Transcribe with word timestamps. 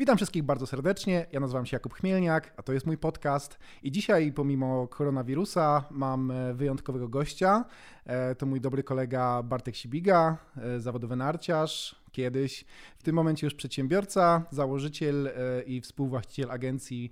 Witam 0.00 0.16
wszystkich 0.16 0.42
bardzo 0.42 0.66
serdecznie. 0.66 1.26
Ja 1.32 1.40
nazywam 1.40 1.66
się 1.66 1.74
Jakub 1.74 1.94
Chmielniak, 1.94 2.52
a 2.56 2.62
to 2.62 2.72
jest 2.72 2.86
mój 2.86 2.98
podcast. 2.98 3.58
I 3.82 3.92
dzisiaj, 3.92 4.32
pomimo 4.32 4.88
koronawirusa, 4.88 5.84
mam 5.90 6.30
e, 6.30 6.54
wyjątkowego 6.54 7.08
gościa. 7.08 7.64
E, 8.04 8.34
to 8.34 8.46
mój 8.46 8.60
dobry 8.60 8.82
kolega 8.82 9.42
Bartek 9.42 9.76
Sibiga, 9.76 10.36
e, 10.56 10.80
zawodowy 10.80 11.16
narciarz, 11.16 11.96
kiedyś. 12.12 12.64
W 12.98 13.02
tym 13.02 13.14
momencie 13.14 13.46
już 13.46 13.54
przedsiębiorca, 13.54 14.42
założyciel 14.50 15.30
i 15.66 15.80
współwłaściciel 15.80 16.50
agencji 16.50 17.10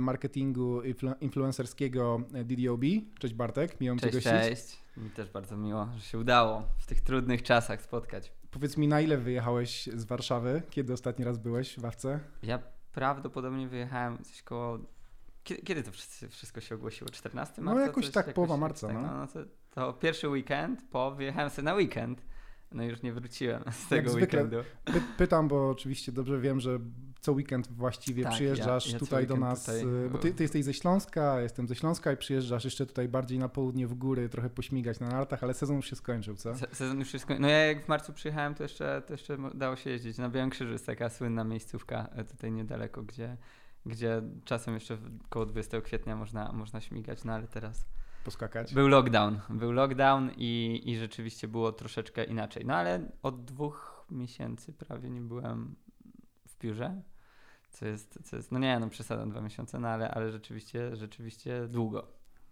marketingu 0.00 0.82
influencerskiego 1.20 2.20
DDOB. 2.44 2.82
Cześć 3.18 3.34
Bartek, 3.34 3.80
miło 3.80 3.96
Cię 3.96 4.10
gościć. 4.10 4.22
Cześć, 4.32 4.83
mi 4.96 5.10
też 5.10 5.30
bardzo 5.30 5.56
miło, 5.56 5.88
że 5.96 6.00
się 6.00 6.18
udało 6.18 6.68
w 6.78 6.86
tych 6.86 7.00
trudnych 7.00 7.42
czasach 7.42 7.82
spotkać. 7.82 8.32
Powiedz 8.50 8.76
mi, 8.76 8.88
na 8.88 9.00
ile 9.00 9.18
wyjechałeś 9.18 9.86
z 9.86 10.04
Warszawy? 10.04 10.62
Kiedy 10.70 10.92
ostatni 10.92 11.24
raz 11.24 11.38
byłeś 11.38 11.78
w 11.78 11.84
Awce? 11.84 12.20
Ja 12.42 12.58
prawdopodobnie 12.92 13.68
wyjechałem 13.68 14.24
coś 14.24 14.42
koło... 14.42 14.78
Kiedy, 15.44 15.82
to 15.82 15.90
wszystko 16.30 16.60
się 16.60 16.74
ogłosiło? 16.74 17.10
14 17.10 17.62
marca? 17.62 17.80
No 17.80 17.86
jakoś 17.86 18.06
tak, 18.06 18.16
jakoś, 18.16 18.34
połowa 18.34 18.56
marca. 18.56 18.86
Tak, 18.86 18.96
no. 18.96 19.02
no, 19.02 19.14
no 19.14 19.26
to, 19.26 19.40
to, 19.70 19.92
pierwszy 19.92 20.28
weekend, 20.28 20.82
po 20.90 21.10
wyjechałem 21.10 21.50
sobie 21.50 21.64
na 21.64 21.74
weekend. 21.74 22.22
No 22.72 22.84
już 22.84 23.02
nie 23.02 23.12
wróciłem 23.12 23.64
z 23.72 23.88
tego 23.88 24.10
Jak 24.10 24.20
weekendu. 24.20 24.56
Py 24.84 25.02
pytam, 25.16 25.48
bo 25.48 25.70
oczywiście 25.70 26.12
dobrze 26.12 26.40
wiem, 26.40 26.60
że 26.60 26.78
co 27.24 27.32
weekend 27.32 27.72
właściwie 27.72 28.22
tak, 28.22 28.32
przyjeżdżasz 28.32 28.86
ja, 28.86 28.92
ja 28.92 28.98
tutaj 28.98 29.26
do 29.26 29.36
nas, 29.36 29.60
tutaj... 29.60 29.82
Y, 30.06 30.10
bo 30.10 30.18
ty, 30.18 30.34
ty, 30.34 30.42
jesteś 30.42 30.64
ze 30.64 30.74
Śląska, 30.74 31.40
jestem 31.40 31.68
ze 31.68 31.74
Śląska 31.74 32.12
i 32.12 32.16
przyjeżdżasz 32.16 32.64
jeszcze 32.64 32.86
tutaj 32.86 33.08
bardziej 33.08 33.38
na 33.38 33.48
południe 33.48 33.86
w 33.86 33.94
góry, 33.94 34.28
trochę 34.28 34.50
pośmigać 34.50 35.00
na 35.00 35.08
nartach, 35.08 35.44
ale 35.44 35.54
sezon 35.54 35.76
już 35.76 35.90
się 35.90 35.96
skończył, 35.96 36.36
co? 36.36 36.54
Se 36.54 36.66
sezon 36.72 36.98
już 36.98 37.12
się 37.12 37.18
skończył. 37.18 37.42
No 37.42 37.48
ja 37.48 37.58
jak 37.58 37.84
w 37.84 37.88
marcu 37.88 38.12
przyjechałem, 38.12 38.54
to 38.54 38.62
jeszcze, 38.62 39.02
to 39.06 39.12
jeszcze 39.12 39.38
dało 39.54 39.76
się 39.76 39.90
jeździć. 39.90 40.18
Na 40.18 40.28
Białym 40.28 40.50
Krzyżu 40.50 40.72
jest 40.72 40.86
taka 40.86 41.08
słynna 41.08 41.44
miejscówka 41.44 42.08
e, 42.12 42.24
tutaj 42.24 42.52
niedaleko, 42.52 43.02
gdzie, 43.02 43.36
gdzie 43.86 44.22
czasem 44.44 44.74
jeszcze 44.74 44.98
około 45.24 45.46
20 45.46 45.80
kwietnia 45.80 46.16
można, 46.16 46.52
można 46.52 46.80
śmigać, 46.80 47.24
no 47.24 47.32
ale 47.32 47.48
teraz 47.48 47.86
poskakać. 48.24 48.74
Był 48.74 48.88
lockdown, 48.88 49.40
był 49.50 49.72
lockdown 49.72 50.30
i, 50.36 50.82
i 50.84 50.96
rzeczywiście 50.96 51.48
było 51.48 51.72
troszeczkę 51.72 52.24
inaczej. 52.24 52.64
No 52.66 52.74
ale 52.74 53.10
od 53.22 53.44
dwóch 53.44 54.06
miesięcy 54.10 54.72
prawie 54.72 55.10
nie 55.10 55.20
byłem 55.20 55.74
w 56.46 56.58
biurze 56.58 57.02
co 57.74 57.86
jest, 57.86 58.18
co 58.24 58.36
jest 58.36 58.52
no 58.52 58.58
nie, 58.58 58.80
no 58.80 58.88
przesadzam 58.88 59.30
dwa 59.30 59.40
miesiące, 59.40 59.78
no 59.78 59.88
ale, 59.88 60.10
ale 60.10 60.32
rzeczywiście, 60.32 60.96
rzeczywiście 60.96 61.68
długo. 61.68 62.06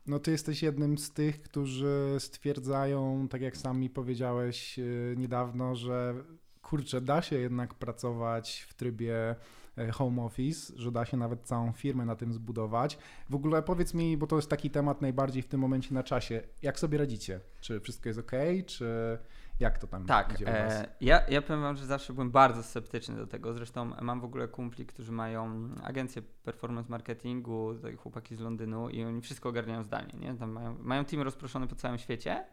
No 0.06 0.18
ty 0.18 0.30
jesteś 0.30 0.62
jednym 0.62 0.98
z 0.98 1.12
tych, 1.12 1.42
którzy 1.42 2.16
stwierdzają, 2.18 3.28
tak 3.30 3.40
jak 3.40 3.56
sami 3.56 3.90
powiedziałeś 3.90 4.78
yy, 4.78 5.14
niedawno, 5.18 5.74
że 5.74 6.14
kurczę, 6.62 7.00
da 7.00 7.22
się 7.22 7.38
jednak 7.38 7.74
pracować 7.74 8.66
w 8.68 8.74
trybie 8.74 9.36
e, 9.78 9.90
home 9.90 10.22
office, 10.22 10.72
że 10.76 10.92
da 10.92 11.04
się 11.04 11.16
nawet 11.16 11.42
całą 11.42 11.72
firmę 11.72 12.04
na 12.04 12.16
tym 12.16 12.32
zbudować. 12.32 12.98
W 13.30 13.34
ogóle 13.34 13.62
powiedz 13.62 13.94
mi, 13.94 14.16
bo 14.16 14.26
to 14.26 14.36
jest 14.36 14.48
taki 14.48 14.70
temat 14.70 15.02
najbardziej 15.02 15.42
w 15.42 15.48
tym 15.48 15.60
momencie 15.60 15.94
na 15.94 16.02
czasie, 16.02 16.42
jak 16.62 16.78
sobie 16.78 16.98
radzicie? 16.98 17.40
Czy 17.60 17.80
wszystko 17.80 18.08
jest 18.08 18.18
ok, 18.18 18.32
czy 18.66 19.18
jak 19.62 19.78
to 19.78 19.86
tam 19.86 20.06
tak, 20.06 20.34
idzie 20.34 20.44
u 20.44 20.48
was? 20.48 20.72
E, 20.72 20.88
ja, 21.00 21.22
ja 21.28 21.42
powiem 21.42 21.62
wam, 21.62 21.76
że 21.76 21.86
zawsze 21.86 22.12
byłem 22.12 22.30
bardzo 22.30 22.62
sceptyczny 22.62 23.16
do 23.16 23.26
tego. 23.26 23.52
Zresztą 23.54 23.84
mam 24.00 24.20
w 24.20 24.24
ogóle 24.24 24.48
kumpli, 24.48 24.86
którzy 24.86 25.12
mają 25.12 25.68
agencję 25.82 26.22
performance 26.22 26.90
marketingu, 26.90 27.74
chłopaki 27.98 28.36
z 28.36 28.40
Londynu 28.40 28.88
i 28.88 29.04
oni 29.04 29.20
wszystko 29.20 29.48
ogarniają 29.48 29.82
zdalnie. 29.82 30.12
Nie? 30.18 30.34
Tam 30.34 30.50
mają, 30.50 30.76
mają 30.80 31.04
team 31.04 31.22
rozproszony 31.22 31.66
po 31.66 31.74
całym 31.74 31.98
świecie 31.98 32.44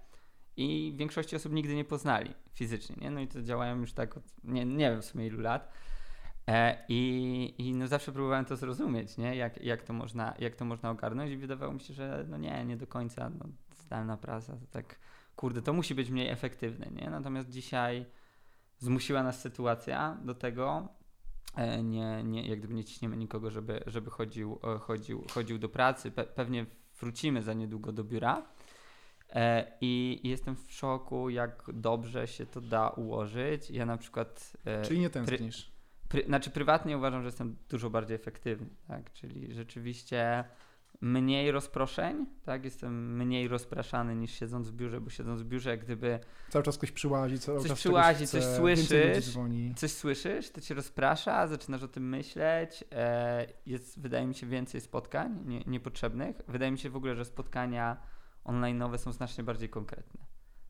i 0.57 0.93
większości 0.95 1.35
osób 1.35 1.53
nigdy 1.53 1.75
nie 1.75 1.85
poznali 1.85 2.33
fizycznie. 2.53 2.95
Nie? 3.01 3.11
No 3.11 3.19
i 3.19 3.27
to 3.27 3.41
działają 3.41 3.79
już 3.79 3.93
tak 3.93 4.17
od, 4.17 4.23
nie, 4.43 4.65
nie 4.65 4.91
wiem 4.91 5.01
w 5.01 5.05
sumie 5.05 5.27
ilu 5.27 5.41
lat. 5.41 5.71
E, 6.47 6.85
I, 6.89 7.55
I 7.57 7.73
no 7.73 7.87
zawsze 7.87 8.11
próbowałem 8.11 8.45
to 8.45 8.55
zrozumieć, 8.55 9.17
nie? 9.17 9.35
Jak, 9.35 9.63
jak, 9.63 9.83
to 9.83 9.93
można, 9.93 10.33
jak 10.39 10.55
to 10.55 10.65
można 10.65 10.89
ogarnąć 10.89 11.31
i 11.31 11.37
wydawało 11.37 11.73
mi 11.73 11.79
się, 11.79 11.93
że 11.93 12.25
no 12.29 12.37
nie, 12.37 12.65
nie 12.65 12.77
do 12.77 12.87
końca 12.87 13.29
no, 13.29 13.45
zdalna 13.71 14.17
praca 14.17 14.53
to 14.53 14.65
tak 14.71 14.95
kurde, 15.39 15.61
to 15.61 15.73
musi 15.73 15.95
być 15.95 16.09
mniej 16.09 16.29
efektywne, 16.29 16.87
nie? 16.91 17.09
Natomiast 17.09 17.49
dzisiaj 17.49 18.05
zmusiła 18.77 19.23
nas 19.23 19.41
sytuacja 19.41 20.17
do 20.23 20.35
tego, 20.35 20.87
e, 21.55 21.83
nie, 21.83 22.23
nie, 22.23 22.47
jak 22.47 22.59
gdyby 22.59 22.73
nie 22.73 22.83
ciśniemy 22.83 23.17
nikogo, 23.17 23.51
żeby, 23.51 23.83
żeby 23.87 24.09
chodził, 24.09 24.59
e, 24.75 24.79
chodził, 24.79 25.25
chodził 25.33 25.57
do 25.59 25.69
pracy. 25.69 26.11
Pe 26.11 26.23
pewnie 26.23 26.65
wrócimy 26.99 27.41
za 27.41 27.53
niedługo 27.53 27.91
do 27.91 28.03
biura. 28.03 28.45
E, 29.29 29.71
I, 29.81 30.19
jestem 30.23 30.55
w 30.55 30.71
szoku, 30.71 31.29
jak 31.29 31.63
dobrze 31.73 32.27
się 32.27 32.45
to 32.45 32.61
da 32.61 32.89
ułożyć. 32.89 33.69
Ja 33.69 33.85
na 33.85 33.97
przykład. 33.97 34.57
Czyli 34.83 34.99
nie 34.99 35.09
tęsknisz? 35.09 35.71
Pry, 36.09 36.23
znaczy, 36.25 36.49
prywatnie 36.49 36.97
uważam, 36.97 37.21
że 37.21 37.27
jestem 37.27 37.55
dużo 37.69 37.89
bardziej 37.89 38.15
efektywny, 38.15 38.69
tak? 38.87 39.13
Czyli 39.13 39.53
rzeczywiście 39.53 40.43
mniej 41.01 41.51
rozproszeń, 41.51 42.25
tak? 42.43 42.65
Jestem 42.65 43.17
mniej 43.17 43.47
rozpraszany 43.47 44.15
niż 44.15 44.31
siedząc 44.31 44.69
w 44.69 44.73
biurze, 44.73 45.01
bo 45.01 45.09
siedząc 45.09 45.41
w 45.41 45.45
biurze, 45.45 45.69
jak 45.69 45.83
gdyby... 45.85 46.19
Cały 46.49 46.63
czas 46.63 46.77
ktoś 46.77 46.91
przyłazi, 46.91 47.39
cały 47.39 47.59
coś 47.59 47.67
czas 47.67 47.79
przyłazi, 47.79 48.25
chce, 48.25 48.41
coś 48.41 48.57
słyszysz, 48.57 49.37
coś 49.75 49.91
słyszysz, 49.91 50.49
to 50.49 50.61
cię 50.61 50.73
rozprasza, 50.73 51.47
zaczynasz 51.47 51.83
o 51.83 51.87
tym 51.87 52.09
myśleć, 52.09 52.83
e, 52.91 53.47
jest, 53.65 54.01
wydaje 54.01 54.27
mi 54.27 54.35
się, 54.35 54.47
więcej 54.47 54.81
spotkań 54.81 55.39
nie, 55.45 55.63
niepotrzebnych. 55.67 56.41
Wydaje 56.47 56.71
mi 56.71 56.77
się 56.77 56.89
w 56.89 56.95
ogóle, 56.95 57.15
że 57.15 57.25
spotkania 57.25 57.97
online'owe 58.45 58.97
są 58.97 59.11
znacznie 59.11 59.43
bardziej 59.43 59.69
konkretne. 59.69 60.25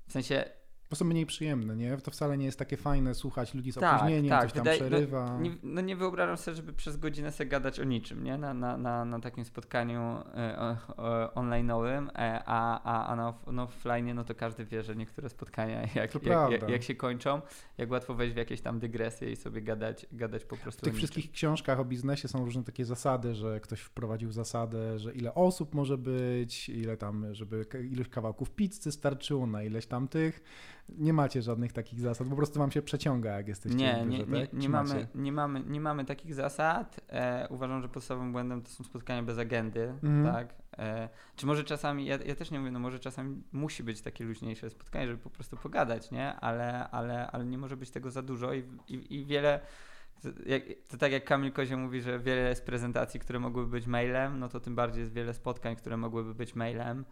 W 0.08 0.12
sensie 0.12 0.59
bo 0.90 0.96
są 0.96 1.06
mniej 1.06 1.26
przyjemne, 1.26 1.76
nie? 1.76 1.98
To 1.98 2.12
wcale 2.12 2.38
nie 2.38 2.46
jest 2.46 2.60
takie 2.60 2.78
fajne 2.78 3.16
słuchać 3.16 3.54
ludzi 3.54 3.72
z 3.72 3.76
tak, 3.76 3.96
opóźnieniem, 3.96 4.30
tak. 4.30 4.42
coś 4.42 4.54
tam 4.54 4.64
Wydaje, 4.64 4.80
przerywa. 4.80 5.26
No 5.26 5.40
nie, 5.40 5.52
no 5.64 5.82
nie 5.82 5.96
wyobrażam 5.96 6.38
sobie, 6.38 6.58
żeby 6.58 6.74
przez 6.74 6.98
godzinę 6.98 7.32
sobie 7.32 7.50
gadać 7.50 7.80
o 7.80 7.84
niczym, 7.84 8.24
nie? 8.24 8.38
Na, 8.38 8.54
na, 8.54 8.78
na, 8.78 9.06
na 9.06 9.20
takim 9.20 9.46
spotkaniu 9.46 10.02
e, 10.36 10.78
online'owym, 11.36 12.08
e, 12.16 12.44
a, 12.46 12.82
a, 12.84 13.08
a 13.08 13.16
na, 13.16 13.34
na 13.48 13.64
offline 13.64 14.16
no 14.16 14.24
to 14.24 14.36
każdy 14.36 14.66
wie, 14.66 14.84
że 14.84 14.96
niektóre 14.96 15.30
spotkania 15.30 15.82
jak, 15.96 15.96
jak, 15.96 16.52
jak, 16.52 16.70
jak, 16.70 16.84
się 16.84 16.96
kończą, 16.96 17.42
jak 17.78 17.92
łatwo 17.92 18.14
wejść 18.14 18.34
w 18.34 18.38
jakieś 18.38 18.62
tam 18.62 18.80
dygresje 18.80 19.32
i 19.32 19.36
sobie 19.36 19.62
gadać, 19.62 20.06
gadać 20.12 20.46
po 20.46 20.58
prostu 20.58 20.82
W 20.82 20.84
tych 20.84 20.96
wszystkich 20.96 21.32
książkach 21.32 21.80
o 21.80 21.86
biznesie 21.86 22.28
są 22.28 22.46
różne 22.46 22.64
takie 22.64 22.86
zasady, 22.86 23.36
że 23.36 23.60
ktoś 23.60 23.80
wprowadził 23.80 24.32
zasadę, 24.32 25.00
że 25.00 25.14
ile 25.14 25.34
osób 25.34 25.76
może 25.76 25.98
być, 25.98 26.70
ile 26.70 26.98
tam, 26.98 27.36
żeby 27.36 27.66
ilość 27.92 28.10
kawałków 28.10 28.52
pizzy 28.52 28.92
starczyło, 28.92 29.48
na 29.48 29.64
ileś 29.64 29.86
tam 29.86 30.08
tych 30.08 30.42
nie 30.98 31.14
macie 31.14 31.42
żadnych 31.42 31.74
takich 31.74 32.00
zasad, 32.00 32.28
po 32.28 32.36
prostu 32.36 32.60
wam 32.60 32.72
się 32.72 32.82
przeciąga, 32.82 33.38
jak 33.38 33.48
jesteście 33.48 33.78
nie, 33.78 33.94
w 33.94 34.10
biurze, 34.10 34.18
nie, 34.18 34.42
tak? 34.42 34.54
nie, 34.54 34.60
nie 34.60 34.70
mamy, 34.70 35.08
nie, 35.16 35.32
mamy, 35.32 35.64
nie 35.68 35.82
mamy 35.82 36.06
takich 36.06 36.34
zasad. 36.34 37.00
E, 37.10 37.48
uważam, 37.50 37.82
że 37.82 37.90
podstawowym 37.90 38.32
błędem 38.32 38.62
to 38.62 38.70
są 38.70 38.84
spotkania 38.84 39.24
bez 39.24 39.38
agendy, 39.38 39.94
mhm. 40.04 40.34
tak? 40.34 40.56
E, 40.78 41.10
czy 41.36 41.46
może 41.46 41.64
czasami, 41.64 42.06
ja, 42.06 42.18
ja, 42.26 42.36
też 42.36 42.52
nie 42.52 42.60
mówię, 42.60 42.72
no 42.72 42.80
może 42.80 43.00
czasami 43.00 43.44
musi 43.52 43.84
być 43.84 44.02
takie 44.02 44.24
luźniejsze 44.24 44.70
spotkanie, 44.70 45.08
żeby 45.08 45.20
po 45.20 45.30
prostu 45.30 45.58
pogadać, 45.58 46.12
nie? 46.12 46.36
Ale, 46.36 46.90
ale, 46.90 47.32
ale 47.32 47.46
nie 47.46 47.58
może 47.58 47.78
być 47.78 47.90
tego 47.90 48.12
za 48.12 48.22
dużo 48.22 48.54
i, 48.54 48.64
i, 48.88 49.16
i 49.20 49.26
wiele... 49.26 49.60
To 50.88 50.98
tak 50.98 51.12
jak 51.12 51.26
Kamil 51.26 51.52
Kozio 51.52 51.78
mówi, 51.78 52.02
że 52.02 52.20
wiele 52.20 52.50
jest 52.50 52.66
prezentacji, 52.66 53.20
które 53.20 53.40
mogłyby 53.40 53.72
być 53.72 53.88
mailem, 53.88 54.40
no 54.40 54.50
to 54.50 54.60
tym 54.60 54.76
bardziej 54.76 55.02
jest 55.02 55.14
wiele 55.14 55.34
spotkań, 55.34 55.76
które 55.76 55.98
mogłyby 55.98 56.36
być 56.36 56.56
mailem. 56.56 57.06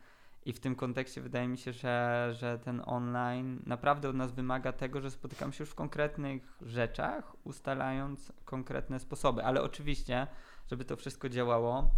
I 0.48 0.54
w 0.54 0.60
tym 0.60 0.76
kontekście 0.76 1.22
wydaje 1.22 1.48
mi 1.48 1.58
się, 1.58 1.74
że, 1.74 2.30
że 2.40 2.60
ten 2.60 2.82
online 2.86 3.60
naprawdę 3.66 4.10
od 4.10 4.16
nas 4.16 4.32
wymaga 4.32 4.72
tego, 4.72 5.02
że 5.02 5.12
spotykam 5.12 5.54
się 5.54 5.62
już 5.62 5.70
w 5.70 5.76
konkretnych 5.76 6.58
rzeczach, 6.62 7.36
ustalając 7.44 8.34
konkretne 8.46 9.00
sposoby. 9.00 9.44
Ale 9.44 9.62
oczywiście, 9.62 10.28
żeby 10.70 10.86
to 10.86 10.96
wszystko 10.96 11.30
działało, 11.30 11.92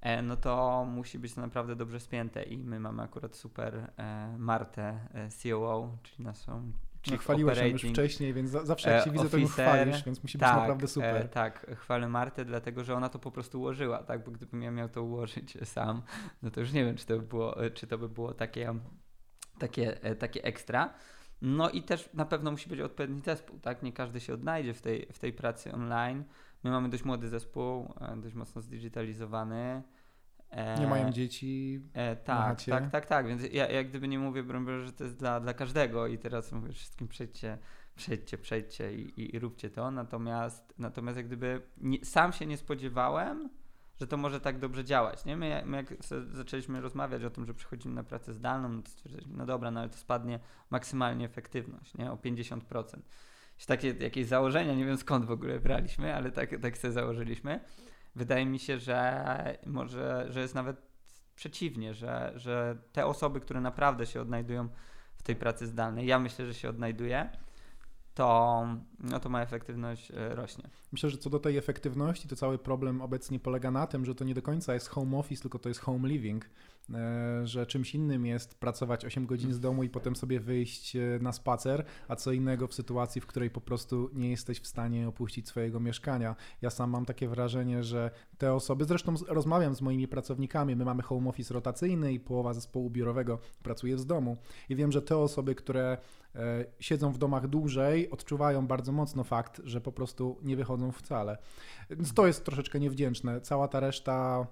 e, 0.00 0.22
no 0.22 0.36
to 0.36 0.84
musi 0.84 1.18
być 1.18 1.34
to 1.34 1.40
naprawdę 1.40 1.76
dobrze 1.76 2.00
spięte. 2.00 2.42
I 2.42 2.58
my 2.58 2.80
mamy 2.80 3.02
akurat 3.02 3.36
super 3.36 3.74
e, 3.96 4.34
Martę, 4.38 5.08
e, 5.14 5.28
COO, 5.30 5.98
czyli 6.02 6.24
naszą 6.24 6.72
no, 7.10 7.18
chwaliłeś 7.18 7.58
ją 7.58 7.66
już 7.66 7.82
wcześniej, 7.82 8.34
więc 8.34 8.50
zawsze 8.50 8.90
jak 8.90 9.04
się 9.04 9.10
widzę, 9.10 9.28
to 9.28 9.38
ją 9.38 9.48
chwalisz, 9.48 10.04
więc 10.04 10.22
musi 10.22 10.38
być 10.38 10.46
tak, 10.46 10.56
naprawdę 10.56 10.88
super. 10.88 11.16
E, 11.16 11.28
tak, 11.28 11.66
chwalę 11.76 12.08
Martę, 12.08 12.44
dlatego 12.44 12.84
że 12.84 12.94
ona 12.94 13.08
to 13.08 13.18
po 13.18 13.30
prostu 13.30 13.60
ułożyła, 13.60 14.02
tak? 14.02 14.24
Bo 14.24 14.30
gdybym 14.30 14.62
ja 14.62 14.70
miał 14.70 14.88
to 14.88 15.02
ułożyć 15.02 15.58
sam, 15.64 16.02
no 16.42 16.50
to 16.50 16.60
już 16.60 16.72
nie 16.72 16.84
wiem, 16.84 16.96
czy 16.96 17.06
to 17.06 17.16
by 17.16 17.22
było, 17.22 17.56
czy 17.74 17.86
to 17.86 17.98
by 17.98 18.08
było 18.08 18.34
takie, 18.34 18.74
takie, 19.58 20.02
e, 20.02 20.14
takie 20.14 20.44
ekstra. 20.44 20.94
No 21.42 21.70
i 21.70 21.82
też 21.82 22.10
na 22.14 22.24
pewno 22.24 22.50
musi 22.50 22.68
być 22.68 22.80
odpowiedni 22.80 23.20
zespół, 23.20 23.58
tak? 23.58 23.82
Nie 23.82 23.92
każdy 23.92 24.20
się 24.20 24.34
odnajdzie 24.34 24.74
w 24.74 24.82
tej, 24.82 25.08
w 25.12 25.18
tej 25.18 25.32
pracy 25.32 25.72
online. 25.72 26.24
My 26.64 26.70
mamy 26.70 26.88
dość 26.88 27.04
młody 27.04 27.28
zespół, 27.28 27.94
e, 28.00 28.16
dość 28.16 28.34
mocno 28.34 28.62
zdigitalizowany. 28.62 29.82
E, 30.52 30.80
nie 30.80 30.86
mają 30.86 31.10
dzieci. 31.10 31.80
E, 31.94 32.16
tak, 32.16 32.62
tak, 32.64 32.90
tak, 32.90 33.06
tak. 33.06 33.26
Więc 33.26 33.42
ja 33.52 33.68
jak 33.68 33.88
gdyby 33.88 34.08
nie 34.08 34.18
mówię, 34.18 34.44
że 34.84 34.92
to 34.92 35.04
jest 35.04 35.16
dla, 35.16 35.40
dla 35.40 35.54
każdego 35.54 36.06
i 36.06 36.18
teraz 36.18 36.52
mówię 36.52 36.72
wszystkim 36.72 37.08
przejdźcie, 37.08 37.58
przejdźcie, 37.96 38.38
przejdźcie 38.38 38.94
i, 38.94 39.36
i, 39.36 39.38
róbcie 39.38 39.70
to. 39.70 39.90
Natomiast, 39.90 40.74
natomiast 40.78 41.16
jak 41.16 41.26
gdyby 41.26 41.62
nie, 41.76 42.04
sam 42.04 42.32
się 42.32 42.46
nie 42.46 42.56
spodziewałem, 42.56 43.50
że 44.00 44.06
to 44.06 44.16
może 44.16 44.40
tak 44.40 44.58
dobrze 44.58 44.84
działać. 44.84 45.24
Nie? 45.24 45.36
My, 45.36 45.62
my 45.66 45.76
jak 45.76 45.94
zaczęliśmy 46.32 46.80
rozmawiać 46.80 47.24
o 47.24 47.30
tym, 47.30 47.46
że 47.46 47.54
przechodzimy 47.54 47.94
na 47.94 48.04
pracę 48.04 48.32
zdalną, 48.32 48.68
no 48.68 48.82
to 48.82 48.90
stwierdziliśmy, 48.90 49.36
no 49.36 49.46
dobra, 49.46 49.70
no 49.70 49.80
ale 49.80 49.88
to 49.88 49.96
spadnie 49.96 50.40
maksymalnie 50.70 51.26
efektywność, 51.26 51.94
nie? 51.94 52.12
O 52.12 52.16
50%. 52.16 52.60
takie 53.66 53.88
jakieś 53.88 54.26
założenia, 54.26 54.74
nie 54.74 54.84
wiem 54.84 54.96
skąd 54.96 55.24
w 55.24 55.30
ogóle 55.30 55.60
braliśmy, 55.60 56.14
ale 56.14 56.30
tak, 56.30 56.60
tak 56.62 56.78
sobie 56.78 56.92
założyliśmy. 56.92 57.60
Wydaje 58.14 58.46
mi 58.46 58.58
się, 58.58 58.78
że 58.78 59.58
może, 59.66 60.26
że 60.28 60.40
jest 60.40 60.54
nawet 60.54 60.82
przeciwnie, 61.34 61.94
że, 61.94 62.32
że 62.36 62.76
te 62.92 63.06
osoby, 63.06 63.40
które 63.40 63.60
naprawdę 63.60 64.06
się 64.06 64.20
odnajdują 64.20 64.68
w 65.16 65.22
tej 65.22 65.36
pracy 65.36 65.66
zdalnej, 65.66 66.06
ja 66.06 66.18
myślę, 66.18 66.46
że 66.46 66.54
się 66.54 66.68
odnajduje, 66.68 67.30
to, 68.14 68.66
no 68.98 69.20
to 69.20 69.28
ma 69.28 69.42
efektywność 69.42 70.10
e, 70.10 70.34
rośnie. 70.34 70.64
Myślę, 70.92 71.10
że 71.10 71.18
co 71.18 71.30
do 71.30 71.38
tej 71.38 71.56
efektywności, 71.56 72.28
to 72.28 72.36
cały 72.36 72.58
problem 72.58 73.00
obecnie 73.00 73.40
polega 73.40 73.70
na 73.70 73.86
tym, 73.86 74.04
że 74.04 74.14
to 74.14 74.24
nie 74.24 74.34
do 74.34 74.42
końca 74.42 74.74
jest 74.74 74.88
home 74.88 75.18
office, 75.18 75.42
tylko 75.42 75.58
to 75.58 75.68
jest 75.68 75.80
home 75.80 76.08
living. 76.08 76.50
E, 76.90 77.46
że 77.46 77.66
czymś 77.66 77.94
innym 77.94 78.26
jest 78.26 78.54
pracować 78.54 79.04
8 79.04 79.26
godzin 79.26 79.52
z 79.52 79.60
domu 79.60 79.82
i 79.82 79.88
potem 79.88 80.16
sobie 80.16 80.40
wyjść 80.40 80.96
e, 80.96 81.18
na 81.20 81.32
spacer, 81.32 81.84
a 82.08 82.16
co 82.16 82.32
innego 82.32 82.66
w 82.66 82.74
sytuacji, 82.74 83.20
w 83.20 83.26
której 83.26 83.50
po 83.50 83.60
prostu 83.60 84.10
nie 84.12 84.30
jesteś 84.30 84.60
w 84.60 84.66
stanie 84.66 85.08
opuścić 85.08 85.48
swojego 85.48 85.80
mieszkania. 85.80 86.36
Ja 86.62 86.70
sam 86.70 86.90
mam 86.90 87.04
takie 87.04 87.28
wrażenie, 87.28 87.84
że 87.84 88.10
te 88.38 88.54
osoby, 88.54 88.84
zresztą 88.84 89.14
rozmawiam 89.28 89.74
z 89.74 89.82
moimi 89.82 90.08
pracownikami, 90.08 90.76
my 90.76 90.84
mamy 90.84 91.02
home 91.02 91.28
office 91.28 91.54
rotacyjny 91.54 92.12
i 92.12 92.20
połowa 92.20 92.54
zespołu 92.54 92.90
biurowego 92.90 93.38
pracuje 93.62 93.98
z 93.98 94.06
domu 94.06 94.36
i 94.68 94.76
wiem, 94.76 94.92
że 94.92 95.02
te 95.02 95.16
osoby, 95.16 95.54
które 95.54 95.98
e, 96.34 96.64
siedzą 96.80 97.12
w 97.12 97.18
domach 97.18 97.48
dłużej, 97.48 98.10
odczuwają 98.10 98.66
bardzo 98.66 98.92
mocno 98.92 99.24
fakt, 99.24 99.60
że 99.64 99.80
po 99.80 99.92
prostu 99.92 100.38
nie 100.42 100.56
wychodzą 100.56 100.92
wcale. 100.92 101.38
Więc 101.90 102.14
to 102.14 102.26
jest 102.26 102.44
troszeczkę 102.44 102.80
niewdzięczne. 102.80 103.40
Cała 103.40 103.68
ta 103.68 103.80
reszta 103.80 104.46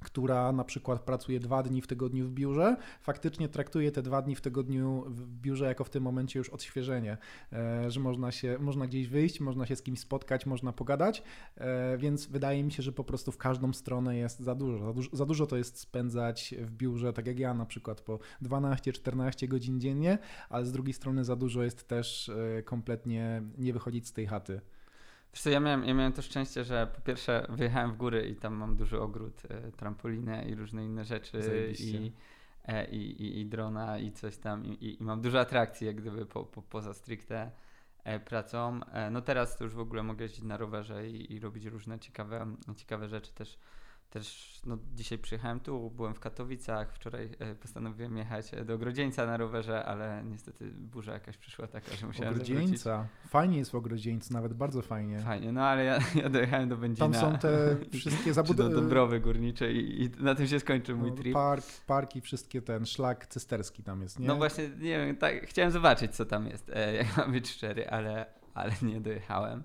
która 0.00 0.52
na 0.52 0.64
przykład 0.64 1.00
pracuje 1.00 1.40
dwa 1.40 1.62
dni 1.62 1.82
w 1.82 1.86
tygodniu 1.86 2.26
w 2.26 2.32
biurze, 2.32 2.76
faktycznie 3.00 3.48
traktuje 3.48 3.92
te 3.92 4.02
dwa 4.02 4.22
dni 4.22 4.36
w 4.36 4.40
tygodniu 4.40 5.04
w 5.06 5.26
biurze 5.26 5.64
jako 5.64 5.84
w 5.84 5.90
tym 5.90 6.02
momencie 6.02 6.38
już 6.38 6.48
odświeżenie, 6.48 7.18
e, 7.52 7.90
że 7.90 8.00
można 8.00 8.32
się, 8.32 8.56
można 8.60 8.86
gdzieś 8.86 9.08
wyjść, 9.08 9.40
można 9.40 9.66
się 9.66 9.76
z 9.76 9.82
kimś 9.82 10.00
spotkać, 10.00 10.46
można 10.46 10.72
pogadać, 10.72 11.22
e, 11.56 11.98
więc 11.98 12.26
wydaje 12.26 12.64
mi 12.64 12.72
się, 12.72 12.82
że 12.82 12.92
po 12.92 13.04
prostu 13.04 13.32
w 13.32 13.36
każdą 13.36 13.72
stronę 13.72 14.16
jest 14.16 14.40
za 14.40 14.54
dużo. 14.54 14.84
Za 14.84 14.92
dużo, 14.92 15.10
za 15.12 15.26
dużo 15.26 15.46
to 15.46 15.56
jest 15.56 15.78
spędzać 15.78 16.54
w 16.58 16.70
biurze, 16.70 17.12
tak 17.12 17.26
jak 17.26 17.38
ja 17.38 17.54
na 17.54 17.66
przykład 17.66 18.00
po 18.00 18.18
12-14 18.42 19.48
godzin 19.48 19.80
dziennie, 19.80 20.18
ale 20.48 20.66
z 20.66 20.72
drugiej 20.72 20.94
strony 20.94 21.24
za 21.24 21.36
dużo 21.36 21.62
jest 21.62 21.88
też 21.88 22.28
e, 22.28 22.62
kompletnie 22.62 23.42
nie 23.58 23.72
wychodzić 23.72 24.08
z 24.08 24.12
tej 24.12 24.26
chaty. 24.26 24.60
Wiesz 25.32 25.42
co, 25.42 25.50
ja 25.50 25.60
miałem, 25.60 25.84
ja 25.84 25.94
miałem 25.94 26.12
to 26.12 26.22
szczęście, 26.22 26.64
że 26.64 26.86
po 26.94 27.00
pierwsze 27.00 27.46
wyjechałem 27.48 27.92
w 27.92 27.96
góry 27.96 28.28
i 28.28 28.36
tam 28.36 28.54
mam 28.54 28.76
duży 28.76 29.00
ogród, 29.00 29.42
e, 29.48 29.72
trampolinę 29.72 30.44
i 30.44 30.54
różne 30.54 30.84
inne 30.84 31.04
rzeczy 31.04 31.72
i, 31.78 32.12
e, 32.64 32.90
i, 32.90 33.22
i, 33.22 33.40
i, 33.40 33.46
drona 33.46 33.98
i 33.98 34.12
coś 34.12 34.36
tam 34.36 34.64
i, 34.64 34.96
i, 35.00 35.04
mam 35.04 35.20
dużo 35.20 35.40
atrakcji 35.40 35.86
jak 35.86 35.96
gdyby 35.96 36.26
po, 36.26 36.44
po, 36.44 36.62
poza 36.62 36.94
stricte 36.94 37.50
e, 38.04 38.20
pracą. 38.20 38.80
E, 38.84 39.10
no 39.10 39.20
teraz 39.20 39.56
to 39.56 39.64
już 39.64 39.74
w 39.74 39.80
ogóle 39.80 40.02
mogę 40.02 40.22
jeździć 40.22 40.44
na 40.44 40.56
rowerze 40.56 41.08
i, 41.08 41.32
i 41.32 41.40
robić 41.40 41.64
różne 41.64 41.98
ciekawe, 41.98 42.46
ciekawe 42.76 43.08
rzeczy 43.08 43.32
też 43.32 43.58
też 44.10 44.50
no, 44.66 44.78
dzisiaj 44.94 45.18
przyjechałem 45.18 45.60
tu, 45.60 45.90
byłem 45.90 46.14
w 46.14 46.20
Katowicach, 46.20 46.92
wczoraj 46.92 47.30
e, 47.38 47.54
postanowiłem 47.54 48.16
jechać 48.16 48.54
e, 48.54 48.64
do 48.64 48.74
Ogrodzieńca 48.74 49.26
na 49.26 49.36
rowerze, 49.36 49.84
ale 49.84 50.22
niestety 50.24 50.70
burza 50.70 51.12
jakaś 51.12 51.36
przyszła 51.36 51.66
taka, 51.66 51.96
że 51.96 52.06
musiałem 52.06 52.34
Ogrodzieńca. 52.34 52.76
Zawrócić. 52.76 53.30
Fajnie 53.30 53.58
jest 53.58 53.70
w 53.70 53.74
Ogrodzieńcu, 53.74 54.32
nawet 54.32 54.54
bardzo 54.54 54.82
fajnie. 54.82 55.18
Fajnie, 55.18 55.52
no 55.52 55.64
ale 55.64 55.84
ja, 55.84 55.98
ja 56.22 56.28
dojechałem 56.28 56.68
do 56.68 56.76
Będzina. 56.76 57.08
Tam 57.08 57.20
są 57.20 57.38
te 57.38 57.76
wszystkie 57.98 58.32
zabudowy. 58.34 58.70
do 58.70 58.80
Dąbrowy 58.80 59.20
Górniczej 59.20 59.76
i, 59.76 60.02
i, 60.02 60.10
na 60.18 60.34
tym 60.34 60.46
się 60.46 60.60
skończył 60.60 60.98
mój 60.98 61.10
no, 61.10 61.16
trip. 61.16 61.34
Park, 61.34 61.66
parki, 61.86 62.20
wszystkie 62.20 62.62
ten 62.62 62.86
szlak 62.86 63.26
cysterski 63.26 63.82
tam 63.82 64.02
jest, 64.02 64.18
nie? 64.18 64.26
No 64.26 64.36
właśnie, 64.36 64.68
nie 64.68 65.06
wiem, 65.06 65.16
tak, 65.16 65.46
chciałem 65.46 65.70
zobaczyć 65.70 66.16
co 66.16 66.24
tam 66.24 66.46
jest, 66.46 66.70
e, 66.74 66.94
jak 67.04 67.16
mam 67.16 67.32
być 67.32 67.50
szczery, 67.50 67.88
ale, 67.88 68.26
ale 68.54 68.72
nie 68.82 69.00
dojechałem. 69.00 69.62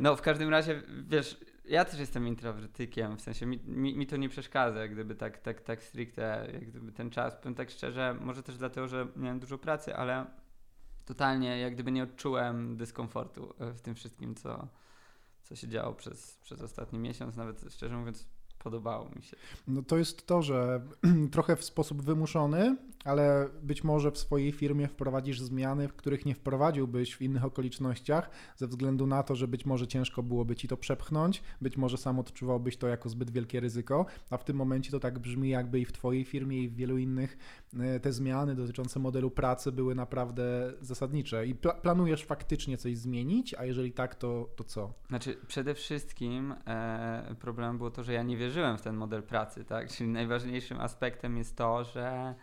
No 0.00 0.16
w 0.16 0.22
każdym 0.22 0.50
razie, 0.50 0.82
wiesz 1.08 1.40
ja 1.64 1.84
też 1.84 2.00
jestem 2.00 2.28
introwertykiem, 2.28 3.16
w 3.16 3.20
sensie 3.20 3.46
mi, 3.46 3.58
mi, 3.66 3.96
mi, 3.96 4.06
to 4.06 4.16
nie 4.16 4.28
przeszkadza, 4.28 4.80
jak 4.80 4.92
gdyby 4.92 5.14
tak, 5.14 5.38
tak, 5.38 5.60
tak 5.60 5.82
stricte, 5.82 6.48
jak 6.52 6.70
gdyby 6.70 6.92
ten 6.92 7.10
czas, 7.10 7.34
powiem 7.36 7.54
tak 7.54 7.70
szczerze, 7.70 8.16
może 8.20 8.42
też 8.42 8.58
dlatego, 8.58 8.88
że 8.88 9.06
miałem 9.16 9.40
dużo 9.40 9.58
pracy, 9.58 9.96
ale 9.96 10.26
totalnie 11.04 11.58
jak 11.58 11.74
gdyby 11.74 11.92
nie 11.92 12.02
odczułem 12.02 12.76
dyskomfortu 12.76 13.54
w 13.58 13.80
tym 13.80 13.94
wszystkim, 13.94 14.34
co, 14.34 14.68
co 15.42 15.56
się 15.56 15.68
działo 15.68 15.94
przez, 15.94 16.36
przez 16.36 16.62
ostatni 16.62 16.98
miesiąc, 16.98 17.36
nawet 17.36 17.64
szczerze 17.70 17.96
mówiąc 17.96 18.28
podobało 18.58 19.10
mi 19.16 19.22
się. 19.22 19.36
No 19.68 19.82
to 19.82 19.98
jest 19.98 20.26
to, 20.26 20.42
że 20.42 20.80
trochę 21.32 21.56
w 21.56 21.64
sposób 21.64 22.02
wymuszony, 22.02 22.76
ale 23.04 23.48
być 23.62 23.84
może 23.84 24.10
w 24.10 24.18
swojej 24.18 24.52
firmie 24.52 24.88
wprowadzisz 24.88 25.40
zmiany, 25.40 25.88
których 25.96 26.26
nie 26.26 26.34
wprowadziłbyś 26.34 27.14
w 27.14 27.22
innych 27.22 27.44
okolicznościach, 27.44 28.30
ze 28.56 28.66
względu 28.66 29.06
na 29.06 29.22
to, 29.22 29.36
że 29.36 29.48
być 29.48 29.66
może 29.66 29.86
ciężko 29.86 30.22
byłoby 30.22 30.56
ci 30.56 30.68
to 30.68 30.76
przepchnąć, 30.76 31.42
być 31.60 31.76
może 31.76 31.96
sam 31.96 32.18
odczuwałbyś 32.18 32.76
to 32.76 32.88
jako 32.88 33.08
zbyt 33.08 33.30
wielkie 33.30 33.60
ryzyko, 33.60 34.06
a 34.30 34.36
w 34.36 34.44
tym 34.44 34.56
momencie 34.56 34.90
to 34.90 35.00
tak 35.00 35.18
brzmi, 35.18 35.48
jakby 35.48 35.80
i 35.80 35.84
w 35.84 35.92
Twojej 35.92 36.24
firmie, 36.24 36.62
i 36.62 36.68
w 36.68 36.74
wielu 36.74 36.98
innych 36.98 37.38
e, 37.80 38.00
te 38.00 38.12
zmiany 38.12 38.54
dotyczące 38.54 39.00
modelu 39.00 39.30
pracy 39.30 39.72
były 39.72 39.94
naprawdę 39.94 40.72
zasadnicze. 40.80 41.46
I 41.46 41.54
pla 41.54 41.74
planujesz 41.74 42.24
faktycznie 42.24 42.76
coś 42.76 42.98
zmienić, 42.98 43.54
a 43.54 43.64
jeżeli 43.64 43.92
tak, 43.92 44.14
to, 44.14 44.48
to 44.56 44.64
co? 44.64 44.92
Znaczy, 45.08 45.36
przede 45.46 45.74
wszystkim 45.74 46.54
e, 46.66 47.34
problemem 47.40 47.78
było 47.78 47.90
to, 47.90 48.02
że 48.02 48.12
ja 48.12 48.22
nie 48.22 48.36
wierzyłem 48.36 48.78
w 48.78 48.82
ten 48.82 48.96
model 48.96 49.22
pracy, 49.22 49.64
tak? 49.64 49.88
Czyli 49.90 50.10
najważniejszym 50.10 50.80
aspektem 50.80 51.36
jest 51.36 51.56
to, 51.56 51.84
że 51.84 52.34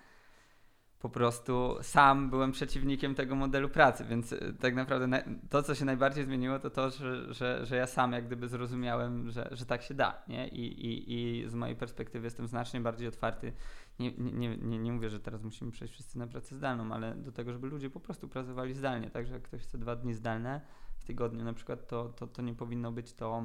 po 1.00 1.10
prostu 1.10 1.78
sam 1.82 2.30
byłem 2.30 2.52
przeciwnikiem 2.52 3.16
tego 3.16 3.36
modelu 3.36 3.70
pracy, 3.70 4.06
więc 4.06 4.34
e, 4.34 4.54
tak 4.60 4.76
naprawdę 4.76 5.24
to, 5.50 5.64
co 5.64 5.76
się 5.76 5.86
najbardziej 5.86 6.26
zmieniło, 6.26 6.60
to 6.60 6.70
to, 6.70 6.90
że, 6.90 7.34
że, 7.34 7.66
że 7.66 7.76
ja 7.76 7.88
sam 7.88 8.12
jak 8.12 8.28
gdyby 8.28 8.48
zrozumiałem, 8.48 9.32
że, 9.32 9.50
że 9.52 9.66
tak 9.66 9.82
się 9.82 9.94
da, 9.94 10.24
nie? 10.28 10.48
I, 10.48 10.86
i, 10.86 11.14
I 11.14 11.50
z 11.50 11.56
mojej 11.56 11.76
perspektywy 11.76 12.28
jestem 12.28 12.48
znacznie 12.48 12.82
bardziej 12.82 13.08
otwarty. 13.08 13.54
Nie, 14.00 14.12
nie, 14.18 14.58
nie, 14.58 14.80
nie 14.80 14.92
mówię, 14.92 15.10
że 15.10 15.20
teraz 15.20 15.44
musimy 15.44 15.72
przejść 15.72 15.94
wszyscy 15.94 16.20
na 16.20 16.28
pracę 16.28 16.56
zdalną, 16.56 16.94
ale 16.94 17.16
do 17.16 17.32
tego, 17.32 17.54
żeby 17.54 17.68
ludzie 17.68 17.90
po 17.90 18.00
prostu 18.00 18.28
pracowali 18.28 18.74
zdalnie, 18.74 19.10
także 19.10 19.34
jak 19.34 19.44
ktoś 19.44 19.62
chce 19.62 19.78
dwa 19.78 19.96
dni 19.96 20.14
zdalne 20.14 20.62
w 20.98 21.06
tygodniu 21.06 21.44
na 21.44 21.54
przykład, 21.54 21.88
to, 21.88 22.10
to, 22.10 22.28
to 22.28 22.42
nie 22.42 22.56
powinno 22.56 22.92
być 22.92 23.14
to, 23.14 23.44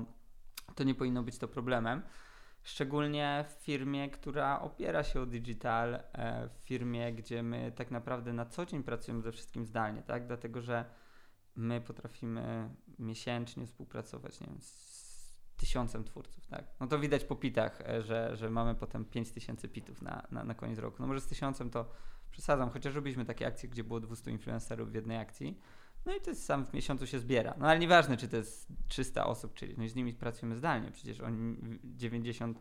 to 0.75 0.85
nie 0.85 0.95
powinno 0.95 1.23
być 1.23 1.39
to 1.39 1.49
problemem. 1.49 2.03
Szczególnie 2.65 3.45
w 3.49 3.65
firmie, 3.65 4.11
która 4.11 4.61
opiera 4.61 5.05
się 5.05 5.21
o 5.21 5.27
digital, 5.27 5.95
e, 5.95 6.49
w 6.49 6.53
firmie, 6.53 7.13
gdzie 7.13 7.43
my 7.43 7.73
tak 7.73 7.91
naprawdę 7.91 8.33
na 8.33 8.47
co 8.47 8.67
dzień 8.67 8.83
pracujemy 8.83 9.23
ze 9.23 9.33
wszystkim 9.33 9.67
zdalnie, 9.67 10.03
tak? 10.03 10.27
Dlatego, 10.27 10.61
że 10.61 10.85
my 11.57 11.81
potrafimy 11.81 12.69
miesięcznie 12.99 13.67
współpracować, 13.67 14.41
nie 14.41 14.47
wiem, 14.47 14.61
z 14.61 15.55
tysiącem 15.57 16.05
twórców, 16.05 16.47
tak? 16.47 16.65
No 16.81 16.87
to 16.87 16.99
widać 16.99 17.25
po 17.25 17.37
pitach, 17.37 17.81
e, 17.81 18.03
że, 18.03 18.37
że 18.37 18.51
mamy 18.51 18.75
potem 18.75 19.05
5000 19.05 19.69
pitów 19.69 20.03
na, 20.03 20.27
na, 20.31 20.45
na 20.45 20.55
koniec 20.55 20.79
roku. 20.79 20.97
No 21.01 21.07
może 21.07 21.21
z 21.21 21.27
tysiącem 21.27 21.71
to 21.71 21.91
przesadzam, 22.31 22.71
chociaż 22.71 22.95
robiliśmy 22.95 23.25
takie 23.25 23.47
akcje, 23.47 23.69
gdzie 23.69 23.85
było 23.85 24.01
200 24.01 24.31
influencerów 24.31 24.91
w 24.91 24.95
jednej 24.95 25.19
akcji, 25.19 25.61
no 26.07 26.17
i 26.17 26.21
to 26.21 26.31
jest 26.31 26.45
sam 26.45 26.67
w 26.67 26.73
miesiącu 26.73 27.07
się 27.07 27.19
zbiera. 27.19 27.55
No 27.59 27.67
ale 27.67 27.79
nieważne, 27.79 28.17
czy 28.17 28.29
to 28.29 28.37
jest 28.37 28.69
300 28.89 29.27
osób, 29.27 29.55
czyli 29.55 29.75
no 29.79 29.89
z 29.89 29.95
nimi 29.95 30.15
pracujemy 30.15 30.57
zdalnie. 30.57 30.91
Przecież 30.91 31.21
oni, 31.21 31.57
99% 31.99 32.55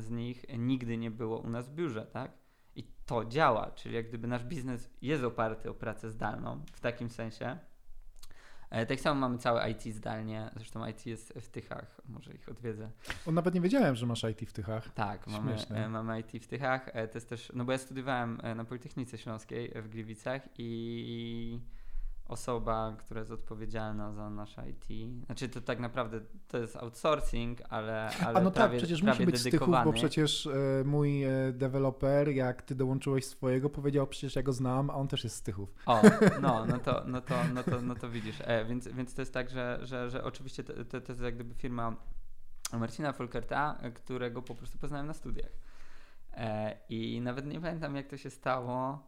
z 0.00 0.10
nich 0.10 0.44
nigdy 0.58 0.96
nie 0.96 1.10
było 1.10 1.38
u 1.38 1.50
nas 1.50 1.68
w 1.68 1.74
biurze, 1.74 2.06
tak? 2.06 2.32
I 2.76 2.84
to 3.06 3.24
działa, 3.24 3.70
czyli 3.70 3.94
jak 3.94 4.08
gdyby 4.08 4.28
nasz 4.28 4.44
biznes 4.44 4.90
jest 5.02 5.24
oparty 5.24 5.70
o 5.70 5.74
pracę 5.74 6.10
zdalną 6.10 6.64
w 6.72 6.80
takim 6.80 7.10
sensie. 7.10 7.58
E, 8.70 8.86
tak 8.86 9.00
samo 9.00 9.20
mamy 9.20 9.38
całe 9.38 9.70
IT 9.70 9.82
zdalnie, 9.82 10.50
zresztą 10.56 10.86
IT 10.88 11.06
jest 11.06 11.32
w 11.32 11.48
Tychach, 11.48 12.00
może 12.08 12.34
ich 12.34 12.48
odwiedzę. 12.48 12.90
O, 13.26 13.32
nawet 13.32 13.54
nie 13.54 13.60
wiedziałem, 13.60 13.94
że 13.94 14.06
masz 14.06 14.24
IT 14.24 14.50
w 14.50 14.52
Tychach. 14.52 14.94
Tak, 14.94 15.26
mamy, 15.26 15.56
e, 15.70 15.88
mamy 15.88 16.20
IT 16.20 16.44
w 16.44 16.46
Tychach. 16.46 16.88
E, 16.92 17.08
to 17.08 17.18
jest 17.18 17.28
też, 17.28 17.52
no 17.54 17.64
bo 17.64 17.72
ja 17.72 17.78
studiowałem 17.78 18.40
na 18.56 18.64
Politechnice 18.64 19.18
Śląskiej 19.18 19.72
w 19.82 19.88
Gliwicach 19.88 20.42
i 20.58 21.60
osoba, 22.26 22.96
która 22.98 23.20
jest 23.20 23.32
odpowiedzialna 23.32 24.12
za 24.12 24.30
nasze 24.30 24.70
IT. 24.70 24.84
Znaczy 25.26 25.48
to 25.48 25.60
tak 25.60 25.80
naprawdę 25.80 26.20
to 26.48 26.58
jest 26.58 26.76
outsourcing, 26.76 27.58
ale, 27.68 28.10
ale 28.26 28.38
A 28.38 28.42
no 28.42 28.50
tak, 28.50 28.54
prawie, 28.54 28.78
tak, 28.78 28.86
przecież 28.86 29.02
musi 29.02 29.26
być 29.26 29.40
stychów, 29.40 29.74
bo 29.84 29.92
przecież 29.92 30.46
e, 30.46 30.50
mój 30.84 31.24
e, 31.24 31.30
deweloper, 31.52 32.28
jak 32.28 32.62
ty 32.62 32.74
dołączyłeś 32.74 33.24
swojego, 33.24 33.70
powiedział 33.70 34.06
przecież 34.06 34.36
ja 34.36 34.42
go 34.42 34.52
znam, 34.52 34.90
a 34.90 34.94
on 34.94 35.08
też 35.08 35.24
jest 35.24 35.36
z 35.36 35.42
Tychów. 35.42 35.74
O, 35.86 36.02
no, 36.42 36.66
no 36.66 36.78
to, 36.78 37.02
no 37.06 37.20
to, 37.20 37.34
no 37.54 37.62
to, 37.62 37.82
no 37.82 37.94
to 37.94 38.10
widzisz. 38.10 38.36
E, 38.40 38.64
więc, 38.64 38.88
więc 38.88 39.14
to 39.14 39.22
jest 39.22 39.34
tak, 39.34 39.50
że, 39.50 39.78
że, 39.82 40.10
że 40.10 40.24
oczywiście 40.24 40.64
to, 40.64 40.84
to, 40.84 41.00
to 41.00 41.12
jest 41.12 41.22
jak 41.22 41.34
gdyby 41.34 41.54
firma 41.54 41.96
Marcina 42.72 43.12
Folkerta, 43.12 43.78
którego 43.94 44.42
po 44.42 44.54
prostu 44.54 44.78
poznałem 44.78 45.06
na 45.06 45.14
studiach. 45.14 45.52
E, 46.32 46.76
I 46.88 47.20
nawet 47.20 47.46
nie 47.46 47.60
pamiętam 47.60 47.96
jak 47.96 48.06
to 48.06 48.16
się 48.16 48.30
stało, 48.30 49.06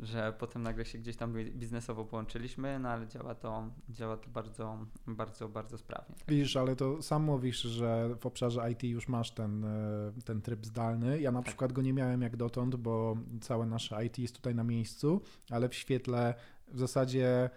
że 0.00 0.34
potem 0.38 0.62
nagle 0.62 0.84
się 0.84 0.98
gdzieś 0.98 1.16
tam 1.16 1.32
biznesowo 1.32 2.04
połączyliśmy, 2.04 2.78
no 2.78 2.88
ale 2.88 3.08
działa 3.08 3.34
to, 3.34 3.70
działa 3.88 4.16
to 4.16 4.28
bardzo, 4.28 4.78
bardzo, 5.06 5.48
bardzo 5.48 5.78
sprawnie. 5.78 6.14
Tak. 6.14 6.28
Widzisz, 6.28 6.56
ale 6.56 6.76
to 6.76 7.02
sam 7.02 7.22
mówisz, 7.22 7.60
że 7.60 8.16
w 8.20 8.26
obszarze 8.26 8.70
IT 8.72 8.82
już 8.82 9.08
masz 9.08 9.30
ten, 9.30 9.64
e, 9.64 10.12
ten 10.24 10.42
tryb 10.42 10.66
zdalny. 10.66 11.20
Ja 11.20 11.32
na 11.32 11.38
tak. 11.38 11.46
przykład 11.46 11.72
go 11.72 11.82
nie 11.82 11.92
miałem 11.92 12.22
jak 12.22 12.36
dotąd, 12.36 12.76
bo 12.76 13.16
całe 13.40 13.66
nasze 13.66 14.06
IT 14.06 14.18
jest 14.18 14.34
tutaj 14.34 14.54
na 14.54 14.64
miejscu, 14.64 15.20
ale 15.50 15.68
w 15.68 15.74
świetle 15.74 16.34
w 16.72 16.78
zasadzie 16.78 17.50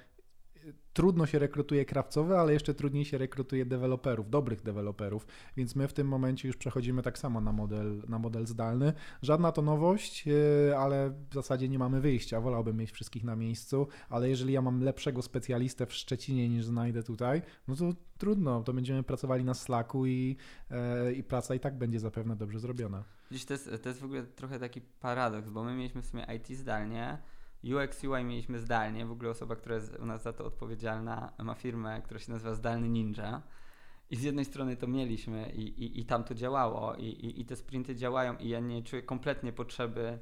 trudno 0.94 1.26
się 1.26 1.40
rekrutuje 1.40 1.86
krawcowe, 1.86 2.40
ale 2.40 2.54
jeszcze 2.54 2.74
trudniej 2.74 3.06
się 3.06 3.18
rekrutuje 3.18 3.66
deweloperów, 3.66 4.30
dobrych 4.30 4.62
deweloperów, 4.62 5.28
więc 5.58 5.76
my 5.76 5.88
w 5.88 5.94
tym 5.94 6.08
momencie 6.08 6.48
już 6.48 6.58
przechodzimy 6.58 7.02
tak 7.02 7.18
samo 7.18 7.42
na 7.42 7.52
model, 7.52 8.02
na 8.08 8.20
model 8.20 8.48
zdalny. 8.48 8.94
Żadna 9.22 9.52
to 9.52 9.62
nowość, 9.62 10.28
e, 10.28 10.78
ale 10.78 11.14
w 11.30 11.34
zasadzie 11.34 11.70
nie 11.70 11.80
mamy 11.80 12.02
wyjścia. 12.02 12.42
Wolałbym 12.42 12.78
mieć 12.78 12.92
wszystkich 12.92 13.24
na 13.24 13.36
miejscu, 13.36 13.88
ale 14.10 14.30
jeżeli 14.30 14.54
ja 14.54 14.62
mam 14.62 14.82
lepszego 14.82 15.22
specjalistę 15.22 15.86
w 15.86 15.94
Szczecinie 15.94 16.50
niż 16.50 16.66
znajdę 16.66 17.04
tutaj, 17.04 17.42
no 17.68 17.76
to 17.76 17.94
trudno, 18.18 18.64
to 18.64 18.74
będziemy 18.74 19.04
pracowali 19.04 19.44
na 19.44 19.54
Slacku 19.54 20.06
i, 20.06 20.38
e, 20.72 21.14
i 21.14 21.24
praca 21.24 21.56
i 21.56 21.60
tak 21.60 21.78
będzie 21.78 22.00
zapewne 22.00 22.36
dobrze 22.36 22.60
zrobiona. 22.60 23.04
To 23.48 23.54
jest, 23.54 23.70
to 23.84 23.90
jest 23.90 24.02
w 24.02 24.06
ogóle 24.06 24.24
trochę 24.24 24.60
taki 24.60 24.82
paradoks, 24.82 25.50
bo 25.50 25.64
my 25.64 25.76
mieliśmy 25.76 26.02
w 26.02 26.06
sumie 26.06 26.26
IT 26.36 26.58
zdalnie, 26.58 27.18
UX, 27.64 28.04
UI 28.04 28.24
mieliśmy 28.24 28.60
zdalnie. 28.60 29.06
W 29.06 29.12
ogóle 29.12 29.30
osoba, 29.30 29.56
która 29.56 29.76
jest 29.76 29.96
u 30.00 30.06
nas 30.06 30.24
za 30.24 30.34
to 30.34 30.46
odpowiedzialna, 30.46 31.34
ma 31.40 31.56
firmę, 31.56 32.02
która 32.02 32.20
się 32.20 32.32
nazywa 32.32 32.54
Zdalny 32.54 32.90
Ninja. 32.90 33.42
I 34.10 34.16
z 34.16 34.24
jednej 34.24 34.46
strony 34.46 34.78
to 34.78 34.88
mieliśmy 34.88 35.52
i, 35.52 35.84
i, 35.84 36.00
i 36.00 36.06
tam 36.06 36.24
to 36.24 36.36
działało 36.36 36.96
i, 36.96 37.06
i, 37.06 37.42
i 37.42 37.46
te 37.46 37.56
sprinty 37.56 37.96
działają 37.96 38.38
i 38.38 38.50
ja 38.50 38.60
nie 38.60 38.84
czuję 38.84 39.02
kompletnie 39.02 39.54
potrzeby 39.54 40.20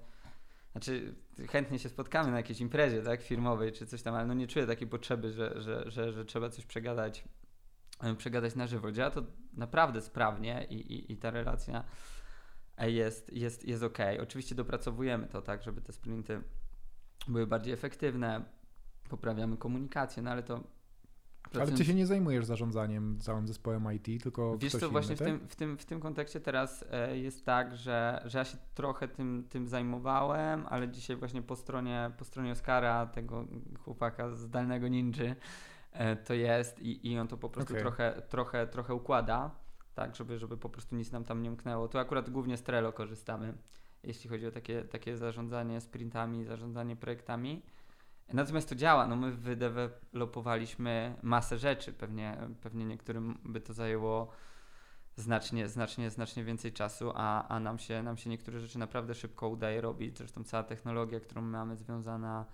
znaczy, 0.72 1.16
chętnie 1.50 1.80
się 1.80 1.90
spotkamy 1.90 2.32
na 2.32 2.38
jakiejś 2.38 2.62
imprezie, 2.62 3.02
tak, 3.02 3.22
firmowej 3.22 3.72
czy 3.72 3.86
coś 3.86 4.02
tam, 4.02 4.16
ale 4.16 4.26
no 4.26 4.34
nie 4.34 4.48
czuję 4.48 4.68
takiej 4.68 4.88
potrzeby, 4.88 5.32
że, 5.32 5.62
że, 5.62 5.92
że, 5.92 6.14
że 6.14 6.26
trzeba 6.26 6.50
coś 6.50 6.66
przegadać, 6.66 7.24
przegadać 8.18 8.56
na 8.56 8.68
żywo. 8.68 8.92
Działa 8.92 9.12
to 9.12 9.24
naprawdę 9.54 10.02
sprawnie 10.02 10.68
i, 10.70 10.76
i, 10.76 11.12
i 11.14 11.18
ta 11.18 11.32
relacja 11.32 11.84
jest, 12.80 13.34
jest, 13.34 13.68
jest 13.68 13.84
ok. 13.84 13.98
Oczywiście 14.22 14.56
dopracowujemy 14.56 15.28
to 15.28 15.42
tak, 15.42 15.64
żeby 15.64 15.82
te 15.82 15.94
sprinty 15.94 16.42
były 17.28 17.48
bardziej 17.48 17.74
efektywne, 17.74 18.46
poprawiamy 19.10 19.58
komunikację, 19.58 20.24
no 20.24 20.32
ale 20.32 20.44
to. 20.44 20.64
Ale 21.54 21.72
ty 21.72 21.86
się 21.86 21.94
nie 21.94 22.08
zajmujesz 22.08 22.46
zarządzaniem 22.46 23.20
całym 23.20 23.48
zespołem 23.48 23.94
IT, 23.94 24.24
tylko. 24.24 24.58
Wiesz 24.58 24.72
ktoś 24.72 24.82
co, 24.82 24.90
właśnie 24.90 25.16
tak? 25.16 25.28
w, 25.28 25.30
tym, 25.30 25.48
w, 25.48 25.56
tym, 25.56 25.78
w 25.78 25.86
tym 25.86 26.00
kontekście 26.00 26.40
teraz 26.40 26.86
e, 26.92 27.18
jest 27.18 27.46
tak, 27.46 27.76
że, 27.76 28.22
że 28.26 28.38
ja 28.38 28.46
się 28.46 28.58
trochę 28.74 29.08
tym, 29.08 29.48
tym 29.50 29.68
zajmowałem, 29.68 30.66
ale 30.70 30.90
dzisiaj 30.90 31.16
właśnie 31.16 31.42
po 31.42 31.56
stronie, 31.56 32.12
po 32.18 32.26
stronie 32.26 32.52
Oscara, 32.52 33.06
tego 33.06 33.48
chłopaka 33.80 34.30
z 34.30 34.40
zdalnego 34.40 34.88
ninja, 34.88 35.36
e, 35.92 36.16
to 36.16 36.34
jest 36.34 36.80
i, 36.80 37.12
i 37.12 37.20
on 37.20 37.28
to 37.28 37.38
po 37.38 37.50
prostu 37.50 37.74
okay. 37.74 37.82
trochę, 37.82 38.22
trochę, 38.30 38.68
trochę 38.68 38.94
układa, 38.94 39.52
tak, 39.96 40.16
żeby, 40.16 40.40
żeby 40.40 40.58
po 40.58 40.70
prostu 40.70 40.96
nic 40.96 41.12
nam 41.12 41.24
tam 41.24 41.42
nie 41.42 41.50
umknęło. 41.50 41.88
Tu 41.88 41.98
akurat 41.98 42.30
głównie 42.30 42.58
z 42.58 42.64
Trello 42.64 42.94
korzystamy 42.94 43.54
jeśli 44.04 44.30
chodzi 44.30 44.48
o 44.48 44.52
takie, 44.52 44.84
takie 44.84 45.18
zarządzanie 45.18 45.82
sprintami, 45.82 46.46
zarządzanie 46.46 46.96
projektami. 46.96 47.62
Natomiast 48.34 48.70
to 48.70 48.76
działa. 48.76 49.08
No 49.08 49.16
my 49.16 49.32
wydewelopowaliśmy 49.32 51.16
masę 51.24 51.58
rzeczy. 51.58 51.94
Pewnie, 51.94 52.38
pewnie 52.62 52.86
niektórym 52.86 53.38
by 53.44 53.62
to 53.62 53.74
zajęło 53.74 54.32
znacznie, 55.16 55.68
znacznie, 55.68 56.10
znacznie 56.10 56.44
więcej 56.44 56.74
czasu, 56.74 57.12
a, 57.16 57.48
a 57.48 57.60
nam, 57.60 57.80
się, 57.80 58.04
nam 58.04 58.18
się 58.18 58.30
niektóre 58.30 58.60
rzeczy 58.60 58.80
naprawdę 58.80 59.16
szybko 59.16 59.50
udaje 59.50 59.82
robić. 59.82 60.18
Zresztą 60.18 60.44
cała 60.44 60.64
technologia, 60.64 61.20
którą 61.20 61.42
mamy 61.42 61.76
związana 61.76 62.46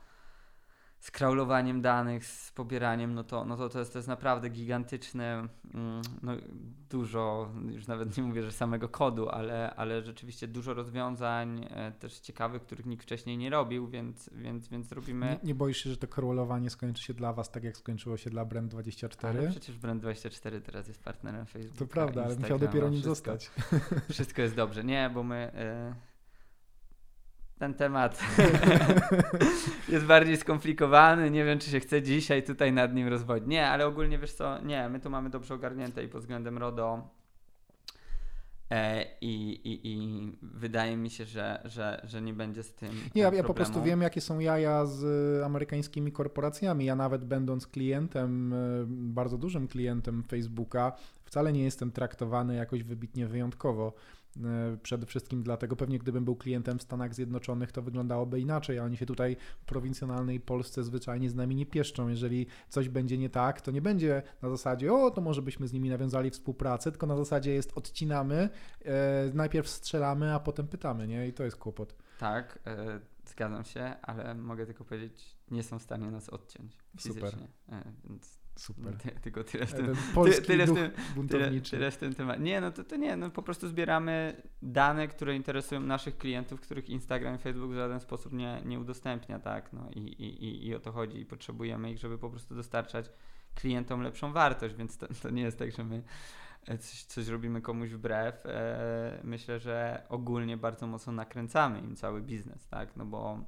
z 1.05 1.12
crawlowaniem 1.12 1.81
danych, 1.81 2.25
z 2.25 2.51
pobieraniem, 2.51 3.13
no 3.13 3.24
to, 3.24 3.45
no 3.45 3.57
to, 3.57 3.69
to, 3.69 3.79
jest, 3.79 3.93
to 3.93 4.00
jest 4.00 4.07
naprawdę 4.07 4.50
gigantyczne, 4.50 5.47
mm, 5.74 6.01
no 6.21 6.31
dużo, 6.89 7.51
już 7.69 7.88
nawet 7.88 8.17
nie 8.17 8.24
mówię, 8.24 8.43
że 8.43 8.51
samego 8.51 8.89
kodu, 8.89 9.29
ale, 9.29 9.75
ale 9.75 10.01
rzeczywiście 10.01 10.47
dużo 10.47 10.74
rozwiązań 10.74 11.67
e, 11.69 11.91
też 11.91 12.19
ciekawych, 12.19 12.62
których 12.62 12.85
nikt 12.85 13.03
wcześniej 13.03 13.38
nie 13.38 13.50
robił, 13.50 13.88
więc, 13.88 14.29
więc, 14.33 14.67
więc 14.67 14.91
robimy... 14.91 15.25
Nie, 15.25 15.47
nie 15.47 15.55
boisz 15.55 15.77
się, 15.77 15.89
że 15.89 15.97
to 15.97 16.07
crawlowanie 16.07 16.69
skończy 16.69 17.03
się 17.03 17.13
dla 17.13 17.33
Was 17.33 17.51
tak, 17.51 17.63
jak 17.63 17.77
skończyło 17.77 18.17
się 18.17 18.29
dla 18.29 18.45
Brand24? 18.45 19.27
Ale 19.27 19.50
przecież 19.50 19.79
Brand24 19.79 20.62
teraz 20.62 20.88
jest 20.88 21.03
partnerem 21.03 21.45
Facebooka, 21.45 21.79
To 21.79 21.88
prawda, 21.88 22.24
ale 22.24 22.35
musiał 22.35 22.59
dopiero 22.59 22.89
nim 22.89 23.01
wszystko, 23.01 23.31
zostać. 23.31 23.51
Wszystko 24.12 24.41
jest 24.41 24.55
dobrze. 24.55 24.83
Nie, 24.83 25.12
bo 25.13 25.24
my... 25.24 25.51
Y 26.01 26.14
ten 27.59 27.74
temat 27.74 28.19
jest 29.89 30.05
bardziej 30.05 30.38
skomplikowany. 30.38 31.31
Nie 31.31 31.45
wiem, 31.45 31.59
czy 31.59 31.69
się 31.69 31.79
chce 31.79 32.01
dzisiaj 32.01 32.43
tutaj 32.43 32.74
nad 32.74 32.93
nim 32.93 33.07
rozwodzić. 33.07 33.47
Nie, 33.47 33.69
ale 33.69 33.88
ogólnie 33.88 34.19
wiesz 34.19 34.33
co, 34.33 34.62
nie, 34.62 34.89
my 34.89 35.00
to 35.00 35.09
mamy 35.09 35.29
dobrze 35.29 35.53
ogarnięte 35.53 36.03
i 36.03 36.07
pod 36.07 36.21
względem 36.21 36.57
RODO. 36.57 37.09
E, 38.71 39.05
i, 39.21 39.51
i, 39.51 39.79
I 39.83 40.38
wydaje 40.41 40.97
mi 40.97 41.09
się, 41.09 41.25
że, 41.25 41.62
że, 41.65 42.01
że 42.03 42.21
nie 42.21 42.33
będzie 42.33 42.63
z 42.63 42.74
tym. 42.74 42.89
Nie, 43.15 43.21
ja, 43.21 43.33
ja 43.33 43.43
po 43.43 43.53
prostu 43.53 43.83
wiem, 43.83 44.01
jakie 44.01 44.21
są 44.21 44.39
jaja 44.39 44.85
z 44.85 45.43
amerykańskimi 45.43 46.12
korporacjami. 46.12 46.85
Ja 46.85 46.95
nawet 46.95 47.25
będąc 47.25 47.67
klientem, 47.67 48.53
e, 48.53 48.57
bardzo 48.88 49.38
dużym 49.38 49.67
klientem 49.67 50.24
Facebooka, 50.24 50.93
wcale 51.25 51.53
nie 51.53 51.63
jestem 51.63 51.91
traktowany 51.91 52.55
jakoś 52.55 52.83
wybitnie 52.83 53.27
wyjątkowo. 53.27 53.93
E, 54.43 54.77
przede 54.83 55.05
wszystkim 55.05 55.43
dlatego 55.43 55.75
pewnie 55.75 55.99
gdybym 55.99 56.25
był 56.25 56.35
klientem 56.35 56.79
w 56.79 56.81
Stanach 56.81 57.13
Zjednoczonych, 57.13 57.71
to 57.71 57.81
wyglądałoby 57.81 58.39
inaczej, 58.39 58.79
a 58.79 58.83
oni 58.83 58.97
się 58.97 59.05
tutaj 59.05 59.37
w 59.59 59.65
prowincjonalnej 59.65 60.39
Polsce 60.39 60.83
zwyczajnie 60.83 61.29
z 61.29 61.35
nami 61.35 61.55
nie 61.55 61.65
pieszczą. 61.65 62.07
Jeżeli 62.07 62.47
coś 62.69 62.89
będzie 62.89 63.17
nie 63.17 63.29
tak, 63.29 63.61
to 63.61 63.71
nie 63.71 63.81
będzie 63.81 64.23
na 64.41 64.49
zasadzie, 64.49 64.93
o, 64.93 65.11
to 65.11 65.21
może 65.21 65.41
byśmy 65.41 65.67
z 65.67 65.73
nimi 65.73 65.89
nawiązali 65.89 66.29
współpracę, 66.29 66.91
tylko 66.91 67.07
na 67.07 67.17
zasadzie 67.17 67.53
jest 67.53 67.77
odcinamy, 67.77 68.49
e, 68.85 69.31
najpierw 69.33 69.69
strzelamy, 69.69 70.33
a 70.33 70.39
potem 70.39 70.67
pytamy, 70.67 71.07
nie? 71.07 71.27
I 71.27 71.33
to 71.33 71.43
jest 71.43 71.57
kłopot. 71.57 71.95
Tak, 72.19 72.59
e, 72.65 72.99
zgadzam 73.25 73.63
się, 73.63 73.95
ale 74.01 74.35
mogę 74.35 74.65
tylko 74.65 74.83
powiedzieć, 74.85 75.35
nie 75.51 75.63
są 75.63 75.79
w 75.79 75.83
stanie 75.83 76.11
nas 76.11 76.29
odciąć 76.29 76.77
fizycznie. 76.97 77.29
Super. 77.29 77.47
E, 77.69 77.83
więc 78.09 78.44
Super. 78.55 78.97
Ty, 78.97 79.12
tylko 79.12 79.43
tyle 79.43 79.65
w 79.65 79.74
tym, 79.74 79.95
ty, 80.25 80.41
tyle, 80.41 80.65
duch 80.65 80.77
tym. 80.77 81.27
Tyle, 81.27 81.62
tyle 81.62 81.91
w 81.91 81.97
tym 81.97 82.15
temacie. 82.15 82.39
Nie, 82.41 82.62
no 82.62 82.71
to, 82.71 82.83
to 82.83 82.95
nie, 82.95 83.15
no 83.15 83.29
po 83.29 83.43
prostu 83.43 83.67
zbieramy 83.67 84.41
dane, 84.62 85.07
które 85.07 85.35
interesują 85.35 85.81
naszych 85.81 86.17
klientów, 86.17 86.62
których 86.62 86.89
Instagram 86.89 87.35
i 87.35 87.38
Facebook 87.38 87.71
w 87.71 87.75
żaden 87.75 88.00
sposób 88.00 88.33
nie, 88.33 88.62
nie 88.65 88.79
udostępnia, 88.79 89.39
tak, 89.39 89.74
no 89.74 89.89
i, 89.95 90.00
i, 90.00 90.67
i 90.67 90.75
o 90.75 90.79
to 90.79 90.91
chodzi 90.91 91.19
i 91.19 91.25
potrzebujemy 91.25 91.91
ich, 91.91 91.97
żeby 91.97 92.17
po 92.17 92.29
prostu 92.29 92.55
dostarczać 92.55 93.09
klientom 93.55 94.01
lepszą 94.01 94.33
wartość, 94.33 94.75
więc 94.75 94.97
to, 94.97 95.07
to 95.21 95.29
nie 95.29 95.41
jest 95.41 95.59
tak, 95.59 95.71
że 95.71 95.83
my 95.83 96.03
e, 96.67 96.77
coś, 96.77 97.03
coś 97.03 97.27
robimy 97.27 97.62
komuś 97.62 97.89
wbrew. 97.89 98.45
E, 98.45 99.19
myślę, 99.24 99.59
że 99.59 100.03
ogólnie 100.09 100.57
bardzo 100.57 100.88
mocno 100.88 101.13
nakręcamy 101.13 101.79
im 101.79 101.95
cały 101.95 102.21
biznes, 102.21 102.67
tak, 102.67 102.95
no 102.95 103.05
bo 103.05 103.39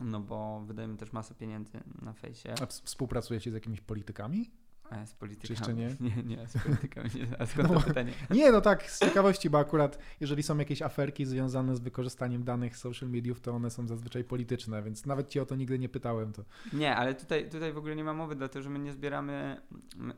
no 0.00 0.20
bo 0.20 0.60
wydajemy 0.60 0.96
też 0.96 1.12
masę 1.12 1.34
pieniędzy 1.34 1.80
na 2.02 2.12
fejsie. 2.12 2.54
A 2.62 2.66
współpracujecie 2.66 3.50
z 3.50 3.54
jakimiś 3.54 3.80
politykami? 3.80 4.50
A, 4.90 5.06
z 5.06 5.14
politykami. 5.14 5.46
Czy 5.46 5.52
jeszcze 5.52 5.74
nie? 5.74 5.96
Nie, 6.16 6.22
nie, 6.22 6.48
z 6.48 6.58
politykami 6.62 7.10
nie. 7.14 7.40
A 7.40 7.46
skąd 7.46 7.68
no, 7.68 7.80
to 7.80 7.86
pytanie? 7.86 8.12
Nie, 8.30 8.52
no 8.52 8.60
tak, 8.60 8.90
z 8.90 9.00
ciekawości, 9.00 9.50
bo 9.50 9.58
akurat 9.58 9.98
jeżeli 10.20 10.42
są 10.42 10.58
jakieś 10.58 10.82
aferki 10.82 11.26
związane 11.26 11.76
z 11.76 11.80
wykorzystaniem 11.80 12.44
danych 12.44 12.76
social 12.76 13.08
mediów, 13.08 13.40
to 13.40 13.52
one 13.52 13.70
są 13.70 13.86
zazwyczaj 13.86 14.24
polityczne, 14.24 14.82
więc 14.82 15.06
nawet 15.06 15.28
ci 15.28 15.40
o 15.40 15.46
to 15.46 15.56
nigdy 15.56 15.78
nie 15.78 15.88
pytałem. 15.88 16.32
To... 16.32 16.44
Nie, 16.72 16.96
ale 16.96 17.14
tutaj, 17.14 17.48
tutaj 17.48 17.72
w 17.72 17.78
ogóle 17.78 17.96
nie 17.96 18.04
ma 18.04 18.12
mowy, 18.12 18.36
dlatego 18.36 18.62
że 18.62 18.70
my 18.70 18.78
nie 18.78 18.92
zbieramy, 18.92 19.60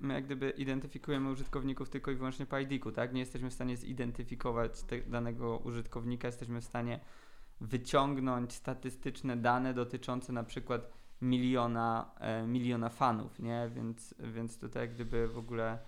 my 0.01 0.15
jak 0.15 0.25
gdyby 0.25 0.51
identyfikujemy 0.51 1.31
użytkowników 1.31 1.91
tylko 1.91 2.11
i 2.11 2.15
wyłącznie 2.15 2.47
po 2.47 2.59
ID-ku, 2.59 2.93
tak? 2.93 3.13
Nie 3.13 3.21
jesteśmy 3.21 3.51
w 3.51 3.55
stanie 3.55 3.77
zidentyfikować 3.77 4.73
danego 5.07 5.59
użytkownika, 5.59 6.29
jesteśmy 6.29 6.61
w 6.61 6.65
stanie 6.65 7.01
wyciągnąć 7.63 8.53
statystyczne 8.53 9.37
dane 9.37 9.75
dotyczące 9.75 10.33
na 10.33 10.45
przykład 10.45 10.89
miliona, 11.21 12.11
e, 12.21 12.47
miliona 12.47 12.89
fanów, 12.89 13.39
nie? 13.39 13.71
Więc, 13.75 14.15
więc 14.19 14.59
tutaj 14.59 14.89
gdyby 14.89 15.29
w 15.29 15.39
ogóle 15.39 15.79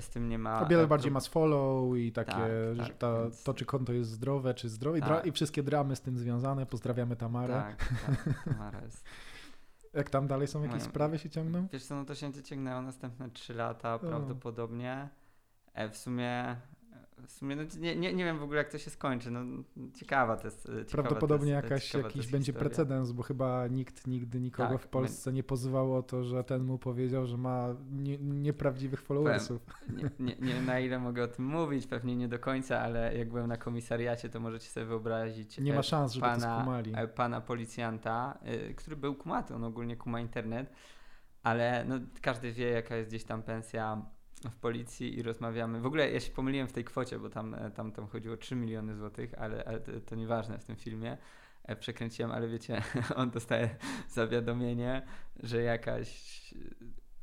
z 0.00 0.08
tym 0.08 0.28
nie 0.28 0.38
ma... 0.38 0.60
O 0.60 0.66
wiele 0.66 0.86
bardziej 0.86 1.12
ma 1.12 1.20
follow 1.20 1.96
i 1.96 2.12
takie, 2.12 2.32
tak, 2.32 2.86
tak, 2.86 2.98
ta, 2.98 3.22
więc... 3.22 3.42
to 3.42 3.54
czy 3.54 3.64
konto 3.64 3.92
jest 3.92 4.10
zdrowe, 4.10 4.54
czy 4.54 4.68
zdrowe 4.68 5.00
tak. 5.00 5.26
i 5.26 5.32
wszystkie 5.32 5.62
dramy 5.62 5.96
z 5.96 6.00
tym 6.00 6.18
związane. 6.18 6.66
Pozdrawiamy 6.66 7.16
Tamarę. 7.16 7.54
Tak, 7.54 7.88
tak 8.06 8.44
Tamara 8.44 8.80
jest... 8.80 9.04
Jak 9.92 10.10
tam 10.10 10.26
dalej 10.26 10.48
są 10.48 10.62
jakieś 10.62 10.82
sprawy 10.82 11.18
się 11.18 11.30
ciągną? 11.30 11.66
Wiesz 11.72 11.84
co, 11.84 11.96
no 11.96 12.04
to 12.04 12.14
się 12.14 12.42
ciągnęło 12.42 12.82
następne 12.82 13.30
3 13.30 13.54
lata 13.54 13.94
o. 13.94 13.98
prawdopodobnie. 13.98 15.08
E, 15.74 15.88
w 15.88 15.96
sumie 15.96 16.56
w 17.26 17.32
sumie 17.32 17.56
no, 17.56 17.62
nie, 17.78 17.96
nie, 17.96 18.14
nie 18.14 18.24
wiem 18.24 18.38
w 18.38 18.42
ogóle 18.42 18.58
jak 18.58 18.68
to 18.72 18.78
się 18.78 18.90
skończy. 18.90 19.30
No, 19.30 19.40
ciekawa 19.94 20.36
to 20.36 20.46
jest. 20.46 20.62
Ciekawa 20.62 20.84
Prawdopodobnie 20.90 21.52
jest, 21.52 21.64
jakaś, 21.64 21.94
jakiś 21.94 22.26
będzie 22.26 22.52
historia. 22.52 22.60
precedens, 22.60 23.12
bo 23.12 23.22
chyba 23.22 23.66
nikt 23.66 24.06
nigdy 24.06 24.40
nikogo 24.40 24.68
tak, 24.68 24.82
w 24.82 24.88
Polsce 24.88 25.30
my... 25.30 25.34
nie 25.34 25.42
pozywał 25.42 25.96
o 25.96 26.02
to, 26.02 26.24
że 26.24 26.44
ten 26.44 26.64
mu 26.64 26.78
powiedział, 26.78 27.26
że 27.26 27.36
ma 27.36 27.76
nie, 27.92 28.18
nieprawdziwych 28.18 29.02
followersów. 29.02 29.66
Nie, 29.88 30.10
nie, 30.18 30.36
nie 30.40 30.62
na 30.62 30.80
ile 30.80 30.98
mogę 30.98 31.22
o 31.22 31.28
tym 31.28 31.44
mówić, 31.44 31.86
pewnie 31.86 32.16
nie 32.16 32.28
do 32.28 32.38
końca, 32.38 32.80
ale 32.80 33.16
jak 33.16 33.28
byłem 33.28 33.46
na 33.46 33.56
komisariacie, 33.56 34.28
to 34.28 34.40
możecie 34.40 34.68
sobie 34.68 34.86
wyobrazić. 34.86 35.58
Nie 35.58 35.72
ma 35.72 35.80
e, 35.80 35.82
szans, 35.82 36.12
żeby 36.12 36.26
pana, 36.26 36.46
to 36.46 36.60
skumali. 36.60 36.92
E, 36.96 37.08
pana 37.08 37.40
policjanta, 37.40 38.38
e, 38.42 38.74
który 38.74 38.96
był 38.96 39.14
kumaty, 39.14 39.54
on 39.54 39.64
ogólnie 39.64 39.96
kuma 39.96 40.20
internet, 40.20 40.72
ale 41.42 41.84
no, 41.88 41.94
każdy 42.22 42.52
wie, 42.52 42.70
jaka 42.70 42.96
jest 42.96 43.10
gdzieś 43.10 43.24
tam 43.24 43.42
pensja 43.42 44.02
w 44.48 44.56
policji 44.56 45.18
i 45.18 45.22
rozmawiamy. 45.22 45.80
W 45.80 45.86
ogóle 45.86 46.10
ja 46.10 46.20
się 46.20 46.32
pomyliłem 46.32 46.68
w 46.68 46.72
tej 46.72 46.84
kwocie, 46.84 47.18
bo 47.18 47.30
tam, 47.30 47.54
e, 47.54 47.70
tam, 47.70 47.92
tam 47.92 48.06
chodziło 48.06 48.34
o 48.34 48.38
3 48.38 48.56
miliony 48.56 48.96
złotych, 48.96 49.34
ale, 49.38 49.64
ale 49.64 49.80
to, 49.80 49.92
to 50.00 50.14
nieważne 50.14 50.58
w 50.58 50.64
tym 50.64 50.76
filmie. 50.76 51.18
e, 51.64 51.76
przekręciłem, 51.76 52.30
ale 52.30 52.48
wiecie, 52.48 52.82
on 53.16 53.30
dostaje 53.30 53.76
zawiadomienie, 54.08 55.02
że 55.42 55.62
jakaś 55.62 56.40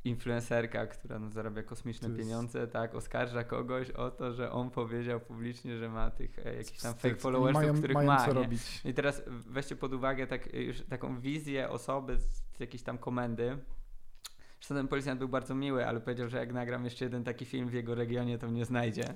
influencerka, 0.03 0.87
która 0.87 1.19
no, 1.19 1.29
zarabia 1.29 1.63
kosmiczne 1.63 2.07
jest... 2.07 2.19
pieniądze, 2.19 2.67
tak, 2.67 2.95
oskarża 2.95 3.43
kogoś 3.43 3.91
o 3.91 4.11
to, 4.11 4.33
że 4.33 4.51
on 4.51 4.69
powiedział 4.69 5.19
publicznie, 5.19 5.77
że 5.77 5.89
ma 5.89 6.11
tych 6.11 6.39
e, 6.45 6.55
jakichś 6.55 6.81
tam 6.81 6.93
fake 6.93 7.15
followersów, 7.15 7.61
mają, 7.61 7.77
których 7.77 7.95
mają 7.95 8.07
ma. 8.07 8.25
Co 8.25 8.33
robić. 8.33 8.61
I 8.85 8.93
teraz 8.93 9.23
weźcie 9.27 9.75
pod 9.75 9.93
uwagę 9.93 10.27
tak, 10.27 10.53
już 10.53 10.81
taką 10.81 11.19
wizję 11.19 11.69
osoby 11.69 12.17
z 12.17 12.59
jakiejś 12.59 12.83
tam 12.83 12.97
komendy, 12.97 13.57
Ten 14.75 14.87
policjant 14.87 15.19
był 15.19 15.29
bardzo 15.29 15.55
miły, 15.55 15.87
ale 15.87 15.99
powiedział, 15.99 16.29
że 16.29 16.37
jak 16.37 16.53
nagram 16.53 16.85
jeszcze 16.85 17.05
jeden 17.05 17.23
taki 17.23 17.45
film 17.45 17.69
w 17.69 17.73
jego 17.73 17.95
regionie, 17.95 18.37
to 18.37 18.47
mnie 18.47 18.65
znajdzie. 18.65 19.03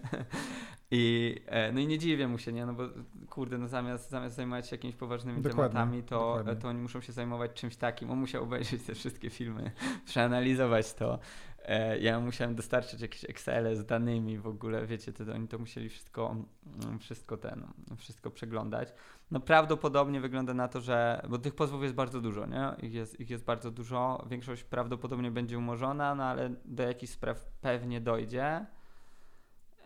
I, 0.94 1.36
e, 1.46 1.72
no 1.72 1.80
i 1.80 1.88
nie 1.88 2.00
dziwię 2.00 2.28
mu 2.28 2.38
się, 2.38 2.54
nie? 2.54 2.66
No 2.66 2.74
bo 2.74 2.84
kurde, 3.30 3.58
no 3.58 3.68
zamiast, 3.68 4.10
zamiast 4.10 4.36
zajmować 4.36 4.70
się 4.70 4.76
jakimiś 4.76 4.96
poważnymi 4.96 5.42
dokładnie, 5.42 5.74
tematami, 5.74 6.04
to, 6.04 6.44
to 6.62 6.68
oni 6.68 6.82
muszą 6.82 7.02
się 7.02 7.14
zajmować 7.14 7.54
czymś 7.54 7.76
takim. 7.76 8.12
On 8.12 8.18
musiał 8.18 8.44
obejrzeć 8.44 8.84
te 8.84 8.96
wszystkie 8.96 9.30
filmy, 9.30 9.72
przeanalizować 10.06 10.94
to. 10.94 11.20
E, 11.66 12.00
ja 12.00 12.20
musiałem 12.20 12.56
dostarczyć 12.56 13.02
jakieś 13.02 13.26
Excel 13.26 13.76
z 13.76 13.86
danymi 13.86 14.38
w 14.38 14.48
ogóle, 14.48 14.88
wiecie, 14.88 15.14
to, 15.14 15.24
oni 15.34 15.48
to 15.48 15.60
musieli 15.60 15.90
wszystko, 15.90 16.36
mm, 16.84 17.00
wszystko 17.00 17.38
ten, 17.38 17.68
wszystko 17.98 18.32
przeglądać. 18.32 18.94
No 19.32 19.40
prawdopodobnie 19.40 20.22
wygląda 20.22 20.54
na 20.54 20.68
to, 20.68 20.82
że, 20.82 21.22
bo 21.30 21.38
tych 21.38 21.56
pozwów 21.56 21.84
jest 21.84 21.96
bardzo 21.96 22.22
dużo, 22.22 22.46
nie? 22.46 22.88
Ich 22.88 22.94
jest, 22.94 23.20
ich 23.20 23.30
jest 23.30 23.44
bardzo 23.44 23.72
dużo, 23.72 24.26
większość 24.30 24.64
prawdopodobnie 24.64 25.32
będzie 25.32 25.58
umorzona, 25.58 26.16
no 26.16 26.24
ale 26.24 26.50
do 26.66 26.84
jakichś 26.84 27.14
spraw 27.14 27.46
pewnie 27.62 28.02
dojdzie. 28.02 28.66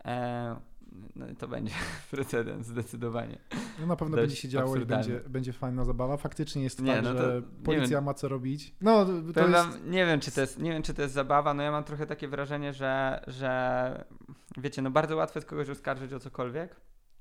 E, 0.06 0.56
no 1.16 1.26
to 1.38 1.48
będzie 1.48 1.74
precedens 2.10 2.66
zdecydowanie. 2.66 3.38
No 3.80 3.86
na 3.86 3.96
pewno 3.96 4.16
Dość 4.16 4.22
będzie 4.22 4.36
się 4.36 4.48
działo 4.48 4.76
i 4.76 4.86
będzie, 4.86 5.20
będzie 5.28 5.52
fajna 5.52 5.84
zabawa. 5.84 6.16
Faktycznie 6.16 6.62
jest 6.62 6.82
nie, 6.82 6.94
tak, 6.94 7.04
no 7.04 7.12
że 7.12 7.42
policja 7.64 8.00
ma 8.00 8.14
co 8.14 8.28
robić. 8.28 8.74
No, 8.80 9.06
to 9.34 9.48
jest... 9.48 9.84
nie, 9.84 10.06
wiem, 10.06 10.20
czy 10.20 10.30
to 10.30 10.40
jest, 10.40 10.58
nie 10.58 10.70
wiem, 10.70 10.82
czy 10.82 10.94
to 10.94 11.02
jest 11.02 11.14
zabawa. 11.14 11.54
No 11.54 11.62
ja 11.62 11.70
mam 11.70 11.84
trochę 11.84 12.06
takie 12.06 12.28
wrażenie, 12.28 12.72
że, 12.72 13.24
że 13.26 14.04
wiecie, 14.56 14.82
no 14.82 14.90
bardzo 14.90 15.16
łatwo 15.16 15.38
jest 15.38 15.48
kogoś 15.48 15.70
oskarżyć 15.70 16.12
o 16.12 16.20
cokolwiek. 16.20 16.76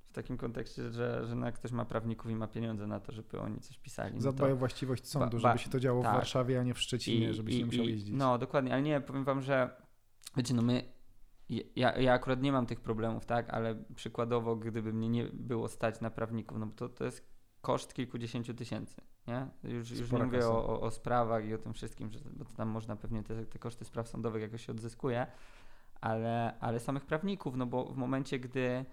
W 0.06 0.14
takim 0.16 0.38
kontekście, 0.38 0.92
że, 0.92 1.28
że 1.28 1.36
no 1.36 1.46
jak 1.46 1.56
ktoś 1.56 1.72
ma 1.72 1.86
prawników 1.86 2.32
i 2.32 2.36
ma 2.36 2.48
pieniądze 2.48 2.88
na 2.88 3.00
to, 3.00 3.12
żeby 3.12 3.40
oni 3.40 3.60
coś 3.60 3.78
pisali. 3.78 4.16
No 4.16 4.22
Zadbaj 4.22 4.52
o 4.52 4.56
właściwość 4.56 5.08
sądu, 5.08 5.38
ba, 5.38 5.44
ba, 5.44 5.50
żeby 5.50 5.64
się 5.64 5.70
to 5.70 5.80
działo 5.80 6.04
tak. 6.04 6.12
w 6.12 6.16
Warszawie, 6.16 6.60
a 6.60 6.64
nie 6.64 6.74
w 6.74 6.80
Szczecinie, 6.80 7.30
I, 7.30 7.34
żebyś 7.34 7.56
i, 7.56 7.58
nie 7.58 7.66
musiał 7.66 7.86
jeździć. 7.86 8.16
No, 8.18 8.38
dokładnie, 8.38 8.74
ale 8.74 8.82
nie, 8.82 9.02
powiem 9.02 9.24
wam, 9.24 9.42
że 9.42 9.70
wiecie, 10.38 10.54
no 10.54 10.62
my 10.62 10.95
ja, 11.50 11.98
ja 11.98 12.14
akurat 12.14 12.42
nie 12.42 12.52
mam 12.52 12.66
tych 12.66 12.82
problemów, 12.82 13.26
tak, 13.26 13.50
ale 13.50 13.84
przykładowo, 13.96 14.56
gdyby 14.56 14.94
mnie 14.94 15.10
nie 15.10 15.24
było 15.34 15.68
stać 15.68 16.02
na 16.02 16.10
prawników, 16.10 16.58
no 16.60 16.68
to, 16.76 16.90
to 16.90 17.06
jest 17.06 17.36
koszt 17.62 17.94
kilkudziesięciu 17.94 18.54
tysięcy, 18.54 19.02
nie? 19.28 19.48
Już, 19.64 19.92
już 19.92 20.12
nie 20.12 20.24
mówię 20.24 20.48
o, 20.48 20.82
o, 20.82 20.92
sprawach 20.92 21.46
i 21.46 21.54
o 21.54 21.58
tym 21.58 21.74
wszystkim, 21.74 22.12
że, 22.12 22.20
bo 22.34 22.46
tam 22.46 22.70
można 22.70 22.96
pewnie 22.96 23.24
te, 23.24 23.46
te 23.46 23.60
koszty 23.60 23.86
spraw 23.86 24.08
sądowych 24.08 24.42
jakoś 24.42 24.70
odzyskuje, 24.70 25.28
ale, 26.02 26.60
ale 26.60 26.80
samych 26.80 27.06
prawników, 27.06 27.56
no 27.56 27.66
bo 27.66 27.86
w 27.86 27.98
momencie, 27.98 28.40
gdy 28.40 28.86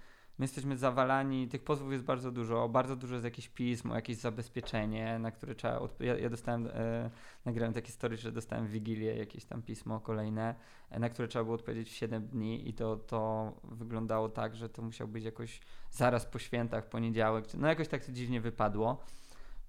My 0.42 0.44
jesteśmy 0.44 0.76
zawalani, 0.76 1.48
tych 1.48 1.64
pozwów 1.64 1.92
jest 1.92 2.04
bardzo 2.04 2.30
dużo, 2.30 2.68
bardzo 2.68 2.96
dużo 2.96 3.14
jest 3.14 3.24
jakichś 3.24 3.48
pism, 3.48 3.90
jakieś 3.94 4.16
zabezpieczenie, 4.16 5.18
na 5.18 5.30
które 5.30 5.54
trzeba. 5.54 5.88
Ja, 6.00 6.18
ja, 6.18 6.30
dostałem, 6.30 6.66
e, 6.66 7.10
nagrałem 7.44 7.74
takie 7.74 7.92
story, 7.92 8.16
że 8.16 8.32
dostałem 8.32 8.66
w 8.66 8.70
Wigilię 8.70 9.16
jakieś 9.16 9.44
tam 9.44 9.62
pismo 9.62 10.00
kolejne, 10.00 10.54
e, 10.90 10.98
na 10.98 11.08
które 11.08 11.28
trzeba 11.28 11.44
było 11.44 11.54
odpowiedzieć 11.54 11.90
w 11.90 11.94
7 11.94 12.26
dni, 12.26 12.68
i 12.68 12.74
to, 12.74 12.96
to 12.96 13.52
wyglądało 13.64 14.28
tak, 14.28 14.56
że 14.56 14.68
to 14.68 14.82
musiał 14.82 15.08
być 15.08 15.24
jakoś 15.24 15.60
zaraz 15.90 16.26
po 16.26 16.38
świętach, 16.38 16.88
poniedziałek, 16.88 17.44
no 17.54 17.68
jakoś 17.68 17.88
tak 17.88 18.04
to 18.04 18.12
dziwnie 18.12 18.40
wypadło. 18.40 19.04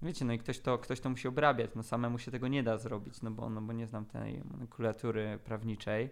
Wiecie, 0.02 0.24
no 0.24 0.32
i 0.32 0.38
ktoś 0.38 0.60
to, 0.60 0.78
ktoś 0.78 1.00
to 1.00 1.10
musi 1.10 1.28
obrabiać, 1.28 1.70
no 1.74 1.82
samemu 1.82 2.18
się 2.18 2.30
tego 2.30 2.48
nie 2.48 2.62
da 2.62 2.78
zrobić, 2.78 3.22
no 3.22 3.30
bo, 3.30 3.50
no 3.50 3.60
bo 3.60 3.72
nie 3.72 3.86
znam 3.86 4.06
tej 4.06 4.42
nomenklatury 4.44 5.38
prawniczej. 5.44 6.10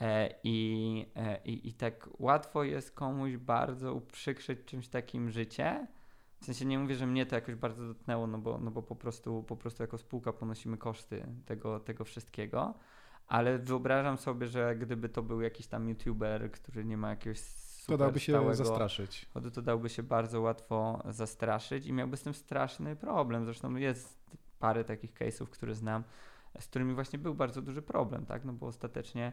E, 0.00 0.34
I, 0.44 1.06
e, 1.16 1.40
i, 1.44 1.68
I 1.68 1.72
tak 1.72 2.08
łatwo 2.18 2.64
jest 2.64 2.90
komuś 2.90 3.36
bardzo 3.36 3.94
uprzykrzyć 3.94 4.58
czymś 4.64 4.88
takim 4.88 5.30
życie. 5.30 5.86
W 6.40 6.44
sensie 6.44 6.64
nie 6.64 6.78
mówię, 6.78 6.94
że 6.94 7.06
mnie 7.06 7.26
to 7.26 7.34
jakoś 7.34 7.54
bardzo 7.54 7.86
dotknęło, 7.86 8.26
no 8.26 8.38
bo, 8.38 8.58
no 8.58 8.70
bo 8.70 8.82
po, 8.82 8.96
prostu, 8.96 9.42
po 9.42 9.56
prostu 9.56 9.82
jako 9.82 9.98
spółka 9.98 10.32
ponosimy 10.32 10.76
koszty 10.76 11.26
tego, 11.46 11.80
tego 11.80 12.04
wszystkiego. 12.04 12.74
Ale 13.26 13.58
wyobrażam 13.58 14.16
sobie, 14.16 14.46
że 14.46 14.76
gdyby 14.76 15.08
to 15.08 15.22
był 15.22 15.40
jakiś 15.40 15.66
tam 15.66 15.88
youtuber, 15.88 16.52
który 16.52 16.84
nie 16.84 16.96
ma 16.96 17.10
jakiegoś 17.10 17.40
to 17.86 17.96
dałby 17.96 18.20
się 18.20 18.32
stałego, 18.32 18.54
zastraszyć. 18.54 19.26
To, 19.32 19.50
to 19.50 19.62
dałby 19.62 19.88
się 19.88 20.02
bardzo 20.02 20.40
łatwo 20.40 21.02
zastraszyć 21.08 21.86
i 21.86 21.92
miałby 21.92 22.16
z 22.16 22.22
tym 22.22 22.34
straszny 22.34 22.96
problem. 22.96 23.44
Zresztą 23.44 23.76
jest 23.76 24.30
parę 24.58 24.84
takich 24.84 25.12
case'ów, 25.14 25.46
które 25.46 25.74
znam, 25.74 26.04
z 26.60 26.66
którymi 26.66 26.94
właśnie 26.94 27.18
był 27.18 27.34
bardzo 27.34 27.62
duży 27.62 27.82
problem, 27.82 28.26
tak? 28.26 28.44
No 28.44 28.52
bo 28.52 28.66
ostatecznie 28.66 29.32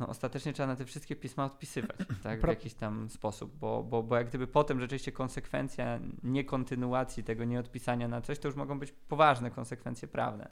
no 0.00 0.08
ostatecznie 0.08 0.52
trzeba 0.52 0.66
na 0.66 0.76
te 0.76 0.84
wszystkie 0.84 1.16
pisma 1.16 1.44
odpisywać, 1.44 1.96
tak, 2.22 2.40
w 2.40 2.48
jakiś 2.48 2.74
tam 2.74 3.10
sposób, 3.10 3.56
bo, 3.56 3.82
bo, 3.82 4.02
bo 4.02 4.16
jak 4.16 4.28
gdyby 4.28 4.46
potem 4.46 4.80
rzeczywiście 4.80 5.12
konsekwencja 5.12 6.00
niekontynuacji 6.22 7.24
tego 7.24 7.44
nieodpisania 7.44 8.08
na 8.08 8.20
coś, 8.20 8.38
to 8.38 8.48
już 8.48 8.56
mogą 8.56 8.78
być 8.78 8.92
poważne 8.92 9.50
konsekwencje 9.50 10.08
prawne. 10.08 10.50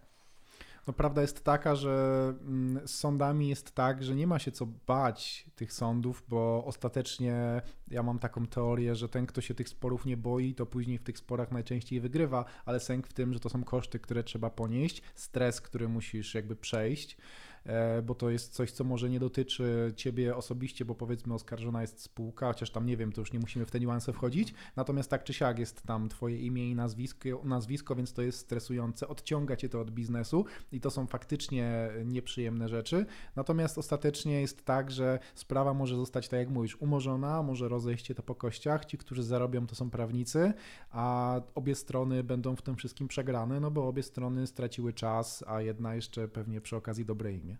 No 0.89 0.93
prawda 0.93 1.23
jest 1.23 1.45
taka, 1.45 1.75
że 1.75 2.35
mm, 2.41 2.89
z 2.89 2.95
sądami 2.95 3.49
jest 3.49 3.75
tak, 3.75 4.05
że 4.05 4.15
nie 4.15 4.27
ma 4.27 4.39
się 4.39 4.53
co 4.53 4.67
bać 4.67 5.47
tych 5.57 5.73
sądów, 5.73 6.25
bo 6.29 6.65
ostatecznie 6.65 7.63
ja 7.91 8.03
mam 8.03 8.19
taką 8.19 8.47
teorię, 8.47 8.95
że 8.95 9.09
ten, 9.09 9.27
kto 9.27 9.41
się 9.41 9.55
tych 9.55 9.69
sporów 9.69 10.07
nie 10.07 10.17
boi, 10.17 10.55
to 10.55 10.67
później 10.67 10.99
w 10.99 11.03
tych 11.03 11.19
sporach 11.19 11.53
najczęściej 11.53 12.01
wygrywa, 12.01 12.45
ale 12.65 12.81
sęk 12.81 13.07
w 13.07 13.13
tym, 13.13 13.33
że 13.33 13.41
to 13.41 13.49
są 13.49 13.65
koszty, 13.65 13.99
które 13.99 14.25
trzeba 14.25 14.51
ponieść, 14.51 15.03
stres, 15.15 15.61
który 15.61 15.89
musisz 15.89 16.35
jakby 16.35 16.57
przejść. 16.57 17.17
E, 17.67 18.03
bo 18.03 18.15
to 18.15 18.31
jest 18.31 18.55
coś, 18.55 18.73
co 18.73 18.85
może 18.85 19.11
nie 19.11 19.21
dotyczy 19.21 19.93
ciebie 19.97 20.37
osobiście, 20.37 20.85
bo 20.85 20.95
powiedzmy 20.95 21.35
oskarżona 21.35 21.81
jest 21.81 22.01
spółka, 22.01 22.47
chociaż 22.47 22.71
tam 22.71 22.87
nie 22.87 22.97
wiem, 22.97 23.13
to 23.13 23.21
już 23.21 23.33
nie 23.33 23.39
musimy 23.39 23.67
w 23.67 23.71
te 23.71 23.81
niuanse 23.81 24.13
wchodzić, 24.13 24.55
natomiast 24.77 25.11
tak 25.11 25.25
czy 25.25 25.35
siak 25.35 25.59
jest 25.59 25.83
tam 25.83 26.09
twoje 26.09 26.39
imię 26.39 26.71
i 26.71 26.75
nazwisko, 26.75 27.29
nazwisko 27.45 27.95
więc 27.95 28.13
to 28.13 28.23
jest 28.23 28.39
stresujące, 28.39 29.09
odciąga 29.09 29.57
cię 29.57 29.69
to 29.69 29.81
od 29.81 29.91
biznesu 29.91 30.45
i 30.73 30.81
to 30.81 30.91
są 30.91 31.07
faktycznie 31.07 31.91
nieprzyjemne 32.05 32.69
rzeczy, 32.69 33.07
natomiast 33.37 33.79
ostatecznie 33.79 34.41
jest 34.41 34.65
tak, 34.65 34.91
że 34.91 35.19
sprawa 35.35 35.75
może 35.75 35.97
zostać, 35.97 36.29
tak 36.29 36.41
jak 36.41 36.51
mówisz, 36.51 36.77
umorzona, 36.77 37.43
może 37.43 37.69
rozejść 37.69 38.07
się 38.07 38.15
to 38.15 38.23
po 38.23 38.35
kościach, 38.35 38.85
ci, 38.85 38.99
którzy 38.99 39.23
zarobią 39.23 39.67
to 39.67 39.75
są 39.75 39.91
prawnicy, 39.91 40.53
a 40.91 41.41
obie 41.55 41.75
strony 41.75 42.25
będą 42.25 42.57
w 42.57 42.63
tym 42.63 42.77
wszystkim 42.77 43.09
przegrane, 43.09 43.61
no 43.61 43.71
bo 43.71 43.89
obie 43.89 44.03
strony 44.03 44.47
straciły 44.47 44.93
czas, 44.93 45.45
a 45.47 45.61
jedna 45.61 45.95
jeszcze 45.95 46.29
pewnie 46.29 46.61
przy 46.61 46.77
okazji 46.77 47.05
dobre 47.05 47.33
imię. 47.33 47.58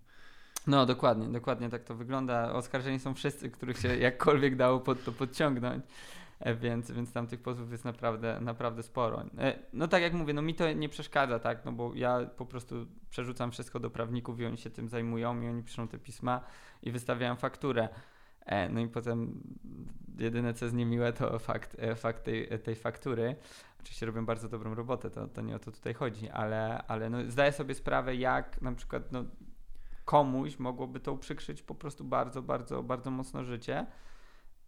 No, 0.69 0.87
dokładnie, 0.87 1.29
dokładnie 1.29 1.69
tak 1.69 1.85
to 1.85 1.95
wygląda. 1.95 2.53
Oskarżeni 2.53 2.99
są 2.99 3.15
wszyscy, 3.15 3.51
których 3.51 3.79
się 3.79 3.97
jakkolwiek 3.97 4.57
dało 4.57 4.81
pod 4.81 5.05
to 5.05 5.13
podciągnąć. 5.13 5.85
E, 6.41 6.55
więc, 6.55 6.91
więc 6.91 7.13
tam 7.13 7.27
tych 7.27 7.43
pozwów 7.43 7.71
jest 7.71 7.85
naprawdę, 7.85 8.41
naprawdę 8.41 8.83
sporo. 8.83 9.23
E, 9.39 9.59
no 9.73 9.89
tak 9.89 10.03
jak 10.03 10.13
mówię, 10.13 10.33
no 10.33 10.43
mi 10.43 10.55
to 10.55 10.73
nie 10.73 10.89
przeszkadza, 10.89 11.39
tak, 11.39 11.65
no 11.65 11.73
bo 11.73 11.95
ja 11.95 12.21
po 12.37 12.47
prostu 12.47 12.87
przerzucam 13.11 13.51
wszystko 13.51 13.81
do 13.81 13.91
prawników 13.91 14.41
i 14.41 14.47
oni 14.47 14.59
się 14.59 14.71
tym 14.71 14.89
zajmują 14.89 15.41
i 15.41 15.49
oni 15.49 15.63
piszą 15.63 15.89
te 15.89 15.99
pisma 15.99 16.41
i 16.83 16.91
wystawiają 16.91 17.37
fakturę. 17.37 17.89
E, 18.47 18.69
no 18.69 18.81
i 18.81 18.89
potem 18.89 19.43
jedyne 20.19 20.55
co 20.55 20.65
jest 20.65 20.77
niemiłe 20.77 21.13
to 21.13 21.39
fakt, 21.39 21.77
fakt 21.97 22.25
tej, 22.25 22.49
tej 22.65 22.75
faktury. 22.75 23.37
Oczywiście 23.81 24.07
robią 24.07 24.27
bardzo 24.27 24.49
dobrą 24.49 24.75
robotę, 24.75 25.11
to, 25.11 25.29
to 25.29 25.43
nie 25.43 25.57
o 25.57 25.59
to 25.59 25.73
tutaj 25.73 25.95
chodzi, 25.95 26.29
ale, 26.29 26.83
ale 26.87 27.11
no 27.11 27.19
zdaję 27.29 27.53
sobie 27.53 27.75
sprawę 27.75 28.15
jak 28.15 28.63
na 28.63 28.73
przykład 28.73 29.13
no, 29.13 29.25
komuś 30.09 30.59
mogłoby 30.59 31.01
to 31.01 31.13
uprzykrzyć 31.13 31.63
po 31.63 31.75
prostu 31.75 32.05
bardzo, 32.05 32.43
bardzo, 32.43 32.83
bardzo 32.83 33.11
mocno 33.11 33.45
życie. 33.45 33.87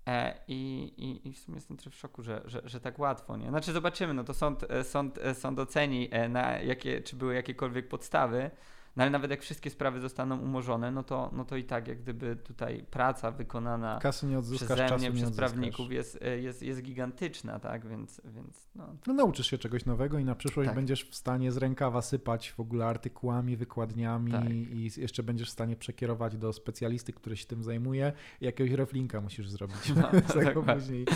E, 0.07 0.41
i, 0.49 0.83
i, 0.97 1.29
I 1.29 1.33
w 1.33 1.39
sumie 1.39 1.57
jestem 1.57 1.77
trochę 1.77 1.97
w 1.97 1.99
szoku, 1.99 2.23
że, 2.23 2.43
że, 2.45 2.63
że 2.65 2.81
tak 2.81 2.99
łatwo, 2.99 3.37
nie? 3.37 3.49
Znaczy 3.49 3.73
zobaczymy, 3.73 4.15
no 4.15 4.25
to 4.25 4.35
sąd, 4.35 4.65
e, 4.71 4.85
sąd, 4.85 5.19
e, 5.19 5.35
sąd 5.35 5.59
oceni, 5.59 6.11
na 6.29 6.59
jakie, 6.59 7.01
czy 7.01 7.17
były 7.17 7.35
jakiekolwiek 7.35 7.89
podstawy, 7.89 8.51
no 8.97 9.03
ale 9.03 9.11
nawet 9.11 9.31
jak 9.31 9.43
wszystkie 9.43 9.71
sprawy 9.71 10.01
zostaną 10.01 10.39
umorzone, 10.39 10.91
no 10.91 11.03
to, 11.03 11.31
no 11.33 11.45
to 11.45 11.57
i 11.57 11.65
tak 11.65 11.89
jak 11.89 11.99
gdyby 12.03 12.37
tutaj 12.37 12.85
praca 12.91 13.31
wykonana 13.31 13.99
Kasy 14.03 14.27
nie 14.27 14.43
przeze 14.43 14.99
mnie, 14.99 15.13
przez 15.13 15.37
prawników 15.37 15.93
jest, 15.93 16.19
e, 16.23 16.39
jest, 16.39 16.63
jest 16.63 16.83
gigantyczna, 16.83 17.59
tak, 17.59 17.89
więc, 17.89 18.21
więc 18.25 18.69
no. 18.75 18.97
no. 19.07 19.15
nauczysz 19.15 19.47
się 19.47 19.59
czegoś 19.59 19.87
nowego 19.87 20.19
i 20.19 20.25
na 20.25 20.35
przyszłość 20.35 20.67
tak. 20.69 20.77
będziesz 20.77 21.05
w 21.05 21.15
stanie 21.15 21.53
z 21.53 21.57
rękawa 21.57 22.03
sypać 22.03 22.53
w 22.53 22.61
ogóle 22.61 22.87
artykułami, 22.87 23.57
wykładniami 23.57 24.33
tak. 24.33 24.51
i 24.51 24.91
jeszcze 24.97 25.23
będziesz 25.23 25.49
w 25.49 25.53
stanie 25.53 25.77
przekierować 25.77 26.37
do 26.37 26.53
specjalisty, 26.53 27.13
który 27.13 27.37
się 27.37 27.47
tym 27.47 27.65
zajmuje 27.65 28.13
i 28.41 28.45
jakiegoś 28.45 28.73
reflinka 28.73 29.21
musisz 29.21 29.49
zrobić. 29.49 29.93
No, 29.97 30.11
tak, 30.45 30.55
później 30.75 31.07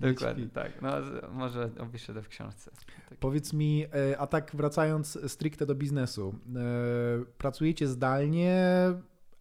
Dokładnie, 0.00 0.48
tak. 0.48 0.82
No 0.82 0.90
może 1.32 1.70
opiszę 1.78 2.14
to 2.14 2.22
w 2.22 2.28
książce. 2.28 2.70
Tak. 3.08 3.18
Powiedz 3.18 3.52
mi, 3.52 3.84
e, 4.12 4.18
a 4.18 4.26
tak 4.26 4.56
wracając 4.56 5.18
stricte 5.32 5.66
do 5.66 5.74
biznesu, 5.74 6.34
e, 6.56 7.17
pracujecie 7.38 7.86
zdalnie, 7.86 8.62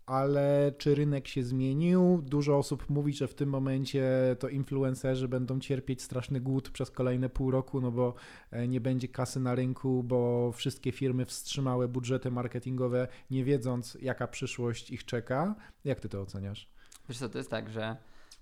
ale 0.07 0.71
czy 0.77 0.95
rynek 0.95 1.27
się 1.27 1.43
zmienił? 1.43 2.21
Dużo 2.25 2.57
osób 2.57 2.89
mówi, 2.89 3.13
że 3.13 3.27
w 3.27 3.33
tym 3.33 3.49
momencie 3.49 4.35
to 4.39 4.49
influencerzy 4.49 5.27
będą 5.27 5.59
cierpieć 5.59 6.01
straszny 6.01 6.41
głód 6.41 6.69
przez 6.69 6.91
kolejne 6.91 7.29
pół 7.29 7.51
roku, 7.51 7.81
no 7.81 7.91
bo 7.91 8.13
e, 8.51 8.67
nie 8.67 8.81
będzie 8.81 9.07
kasy 9.07 9.39
na 9.39 9.55
rynku, 9.55 10.03
bo 10.03 10.51
wszystkie 10.51 10.91
firmy 10.91 11.25
wstrzymały 11.25 11.87
budżety 11.87 12.31
marketingowe, 12.31 13.07
nie 13.31 13.43
wiedząc, 13.43 13.97
jaka 14.01 14.27
przyszłość 14.27 14.91
ich 14.91 15.05
czeka. 15.05 15.55
Jak 15.85 15.99
ty 15.99 16.09
to 16.09 16.21
oceniasz? 16.21 16.69
Wiesz 17.09 17.17
co, 17.17 17.29
to 17.29 17.37
jest 17.37 17.51
tak, 17.51 17.69
że 17.69 17.97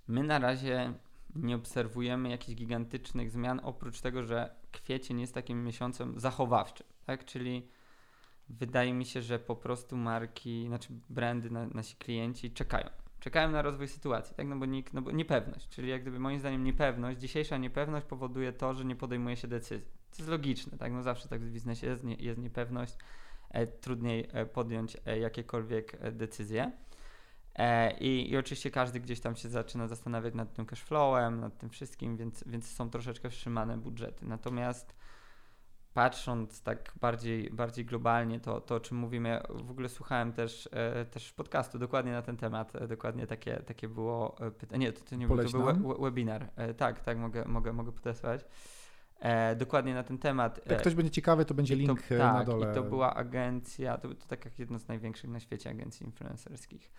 my 0.07 0.23
na 0.23 0.39
razie 0.39 0.93
nie 1.35 1.55
obserwujemy 1.55 2.29
jakichś 2.29 2.57
gigantycznych 2.57 3.31
zmian, 3.31 3.61
oprócz 3.63 4.01
tego, 4.01 4.23
że 4.23 4.55
kwiecień 4.71 5.21
jest 5.21 5.33
takim 5.33 5.63
miesiącem 5.63 6.19
zachowawczym, 6.19 6.87
tak? 7.05 7.25
Czyli 7.25 7.67
wydaje 8.49 8.93
mi 8.93 9.05
się, 9.05 9.21
że 9.21 9.39
po 9.39 9.55
prostu 9.55 9.97
marki, 9.97 10.67
znaczy 10.67 10.89
brandy, 11.09 11.49
na, 11.49 11.67
nasi 11.67 11.95
klienci 11.95 12.51
czekają. 12.51 12.89
Czekają 13.19 13.51
na 13.51 13.61
rozwój 13.61 13.87
sytuacji, 13.87 14.35
tak? 14.35 14.47
No 14.47 14.55
bo, 14.55 14.65
nikt, 14.65 14.93
no 14.93 15.01
bo 15.01 15.11
niepewność, 15.11 15.69
czyli 15.69 15.89
jak 15.89 16.01
gdyby 16.01 16.19
moim 16.19 16.39
zdaniem 16.39 16.63
niepewność, 16.63 17.19
dzisiejsza 17.19 17.57
niepewność 17.57 18.05
powoduje 18.05 18.53
to, 18.53 18.73
że 18.73 18.85
nie 18.85 18.95
podejmuje 18.95 19.35
się 19.35 19.47
decyzji. 19.47 19.87
To 20.11 20.17
jest 20.17 20.29
logiczne, 20.29 20.77
tak? 20.77 20.91
No 20.91 21.03
zawsze 21.03 21.27
tak 21.27 21.41
w 21.41 21.51
biznesie 21.51 21.87
jest, 21.87 22.03
nie, 22.03 22.15
jest 22.15 22.39
niepewność, 22.39 22.93
e, 23.49 23.67
trudniej 23.67 24.27
e, 24.33 24.45
podjąć 24.45 24.97
e, 25.05 25.19
jakiekolwiek 25.19 25.97
e, 26.01 26.11
decyzje. 26.11 26.71
E, 27.55 27.97
I, 27.97 28.31
I 28.31 28.37
oczywiście 28.37 28.71
każdy 28.71 28.99
gdzieś 28.99 29.19
tam 29.19 29.35
się 29.35 29.49
zaczyna 29.49 29.87
zastanawiać 29.87 30.33
nad 30.33 30.53
tym 30.53 30.65
cashflowem, 30.65 31.39
nad 31.39 31.57
tym 31.57 31.69
wszystkim, 31.69 32.17
więc, 32.17 32.43
więc 32.47 32.71
są 32.71 32.89
troszeczkę 32.89 33.29
wstrzymane 33.29 33.77
budżety. 33.77 34.25
Natomiast 34.25 34.95
patrząc 35.95 36.61
tak 36.61 36.91
bardziej, 37.01 37.49
bardziej 37.49 37.85
globalnie, 37.85 38.39
to, 38.39 38.61
to 38.61 38.75
o 38.75 38.79
czym 38.79 38.97
mówimy, 38.97 39.29
ja 39.29 39.43
w 39.63 39.71
ogóle 39.71 39.89
słuchałem 39.89 40.33
też, 40.33 40.69
e, 40.71 41.05
też 41.05 41.33
podcastu 41.33 41.79
dokładnie 41.79 42.11
na 42.11 42.21
ten 42.21 42.37
temat, 42.37 42.75
e, 42.75 42.87
dokładnie 42.87 43.27
takie, 43.27 43.57
takie 43.57 43.87
było 43.87 44.35
e, 44.39 44.51
pytanie, 44.51 44.85
nie, 44.85 44.93
to, 44.93 45.05
to 45.05 45.15
nie 45.15 45.27
był, 45.27 45.37
to 45.37 45.49
był 45.49 45.65
we, 45.65 45.73
we, 45.73 46.01
webinar, 46.01 46.49
tak, 46.77 46.99
tak, 46.99 47.17
mogę, 47.17 47.45
mogę, 47.45 47.73
mogę 47.73 47.91
podesłać. 47.91 48.45
E, 49.19 49.55
dokładnie 49.55 49.93
na 49.93 50.03
ten 50.03 50.17
temat. 50.17 50.61
Jak 50.69 50.79
ktoś 50.79 50.95
będzie 50.95 51.11
ciekawy, 51.11 51.45
to 51.45 51.53
będzie 51.53 51.75
link 51.75 52.01
to, 52.01 52.09
tak, 52.09 52.17
na 52.19 52.43
dole. 52.43 52.71
I 52.71 52.75
to 52.75 52.83
była 52.83 53.15
agencja, 53.15 53.97
to, 53.97 54.09
to 54.09 54.25
tak 54.27 54.45
jak 54.45 54.59
jedno 54.59 54.79
z 54.79 54.87
największych 54.87 55.29
na 55.29 55.39
świecie 55.39 55.69
agencji 55.69 56.05
influencerskich, 56.05 56.91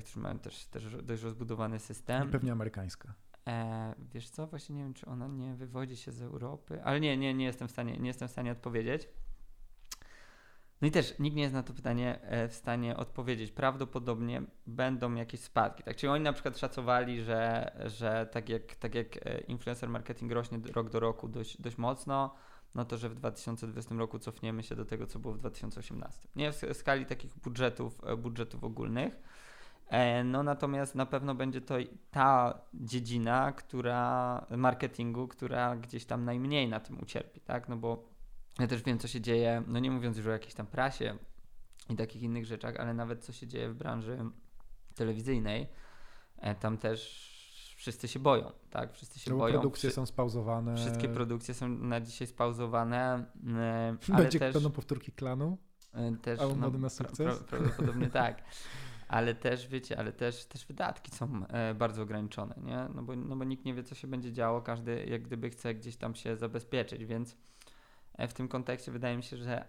którzy 0.00 0.20
mają 0.20 0.38
też, 0.38 0.66
też 0.66 0.96
dość 1.02 1.22
rozbudowany 1.22 1.78
system. 1.78 2.30
Pewnie 2.30 2.52
amerykańska. 2.52 3.14
E, 3.48 3.94
wiesz 4.12 4.30
co, 4.30 4.46
właśnie 4.46 4.76
nie 4.76 4.82
wiem, 4.82 4.94
czy 4.94 5.06
ona 5.06 5.28
nie 5.28 5.54
wywodzi 5.54 5.96
się 5.96 6.12
z 6.12 6.22
Europy, 6.22 6.82
ale 6.84 7.00
nie, 7.00 7.16
nie, 7.16 7.34
nie 7.34 7.44
jestem 7.44 7.68
w 7.68 7.70
stanie, 7.70 7.96
nie 7.98 8.08
jestem 8.08 8.28
w 8.28 8.30
stanie 8.30 8.52
odpowiedzieć. 8.52 9.08
No 10.80 10.88
i 10.88 10.90
też 10.90 11.18
nikt 11.18 11.36
nie 11.36 11.42
jest 11.42 11.54
na 11.54 11.62
to 11.62 11.72
pytanie 11.72 12.20
e, 12.22 12.48
w 12.48 12.54
stanie 12.54 12.96
odpowiedzieć. 12.96 13.52
Prawdopodobnie 13.52 14.42
będą 14.66 15.14
jakieś 15.14 15.40
spadki. 15.40 15.82
Tak? 15.82 15.96
Czyli 15.96 16.10
oni 16.10 16.24
na 16.24 16.32
przykład 16.32 16.58
szacowali, 16.58 17.22
że, 17.22 17.72
że 17.86 18.28
tak, 18.32 18.48
jak, 18.48 18.74
tak 18.74 18.94
jak 18.94 19.26
e, 19.26 19.40
influencer 19.40 19.88
marketing 19.88 20.32
rośnie 20.32 20.58
rok 20.74 20.90
do 20.90 21.00
roku 21.00 21.28
dość, 21.28 21.60
dość 21.60 21.78
mocno, 21.78 22.34
no 22.74 22.84
to 22.84 22.96
że 22.96 23.08
w 23.08 23.14
2020 23.14 23.94
roku 23.94 24.18
cofniemy 24.18 24.62
się 24.62 24.76
do 24.76 24.84
tego, 24.84 25.06
co 25.06 25.18
było 25.18 25.34
w 25.34 25.38
2018. 25.38 26.28
Nie 26.36 26.52
w 26.52 26.62
skali 26.72 27.06
takich 27.06 27.36
budżetów, 27.36 28.00
e, 28.04 28.16
budżetów 28.16 28.64
ogólnych. 28.64 29.20
No 30.24 30.42
natomiast 30.42 30.94
na 30.94 31.06
pewno 31.06 31.34
będzie 31.34 31.60
to 31.60 31.74
ta 32.10 32.60
dziedzina, 32.74 33.52
która 33.52 34.46
marketingu, 34.50 35.28
która 35.28 35.76
gdzieś 35.76 36.04
tam 36.04 36.24
najmniej 36.24 36.68
na 36.68 36.80
tym 36.80 37.00
ucierpi, 37.02 37.40
tak? 37.40 37.68
No 37.68 37.76
bo 37.76 38.04
ja 38.58 38.66
też 38.66 38.82
wiem, 38.82 38.98
co 38.98 39.08
się 39.08 39.20
dzieje, 39.20 39.62
no 39.66 39.78
nie 39.78 39.90
mówiąc 39.90 40.16
już 40.16 40.26
o 40.26 40.30
jakiejś 40.30 40.54
tam 40.54 40.66
prasie 40.66 41.18
i 41.88 41.96
takich 41.96 42.22
innych 42.22 42.46
rzeczach, 42.46 42.76
ale 42.76 42.94
nawet 42.94 43.24
co 43.24 43.32
się 43.32 43.46
dzieje 43.46 43.70
w 43.70 43.74
branży 43.74 44.18
telewizyjnej, 44.94 45.68
e, 46.38 46.54
tam 46.54 46.78
też 46.78 47.30
wszyscy 47.76 48.08
się 48.08 48.18
boją, 48.18 48.52
tak? 48.70 48.92
Wszyscy 48.92 49.20
się 49.20 49.30
bo 49.30 49.36
boją. 49.36 49.52
produkcje 49.52 49.90
są 49.90 50.06
spauzowane. 50.06 50.76
Wszystkie 50.76 51.08
produkcje 51.08 51.54
są 51.54 51.68
na 51.68 52.00
dzisiaj 52.00 52.26
spauzowane, 52.26 53.24
e, 53.56 53.96
ale 54.12 54.22
Będzie, 54.22 54.38
też... 54.38 54.56
Powtórki 54.74 55.12
klanu? 55.12 55.58
e, 55.92 56.16
też 56.16 56.40
A 56.40 56.46
no, 56.46 56.54
mody 56.54 56.78
na 56.78 56.88
pra- 56.88 56.90
sukces? 56.90 57.38
pra- 57.40 57.44
prawdopodobnie 57.44 58.10
tak. 58.10 58.42
Ale 59.10 59.34
też, 59.34 59.68
wiecie, 59.68 59.98
ale 59.98 60.12
też, 60.12 60.44
też 60.44 60.66
wydatki 60.66 61.10
są 61.10 61.46
e, 61.46 61.74
bardzo 61.74 62.02
ograniczone, 62.02 62.54
nie? 62.62 62.88
No 62.94 63.02
bo, 63.02 63.16
no 63.16 63.36
bo 63.36 63.44
nikt 63.44 63.64
nie 63.64 63.74
wie, 63.74 63.82
co 63.82 63.94
się 63.94 64.08
będzie 64.08 64.32
działo, 64.32 64.62
każdy 64.62 65.04
jak 65.04 65.22
gdyby 65.22 65.50
chce 65.50 65.74
gdzieś 65.74 65.96
tam 65.96 66.14
się 66.14 66.36
zabezpieczyć, 66.36 67.04
więc 67.04 67.36
e, 68.14 68.28
w 68.28 68.34
tym 68.34 68.48
kontekście 68.48 68.92
wydaje 68.92 69.16
mi 69.16 69.22
się, 69.22 69.36
że 69.36 69.64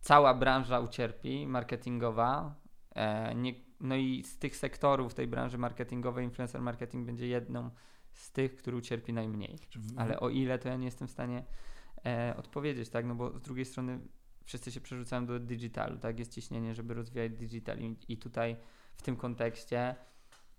cała 0.00 0.34
branża 0.34 0.80
ucierpi, 0.80 1.46
marketingowa, 1.46 2.54
e, 2.94 3.34
nie, 3.34 3.54
no 3.80 3.96
i 3.96 4.24
z 4.24 4.38
tych 4.38 4.56
sektorów 4.56 5.14
tej 5.14 5.26
branży 5.26 5.58
marketingowej 5.58 6.24
influencer 6.24 6.60
marketing 6.60 7.06
będzie 7.06 7.26
jedną 7.26 7.70
z 8.12 8.32
tych, 8.32 8.56
który 8.56 8.76
ucierpi 8.76 9.12
najmniej. 9.12 9.58
Ale 9.96 10.20
o 10.20 10.28
ile, 10.28 10.58
to 10.58 10.68
ja 10.68 10.76
nie 10.76 10.84
jestem 10.84 11.08
w 11.08 11.10
stanie 11.10 11.44
e, 12.06 12.34
odpowiedzieć, 12.36 12.88
tak? 12.88 13.06
No 13.06 13.14
bo 13.14 13.38
z 13.38 13.42
drugiej 13.42 13.64
strony 13.64 14.00
wszyscy 14.48 14.72
się 14.72 14.80
przerzucają 14.80 15.26
do 15.26 15.38
digitalu, 15.38 15.98
tak? 15.98 16.18
Jest 16.18 16.32
ciśnienie, 16.32 16.74
żeby 16.74 16.94
rozwijać 16.94 17.32
digital 17.32 17.78
i, 17.78 17.96
i 18.08 18.18
tutaj 18.18 18.56
w 18.96 19.02
tym 19.02 19.16
kontekście 19.16 19.94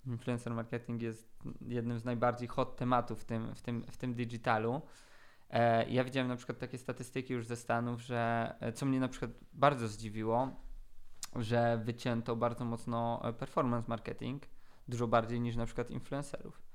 influencer 0.05 0.53
marketing 0.53 1.01
jest 1.01 1.29
jednym 1.61 1.99
z 1.99 2.05
najbardziej 2.05 2.47
hot 2.47 2.75
tematów 2.75 3.21
w 3.21 3.25
tym, 3.25 3.55
w 3.55 3.61
tym, 3.61 3.85
w 3.91 3.97
tym 3.97 4.13
digitalu. 4.13 4.81
E, 5.49 5.89
ja 5.89 6.03
widziałem 6.03 6.27
na 6.27 6.35
przykład 6.35 6.59
takie 6.59 6.77
statystyki 6.77 7.33
już 7.33 7.45
ze 7.45 7.55
Stanów, 7.55 8.01
że 8.01 8.55
e, 8.59 8.73
co 8.73 8.85
mnie 8.85 8.99
na 8.99 9.07
przykład 9.07 9.31
bardzo 9.53 9.87
zdziwiło, 9.87 10.49
że 11.35 11.81
wycięto 11.85 12.35
bardzo 12.35 12.65
mocno 12.65 13.21
e, 13.23 13.33
performance 13.33 13.89
marketing, 13.89 14.43
dużo 14.87 15.07
bardziej 15.07 15.41
niż 15.41 15.55
na 15.55 15.65
przykład 15.65 15.91
influencerów. 15.91 16.68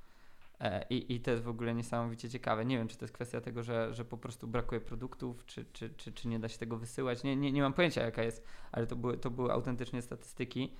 E, 0.60 0.86
I, 0.90 1.14
I 1.14 1.20
to 1.20 1.30
jest 1.30 1.42
w 1.42 1.48
ogóle 1.48 1.74
niesamowicie 1.74 2.30
ciekawe. 2.30 2.64
Nie 2.64 2.78
wiem, 2.78 2.88
czy 2.88 2.96
to 2.96 3.04
jest 3.04 3.14
kwestia 3.14 3.40
tego, 3.40 3.62
że, 3.62 3.94
że 3.94 4.04
po 4.04 4.18
prostu 4.18 4.48
brakuje 4.48 4.80
produktów, 4.80 5.46
czy, 5.46 5.64
czy, 5.72 5.90
czy, 5.90 6.12
czy 6.12 6.28
nie 6.28 6.38
da 6.38 6.48
się 6.48 6.58
tego 6.58 6.76
wysyłać. 6.76 7.24
Nie, 7.24 7.36
nie, 7.36 7.52
nie 7.52 7.62
mam 7.62 7.72
pojęcia, 7.72 8.02
jaka 8.02 8.22
jest, 8.22 8.46
ale 8.72 8.86
to 8.86 8.96
były, 8.96 9.18
to 9.18 9.30
były 9.30 9.52
autentycznie 9.52 10.02
statystyki, 10.02 10.76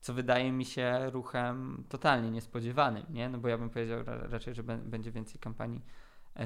co 0.00 0.14
wydaje 0.14 0.52
mi 0.52 0.64
się 0.64 1.10
ruchem 1.10 1.84
totalnie 1.88 2.30
niespodziewanym, 2.30 3.04
nie? 3.10 3.28
No 3.28 3.38
bo 3.38 3.48
ja 3.48 3.58
bym 3.58 3.70
powiedział 3.70 4.04
ra, 4.04 4.16
raczej, 4.16 4.54
że 4.54 4.62
bę- 4.62 4.82
będzie 4.82 5.12
więcej 5.12 5.40
kampanii 5.40 5.82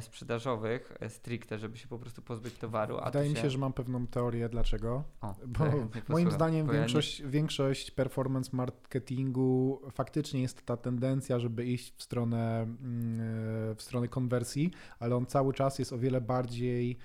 sprzedażowych, 0.00 0.92
e, 1.00 1.11
stricte, 1.11 1.59
żeby 1.59 1.76
się 1.76 1.88
po 1.88 1.98
prostu 1.98 2.22
pozbyć 2.22 2.55
towaru. 2.55 2.98
A 2.98 3.05
Wydaje 3.05 3.31
mi 3.31 3.37
się, 3.37 3.50
że 3.50 3.59
mam 3.59 3.72
pewną 3.72 4.07
teorię 4.07 4.48
dlaczego. 4.48 5.05
O, 5.20 5.35
Bo 5.46 5.64
ja 5.94 6.02
moim 6.09 6.31
zdaniem 6.31 6.66
bo 6.66 6.72
ja 6.72 6.78
nie- 6.78 6.85
większość, 6.85 7.22
większość 7.22 7.90
performance 7.90 8.50
marketingu 8.57 9.81
faktycznie 9.92 10.42
jest 10.42 10.66
ta 10.66 10.76
tendencja, 10.76 11.38
żeby 11.38 11.64
iść 11.64 11.94
w 11.96 12.02
stronę, 12.02 12.62
mm, 12.62 13.76
w 13.76 13.83
stronę 13.83 14.09
konwersji, 14.09 14.70
ale 14.98 15.16
on 15.16 15.26
cały 15.26 15.52
czas 15.52 15.78
jest 15.78 15.92
o 15.92 15.98
wiele 15.98 16.20
bardziej 16.20 16.98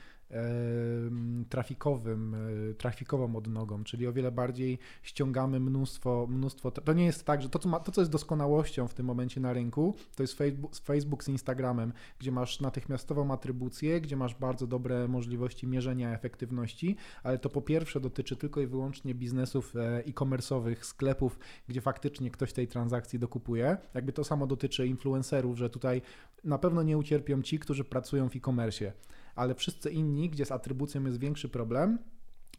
trafikowym, 1.49 2.35
e, 2.71 2.73
trafikową 2.73 3.35
odnogą, 3.35 3.83
czyli 3.83 4.07
o 4.07 4.13
wiele 4.13 4.31
bardziej 4.31 4.79
ściągamy 5.03 5.59
mnóstwo, 5.59 6.27
mnóstwo. 6.29 6.71
To 6.71 6.93
nie 6.93 7.05
jest 7.05 7.25
tak, 7.25 7.41
że 7.41 7.49
to 7.49 7.59
co, 7.59 7.69
ma, 7.69 7.79
to, 7.79 7.91
co 7.91 8.01
jest 8.01 8.11
doskonałością 8.11 8.87
w 8.87 8.93
tym 8.93 9.05
momencie 9.05 9.41
na 9.41 9.53
rynku, 9.53 9.95
to 10.15 10.23
jest 10.23 10.33
Facebook, 10.33 10.75
Facebook 10.75 11.23
z 11.23 11.27
Instagramem, 11.27 11.93
gdzie 12.19 12.31
masz 12.31 12.59
natychmiastową 12.59 13.31
atrybucję, 13.31 14.01
gdzie 14.01 14.15
masz 14.15 14.35
bardzo 14.35 14.67
dobre 14.67 15.07
możliwości 15.07 15.67
mierzenia 15.67 16.13
efektywności, 16.13 16.95
ale 17.23 17.39
to 17.39 17.49
po 17.49 17.61
pierwsze 17.61 17.99
dotyczy 17.99 18.35
tylko 18.35 18.61
i 18.61 18.67
wyłącznie 18.67 19.15
biznesów 19.15 19.75
e, 19.75 20.03
e-commerce'owych, 20.05 20.85
sklepów, 20.85 21.39
gdzie 21.67 21.81
faktycznie 21.81 22.31
ktoś 22.31 22.53
tej 22.53 22.67
transakcji 22.67 23.19
dokupuje. 23.19 23.77
Jakby 23.93 24.13
to 24.13 24.23
samo 24.23 24.47
dotyczy 24.47 24.87
influencerów, 24.87 25.57
że 25.57 25.69
tutaj 25.69 26.01
na 26.43 26.57
pewno 26.57 26.83
nie 26.83 26.97
ucierpią 26.97 27.41
ci, 27.41 27.59
którzy 27.59 27.83
pracują 27.83 28.29
w 28.29 28.35
e-commerce, 28.35 28.93
ale 29.37 29.55
wszyscy 29.55 29.89
inni, 29.89 30.29
gdzie 30.29 30.45
z 30.45 30.51
atrybucją 30.51 31.05
jest 31.05 31.19
większy 31.19 31.49
problem, 31.49 31.99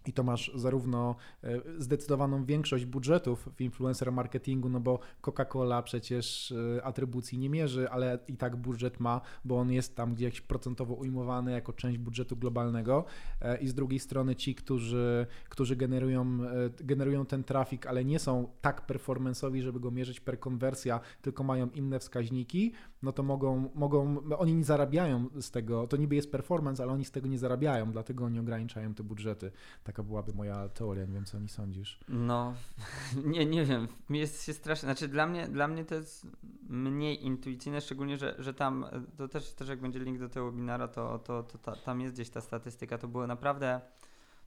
i 0.06 0.12
to 0.12 0.22
masz 0.22 0.50
zarówno 0.54 1.16
e, 1.44 1.60
zdecydowaną 1.78 2.44
większość 2.44 2.84
budżetów 2.84 3.48
w 3.56 3.60
influencer 3.60 4.12
marketingu, 4.12 4.68
no 4.68 4.80
bo 4.80 4.98
Coca-Cola 5.22 5.82
przecież 5.82 6.52
e, 6.52 6.84
atrybucji 6.84 7.38
nie 7.38 7.50
mierzy, 7.50 7.90
ale 7.90 8.18
i 8.28 8.36
tak 8.36 8.56
budżet 8.56 9.00
ma, 9.00 9.20
bo 9.44 9.58
on 9.58 9.72
jest 9.72 9.96
tam 9.96 10.14
gdzieś 10.14 10.40
procentowo 10.40 10.94
ujmowany 10.94 11.52
jako 11.52 11.72
część 11.72 11.98
budżetu 11.98 12.36
globalnego. 12.36 13.04
E, 13.40 13.58
I 13.58 13.68
z 13.68 13.74
drugiej 13.74 13.98
strony 13.98 14.36
ci, 14.36 14.54
którzy, 14.54 15.26
którzy 15.48 15.76
generują, 15.76 16.38
generują 16.80 17.26
ten 17.26 17.44
trafik, 17.44 17.86
ale 17.86 18.04
nie 18.04 18.18
są 18.18 18.48
tak 18.60 18.86
performanceowi, 18.86 19.62
żeby 19.62 19.80
go 19.80 19.90
mierzyć 19.90 20.20
per 20.20 20.40
konwersja, 20.40 21.00
tylko 21.22 21.44
mają 21.44 21.70
inne 21.70 21.98
wskaźniki, 21.98 22.72
no 23.02 23.12
to 23.12 23.22
mogą, 23.22 23.70
mogą, 23.74 24.16
oni 24.38 24.54
nie 24.54 24.64
zarabiają 24.64 25.26
z 25.40 25.50
tego, 25.50 25.86
to 25.86 25.96
niby 25.96 26.14
jest 26.14 26.32
performance, 26.32 26.82
ale 26.82 26.92
oni 26.92 27.04
z 27.04 27.10
tego 27.10 27.28
nie 27.28 27.38
zarabiają, 27.38 27.92
dlatego 27.92 28.24
oni 28.24 28.38
ograniczają 28.38 28.94
te 28.94 29.02
budżety. 29.02 29.52
Taka 29.98 30.08
byłaby 30.08 30.32
moja 30.32 30.68
teoria, 30.68 31.04
nie 31.04 31.14
wiem 31.14 31.24
co 31.24 31.36
o 31.36 31.40
niej 31.40 31.48
sądzisz. 31.48 32.00
No, 32.08 32.54
nie, 33.24 33.46
nie 33.46 33.64
wiem. 33.64 33.88
Jest 34.10 34.44
się 34.44 34.52
strasznie. 34.52 34.86
Znaczy, 34.86 35.08
dla 35.08 35.26
mnie, 35.26 35.48
dla 35.48 35.68
mnie 35.68 35.84
to 35.84 35.94
jest 35.94 36.26
mniej 36.68 37.24
intuicyjne, 37.24 37.80
szczególnie, 37.80 38.16
że, 38.16 38.34
że 38.38 38.54
tam 38.54 38.86
to 39.16 39.28
też, 39.28 39.52
też 39.52 39.68
jak 39.68 39.80
będzie 39.80 39.98
link 39.98 40.18
do 40.18 40.28
tego 40.28 40.50
webinara, 40.50 40.88
to, 40.88 41.18
to, 41.18 41.42
to 41.42 41.58
ta, 41.58 41.76
tam 41.76 42.00
jest 42.00 42.14
gdzieś 42.14 42.30
ta 42.30 42.40
statystyka. 42.40 42.98
To 42.98 43.08
było 43.08 43.26
naprawdę 43.26 43.80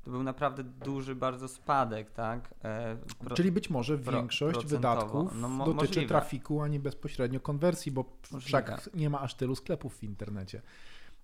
to 0.03 0.11
był 0.11 0.23
naprawdę 0.23 0.63
duży 0.63 1.15
bardzo 1.15 1.47
spadek, 1.47 2.11
tak? 2.11 2.53
E, 2.63 2.97
pro, 3.19 3.35
Czyli 3.35 3.51
być 3.51 3.69
może 3.69 3.97
większość 3.97 4.65
wydatków 4.65 5.31
no, 5.35 5.47
mo- 5.49 5.65
dotyczy 5.65 5.87
możliwe. 5.87 6.07
trafiku, 6.07 6.61
a 6.61 6.67
nie 6.67 6.79
bezpośrednio 6.79 7.39
konwersji, 7.39 7.91
bo 7.91 8.05
możliwe. 8.31 8.47
wszak 8.47 8.89
nie 8.93 9.09
ma 9.09 9.21
aż 9.21 9.35
tylu 9.35 9.55
sklepów 9.55 9.97
w 9.97 10.03
internecie. 10.03 10.61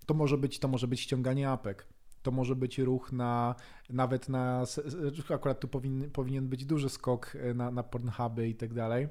To 0.05 0.13
może 0.13 0.37
być, 0.37 0.59
to 0.59 0.67
może 0.67 0.87
być 0.87 0.99
ściąganie 1.01 1.49
apek 1.49 1.87
to 2.27 2.31
może 2.31 2.55
być 2.55 2.79
ruch 2.79 3.11
na 3.11 3.55
nawet 3.89 4.29
na, 4.29 4.63
akurat 5.35 5.59
tu 5.59 5.67
powinien, 5.67 6.11
powinien 6.11 6.47
być 6.47 6.65
duży 6.65 6.89
skok 6.89 7.37
na, 7.55 7.71
na 7.71 7.83
Pornhuby 7.83 8.49
i 8.49 8.55
tak 8.55 8.73
dalej 8.73 9.07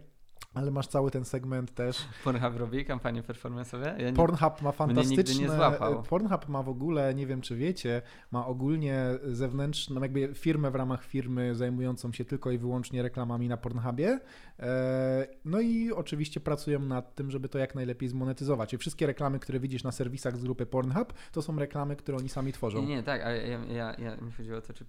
ale 0.57 0.70
masz 0.70 0.87
cały 0.87 1.11
ten 1.11 1.25
segment 1.25 1.75
też. 1.75 2.09
Pornhub 2.25 2.57
robi 2.57 2.85
kampanie 2.85 3.22
performance'owe? 3.22 4.01
Ja 4.01 4.12
Pornhub 4.12 4.62
ma 4.62 4.72
fantastyczne. 4.72 5.79
Pornhub 6.09 6.49
ma 6.49 6.62
w 6.62 6.68
ogóle, 6.68 7.14
nie 7.14 7.27
wiem 7.27 7.40
czy 7.40 7.57
wiecie, 7.57 8.03
ma 8.31 8.46
ogólnie 8.46 9.05
zewnętrzną, 9.25 10.03
jakby 10.03 10.35
firmę 10.35 10.70
w 10.70 10.75
ramach 10.75 11.05
firmy 11.05 11.55
zajmującą 11.55 12.12
się 12.12 12.25
tylko 12.25 12.51
i 12.51 12.59
wyłącznie 12.59 13.03
reklamami 13.03 13.49
na 13.49 13.57
Pornhubie. 13.57 14.20
E, 14.61 15.27
no 15.44 15.61
i 15.61 15.92
oczywiście 15.92 16.40
pracują 16.40 16.81
nad 16.81 17.14
tym, 17.14 17.31
żeby 17.31 17.49
to 17.49 17.59
jak 17.59 17.75
najlepiej 17.75 18.09
zmonetyzować. 18.09 18.75
I 18.75 18.79
wszystkie 18.79 19.07
reklamy, 19.07 19.38
które 19.38 19.61
widzisz 19.61 19.85
na 19.85 19.92
serwisach 19.92 20.37
z 20.37 20.42
grupy 20.42 20.66
Pornhub, 20.66 21.12
to 21.33 21.42
są 21.42 21.59
reklamy, 21.59 21.96
które 21.96 22.18
oni 22.18 22.29
sami 22.29 22.53
tworzą. 22.53 22.81
Nie, 22.81 22.87
nie 22.87 23.03
tak, 23.03 23.22
ale 23.22 23.49
ja, 23.49 23.64
ja, 23.64 23.94
ja 23.99 24.16
mi 24.16 24.33
chodziło 24.33 24.59
o 24.59 24.61
to, 24.61 24.72
czy 24.72 24.85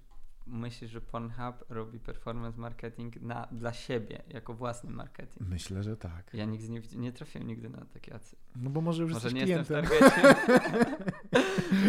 myślisz, 0.48 0.92
że 0.92 1.02
Pornhub 1.02 1.66
robi 1.70 2.00
performance 2.00 2.62
marketing 2.62 3.22
na, 3.22 3.48
dla 3.52 3.74
siebie, 3.74 4.24
jako 4.30 4.54
własny 4.54 4.90
marketing? 4.92 5.50
Myślę, 5.50 5.84
że 5.84 5.98
tak. 5.98 6.34
Ja 6.34 6.46
nigdy 6.46 6.70
nie, 6.70 6.82
nie 6.96 7.12
trafiłem 7.12 7.48
nigdy 7.48 7.70
na 7.70 7.86
takie 7.86 8.16
acy. 8.16 8.36
No 8.56 8.70
bo 8.70 8.82
może 8.82 9.04
już 9.04 9.14
może 9.14 9.32
nie 9.32 9.44
klientem. 9.44 9.84
jestem 9.84 10.00
w 10.00 10.00
targecie. 10.00 10.36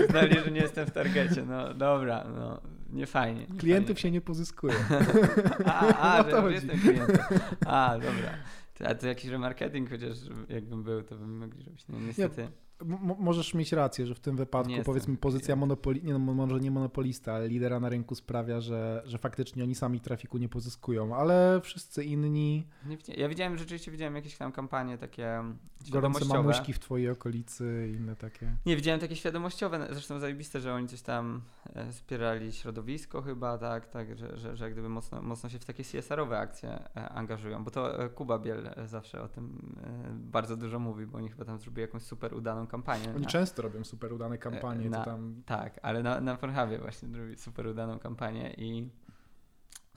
Znali, 0.10 0.34
że 0.44 0.50
nie 0.50 0.60
jestem 0.60 0.86
w 0.86 0.90
targecie. 0.90 1.44
No 1.46 1.74
dobra, 1.74 2.24
no 2.36 2.60
nie 2.90 3.06
fajnie. 3.06 3.40
Nie 3.40 3.58
Klientów 3.58 3.86
fajnie. 3.88 4.00
się 4.00 4.10
nie 4.10 4.20
pozyskuje. 4.20 4.74
a, 5.64 6.18
a 6.18 6.22
że 6.30 6.36
już 6.36 6.52
jestem 6.52 6.80
klientem. 6.80 7.38
A, 7.66 7.98
dobra. 7.98 8.34
A 8.84 8.94
to 8.94 9.06
jakiś 9.06 9.30
remarketing, 9.30 9.90
chociaż 9.90 10.16
jakbym 10.48 10.82
był, 10.82 11.02
to 11.02 11.16
bym 11.16 11.38
mogli 11.38 11.64
robić. 11.64 11.88
No 11.88 12.00
niestety. 12.00 12.48
Możesz 13.18 13.54
mieć 13.54 13.72
rację, 13.72 14.06
że 14.06 14.14
w 14.14 14.20
tym 14.20 14.36
wypadku 14.36 14.72
nie 14.72 14.84
powiedzmy 14.84 15.16
pozycja 15.16 15.56
monopoli, 15.56 16.02
nie, 16.02 16.12
no, 16.12 16.18
może 16.18 16.60
nie 16.60 16.70
monopolista, 16.70 17.32
ale 17.32 17.48
lidera 17.48 17.80
na 17.80 17.88
rynku 17.88 18.14
sprawia, 18.14 18.60
że, 18.60 19.02
że 19.06 19.18
faktycznie 19.18 19.62
oni 19.62 19.74
sami 19.74 20.00
trafiku 20.00 20.38
nie 20.38 20.48
pozyskują, 20.48 21.16
ale 21.16 21.60
wszyscy 21.62 22.04
inni... 22.04 22.66
ja 23.16 23.28
widziałem, 23.28 23.58
rzeczywiście 23.58 23.90
widziałem 23.90 24.14
jakieś 24.14 24.36
tam 24.36 24.52
kampanie 24.52 24.98
takie 24.98 25.42
Gorące 25.90 26.24
mamuśki 26.24 26.72
w 26.72 26.78
twojej 26.78 27.10
okolicy 27.10 27.88
i 27.92 27.96
inne 27.96 28.16
takie. 28.16 28.56
Nie, 28.66 28.76
widziałem 28.76 29.00
takie 29.00 29.16
świadomościowe, 29.16 29.88
zresztą 29.90 30.18
zajebiste, 30.18 30.60
że 30.60 30.74
oni 30.74 30.88
coś 30.88 31.02
tam 31.02 31.42
e, 31.74 31.92
wspierali 31.92 32.52
środowisko 32.52 33.22
chyba, 33.22 33.58
tak, 33.58 33.86
tak 33.86 34.18
że, 34.18 34.36
że, 34.36 34.56
że 34.56 34.64
jak 34.64 34.72
gdyby 34.72 34.88
mocno, 34.88 35.22
mocno 35.22 35.48
się 35.48 35.58
w 35.58 35.64
takie 35.64 35.84
CSR-owe 35.84 36.38
akcje 36.38 36.70
e, 36.70 37.08
angażują, 37.08 37.64
bo 37.64 37.70
to 37.70 38.04
e, 38.04 38.08
Kuba 38.08 38.38
Biel 38.38 38.70
zawsze 38.86 39.22
o 39.22 39.28
tym 39.28 39.76
bardzo 40.12 40.56
dużo 40.56 40.78
mówi, 40.78 41.06
bo 41.06 41.18
oni 41.18 41.28
chyba 41.28 41.44
tam 41.44 41.58
zrobili 41.58 41.82
jakąś 41.82 42.02
super 42.02 42.34
udaną 42.34 42.66
kampanię. 42.68 43.10
Oni 43.10 43.24
na, 43.24 43.28
często 43.28 43.62
robią 43.62 43.84
super 43.84 44.12
udane 44.12 44.38
kampanie. 44.38 44.90
Na, 44.90 45.04
tam... 45.04 45.42
Tak, 45.46 45.80
ale 45.82 46.02
na, 46.02 46.20
na 46.20 46.36
Pornhubie 46.36 46.78
właśnie 46.78 47.08
robi 47.18 47.36
super 47.36 47.66
udaną 47.66 47.98
kampanię 47.98 48.54
i 48.56 48.90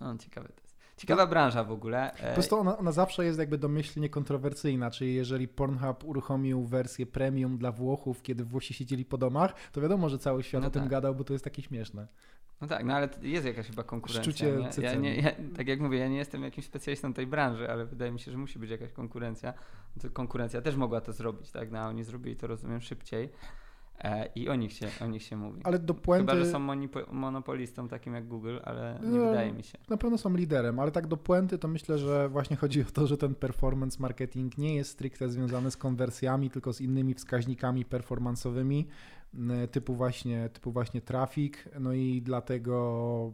no, 0.01 0.17
ciekawe 0.17 0.49
to 0.49 0.61
jest. 0.63 0.71
Ciekawa 0.97 1.27
branża 1.27 1.63
w 1.63 1.71
ogóle. 1.71 2.11
Po 2.27 2.33
prostu 2.33 2.59
ona, 2.59 2.77
ona, 2.77 2.91
zawsze 2.91 3.25
jest 3.25 3.39
jakby 3.39 3.57
domyślnie 3.57 4.09
kontrowersyjna, 4.09 4.91
czyli 4.91 5.15
jeżeli 5.15 5.47
Pornhub 5.47 6.03
uruchomił 6.03 6.63
wersję 6.63 7.05
premium 7.05 7.57
dla 7.57 7.71
Włochów, 7.71 8.21
kiedy 8.21 8.43
Włosi 8.43 8.73
siedzieli 8.73 9.05
po 9.05 9.17
domach, 9.17 9.53
to 9.71 9.81
wiadomo, 9.81 10.09
że 10.09 10.19
cały 10.19 10.43
świat 10.43 10.61
no 10.61 10.67
o 10.67 10.71
tym 10.71 10.81
tak. 10.81 10.91
gadał, 10.91 11.15
bo 11.15 11.23
to 11.23 11.33
jest 11.33 11.43
takie 11.43 11.61
śmieszne. 11.61 12.07
No 12.61 12.67
tak, 12.67 12.85
no 12.85 12.93
ale 12.93 13.09
jest 13.21 13.45
jakaś 13.45 13.67
chyba 13.67 13.83
konkurencja. 13.83 14.47
Nie? 14.47 14.83
Ja 14.83 14.95
nie, 14.95 15.15
ja, 15.15 15.31
tak 15.55 15.67
jak 15.67 15.79
mówię, 15.79 15.97
ja 15.97 16.07
nie 16.07 16.17
jestem 16.17 16.43
jakimś 16.43 16.65
specjalistą 16.65 17.13
tej 17.13 17.27
branży, 17.27 17.71
ale 17.71 17.85
wydaje 17.85 18.11
mi 18.11 18.19
się, 18.19 18.31
że 18.31 18.37
musi 18.37 18.59
być 18.59 18.69
jakaś 18.69 18.91
konkurencja. 18.91 19.53
Konkurencja 20.13 20.61
też 20.61 20.75
mogła 20.75 21.01
to 21.01 21.13
zrobić, 21.13 21.51
tak? 21.51 21.71
No, 21.71 21.87
oni 21.87 22.03
zrobili 22.03 22.35
to, 22.35 22.47
rozumiem, 22.47 22.81
szybciej. 22.81 23.29
E, 24.03 24.29
I 24.35 24.49
o 24.49 24.55
nich, 24.55 24.73
się, 24.73 24.87
o 25.01 25.07
nich 25.07 25.23
się 25.23 25.37
mówi. 25.37 25.61
Ale 25.63 25.79
do 25.79 25.93
puenty... 25.93 26.31
Chyba, 26.31 26.45
że 26.45 26.51
są 26.51 26.59
monopolistą 27.11 27.87
takim 27.87 28.13
jak 28.13 28.27
Google, 28.27 28.57
ale 28.63 28.99
nie 29.01 29.19
no, 29.19 29.25
wydaje 29.25 29.53
mi 29.53 29.63
się. 29.63 29.77
Na 29.89 29.97
pewno 29.97 30.17
są 30.17 30.35
liderem, 30.35 30.79
ale 30.79 30.91
tak 30.91 31.07
do 31.07 31.17
puenty 31.17 31.57
to 31.57 31.67
myślę, 31.67 31.97
że 31.97 32.29
właśnie 32.29 32.55
chodzi 32.55 32.81
o 32.81 32.85
to, 32.85 33.07
że 33.07 33.17
ten 33.17 33.35
performance 33.35 33.97
marketing 33.99 34.57
nie 34.57 34.75
jest 34.75 34.91
stricte 34.91 35.29
związany 35.29 35.71
z 35.71 35.77
konwersjami, 35.77 36.49
tylko 36.49 36.73
z 36.73 36.81
innymi 36.81 37.13
wskaźnikami 37.13 37.85
performanceowymi, 37.85 38.87
typu 39.71 39.95
właśnie, 39.95 40.49
typu 40.49 40.71
właśnie 40.71 41.01
trafik, 41.01 41.69
no 41.79 41.93
i 41.93 42.21
dlatego 42.21 43.33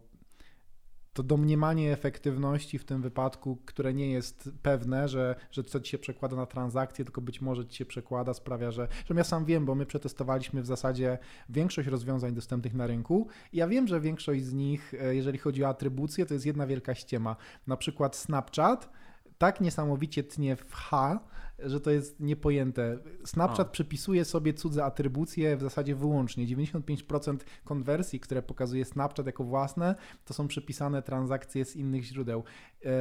to 1.18 1.24
domniemanie 1.24 1.94
efektywności 1.94 2.80
w 2.80 2.86
tym 2.86 3.02
wypadku, 3.02 3.58
które 3.66 3.94
nie 3.94 4.12
jest 4.12 4.50
pewne, 4.62 5.08
że, 5.08 5.36
że 5.52 5.64
co 5.64 5.80
ci 5.80 5.92
się 5.92 5.98
przekłada 5.98 6.36
na 6.36 6.46
transakcję, 6.46 7.06
tylko 7.06 7.22
być 7.22 7.42
może 7.42 7.66
ci 7.66 7.78
się 7.78 7.86
przekłada, 7.86 8.34
sprawia, 8.34 8.72
że, 8.72 8.88
ja 9.16 9.24
sam 9.24 9.46
wiem, 9.46 9.66
bo 9.66 9.76
my 9.76 9.86
przetestowaliśmy 9.86 10.62
w 10.62 10.66
zasadzie 10.66 11.18
większość 11.50 11.88
rozwiązań 11.88 12.34
dostępnych 12.34 12.74
na 12.74 12.88
rynku 12.88 13.28
ja 13.54 13.68
wiem, 13.68 13.88
że 13.88 14.02
większość 14.02 14.44
z 14.44 14.54
nich, 14.54 14.94
e, 14.94 15.16
jeżeli 15.16 15.38
chodzi 15.38 15.64
o 15.64 15.68
atrybucję, 15.68 16.26
to 16.26 16.34
jest 16.34 16.46
jedna 16.46 16.68
wielka 16.68 16.96
ściema. 16.96 17.36
Na 17.68 17.78
przykład 17.78 18.16
Snapchat 18.16 18.90
tak 19.38 19.62
niesamowicie 19.62 20.24
tnie 20.24 20.56
w 20.56 20.74
H, 20.74 21.20
że 21.60 21.82
to 21.82 21.92
jest 21.92 22.20
niepojęte. 22.20 23.00
Snapchat 23.26 23.68
o. 23.68 23.72
przypisuje 23.72 24.26
sobie 24.26 24.54
cudze 24.54 24.84
atrybucje 24.86 25.58
w 25.58 25.62
zasadzie 25.62 25.96
wyłącznie. 25.96 26.48
95% 26.48 27.38
konwersji, 27.64 28.20
które 28.20 28.42
pokazuje 28.42 28.86
Snapchat 28.86 29.26
jako 29.26 29.44
własne, 29.44 29.96
to 30.26 30.34
są 30.34 30.48
przypisane 30.48 31.02
transakcje 31.02 31.66
z 31.66 31.76
innych 31.76 32.04
źródeł. 32.04 32.44
E, 32.86 32.92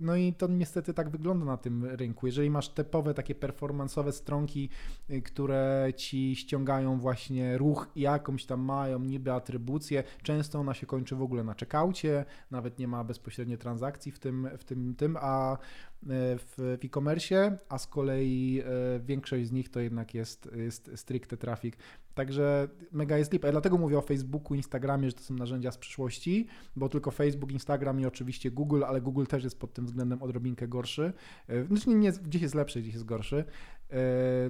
no 0.00 0.16
i 0.16 0.32
to 0.32 0.46
niestety 0.46 0.94
tak 0.94 1.10
wygląda 1.10 1.44
na 1.44 1.56
tym 1.56 1.84
rynku. 1.84 2.26
Jeżeli 2.26 2.50
masz 2.50 2.68
typowe 2.68 3.14
takie 3.14 3.34
performanceowe 3.34 4.12
stronki, 4.12 4.68
y, 5.10 5.22
które 5.22 5.92
ci 5.96 6.36
ściągają 6.36 6.98
właśnie 6.98 7.58
ruch 7.58 7.88
i 7.94 8.00
jakąś 8.00 8.46
tam 8.46 8.60
mają 8.60 8.98
niby 8.98 9.32
atrybucję, 9.32 10.04
często 10.22 10.58
ona 10.58 10.74
się 10.74 10.86
kończy 10.86 11.16
w 11.16 11.22
ogóle 11.22 11.44
na 11.44 11.54
checkoutie, 11.54 12.24
nawet 12.50 12.78
nie 12.78 12.88
ma 12.88 13.04
bezpośrednio 13.04 13.56
transakcji 13.56 14.12
w 14.12 14.18
tym, 14.18 14.48
w 14.58 14.64
tym, 14.64 14.94
tym 14.94 15.16
a 15.20 15.58
E, 16.02 16.38
w 16.38 16.78
e-commerce, 16.84 17.58
a 17.68 17.78
z 17.78 17.86
kolei 17.86 18.62
e, 18.64 19.00
większość 19.00 19.46
z 19.46 19.52
nich 19.52 19.68
to 19.68 19.80
jednak 19.80 20.14
jest, 20.14 20.48
jest 20.56 20.90
stricte 20.94 21.36
traffic. 21.36 21.74
Także 22.14 22.68
mega 22.92 23.18
jest 23.18 23.32
lipa. 23.32 23.48
Ja 23.48 23.52
dlatego 23.52 23.78
mówię 23.78 23.98
o 23.98 24.00
Facebooku, 24.00 24.54
Instagramie, 24.54 25.08
że 25.08 25.16
to 25.16 25.22
są 25.22 25.34
narzędzia 25.34 25.70
z 25.70 25.78
przyszłości, 25.78 26.46
bo 26.76 26.88
tylko 26.88 27.10
Facebook, 27.10 27.52
Instagram 27.52 28.00
i 28.00 28.06
oczywiście 28.06 28.50
Google, 28.50 28.84
ale 28.84 29.00
Google 29.00 29.24
też 29.24 29.44
jest 29.44 29.58
pod 29.58 29.72
tym 29.72 29.86
względem 29.86 30.22
odrobinkę 30.22 30.68
gorszy. 30.68 31.12
E, 31.48 31.64
znaczy 31.64 31.90
nie, 31.90 32.12
gdzieś 32.12 32.42
jest 32.42 32.54
lepszy, 32.54 32.80
gdzieś 32.80 32.94
jest 32.94 33.06
gorszy. 33.06 33.44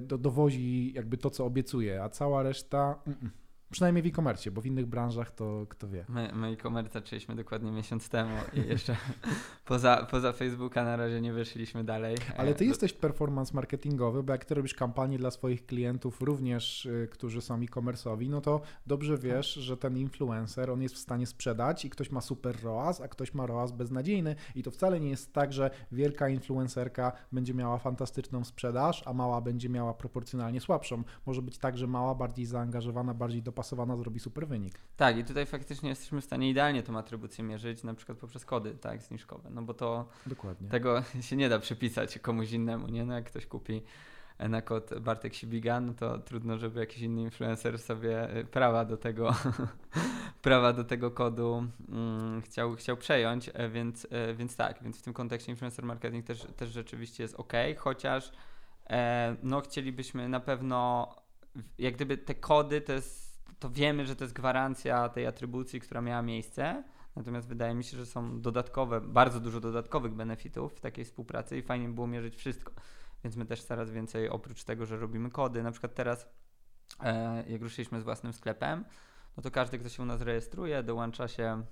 Do, 0.01 0.17
dowozi 0.17 0.93
jakby 0.93 1.17
to, 1.17 1.29
co 1.29 1.45
obiecuje, 1.45 2.03
a 2.03 2.09
cała 2.09 2.43
reszta... 2.43 2.99
Mm 3.07 3.19
-mm. 3.19 3.40
Przynajmniej 3.71 4.03
w 4.03 4.05
e-commerce, 4.05 4.51
bo 4.51 4.61
w 4.61 4.65
innych 4.65 4.85
branżach 4.85 5.31
to 5.31 5.65
kto 5.69 5.87
wie. 5.87 6.05
My, 6.09 6.31
my 6.33 6.47
e-commerce 6.47 6.93
zaczęliśmy 6.93 7.35
dokładnie 7.35 7.71
miesiąc 7.71 8.09
temu 8.09 8.35
i 8.53 8.67
jeszcze 8.69 8.95
poza, 9.65 10.07
poza 10.11 10.33
Facebooka 10.33 10.83
na 10.83 10.95
razie 10.95 11.21
nie 11.21 11.33
wyszliśmy 11.33 11.83
dalej. 11.83 12.17
Ale 12.37 12.53
ty 12.53 12.63
e, 12.63 12.67
jesteś 12.67 12.93
performance 12.93 13.53
marketingowy, 13.53 14.23
bo 14.23 14.33
jak 14.33 14.45
ty 14.45 14.55
robisz 14.55 14.73
kampanię 14.73 15.17
dla 15.17 15.31
swoich 15.31 15.65
klientów, 15.65 16.21
również 16.21 16.85
y, 16.85 17.07
którzy 17.11 17.41
są 17.41 17.61
e-commerce'owi, 17.61 18.29
no 18.29 18.41
to 18.41 18.61
dobrze 18.87 19.13
tak. 19.13 19.21
wiesz, 19.21 19.53
że 19.53 19.77
ten 19.77 19.97
influencer, 19.97 20.71
on 20.71 20.81
jest 20.81 20.95
w 20.95 20.99
stanie 20.99 21.27
sprzedać 21.27 21.85
i 21.85 21.89
ktoś 21.89 22.11
ma 22.11 22.21
super 22.21 22.63
ROAS, 22.63 23.01
a 23.01 23.07
ktoś 23.07 23.33
ma 23.33 23.45
ROAS 23.45 23.71
beznadziejny 23.71 24.35
i 24.55 24.63
to 24.63 24.71
wcale 24.71 24.99
nie 24.99 25.09
jest 25.09 25.33
tak, 25.33 25.53
że 25.53 25.69
wielka 25.91 26.29
influencerka 26.29 27.11
będzie 27.31 27.53
miała 27.53 27.77
fantastyczną 27.77 28.43
sprzedaż, 28.43 29.03
a 29.05 29.13
mała 29.13 29.41
będzie 29.41 29.69
miała 29.69 29.93
proporcjonalnie 29.93 30.61
słabszą. 30.61 31.03
Może 31.25 31.41
być 31.41 31.57
tak, 31.57 31.77
że 31.77 31.87
mała 31.87 32.15
bardziej 32.15 32.45
zaangażowana, 32.45 33.13
bardziej 33.13 33.41
dopasowana 33.41 33.60
dopasowana 33.61 33.97
zrobi 33.97 34.19
super 34.19 34.47
wynik. 34.47 34.79
Tak, 34.97 35.17
i 35.17 35.23
tutaj 35.23 35.45
faktycznie 35.45 35.89
jesteśmy 35.89 36.21
w 36.21 36.25
stanie 36.25 36.49
idealnie 36.49 36.83
tą 36.83 36.97
atrybucję 36.97 37.43
mierzyć, 37.43 37.83
na 37.83 37.93
przykład 37.93 38.17
poprzez 38.17 38.45
kody 38.45 38.75
tak, 38.75 39.01
zniżkowe, 39.01 39.49
no 39.49 39.61
bo 39.61 39.73
to 39.73 40.07
Dokładnie. 40.25 40.69
tego 40.69 41.03
się 41.27 41.35
nie 41.35 41.49
da 41.49 41.59
przypisać 41.59 42.19
komuś 42.19 42.51
innemu, 42.51 42.87
nie? 42.87 43.05
No 43.05 43.13
jak 43.13 43.25
ktoś 43.25 43.45
kupi 43.45 43.81
na 44.39 44.61
kod 44.61 44.99
Bartek 44.99 45.33
Sibiga, 45.33 45.79
no 45.79 45.93
to 45.93 46.19
trudno, 46.19 46.57
żeby 46.57 46.79
jakiś 46.79 47.01
inny 47.01 47.21
influencer 47.21 47.79
sobie 47.79 48.37
y, 48.37 48.45
prawa 48.45 48.85
do 48.85 48.97
tego 48.97 49.35
prawa 50.41 50.73
do 50.73 50.83
tego 50.83 51.11
kodu 51.11 51.67
mm, 51.89 52.41
chciał, 52.41 52.75
chciał 52.75 52.97
przejąć, 52.97 53.49
e, 53.53 53.69
więc, 53.69 54.07
e, 54.11 54.33
więc 54.33 54.55
tak, 54.55 54.83
więc 54.83 54.99
w 54.99 55.01
tym 55.01 55.13
kontekście 55.13 55.51
influencer 55.51 55.85
marketing 55.85 56.25
też, 56.25 56.47
też 56.57 56.69
rzeczywiście 56.69 57.23
jest 57.23 57.35
ok, 57.35 57.53
chociaż 57.77 58.31
e, 58.89 59.35
no 59.43 59.61
chcielibyśmy 59.61 60.29
na 60.29 60.39
pewno 60.39 61.07
jak 61.77 61.95
gdyby 61.95 62.17
te 62.17 62.35
kody 62.35 62.81
to 62.81 62.93
jest 62.93 63.20
to 63.59 63.69
wiemy, 63.69 64.05
że 64.05 64.15
to 64.15 64.23
jest 64.23 64.33
gwarancja 64.33 65.09
tej 65.09 65.27
atrybucji, 65.27 65.79
która 65.79 66.01
miała 66.01 66.21
miejsce. 66.21 66.83
Natomiast 67.15 67.47
wydaje 67.47 67.73
mi 67.73 67.83
się, 67.83 67.97
że 67.97 68.05
są 68.05 68.41
dodatkowe, 68.41 69.01
bardzo 69.01 69.39
dużo 69.39 69.59
dodatkowych 69.59 70.13
benefitów 70.13 70.73
w 70.73 70.79
takiej 70.79 71.05
współpracy 71.05 71.57
i 71.57 71.61
fajnie 71.61 71.89
było 71.89 72.07
mierzyć 72.07 72.35
wszystko. 72.35 72.73
Więc 73.23 73.35
my 73.35 73.45
też 73.45 73.63
coraz 73.63 73.91
więcej, 73.91 74.29
oprócz 74.29 74.63
tego, 74.63 74.85
że 74.85 74.97
robimy 74.97 75.29
kody, 75.29 75.63
na 75.63 75.71
przykład 75.71 75.95
teraz, 75.95 76.29
e, 76.99 77.43
jak 77.47 77.61
ruszyliśmy 77.61 78.01
z 78.01 78.03
własnym 78.03 78.33
sklepem, 78.33 78.85
no 79.37 79.43
to 79.43 79.51
każdy, 79.51 79.79
kto 79.79 79.89
się 79.89 80.03
u 80.03 80.05
nas 80.05 80.21
rejestruje, 80.21 80.83
dołącza 80.83 81.27
się 81.27 81.63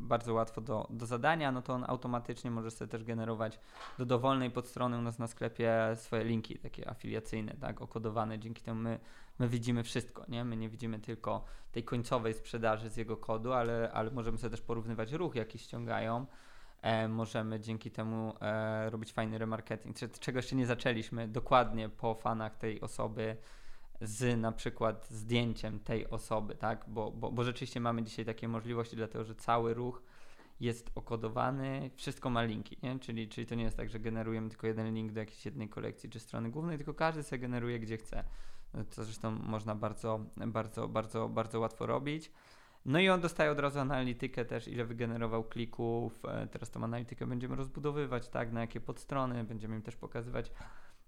bardzo 0.00 0.34
łatwo 0.34 0.60
do, 0.60 0.86
do 0.90 1.06
zadania, 1.06 1.52
no 1.52 1.62
to 1.62 1.72
on 1.72 1.84
automatycznie 1.88 2.50
może 2.50 2.70
sobie 2.70 2.88
też 2.88 3.04
generować 3.04 3.60
do 3.98 4.06
dowolnej 4.06 4.50
podstrony 4.50 4.98
u 4.98 5.02
nas 5.02 5.18
na 5.18 5.26
sklepie 5.26 5.74
swoje 5.94 6.24
linki 6.24 6.58
takie 6.58 6.90
afiliacyjne, 6.90 7.54
tak, 7.60 7.82
okodowane. 7.82 8.38
Dzięki 8.38 8.62
temu 8.62 8.80
my, 8.80 9.00
my 9.38 9.48
widzimy 9.48 9.82
wszystko, 9.82 10.24
nie? 10.28 10.44
My 10.44 10.56
nie 10.56 10.68
widzimy 10.68 10.98
tylko 10.98 11.44
tej 11.72 11.84
końcowej 11.84 12.34
sprzedaży 12.34 12.90
z 12.90 12.96
jego 12.96 13.16
kodu, 13.16 13.52
ale, 13.52 13.90
ale 13.92 14.10
możemy 14.10 14.38
sobie 14.38 14.50
też 14.50 14.60
porównywać 14.60 15.12
ruch, 15.12 15.34
jaki 15.34 15.58
ściągają. 15.58 16.26
E, 16.82 17.08
możemy 17.08 17.60
dzięki 17.60 17.90
temu 17.90 18.34
e, 18.40 18.90
robić 18.90 19.12
fajny 19.12 19.38
remarketing, 19.38 19.96
czego 20.20 20.38
jeszcze 20.38 20.56
nie 20.56 20.66
zaczęliśmy 20.66 21.28
dokładnie 21.28 21.88
po 21.88 22.14
fanach 22.14 22.56
tej 22.56 22.80
osoby 22.80 23.36
z 24.00 24.40
na 24.40 24.52
przykład 24.52 25.08
zdjęciem 25.10 25.80
tej 25.80 26.10
osoby, 26.10 26.54
tak? 26.54 26.84
Bo, 26.88 27.10
bo, 27.10 27.32
bo 27.32 27.44
rzeczywiście 27.44 27.80
mamy 27.80 28.02
dzisiaj 28.02 28.24
takie 28.24 28.48
możliwości, 28.48 28.96
dlatego 28.96 29.24
że 29.24 29.34
cały 29.34 29.74
ruch 29.74 30.02
jest 30.60 30.90
okodowany, 30.94 31.90
wszystko 31.96 32.30
ma 32.30 32.42
linki, 32.42 32.76
nie? 32.82 32.98
Czyli, 32.98 33.28
czyli 33.28 33.46
to 33.46 33.54
nie 33.54 33.64
jest 33.64 33.76
tak, 33.76 33.90
że 33.90 34.00
generujemy 34.00 34.48
tylko 34.48 34.66
jeden 34.66 34.94
link 34.94 35.12
do 35.12 35.20
jakiejś 35.20 35.44
jednej 35.44 35.68
kolekcji 35.68 36.10
czy 36.10 36.20
strony 36.20 36.50
głównej, 36.50 36.76
tylko 36.76 36.94
każdy 36.94 37.22
sobie 37.22 37.38
generuje 37.38 37.80
gdzie 37.80 37.96
chce. 37.96 38.24
To 38.94 39.04
zresztą 39.04 39.30
można 39.30 39.74
bardzo, 39.74 40.20
bardzo, 40.36 40.88
bardzo, 40.88 41.28
bardzo 41.28 41.60
łatwo 41.60 41.86
robić. 41.86 42.32
No 42.84 42.98
i 42.98 43.08
on 43.08 43.20
dostaje 43.20 43.50
od 43.50 43.58
razu 43.58 43.78
analitykę 43.78 44.44
też, 44.44 44.68
ile 44.68 44.84
wygenerował 44.84 45.44
klików. 45.44 46.24
E, 46.24 46.46
teraz 46.46 46.70
tą 46.70 46.84
analitykę 46.84 47.26
będziemy 47.26 47.56
rozbudowywać, 47.56 48.28
tak, 48.28 48.52
na 48.52 48.60
jakie 48.60 48.80
podstrony, 48.80 49.44
będziemy 49.44 49.76
im 49.76 49.82
też 49.82 49.96
pokazywać 49.96 50.50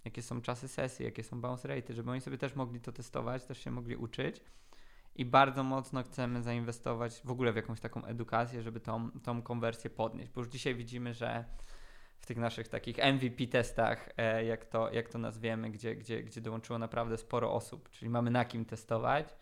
jakie 0.04 0.22
są 0.22 0.40
czasy 0.40 0.68
sesji, 0.68 1.04
jakie 1.04 1.22
są 1.22 1.40
bounce 1.40 1.68
rate, 1.68 1.94
żeby 1.94 2.10
oni 2.10 2.20
sobie 2.20 2.38
też 2.38 2.54
mogli 2.54 2.80
to 2.80 2.92
testować, 2.92 3.44
też 3.44 3.58
się 3.58 3.70
mogli 3.70 3.96
uczyć. 3.96 4.40
I 5.16 5.24
bardzo 5.24 5.62
mocno 5.62 6.02
chcemy 6.02 6.42
zainwestować 6.42 7.20
w 7.24 7.30
ogóle 7.30 7.52
w 7.52 7.56
jakąś 7.56 7.80
taką 7.80 8.04
edukację, 8.04 8.62
żeby 8.62 8.80
tą, 8.80 9.10
tą 9.10 9.42
konwersję 9.42 9.90
podnieść. 9.90 10.32
Bo 10.32 10.40
już 10.40 10.48
dzisiaj 10.48 10.74
widzimy, 10.74 11.14
że 11.14 11.44
w 12.24 12.26
tych 12.26 12.36
naszych 12.36 12.68
takich 12.68 12.98
MVP 12.98 13.46
testach, 13.46 14.08
e, 14.16 14.44
jak 14.44 14.64
to, 14.64 14.92
jak 14.92 15.08
to 15.08 15.18
nazwiemy, 15.18 15.70
gdzie, 15.70 15.96
gdzie, 15.96 16.22
gdzie 16.22 16.40
dołączyło 16.40 16.78
naprawdę 16.78 17.16
sporo 17.16 17.52
osób, 17.52 17.90
czyli 17.90 18.10
mamy 18.10 18.30
na 18.30 18.44
kim 18.44 18.64
testować, 18.64 19.36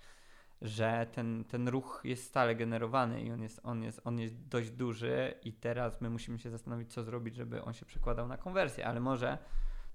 że 0.62 1.07
ten, 1.12 1.45
ten 1.45 1.68
ruch 1.68 2.01
jest 2.05 2.25
stale 2.25 2.55
generowany 2.55 3.23
i 3.23 3.33
on 3.33 3.42
jest, 3.42 3.61
on, 3.64 3.83
jest, 3.83 4.01
on 4.05 4.18
jest 4.18 4.49
dość 4.49 4.71
duży. 4.71 5.35
I 5.45 5.53
teraz 5.53 6.01
my 6.01 6.11
musimy 6.11 6.38
się 6.38 6.51
zastanowić, 6.51 6.92
co 6.92 7.03
zrobić, 7.03 7.37
żeby 7.37 7.62
on 7.64 7.75
się 7.75 7.87
przekładał 7.87 8.29
na 8.29 8.37
konwersję, 8.37 8.87
ale 8.87 9.01
może 9.01 9.38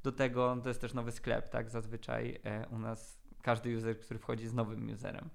do 0.03 0.11
tego 0.11 0.57
to 0.63 0.69
jest 0.69 0.81
też 0.81 0.93
nowy 0.93 1.11
sklep, 1.11 1.49
tak? 1.49 1.69
Zazwyczaj 1.69 2.39
e, 2.43 2.67
u 2.67 2.79
nas 2.79 3.19
każdy 3.41 3.77
user, 3.77 3.99
który 3.99 4.19
wchodzi 4.19 4.47
z 4.47 4.53
nowym 4.53 4.89
userem, 4.93 5.29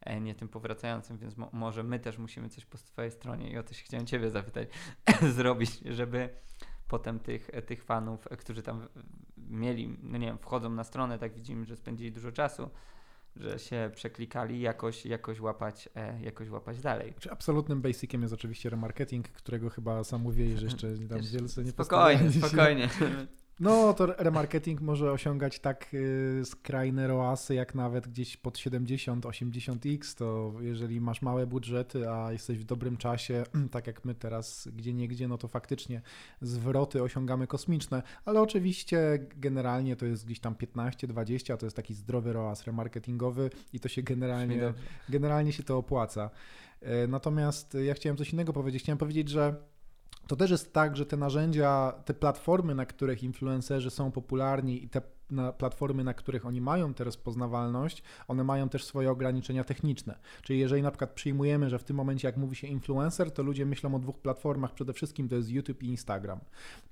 e, 0.00 0.20
nie 0.20 0.34
tym 0.34 0.48
powracającym, 0.48 1.18
więc 1.18 1.36
mo 1.36 1.50
może 1.52 1.82
my 1.82 1.98
też 1.98 2.18
musimy 2.18 2.48
coś 2.48 2.64
po 2.64 2.78
swojej 2.78 3.10
stronie. 3.10 3.50
I 3.50 3.58
o 3.58 3.62
to 3.62 3.74
się 3.74 3.84
chciałem 3.84 4.06
Ciebie 4.06 4.30
zapytać, 4.30 4.68
zrobić, 5.38 5.70
żeby 5.84 6.28
potem 6.88 7.18
tych, 7.20 7.50
tych 7.66 7.84
fanów, 7.84 8.32
e, 8.32 8.36
którzy 8.36 8.62
tam 8.62 8.88
mieli, 9.36 9.96
no 10.02 10.18
nie 10.18 10.26
wiem, 10.26 10.38
wchodzą 10.38 10.70
na 10.70 10.84
stronę, 10.84 11.18
tak 11.18 11.34
widzimy, 11.34 11.66
że 11.66 11.76
spędzili 11.76 12.12
dużo 12.12 12.32
czasu, 12.32 12.70
że 13.36 13.58
się 13.58 13.90
przeklikali, 13.94 14.60
jakoś, 14.60 15.06
jakoś, 15.06 15.40
łapać, 15.40 15.88
e, 15.94 16.20
jakoś 16.22 16.50
łapać 16.50 16.80
dalej. 16.80 17.14
Czy 17.20 17.30
absolutnym 17.30 17.82
basiciem 17.82 18.22
jest 18.22 18.34
oczywiście 18.34 18.70
remarketing, 18.70 19.28
którego 19.28 19.70
chyba 19.70 20.04
sam 20.04 20.20
mówię, 20.20 20.56
że 20.56 20.64
jeszcze 20.64 20.94
tam 21.08 21.20
wiele 21.32 21.48
nie 21.64 21.70
Spokojnie, 21.70 22.32
spokojnie. 22.32 22.88
No, 23.60 23.94
to 23.94 24.06
remarketing 24.06 24.80
może 24.80 25.12
osiągać 25.12 25.60
tak 25.60 25.94
y, 25.94 26.42
skrajne 26.44 27.06
roasy, 27.06 27.54
jak 27.54 27.74
nawet 27.74 28.08
gdzieś 28.08 28.36
pod 28.36 28.58
70-80x, 28.58 30.18
to 30.18 30.52
jeżeli 30.60 31.00
masz 31.00 31.22
małe 31.22 31.46
budżety, 31.46 32.10
a 32.10 32.32
jesteś 32.32 32.58
w 32.58 32.64
dobrym 32.64 32.96
czasie, 32.96 33.44
tak 33.70 33.86
jak 33.86 34.04
my 34.04 34.14
teraz 34.14 34.68
gdzie 34.76 34.94
niegdzie, 34.94 35.28
no 35.28 35.38
to 35.38 35.48
faktycznie 35.48 36.02
zwroty 36.40 37.02
osiągamy 37.02 37.46
kosmiczne, 37.46 38.02
ale 38.24 38.40
oczywiście 38.40 39.26
generalnie 39.36 39.96
to 39.96 40.06
jest 40.06 40.24
gdzieś 40.24 40.40
tam 40.40 40.54
15-20, 40.54 41.56
to 41.56 41.66
jest 41.66 41.76
taki 41.76 41.94
zdrowy 41.94 42.32
roas 42.32 42.64
remarketingowy 42.64 43.50
i 43.72 43.80
to 43.80 43.88
się 43.88 44.02
generalnie, 44.02 44.74
generalnie 45.08 45.52
się 45.52 45.62
to 45.62 45.78
opłaca. 45.78 46.30
E, 46.80 47.06
natomiast 47.06 47.76
ja 47.84 47.94
chciałem 47.94 48.16
coś 48.16 48.32
innego 48.32 48.52
powiedzieć. 48.52 48.82
Chciałem 48.82 48.98
powiedzieć, 48.98 49.28
że 49.28 49.54
to 50.28 50.36
też 50.36 50.50
jest 50.50 50.72
tak, 50.72 50.96
że 50.96 51.06
te 51.06 51.16
narzędzia, 51.16 51.92
te 52.04 52.14
platformy, 52.14 52.74
na 52.74 52.86
których 52.86 53.22
influencerzy 53.22 53.90
są 53.90 54.10
popularni 54.10 54.84
i 54.84 54.88
te 54.88 55.02
na 55.30 55.52
platformy, 55.52 56.04
na 56.04 56.14
których 56.14 56.46
oni 56.46 56.60
mają 56.60 56.94
tę 56.94 57.04
rozpoznawalność, 57.04 58.02
one 58.28 58.44
mają 58.44 58.68
też 58.68 58.84
swoje 58.84 59.10
ograniczenia 59.10 59.64
techniczne. 59.64 60.18
Czyli 60.42 60.58
jeżeli 60.58 60.82
na 60.82 60.90
przykład 60.90 61.10
przyjmujemy, 61.10 61.70
że 61.70 61.78
w 61.78 61.84
tym 61.84 61.96
momencie 61.96 62.28
jak 62.28 62.36
mówi 62.36 62.56
się 62.56 62.66
influencer, 62.66 63.30
to 63.30 63.42
ludzie 63.42 63.66
myślą 63.66 63.94
o 63.94 63.98
dwóch 63.98 64.18
platformach, 64.18 64.74
przede 64.74 64.92
wszystkim 64.92 65.28
to 65.28 65.36
jest 65.36 65.50
YouTube 65.50 65.82
i 65.82 65.86
Instagram. 65.86 66.40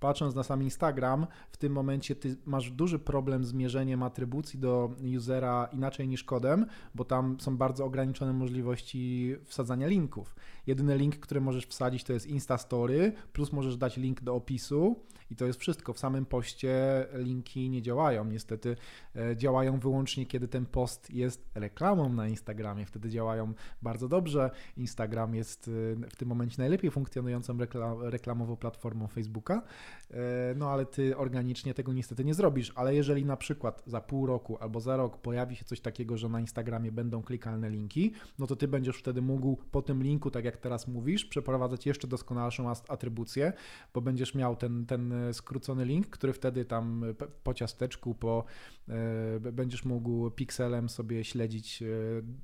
Patrząc 0.00 0.34
na 0.34 0.42
sam 0.42 0.62
Instagram, 0.62 1.26
w 1.50 1.56
tym 1.56 1.72
momencie 1.72 2.16
ty 2.16 2.36
masz 2.46 2.70
duży 2.70 2.98
problem 2.98 3.44
z 3.44 3.52
mierzeniem 3.52 4.02
atrybucji 4.02 4.58
do 4.58 4.90
usera 5.16 5.68
inaczej 5.72 6.08
niż 6.08 6.24
kodem, 6.24 6.66
bo 6.94 7.04
tam 7.04 7.40
są 7.40 7.56
bardzo 7.56 7.84
ograniczone 7.84 8.32
możliwości 8.32 9.34
wsadzania 9.44 9.86
linków. 9.86 10.36
Jedyny 10.66 10.98
link, 10.98 11.16
który 11.16 11.40
możesz 11.40 11.66
wsadzić 11.66 12.04
to 12.04 12.12
jest 12.12 12.26
Insta 12.26 12.58
Story, 12.58 13.12
plus 13.32 13.52
możesz 13.52 13.76
dać 13.76 13.96
link 13.96 14.22
do 14.22 14.34
opisu 14.34 14.96
i 15.30 15.36
to 15.36 15.46
jest 15.46 15.60
wszystko. 15.60 15.92
W 15.92 15.98
samym 15.98 16.26
poście 16.26 17.06
linki 17.14 17.70
nie 17.70 17.82
działają. 17.82 18.24
Niestety 18.24 18.76
e, 19.16 19.36
działają 19.36 19.78
wyłącznie, 19.78 20.26
kiedy 20.26 20.48
ten 20.48 20.66
post 20.66 21.10
jest 21.10 21.50
reklamą 21.54 22.12
na 22.12 22.28
Instagramie. 22.28 22.86
Wtedy 22.86 23.10
działają 23.10 23.54
bardzo 23.82 24.08
dobrze. 24.08 24.50
Instagram 24.76 25.34
jest 25.34 25.68
e, 25.68 25.70
w 26.10 26.16
tym 26.16 26.28
momencie 26.28 26.56
najlepiej 26.58 26.90
funkcjonującą 26.90 27.58
reklamową 28.00 28.56
platformą 28.56 29.06
Facebooka. 29.06 29.62
E, 30.10 30.16
no 30.56 30.70
ale 30.70 30.86
ty 30.86 31.16
organicznie 31.16 31.74
tego 31.74 31.92
niestety 31.92 32.24
nie 32.24 32.34
zrobisz. 32.34 32.72
Ale 32.74 32.94
jeżeli 32.94 33.24
na 33.24 33.36
przykład 33.36 33.82
za 33.86 34.00
pół 34.00 34.26
roku 34.26 34.58
albo 34.60 34.80
za 34.80 34.96
rok 34.96 35.18
pojawi 35.18 35.56
się 35.56 35.64
coś 35.64 35.80
takiego, 35.80 36.16
że 36.16 36.28
na 36.28 36.40
Instagramie 36.40 36.92
będą 36.92 37.22
klikalne 37.22 37.70
linki, 37.70 38.12
no 38.38 38.46
to 38.46 38.56
ty 38.56 38.68
będziesz 38.68 38.98
wtedy 38.98 39.22
mógł 39.22 39.56
po 39.70 39.82
tym 39.82 40.02
linku, 40.02 40.30
tak 40.30 40.44
jak 40.44 40.56
teraz 40.56 40.88
mówisz, 40.88 41.24
przeprowadzać 41.24 41.86
jeszcze 41.86 42.08
doskonalszą 42.08 42.70
atrybucję, 42.88 43.52
bo 43.94 44.00
będziesz 44.00 44.34
miał 44.34 44.56
ten, 44.56 44.86
ten 44.86 45.15
skrócony 45.32 45.84
link, 45.84 46.06
który 46.06 46.32
wtedy 46.32 46.64
tam 46.64 47.04
po 47.42 47.54
ciasteczku, 47.54 48.14
po 48.14 48.44
e, 48.88 49.52
będziesz 49.52 49.84
mógł 49.84 50.30
pikselem 50.30 50.88
sobie 50.88 51.24
śledzić 51.24 51.82
e, 51.82 51.86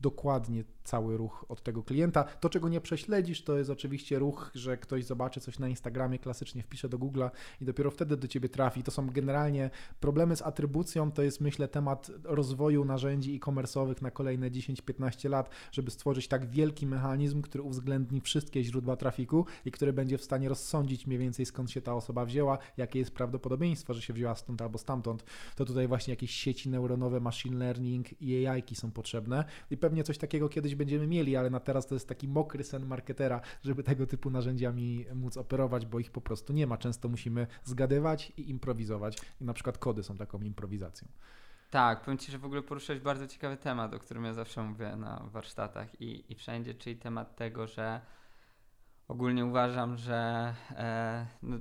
dokładnie 0.01 0.65
cały 0.85 1.17
ruch 1.17 1.45
od 1.49 1.63
tego 1.63 1.83
klienta. 1.83 2.25
To, 2.25 2.49
czego 2.49 2.69
nie 2.69 2.81
prześledzisz, 2.81 3.45
to 3.45 3.59
jest 3.59 3.71
oczywiście 3.71 4.19
ruch, 4.19 4.51
że 4.55 4.77
ktoś 4.77 5.05
zobaczy 5.05 5.41
coś 5.41 5.59
na 5.59 5.69
Instagramie, 5.69 6.19
klasycznie 6.19 6.63
wpisze 6.63 6.89
do 6.89 6.99
Google'a 6.99 7.31
i 7.61 7.65
dopiero 7.65 7.91
wtedy 7.91 8.17
do 8.17 8.29
ciebie 8.29 8.49
trafi. 8.49 8.83
To 8.83 8.91
są 8.91 9.07
generalnie 9.07 9.71
problemy 10.01 10.37
z 10.37 10.43
atrybucją, 10.43 11.13
to 11.13 11.23
jest 11.23 11.41
myślę 11.41 11.69
temat 11.69 12.11
rozwoju 12.25 12.85
narzędzi 12.85 13.37
e-commerce'owych 13.37 14.03
na 14.03 14.11
kolejne 14.11 14.51
10-15 14.51 15.31
lat, 15.31 15.51
żeby 15.73 15.91
stworzyć 15.91 16.29
tak 16.29 16.47
wielki 16.47 16.87
mechanizm, 16.87 17.43
który 17.43 17.63
uwzględni 17.63 18.21
wszystkie 18.21 18.65
źródła 18.65 18.97
trafiku 18.97 19.47
i 19.65 19.71
który 19.71 19.93
będzie 19.93 20.19
w 20.19 20.25
stanie 20.25 20.49
rozsądzić 20.49 21.07
mniej 21.07 21.19
więcej 21.19 21.47
skąd 21.47 21.71
się 21.71 21.81
ta 21.81 21.95
osoba 21.95 22.25
wzięła, 22.25 22.59
jakie 22.77 22.99
jest 22.99 23.15
prawdopodobieństwo, 23.15 23.95
że 23.95 24.03
się 24.03 24.13
wzięła 24.13 24.35
stąd 24.35 24.63
albo 24.63 24.79
stamtąd. 24.79 25.25
To 25.57 25.65
tutaj 25.65 25.89
właśnie 25.89 26.13
jakieś 26.13 26.31
sieci 26.31 26.71
neuronowe, 26.71 27.21
machine 27.21 27.59
learning 27.59 28.23
i 28.23 28.47
AI 28.47 28.63
są 28.75 28.91
potrzebne 28.91 29.45
i 29.71 29.77
pewnie 29.77 30.05
coś 30.05 30.19
takiego 30.19 30.49
kiedyś 30.49 30.75
będziemy 30.75 31.07
mieli, 31.07 31.37
ale 31.37 31.51
na 31.51 31.61
teraz 31.61 31.87
to 31.87 31.95
jest 31.95 32.09
taki 32.09 32.29
mokry 32.29 32.65
sen 32.65 32.87
marketera, 32.87 33.41
żeby 33.63 33.83
tego 33.83 34.07
typu 34.07 34.31
narzędziami 34.31 35.07
móc 35.15 35.37
operować, 35.37 35.87
bo 35.87 35.99
ich 35.99 36.11
po 36.11 36.21
prostu 36.21 36.53
nie 36.53 36.67
ma. 36.67 36.79
Często 36.79 37.09
musimy 37.09 37.47
zgadywać 37.65 38.33
i 38.37 38.51
improwizować. 38.51 39.19
I 39.41 39.45
na 39.45 39.53
przykład 39.53 39.79
kody 39.79 40.03
są 40.03 40.17
taką 40.17 40.41
improwizacją. 40.41 41.09
Tak, 41.71 42.01
powiem 42.01 42.19
Ci, 42.19 42.33
że 42.33 42.39
w 42.39 42.45
ogóle 42.45 42.63
poruszyłeś 42.63 43.01
bardzo 43.01 43.27
ciekawy 43.27 43.57
temat, 43.57 43.95
o 43.95 43.99
którym 43.99 44.25
ja 44.25 44.35
zawsze 44.35 44.63
mówię 44.63 44.97
na 44.97 45.23
warsztatach 45.33 46.01
i, 46.01 46.33
i 46.33 46.35
wszędzie, 46.35 46.75
czyli 46.75 46.97
temat 46.97 47.37
tego, 47.37 47.67
że 47.67 48.01
ogólnie 49.09 49.45
uważam, 49.45 49.97
że 49.97 50.55
e, 50.71 51.27
no, 51.43 51.59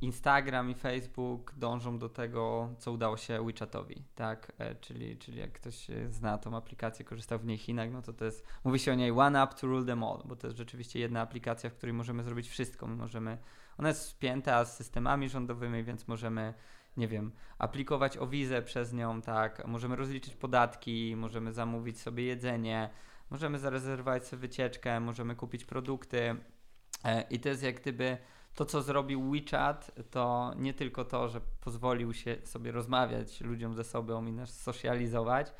Instagram 0.00 0.70
i 0.70 0.74
Facebook 0.74 1.54
dążą 1.56 1.98
do 1.98 2.08
tego, 2.08 2.74
co 2.78 2.92
udało 2.92 3.16
się 3.16 3.44
WeChatowi, 3.46 4.04
tak? 4.14 4.52
E, 4.58 4.74
czyli, 4.74 5.16
czyli 5.16 5.38
jak 5.38 5.52
ktoś 5.52 5.86
zna 6.10 6.38
tą 6.38 6.56
aplikację, 6.56 7.04
korzystał 7.04 7.38
w 7.38 7.44
niej 7.44 7.58
Chinach, 7.58 7.90
no 7.92 8.02
to 8.02 8.12
to 8.12 8.24
jest, 8.24 8.46
mówi 8.64 8.78
się 8.78 8.92
o 8.92 8.94
niej 8.94 9.10
one 9.10 9.42
app 9.42 9.54
to 9.54 9.66
rule 9.66 9.86
them 9.86 10.04
all, 10.04 10.22
bo 10.24 10.36
to 10.36 10.46
jest 10.46 10.58
rzeczywiście 10.58 10.98
jedna 10.98 11.20
aplikacja, 11.20 11.70
w 11.70 11.74
której 11.74 11.92
możemy 11.92 12.22
zrobić 12.22 12.48
wszystko. 12.48 12.86
My 12.86 12.96
możemy, 12.96 13.38
ona 13.78 13.88
jest 13.88 14.02
spięta 14.02 14.64
z 14.64 14.76
systemami 14.76 15.28
rządowymi, 15.28 15.84
więc 15.84 16.08
możemy, 16.08 16.54
nie 16.96 17.08
wiem, 17.08 17.32
aplikować 17.58 18.18
o 18.18 18.26
wizę 18.26 18.62
przez 18.62 18.92
nią, 18.92 19.22
tak? 19.22 19.66
Możemy 19.66 19.96
rozliczyć 19.96 20.36
podatki, 20.36 21.16
możemy 21.16 21.52
zamówić 21.52 22.00
sobie 22.00 22.24
jedzenie, 22.24 22.90
możemy 23.30 23.58
zarezerwować 23.58 24.26
sobie 24.26 24.40
wycieczkę, 24.40 25.00
możemy 25.00 25.36
kupić 25.36 25.64
produkty 25.64 26.36
e, 27.04 27.22
i 27.30 27.40
to 27.40 27.48
jest 27.48 27.62
jak 27.62 27.80
gdyby 27.80 28.18
to, 28.58 28.64
co 28.64 28.82
zrobił 28.82 29.30
WeChat, 29.30 29.90
to 30.10 30.52
nie 30.56 30.74
tylko 30.74 31.04
to, 31.04 31.28
że 31.28 31.40
pozwolił 31.60 32.14
się 32.14 32.36
sobie 32.44 32.72
rozmawiać 32.72 33.40
ludziom 33.40 33.74
ze 33.74 33.84
sobą 33.84 34.26
i 34.26 34.32
nas 34.32 34.60
socjalizować, 34.60 35.52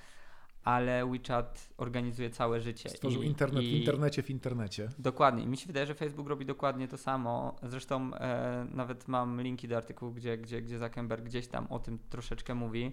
ale 0.65 1.07
WeChat 1.07 1.69
organizuje 1.77 2.31
całe 2.31 2.61
życie. 2.61 2.89
Stworzył 2.89 3.23
I, 3.23 3.27
internet 3.27 3.65
i, 3.65 3.67
w 3.67 3.73
internecie 3.73 4.23
w 4.23 4.31
internecie. 4.31 4.89
Dokładnie. 4.99 5.47
Mi 5.47 5.57
się 5.57 5.67
wydaje, 5.67 5.87
że 5.87 5.95
Facebook 5.95 6.29
robi 6.29 6.47
dokładnie 6.47 6.89
to 6.89 6.99
samo. 6.99 7.57
Zresztą 7.63 8.15
e, 8.15 8.67
nawet 8.71 9.09
mam 9.09 9.41
linki 9.41 9.69
do 9.69 9.77
artykułu, 9.77 10.13
gdzie, 10.13 10.39
gdzie, 10.39 10.63
gdzie 10.63 10.79
Zuckerberg 10.79 11.25
gdzieś 11.25 11.49
tam 11.49 11.67
o 11.67 11.79
tym 11.79 11.99
troszeczkę 12.11 12.55
mówi. 12.55 12.93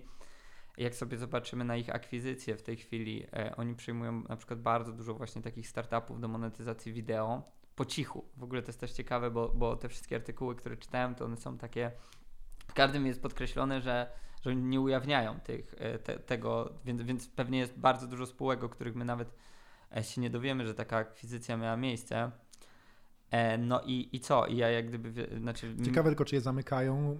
Jak 0.77 0.95
sobie 0.95 1.17
zobaczymy 1.17 1.65
na 1.65 1.77
ich 1.77 1.89
akwizycje 1.95 2.55
w 2.57 2.61
tej 2.61 2.77
chwili, 2.77 3.25
e, 3.33 3.55
oni 3.55 3.75
przyjmują 3.75 4.23
na 4.29 4.37
przykład 4.37 4.61
bardzo 4.61 4.91
dużo 4.91 5.13
właśnie 5.13 5.41
takich 5.41 5.67
startupów 5.67 6.21
do 6.21 6.27
monetyzacji 6.27 6.93
wideo 6.93 7.54
po 7.75 7.85
cichu. 7.85 8.25
W 8.37 8.43
ogóle 8.43 8.61
to 8.61 8.67
jest 8.67 8.79
też 8.79 8.91
ciekawe, 8.91 9.31
bo, 9.31 9.49
bo 9.49 9.75
te 9.75 9.89
wszystkie 9.89 10.15
artykuły, 10.15 10.55
które 10.55 10.77
czytałem, 10.77 11.15
to 11.15 11.25
one 11.25 11.37
są 11.37 11.57
takie. 11.57 11.91
W 12.67 12.73
każdym 12.73 13.05
jest 13.05 13.21
podkreślone, 13.21 13.81
że 13.81 14.11
że 14.45 14.55
nie 14.55 14.81
ujawniają 14.81 15.39
tych, 15.39 15.75
e, 15.77 15.99
te, 15.99 16.19
tego, 16.19 16.73
więc, 16.85 17.01
więc 17.01 17.27
pewnie 17.27 17.59
jest 17.59 17.79
bardzo 17.79 18.07
dużo 18.07 18.25
spółek, 18.25 18.63
o 18.63 18.69
których 18.69 18.95
my 18.95 19.05
nawet 19.05 19.35
e, 19.97 20.03
się 20.03 20.21
nie 20.21 20.29
dowiemy, 20.29 20.67
że 20.67 20.73
taka 20.73 20.97
akwizycja 20.97 21.57
miała 21.57 21.77
miejsce. 21.77 22.31
E, 23.31 23.57
no 23.57 23.81
i, 23.85 24.09
i 24.11 24.19
co? 24.19 24.45
I 24.45 24.57
ja 24.57 24.69
jak 24.69 24.87
gdyby, 24.87 25.39
znaczy... 25.39 25.75
Ciekawe 25.85 26.09
tylko, 26.09 26.25
czy 26.25 26.35
je 26.35 26.41
zamykają 26.41 27.17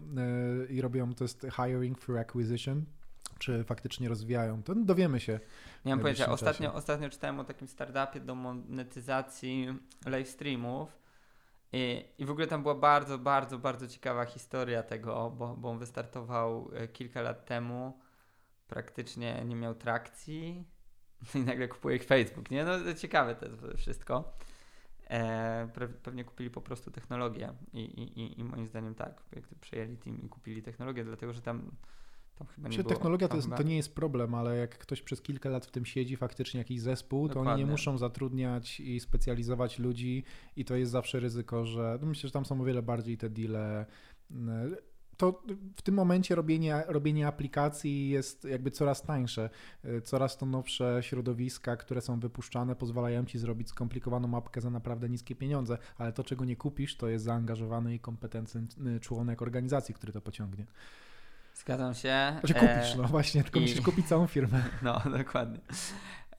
i 0.70 0.82
robią, 0.82 1.14
to 1.14 1.24
jest 1.24 1.46
hiring 1.56 2.00
through 2.00 2.20
acquisition, 2.20 2.86
czy 3.46 3.64
faktycznie 3.64 4.10
rozwijają, 4.10 4.64
to 4.64 4.76
dowiemy 4.76 5.20
się. 5.20 5.40
Nie 5.86 5.92
mam 5.96 6.00
pojęcia. 6.00 6.30
Ostatnio, 6.30 6.74
ostatnio 6.74 7.10
czytałem 7.10 7.40
o 7.40 7.44
takim 7.44 7.68
startupie 7.68 8.20
do 8.20 8.36
monetyzacji 8.36 9.80
live 10.06 10.30
streamów, 10.30 11.00
i, 11.74 12.06
I 12.18 12.26
w 12.26 12.32
ogóle 12.32 12.48
tam 12.48 12.62
była 12.62 12.76
bardzo, 12.76 13.18
bardzo, 13.18 13.60
bardzo 13.60 13.88
ciekawa 13.88 14.26
historia 14.26 14.84
tego, 14.84 15.32
bo, 15.38 15.56
bo 15.58 15.70
on 15.70 15.80
wystartował 15.80 16.72
e, 16.74 16.88
kilka 16.88 17.22
lat 17.22 17.46
temu, 17.46 18.00
praktycznie 18.68 19.44
nie 19.46 19.56
miał 19.56 19.76
trakcji 19.76 20.66
i 21.36 21.40
nagle 21.40 21.68
kupuje 21.68 21.96
ich 21.96 22.04
Facebook, 22.04 22.52
nie? 22.52 22.66
No 22.66 22.94
ciekawe 22.94 23.36
to 23.36 23.46
jest 23.46 23.64
wszystko. 23.78 24.34
E, 25.10 25.70
pewnie 26.04 26.24
kupili 26.24 26.50
po 26.50 26.62
prostu 26.62 26.92
technologię 26.92 27.54
i, 27.74 27.80
i, 27.80 28.40
i 28.40 28.44
moim 28.44 28.68
zdaniem 28.68 28.96
tak, 28.96 29.22
jak 29.36 29.44
przejęli 29.62 29.98
team 29.98 30.22
i 30.22 30.30
kupili 30.30 30.64
technologię, 30.64 31.04
dlatego 31.04 31.34
że 31.34 31.42
tam 31.42 31.72
tam 32.36 32.48
chyba 32.48 32.70
nie 32.70 32.84
technologia 32.84 33.28
to, 33.28 33.36
jest, 33.36 33.50
to, 33.58 33.64
nie 33.64 33.76
jest 33.76 33.96
problem, 33.96 34.36
ale 34.36 34.58
jak 34.58 34.78
ktoś 34.78 35.02
przez 35.02 35.22
kilka 35.22 35.50
lat 35.50 35.66
w 35.66 35.72
tym 35.72 35.86
siedzi, 35.86 36.16
faktycznie 36.16 36.58
jakiś 36.58 36.82
zespół, 36.82 37.28
Dokładnie. 37.28 37.50
to 37.50 37.54
oni 37.54 37.64
nie 37.66 37.72
muszą 37.72 37.98
zatrudniać 37.98 38.80
i 38.80 39.00
specjalizować 39.00 39.80
ludzi 39.80 40.24
i 40.56 40.66
to 40.66 40.76
jest 40.76 40.92
zawsze 40.92 41.20
ryzyko, 41.20 41.66
że 41.66 41.98
no 42.02 42.08
myślę, 42.08 42.28
że 42.28 42.34
tam 42.34 42.46
są 42.46 42.62
o 42.62 42.66
wiele 42.66 42.82
bardziej 42.82 43.18
te 43.18 43.30
deale. 43.30 43.86
Mm, 44.32 44.76
to 45.18 45.44
w 45.76 45.82
tym 45.82 45.96
momencie 45.96 46.36
robienie, 46.36 46.84
robienie 46.88 47.28
aplikacji 47.28 48.10
jest 48.10 48.44
jakby 48.44 48.72
coraz 48.72 49.04
tańsze. 49.04 49.50
Coraz 50.04 50.38
to 50.38 50.46
nowsze 50.46 51.00
środowiska, 51.02 51.76
które 51.78 52.02
są 52.02 52.20
wypuszczane, 52.20 52.76
pozwalają 52.76 53.26
ci 53.26 53.40
zrobić 53.40 53.70
skomplikowaną 53.70 54.28
mapkę 54.28 54.62
za 54.62 54.70
naprawdę 54.70 55.10
niskie 55.10 55.36
pieniądze, 55.36 55.78
ale 55.98 56.14
to, 56.14 56.24
czego 56.24 56.46
nie 56.46 56.56
kupisz, 56.56 56.98
to 56.98 57.08
jest 57.08 57.26
zaangażowany 57.26 57.96
i 57.96 58.00
kompetentny 58.00 59.00
członek 59.00 59.42
organizacji, 59.42 59.96
który 59.96 60.14
to 60.14 60.22
pociągnie. 60.22 60.66
Zgadzam 61.56 61.94
się. 61.94 62.36
Znaczy 62.40 62.54
kupisz, 62.54 62.94
e, 62.94 62.98
no 62.98 63.04
właśnie, 63.04 63.44
tylko 63.44 63.60
i... 63.60 63.62
musisz 63.62 63.82
kupić 63.82 64.08
całą 64.08 64.28
firmę. 64.28 64.64
No, 64.84 65.02
dokładnie. 65.18 65.60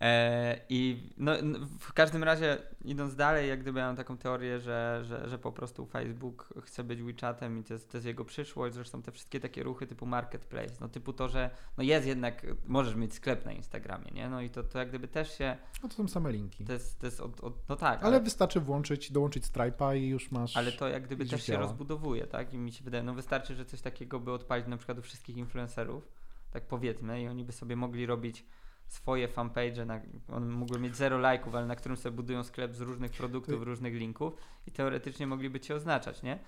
E, 0.01 0.61
I 0.69 1.11
no, 1.17 1.33
w 1.81 1.93
każdym 1.93 2.25
razie, 2.25 2.59
idąc 2.85 3.17
dalej, 3.17 3.49
jak 3.49 3.61
gdyby 3.61 3.81
mam 3.81 3.97
taką 3.97 4.17
teorię, 4.19 4.61
że, 4.61 5.03
że, 5.05 5.29
że 5.29 5.39
po 5.39 5.53
prostu 5.53 5.87
Facebook 5.87 6.55
chce 6.63 6.85
być 6.85 7.03
WeChatem 7.03 7.59
i 7.59 7.65
to 7.65 7.75
jest, 7.75 7.91
to 7.91 7.97
jest 7.97 8.07
jego 8.07 8.25
przyszłość. 8.25 8.75
Zresztą 8.75 9.03
te 9.03 9.13
wszystkie 9.13 9.41
takie 9.41 9.63
ruchy 9.63 9.87
typu 9.87 10.07
marketplace, 10.07 10.75
no 10.81 10.89
typu 10.89 11.13
to, 11.13 11.29
że 11.29 11.51
no 11.77 11.85
jest 11.85 12.07
jednak, 12.07 12.47
możesz 12.67 12.95
mieć 12.95 13.15
sklep 13.15 13.45
na 13.45 13.53
Instagramie, 13.53 14.11
nie? 14.13 14.29
No 14.29 14.41
i 14.41 14.51
to, 14.51 14.63
to 14.63 14.79
jak 14.79 14.89
gdyby 14.89 15.09
też 15.09 15.39
się... 15.39 15.57
No 15.83 15.89
to 15.89 15.95
są 15.95 16.09
same 16.09 16.33
linki. 16.33 16.65
To 16.65 16.73
jest, 16.73 16.99
to 16.99 17.07
jest 17.07 17.21
od, 17.21 17.41
od, 17.41 17.69
no 17.69 17.77
tak. 17.77 18.01
Ale, 18.01 18.17
ale, 18.17 18.21
wystarczy 18.21 18.61
włączyć, 18.61 19.13
dołączyć 19.13 19.45
Stripe'a 19.45 19.97
i 19.97 20.09
już 20.09 20.31
masz... 20.31 20.57
Ale 20.57 20.73
to 20.73 20.89
jak 20.89 21.03
gdyby 21.03 21.27
też 21.27 21.43
się 21.43 21.57
rozbudowuje, 21.57 22.27
tak? 22.27 22.55
I 22.55 22.59
mi 22.59 22.73
się 22.73 22.85
wydaje, 22.85 23.03
no 23.03 23.15
wystarczy, 23.15 23.55
że 23.55 23.65
coś 23.65 23.81
takiego 23.81 24.21
by 24.21 24.33
odpalić 24.33 24.67
na 24.67 24.77
przykład 24.77 24.99
u 24.99 25.03
wszystkich 25.03 25.37
influencerów, 25.37 26.09
tak 26.51 26.67
powiedzmy, 26.67 27.23
i 27.23 27.29
oni 27.29 27.45
by 27.45 27.53
sobie 27.53 27.77
mogli 27.77 28.07
robić 28.07 28.45
swoje 28.89 29.29
fanpage, 29.29 29.85
na, 29.85 30.01
on 30.33 30.51
mógłby 30.51 30.79
mieć 30.79 30.97
zero 30.97 31.19
lajków, 31.19 31.55
ale 31.55 31.67
na 31.67 31.77
którym 31.77 31.97
sobie 31.97 32.17
budują 32.17 32.45
sklep 32.45 32.75
z 32.75 32.81
różnych 32.81 33.13
produktów, 33.13 33.63
różnych 33.63 33.95
linków 33.95 34.33
i 34.67 34.73
teoretycznie 34.73 35.27
mogliby 35.27 35.61
cię 35.61 35.75
oznaczać, 35.75 36.23
nie? 36.23 36.39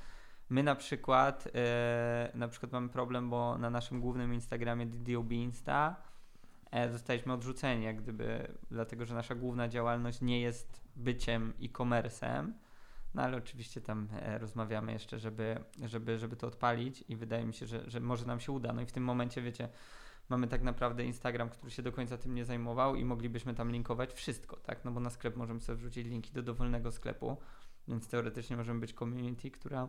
My 0.50 0.62
na 0.62 0.74
przykład, 0.74 1.48
e, 1.54 2.30
na 2.34 2.48
przykład 2.48 2.72
mamy 2.72 2.88
problem, 2.88 3.30
bo 3.30 3.58
na 3.58 3.70
naszym 3.70 4.00
głównym 4.00 4.34
Instagramie 4.34 4.86
DDOB 4.86 5.32
Insta 5.32 5.96
e, 6.70 6.90
zostaliśmy 6.90 7.32
odrzuceni, 7.32 7.84
jak 7.84 8.02
gdyby, 8.02 8.54
dlatego 8.70 9.04
że 9.04 9.14
nasza 9.14 9.34
główna 9.34 9.68
działalność 9.68 10.20
nie 10.20 10.40
jest 10.40 10.80
byciem 10.96 11.52
e-commerce'em, 11.62 12.52
no 13.14 13.22
ale 13.22 13.36
oczywiście 13.36 13.80
tam 13.80 14.08
e, 14.12 14.38
rozmawiamy 14.38 14.92
jeszcze, 14.92 15.18
żeby, 15.18 15.64
żeby, 15.84 16.18
żeby 16.18 16.36
to 16.36 16.46
odpalić 16.46 17.04
i 17.08 17.16
wydaje 17.16 17.44
mi 17.44 17.54
się, 17.54 17.66
że, 17.66 17.90
że 17.90 18.00
może 18.00 18.26
nam 18.26 18.40
się 18.40 18.52
uda. 18.52 18.72
No 18.72 18.82
i 18.82 18.86
w 18.86 18.92
tym 18.92 19.04
momencie, 19.04 19.42
wiecie, 19.42 19.68
mamy 20.28 20.48
tak 20.48 20.62
naprawdę 20.62 21.04
Instagram, 21.04 21.50
który 21.50 21.70
się 21.70 21.82
do 21.82 21.92
końca 21.92 22.18
tym 22.18 22.34
nie 22.34 22.44
zajmował 22.44 22.96
i 22.96 23.04
moglibyśmy 23.04 23.54
tam 23.54 23.72
linkować 23.72 24.12
wszystko, 24.12 24.56
tak? 24.56 24.84
No 24.84 24.90
bo 24.90 25.00
na 25.00 25.10
sklep 25.10 25.36
możemy 25.36 25.60
sobie 25.60 25.76
wrzucić 25.76 26.06
linki 26.06 26.32
do 26.32 26.42
dowolnego 26.42 26.92
sklepu, 26.92 27.36
więc 27.88 28.08
teoretycznie 28.08 28.56
możemy 28.56 28.80
być 28.80 28.92
community, 28.92 29.50
która 29.50 29.88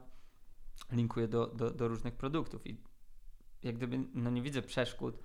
linkuje 0.91 1.27
do, 1.27 1.47
do, 1.47 1.71
do 1.71 1.87
różnych 1.87 2.15
produktów 2.15 2.67
i 2.67 2.77
jak 3.63 3.75
gdyby, 3.75 3.99
no 4.13 4.29
nie 4.29 4.41
widzę 4.41 4.61
przeszkód, 4.61 5.19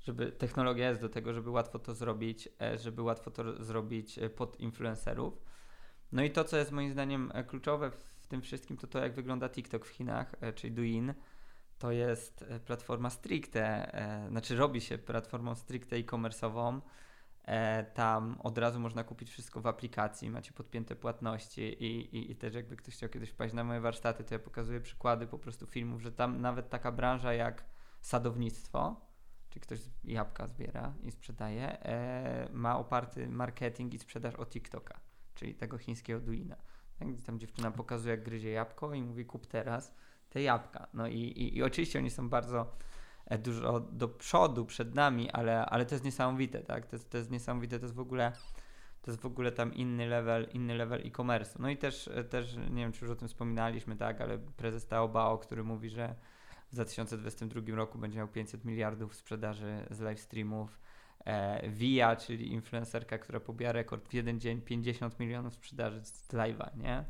żeby 0.00 0.32
technologia 0.32 0.88
jest 0.88 1.00
do 1.00 1.08
tego, 1.08 1.32
żeby 1.32 1.50
łatwo 1.50 1.78
to 1.78 1.94
zrobić, 1.94 2.48
e, 2.60 2.78
żeby 2.78 3.02
łatwo 3.02 3.30
to 3.30 3.64
zrobić 3.64 4.18
e, 4.18 4.30
pod 4.30 4.60
influencerów. 4.60 5.42
No 6.12 6.22
i 6.22 6.30
to, 6.30 6.44
co 6.44 6.56
jest 6.56 6.72
moim 6.72 6.92
zdaniem 6.92 7.30
e, 7.34 7.44
kluczowe 7.44 7.90
w 7.90 8.26
tym 8.26 8.42
wszystkim, 8.42 8.76
to 8.76 8.86
to, 8.86 8.98
jak 8.98 9.14
wygląda 9.14 9.48
TikTok 9.48 9.84
w 9.84 9.88
Chinach, 9.88 10.34
czyli 10.54 10.74
Douyin 10.74 11.14
to 11.78 11.92
jest 11.92 12.44
e, 12.48 12.60
platforma 12.60 13.10
stricte, 13.10 13.94
e, 13.94 14.28
znaczy 14.30 14.56
robi 14.56 14.80
się 14.80 14.98
platformą 14.98 15.54
stricte 15.54 15.96
e-commerce'ową. 15.96 16.80
E, 17.44 17.84
tam 17.84 18.36
od 18.42 18.58
razu 18.58 18.80
można 18.80 19.04
kupić 19.04 19.30
wszystko 19.30 19.60
w 19.60 19.66
aplikacji, 19.66 20.30
macie 20.30 20.52
podpięte 20.52 20.96
płatności 20.96 21.62
i, 21.62 22.16
i, 22.16 22.30
i 22.30 22.36
też 22.36 22.54
jakby 22.54 22.76
ktoś 22.76 22.94
chciał 22.94 23.08
kiedyś 23.08 23.30
wpaść 23.30 23.54
na 23.54 23.64
moje 23.64 23.80
warsztaty, 23.80 24.24
to 24.24 24.34
ja 24.34 24.38
pokazuję 24.38 24.80
przykłady 24.80 25.26
po 25.26 25.38
prostu 25.38 25.66
filmów, 25.66 26.02
że 26.02 26.12
tam 26.12 26.40
nawet 26.40 26.70
taka 26.70 26.92
branża 26.92 27.32
jak 27.32 27.64
sadownictwo, 28.00 29.08
czy 29.50 29.60
ktoś 29.60 29.78
jabłka 30.04 30.46
zbiera 30.46 30.94
i 31.02 31.10
sprzedaje, 31.10 31.82
e, 31.82 32.48
ma 32.52 32.78
oparty 32.78 33.28
marketing 33.28 33.94
i 33.94 33.98
sprzedaż 33.98 34.34
o 34.34 34.46
TikToka, 34.46 35.00
czyli 35.34 35.54
tego 35.54 35.78
chińskiego 35.78 36.20
Duina. 36.20 36.56
Tak, 36.98 37.08
tam 37.26 37.38
dziewczyna 37.38 37.70
pokazuje, 37.70 38.14
jak 38.14 38.24
gryzie 38.24 38.50
jabłko 38.50 38.94
i 38.94 39.02
mówi 39.02 39.24
kup 39.24 39.46
teraz 39.46 39.94
te 40.30 40.42
jabłka. 40.42 40.86
No 40.94 41.06
i, 41.06 41.18
i, 41.18 41.56
i 41.56 41.62
oczywiście 41.62 41.98
oni 41.98 42.10
są 42.10 42.28
bardzo 42.28 42.76
e, 43.26 43.38
dużo 43.38 43.80
do 43.80 44.08
przodu 44.08 44.66
przed 44.66 44.94
nami, 44.94 45.30
ale, 45.30 45.66
ale 45.66 45.86
to 45.86 45.94
jest 45.94 46.04
niesamowite, 46.04 46.60
tak? 46.60 46.86
To 46.86 46.96
jest, 46.96 47.10
to 47.10 47.18
jest 47.18 47.30
niesamowite, 47.30 47.78
to 47.78 47.84
jest 47.84 47.94
w 47.94 48.00
ogóle 48.00 48.32
to 49.02 49.10
jest 49.10 49.22
w 49.22 49.26
ogóle 49.26 49.52
tam 49.52 49.74
inny 49.74 50.06
level, 50.06 50.48
inny 50.52 50.74
level 50.74 51.06
e-commerce. 51.06 51.58
No 51.58 51.70
i 51.70 51.76
też, 51.76 52.08
e, 52.08 52.24
też, 52.24 52.56
nie 52.56 52.82
wiem, 52.82 52.92
czy 52.92 53.04
już 53.04 53.12
o 53.12 53.16
tym 53.16 53.28
wspominaliśmy, 53.28 53.96
tak, 53.96 54.20
ale 54.20 54.38
prezes 54.38 54.86
Taobao, 54.86 55.38
który 55.38 55.64
mówi, 55.64 55.90
że 55.90 56.14
w 56.70 56.72
2022 56.72 57.76
roku 57.76 57.98
będzie 57.98 58.18
miał 58.18 58.28
500 58.28 58.64
miliardów 58.64 59.14
sprzedaży 59.14 59.86
z 59.90 60.00
live 60.00 60.20
streamów. 60.20 60.80
E, 61.24 61.68
Via, 61.70 62.16
czyli 62.16 62.52
influencerka, 62.52 63.18
która 63.18 63.40
pobija 63.40 63.72
rekord 63.72 64.08
w 64.08 64.14
jeden 64.14 64.40
dzień 64.40 64.60
50 64.60 65.20
milionów 65.20 65.54
sprzedaży 65.54 66.04
z 66.04 66.28
live'a, 66.28 66.76
nie? 66.76 67.04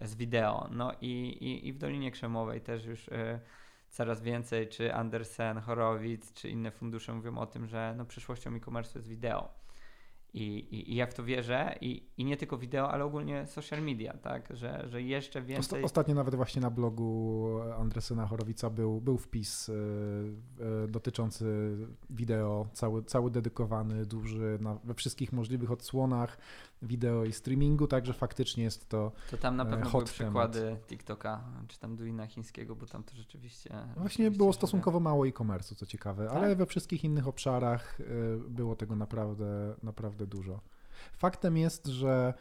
Z 0.00 0.14
wideo. 0.14 0.68
No 0.70 0.92
i, 1.00 1.28
i, 1.28 1.68
i 1.68 1.72
w 1.72 1.78
Dolinie 1.78 2.10
Krzemowej 2.10 2.60
też 2.60 2.84
już 2.84 3.08
y, 3.08 3.40
coraz 3.88 4.22
więcej, 4.22 4.68
czy 4.68 4.94
Andersen, 4.94 5.58
Horowitz, 5.58 6.32
czy 6.34 6.48
inne 6.48 6.70
fundusze 6.70 7.14
mówią 7.14 7.38
o 7.38 7.46
tym, 7.46 7.66
że 7.66 7.94
no, 7.96 8.04
przyszłością 8.04 8.54
e-commerce 8.54 8.98
jest 8.98 9.08
wideo. 9.08 9.66
I, 10.34 10.58
i, 10.58 10.92
I 10.92 10.96
ja 10.96 11.06
w 11.06 11.14
to 11.14 11.24
wierzę 11.24 11.74
I, 11.80 12.08
i 12.16 12.24
nie 12.24 12.36
tylko 12.36 12.58
wideo, 12.58 12.90
ale 12.90 13.04
ogólnie 13.04 13.46
social 13.46 13.82
media, 13.82 14.12
tak, 14.12 14.48
że, 14.56 14.88
że 14.88 15.02
jeszcze 15.02 15.42
więcej... 15.42 15.82
Ostatnio 15.82 16.14
nawet 16.14 16.34
właśnie 16.34 16.62
na 16.62 16.70
blogu 16.70 17.48
Andresena 17.78 18.26
Horowica 18.26 18.70
był, 18.70 19.00
był 19.00 19.18
wpis 19.18 19.68
y, 19.68 19.72
y, 20.84 20.88
dotyczący 20.88 21.76
wideo, 22.10 22.66
cały, 22.72 23.04
cały 23.04 23.30
dedykowany, 23.30 24.06
duży, 24.06 24.58
na, 24.60 24.74
we 24.84 24.94
wszystkich 24.94 25.32
możliwych 25.32 25.70
odsłonach 25.70 26.38
wideo 26.86 27.24
i 27.24 27.32
streamingu, 27.32 27.86
także 27.86 28.12
faktycznie 28.12 28.64
jest 28.64 28.88
to 28.88 29.12
To 29.30 29.36
tam 29.36 29.56
na 29.56 29.62
e, 29.64 29.66
pewno 29.66 29.90
były 29.90 30.04
przykłady 30.04 30.60
temat. 30.60 30.86
TikToka, 30.86 31.44
czy 31.68 31.78
tam 31.78 31.96
Duina 31.96 32.26
chińskiego, 32.26 32.76
bo 32.76 32.86
tam 32.86 33.02
to 33.04 33.16
rzeczywiście... 33.16 33.70
Właśnie 33.96 34.24
rzeczywiście 34.24 34.38
było 34.38 34.52
stosunkowo 34.52 35.00
mało 35.00 35.26
e-commerce'u, 35.26 35.74
co 35.74 35.86
ciekawe, 35.86 36.26
tak? 36.26 36.36
ale 36.36 36.56
we 36.56 36.66
wszystkich 36.66 37.04
innych 37.04 37.28
obszarach 37.28 38.00
y, 38.00 38.04
było 38.48 38.76
tego 38.76 38.96
naprawdę, 38.96 39.74
naprawdę 39.82 40.26
dużo. 40.26 40.60
Faktem 41.12 41.56
jest, 41.56 41.86
że 41.86 42.34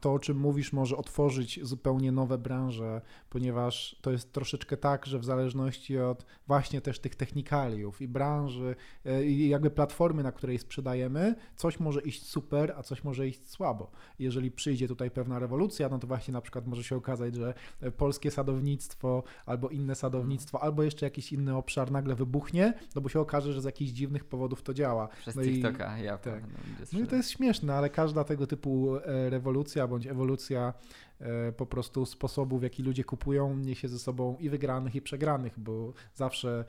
to, 0.00 0.12
o 0.12 0.18
czym 0.18 0.38
mówisz, 0.38 0.72
może 0.72 0.96
otworzyć 0.96 1.60
zupełnie 1.62 2.12
nowe 2.12 2.38
branże, 2.38 3.00
ponieważ 3.30 3.96
to 4.00 4.10
jest 4.10 4.32
troszeczkę 4.32 4.76
tak, 4.76 5.06
że 5.06 5.18
w 5.18 5.24
zależności 5.24 5.98
od 5.98 6.26
właśnie 6.46 6.80
też 6.80 6.98
tych 6.98 7.14
technikaliów 7.14 8.02
i 8.02 8.08
branży 8.08 8.76
e, 9.04 9.24
i 9.24 9.48
jakby 9.48 9.70
platformy, 9.70 10.22
na 10.22 10.32
której 10.32 10.58
sprzedajemy, 10.58 11.34
coś 11.56 11.80
może 11.80 12.00
iść 12.00 12.26
super, 12.26 12.74
a 12.76 12.82
coś 12.82 13.04
może 13.04 13.28
iść 13.28 13.48
słabo. 13.48 13.90
Jeżeli 14.18 14.50
przyjdzie 14.50 14.88
tutaj 14.88 15.10
pewna 15.10 15.38
rewolucja, 15.38 15.88
no 15.88 15.98
to 15.98 16.06
właśnie 16.06 16.32
na 16.32 16.40
przykład 16.40 16.66
może 16.66 16.84
się 16.84 16.96
okazać, 16.96 17.34
że 17.34 17.54
polskie 17.96 18.30
sadownictwo 18.30 19.22
albo 19.46 19.68
inne 19.68 19.94
sadownictwo, 19.94 20.62
albo 20.62 20.82
jeszcze 20.82 21.06
jakiś 21.06 21.32
inny 21.32 21.56
obszar 21.56 21.90
nagle 21.90 22.14
wybuchnie, 22.14 22.74
no 22.94 23.00
bo 23.00 23.08
się 23.08 23.20
okaże, 23.20 23.52
że 23.52 23.60
z 23.60 23.64
jakichś 23.64 23.90
dziwnych 23.90 24.24
powodów 24.24 24.62
to 24.62 24.74
działa. 24.74 25.08
Przez 25.08 25.36
no 25.36 25.42
TikToka, 25.42 25.98
i, 25.98 26.04
ja 26.04 26.18
tak. 26.18 26.44
No 26.92 27.00
i 27.00 27.06
to 27.06 27.16
jest 27.16 27.30
śmieszne, 27.30 27.74
ale 27.74 27.90
każda 27.90 28.24
tego 28.24 28.46
typu 28.46 28.96
e, 28.96 29.15
rewolucja 29.30 29.88
bądź 29.88 30.06
ewolucja 30.06 30.74
e, 31.20 31.52
po 31.52 31.66
prostu 31.66 32.06
sposobu, 32.06 32.58
w 32.58 32.62
jaki 32.62 32.82
ludzie 32.82 33.04
kupują, 33.04 33.56
niesie 33.56 33.88
ze 33.88 33.98
sobą 33.98 34.36
i 34.40 34.50
wygranych, 34.50 34.94
i 34.94 35.02
przegranych, 35.02 35.60
bo 35.60 35.92
zawsze 36.14 36.64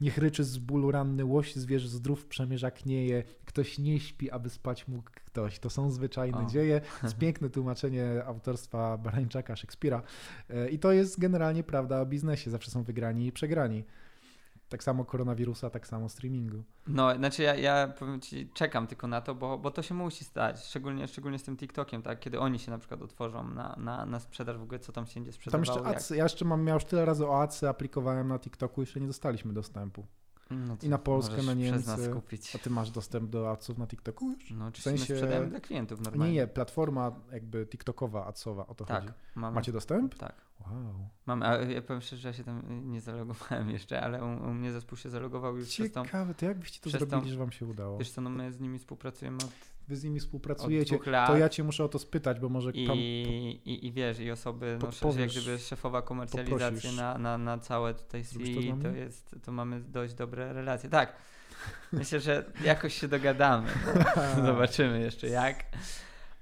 niech 0.00 0.18
ryczy 0.18 0.44
z 0.44 0.58
bólu 0.58 0.90
ranny 0.90 1.24
łoś, 1.24 1.54
zwierz 1.54 1.88
zdrów 1.88 2.26
przemierza 2.26 2.70
knieje, 2.70 3.22
ktoś 3.44 3.78
nie 3.78 4.00
śpi, 4.00 4.30
aby 4.30 4.50
spać 4.50 4.88
mógł 4.88 5.10
ktoś. 5.32 5.58
To 5.58 5.70
są 5.70 5.90
zwyczajne 5.90 6.38
o. 6.38 6.46
dzieje. 6.46 6.80
To 6.80 6.86
jest 7.06 7.18
piękne 7.18 7.50
tłumaczenie 7.50 8.24
autorstwa 8.24 8.98
Barańczaka, 8.98 9.56
Szekspira. 9.56 10.02
E, 10.50 10.68
I 10.68 10.78
to 10.78 10.92
jest 10.92 11.20
generalnie 11.20 11.64
prawda 11.64 12.00
o 12.00 12.06
biznesie. 12.06 12.50
Zawsze 12.50 12.70
są 12.70 12.82
wygrani 12.82 13.26
i 13.26 13.32
przegrani. 13.32 13.84
Tak 14.72 14.82
samo 14.82 15.04
koronawirusa, 15.04 15.70
tak 15.70 15.86
samo 15.86 16.08
streamingu. 16.08 16.64
No, 16.86 17.14
znaczy 17.16 17.42
ja, 17.42 17.54
ja 17.54 17.88
powiem 17.88 18.20
ci, 18.20 18.50
czekam 18.54 18.86
tylko 18.86 19.06
na 19.06 19.20
to, 19.20 19.34
bo, 19.34 19.58
bo 19.58 19.70
to 19.70 19.82
się 19.82 19.94
musi 19.94 20.24
stać, 20.24 20.64
szczególnie, 20.64 21.08
szczególnie 21.08 21.38
z 21.38 21.42
tym 21.42 21.56
TikTokiem, 21.56 22.02
tak, 22.02 22.20
kiedy 22.20 22.40
oni 22.40 22.58
się 22.58 22.70
na 22.70 22.78
przykład 22.78 23.02
otworzą 23.02 23.48
na, 23.48 23.76
na, 23.78 24.06
na 24.06 24.20
sprzedaż 24.20 24.58
w 24.58 24.62
ogóle, 24.62 24.78
co 24.78 24.92
tam 24.92 25.06
się 25.06 25.14
będzie 25.14 25.32
sprzedawało. 25.32 25.80
Tam 25.80 25.92
jeszcze 25.92 26.16
ja 26.16 26.22
jeszcze 26.22 26.44
mam, 26.44 26.66
ja 26.66 26.74
już 26.74 26.84
tyle 26.84 27.04
razy 27.04 27.26
o 27.26 27.42
ACY 27.42 27.68
aplikowałem 27.68 28.28
na 28.28 28.38
TikToku, 28.38 28.80
jeszcze 28.80 29.00
nie 29.00 29.06
dostaliśmy 29.06 29.52
dostępu. 29.52 30.06
No 30.50 30.76
I 30.82 30.88
na 30.88 30.98
Polskę, 30.98 31.42
na 31.42 31.54
Niemcy. 31.54 32.14
A 32.54 32.58
ty 32.58 32.70
masz 32.70 32.90
dostęp 32.90 33.30
do 33.30 33.50
adsów 33.50 33.78
na 33.78 33.86
TikToku 33.86 34.30
już? 34.30 34.50
No 34.50 34.66
oczywiście 34.66 34.90
w 34.90 34.98
sensie... 34.98 35.14
sprzedajemy 35.14 35.46
dla 35.46 35.60
klientów 35.60 36.00
normalnie. 36.00 36.34
Nie, 36.34 36.40
nie, 36.40 36.46
platforma 36.46 37.12
jakby 37.32 37.66
TikTokowa, 37.66 38.26
adsowa, 38.26 38.66
o 38.66 38.74
to 38.74 38.84
tak, 38.84 39.02
chodzi. 39.02 39.14
Mamy, 39.34 39.54
Macie 39.54 39.72
dostęp? 39.72 40.14
Tak. 40.14 40.34
Wow. 40.60 41.08
Mam, 41.26 41.42
a 41.42 41.56
ja 41.56 41.82
powiem 41.82 42.02
szczerze, 42.02 42.22
że 42.22 42.28
ja 42.28 42.34
się 42.34 42.44
tam 42.44 42.90
nie 42.90 43.00
zalogowałem 43.00 43.70
jeszcze, 43.70 44.02
ale 44.02 44.24
u, 44.24 44.50
u 44.50 44.54
mnie 44.54 44.72
zespół 44.72 44.98
się 44.98 45.10
zalogował 45.10 45.56
już 45.56 45.68
Ciekawe, 45.68 45.90
przez 45.90 46.04
Ciekawe, 46.04 46.34
to 46.34 46.46
jak 46.46 46.58
byście 46.58 46.80
to 46.80 46.90
zrobili, 46.90 47.22
tą, 47.22 47.28
że 47.28 47.36
wam 47.36 47.52
się 47.52 47.66
udało? 47.66 47.98
Wiesz 47.98 48.10
co, 48.10 48.20
no 48.20 48.30
my 48.30 48.52
z 48.52 48.60
nimi 48.60 48.78
współpracujemy 48.78 49.36
od 49.36 49.52
Wy 49.88 49.96
z 49.96 50.04
nimi 50.04 50.20
współpracujecie, 50.20 50.98
to 51.26 51.36
ja 51.36 51.48
cię 51.48 51.64
muszę 51.64 51.84
o 51.84 51.88
to 51.88 51.98
spytać, 51.98 52.40
bo 52.40 52.48
może 52.48 52.70
I, 52.70 52.86
tam... 52.86 52.96
I, 52.96 53.78
i 53.82 53.92
wiesz, 53.92 54.20
i 54.20 54.30
osoby, 54.30 54.78
no, 55.02 55.12
jak 55.18 55.30
gdyby 55.30 55.58
szefowa 55.58 56.02
komercjalizacji 56.02 56.96
na, 56.96 57.18
na, 57.18 57.38
na 57.38 57.58
całe 57.58 57.94
tutaj 57.94 58.24
CE, 58.24 58.38
to, 58.38 58.82
to, 58.82 58.88
jest, 58.88 59.36
to 59.44 59.52
mamy 59.52 59.80
dość 59.80 60.14
dobre 60.14 60.52
relacje. 60.52 60.90
Tak, 60.90 61.16
myślę, 61.92 62.20
że 62.20 62.44
jakoś 62.64 62.94
się 62.94 63.08
dogadamy. 63.08 63.70
No. 64.36 64.44
Zobaczymy 64.46 65.00
jeszcze 65.00 65.28
jak. 65.28 65.64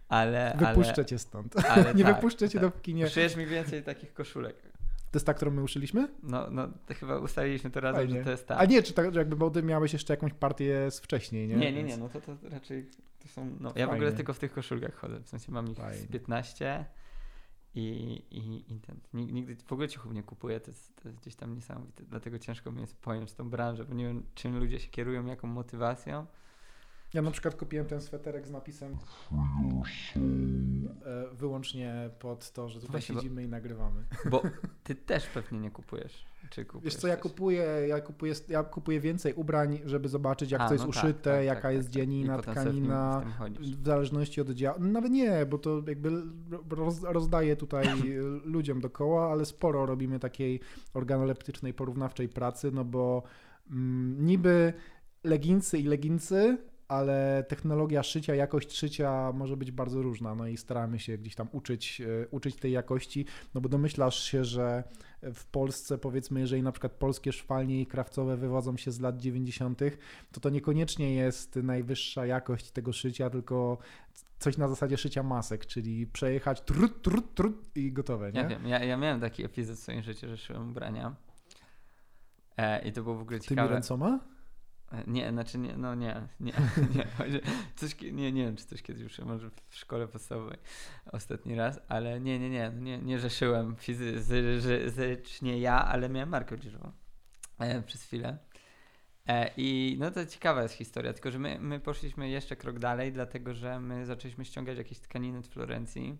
Ale, 0.08 0.56
wypuszczę 0.58 0.94
ale, 0.96 1.04
cię 1.04 1.18
stąd. 1.18 1.64
Ale 1.64 1.94
nie 1.94 2.04
tak, 2.04 2.14
wypuszczę 2.14 2.48
cię 2.48 2.58
tak. 2.58 2.68
dopóki 2.68 2.94
nie. 2.94 3.06
Przyjedź 3.06 3.36
mi 3.36 3.46
więcej 3.46 3.82
takich 3.82 4.14
koszulek. 4.14 4.69
To 5.10 5.16
jest 5.16 5.26
ta, 5.26 5.34
którą 5.34 5.50
my 5.50 5.62
uszyliśmy? 5.62 6.08
No, 6.22 6.50
no 6.50 6.68
chyba 6.88 7.18
ustaliliśmy 7.18 7.70
to 7.70 7.80
razem, 7.80 8.00
Fajnie. 8.06 8.18
że 8.18 8.24
to 8.24 8.30
jest 8.30 8.46
ta. 8.46 8.56
A 8.58 8.64
nie, 8.64 8.82
czy 8.82 8.92
tak, 8.92 9.14
jakby 9.14 9.36
bo 9.36 9.50
ty 9.50 9.62
miałeś 9.62 9.92
jeszcze 9.92 10.12
jakąś 10.12 10.32
partię 10.32 10.90
z 10.90 11.00
wcześniej, 11.00 11.48
nie? 11.48 11.56
Nie, 11.56 11.72
nie, 11.72 11.82
nie, 11.82 11.96
no 11.96 12.08
to, 12.08 12.20
to 12.20 12.36
raczej 12.42 12.90
to 13.18 13.28
są. 13.28 13.56
No, 13.60 13.72
ja 13.76 13.86
w 13.86 13.90
ogóle 13.90 14.12
tylko 14.12 14.34
w 14.34 14.38
tych 14.38 14.52
koszulkach 14.52 14.94
chodzę. 14.94 15.20
W 15.20 15.28
sensie 15.28 15.52
mam 15.52 15.70
ich 15.70 15.78
Fajnie. 15.78 16.02
z 16.02 16.06
15 16.06 16.84
i, 17.74 17.80
i, 18.30 18.74
i 18.74 18.80
ten, 18.80 19.00
nigdy 19.14 19.56
w 19.56 19.72
ogóle 19.72 19.88
ciuchów 19.88 20.12
nie 20.12 20.22
kupuję, 20.22 20.60
to 20.60 20.70
jest, 20.70 20.96
to 21.02 21.08
jest 21.08 21.20
gdzieś 21.20 21.34
tam 21.34 21.54
niesamowite. 21.54 22.04
Dlatego 22.04 22.38
ciężko 22.38 22.72
mi 22.72 22.80
jest 22.80 23.00
pojąć 23.00 23.32
tą 23.32 23.50
branżę, 23.50 23.84
bo 23.84 23.94
nie 23.94 24.04
wiem, 24.04 24.22
czym 24.34 24.58
ludzie 24.58 24.80
się 24.80 24.88
kierują, 24.88 25.26
jaką 25.26 25.48
motywacją. 25.48 26.26
Ja 27.14 27.22
na 27.22 27.30
przykład 27.30 27.54
kupiłem 27.54 27.86
ten 27.86 28.00
sweterek 28.00 28.46
z 28.46 28.50
napisem 28.50 28.96
e, 30.16 30.20
wyłącznie 31.32 32.10
pod 32.18 32.52
to, 32.52 32.68
że 32.68 32.80
tutaj 32.80 33.02
siedzimy 33.02 33.34
bo, 33.34 33.40
i 33.40 33.48
nagrywamy. 33.48 34.04
Bo 34.30 34.42
ty 34.84 34.94
też 34.94 35.26
pewnie 35.26 35.60
nie 35.60 35.70
kupujesz. 35.70 36.26
Czy 36.50 36.64
kupujesz 36.64 36.84
Wiesz 36.84 37.02
co, 37.02 37.08
ja 37.08 37.16
kupuję, 37.16 37.64
ja 37.88 38.00
kupuję, 38.00 38.34
ja 38.48 38.64
kupuję 38.64 39.00
więcej 39.00 39.34
ubrań, 39.34 39.80
żeby 39.84 40.08
zobaczyć 40.08 40.50
jak 40.50 40.60
A, 40.60 40.68
to 40.68 40.74
jest 40.74 40.86
no 40.86 40.92
tak, 40.92 41.04
uszyte, 41.04 41.22
tak, 41.22 41.34
tak, 41.34 41.44
jaka 41.44 41.62
tak, 41.62 41.74
jest 41.74 41.88
tak, 41.88 41.94
dzianina, 41.94 42.38
tkanina, 42.38 43.24
w, 43.60 43.60
w 43.60 43.86
zależności 43.86 44.40
od 44.40 44.50
działu. 44.50 44.80
Nawet 44.80 45.12
nie, 45.12 45.46
bo 45.46 45.58
to 45.58 45.82
jakby 45.88 46.10
roz, 46.70 47.02
rozdaję 47.02 47.56
tutaj 47.56 47.86
ludziom 48.44 48.80
dookoła, 48.80 49.32
ale 49.32 49.44
sporo 49.44 49.86
robimy 49.86 50.18
takiej 50.18 50.60
organoleptycznej, 50.94 51.74
porównawczej 51.74 52.28
pracy, 52.28 52.70
no 52.72 52.84
bo 52.84 53.22
mm, 53.70 54.26
niby 54.26 54.72
leginsy 55.24 55.78
i 55.78 55.82
leginsy 55.82 56.69
ale 56.90 57.44
technologia 57.48 58.02
szycia, 58.02 58.34
jakość 58.34 58.76
szycia 58.76 59.32
może 59.32 59.56
być 59.56 59.70
bardzo 59.70 60.02
różna, 60.02 60.34
no 60.34 60.46
i 60.46 60.56
staramy 60.56 60.98
się 60.98 61.18
gdzieś 61.18 61.34
tam 61.34 61.48
uczyć, 61.52 62.00
e, 62.00 62.28
uczyć 62.28 62.56
tej 62.56 62.72
jakości, 62.72 63.26
no 63.54 63.60
bo 63.60 63.68
domyślasz 63.68 64.22
się, 64.22 64.44
że 64.44 64.84
w 65.22 65.44
Polsce 65.46 65.98
powiedzmy, 65.98 66.40
jeżeli 66.40 66.62
na 66.62 66.72
przykład 66.72 66.92
polskie 66.92 67.32
szwalnie 67.32 67.80
i 67.80 67.86
krawcowe 67.86 68.36
wywodzą 68.36 68.76
się 68.76 68.92
z 68.92 69.00
lat 69.00 69.16
90., 69.16 69.80
to 70.32 70.40
to 70.40 70.50
niekoniecznie 70.50 71.14
jest 71.14 71.56
najwyższa 71.56 72.26
jakość 72.26 72.70
tego 72.70 72.92
szycia, 72.92 73.30
tylko 73.30 73.78
coś 74.38 74.56
na 74.56 74.68
zasadzie 74.68 74.96
szycia 74.96 75.22
masek, 75.22 75.66
czyli 75.66 76.06
przejechać 76.06 76.60
trut, 76.60 77.02
trut, 77.02 77.34
trut 77.34 77.76
i 77.76 77.92
gotowe, 77.92 78.32
nie? 78.32 78.40
Ja 78.40 78.48
wiem, 78.48 78.66
ja, 78.66 78.84
ja 78.84 78.96
miałem 78.96 79.20
taki 79.20 79.44
epizod 79.44 79.76
w 79.76 79.80
swoim 79.80 80.02
życiu, 80.02 80.28
że 80.28 80.36
szyłem 80.36 80.70
ubrania 80.70 81.14
e, 82.56 82.88
i 82.88 82.92
to 82.92 83.02
było 83.02 83.14
w 83.14 83.20
ogóle 83.20 83.40
ciekawe. 83.40 83.68
Tymi 83.68 83.74
ręcoma? 83.74 84.20
Nie, 85.06 85.30
znaczy 85.30 85.58
nie, 85.58 85.76
no 85.76 85.94
nie, 85.94 86.28
nie, 86.40 86.52
nie, 86.94 87.06
coś, 87.76 88.00
nie, 88.00 88.32
nie 88.32 88.44
wiem, 88.44 88.56
czy 88.56 88.66
coś 88.66 88.82
kiedyś 88.82 89.02
już, 89.02 89.18
może 89.18 89.50
w 89.68 89.76
szkole 89.76 90.08
podstawowej 90.08 90.58
ostatni 91.12 91.54
raz, 91.54 91.80
ale 91.88 92.20
nie, 92.20 92.38
nie, 92.38 92.50
nie, 92.50 92.72
nie, 92.76 92.98
nie 92.98 93.18
rzeszyłem 93.18 93.76
fizycznie 93.76 95.58
ja, 95.60 95.84
ale 95.84 96.08
miałem 96.08 96.28
markę 96.28 96.54
odzieżową 96.54 96.92
e, 97.58 97.82
przez 97.82 98.02
chwilę. 98.02 98.38
E, 99.26 99.50
I 99.56 99.96
no 100.00 100.10
to 100.10 100.26
ciekawa 100.26 100.62
jest 100.62 100.74
historia, 100.74 101.12
tylko 101.12 101.30
że 101.30 101.38
my, 101.38 101.58
my 101.60 101.80
poszliśmy 101.80 102.28
jeszcze 102.30 102.56
krok 102.56 102.78
dalej, 102.78 103.12
dlatego 103.12 103.54
że 103.54 103.80
my 103.80 104.06
zaczęliśmy 104.06 104.44
ściągać 104.44 104.78
jakieś 104.78 104.98
tkaniny 104.98 105.38
od 105.38 105.46
Florencji. 105.46 106.18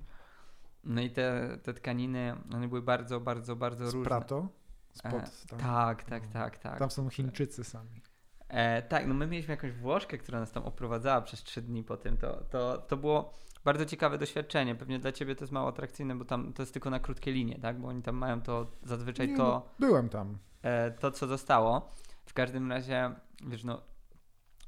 No 0.84 1.00
i 1.00 1.10
te, 1.10 1.58
te 1.62 1.74
tkaniny, 1.74 2.36
one 2.52 2.68
były 2.68 2.82
bardzo, 2.82 3.20
bardzo, 3.20 3.56
bardzo 3.56 3.84
różne. 3.84 4.04
Prato? 4.04 4.48
Spod, 4.92 5.12
e, 5.52 5.56
tak, 5.56 6.04
tak, 6.04 6.26
tak, 6.26 6.58
tak. 6.58 6.78
Tam 6.78 6.90
są 6.90 7.10
Chińczycy 7.10 7.64
sami. 7.64 8.02
E, 8.51 8.82
tak, 8.82 9.07
no 9.07 9.14
my 9.14 9.26
mieliśmy 9.26 9.55
jakąś 9.55 9.72
Włoszkę, 9.72 10.18
która 10.18 10.40
nas 10.40 10.53
tam 10.53 10.62
oprowadzała 10.62 11.20
przez 11.22 11.42
trzy 11.42 11.62
dni 11.62 11.84
po 11.84 11.96
tym. 11.96 12.16
To, 12.16 12.44
to, 12.51 12.78
to 12.78 12.96
było 12.96 13.34
bardzo 13.64 13.86
ciekawe 13.86 14.18
doświadczenie. 14.18 14.74
Pewnie 14.74 14.98
dla 14.98 15.12
ciebie 15.12 15.34
to 15.34 15.44
jest 15.44 15.53
mało 15.53 15.68
atrakcyjne, 15.68 16.14
bo 16.14 16.24
tam 16.24 16.53
to 16.53 16.62
jest 16.62 16.72
tylko 16.72 16.90
na 16.90 17.01
krótkie 17.01 17.32
linie, 17.32 17.59
tak? 17.62 17.80
Bo 17.80 17.88
oni 17.88 18.03
tam 18.03 18.16
mają 18.16 18.42
to 18.42 18.66
zazwyczaj 18.82 19.28
Nie, 19.28 19.36
to. 19.36 19.42
No, 19.42 19.86
byłem 19.86 20.09
tam. 20.09 20.38
E, 20.62 20.90
to, 20.90 21.11
co 21.11 21.26
zostało. 21.26 21.88
W 22.26 22.34
każdym 22.34 22.72
razie, 22.72 23.11
wiesz, 23.46 23.64
no, 23.64 23.82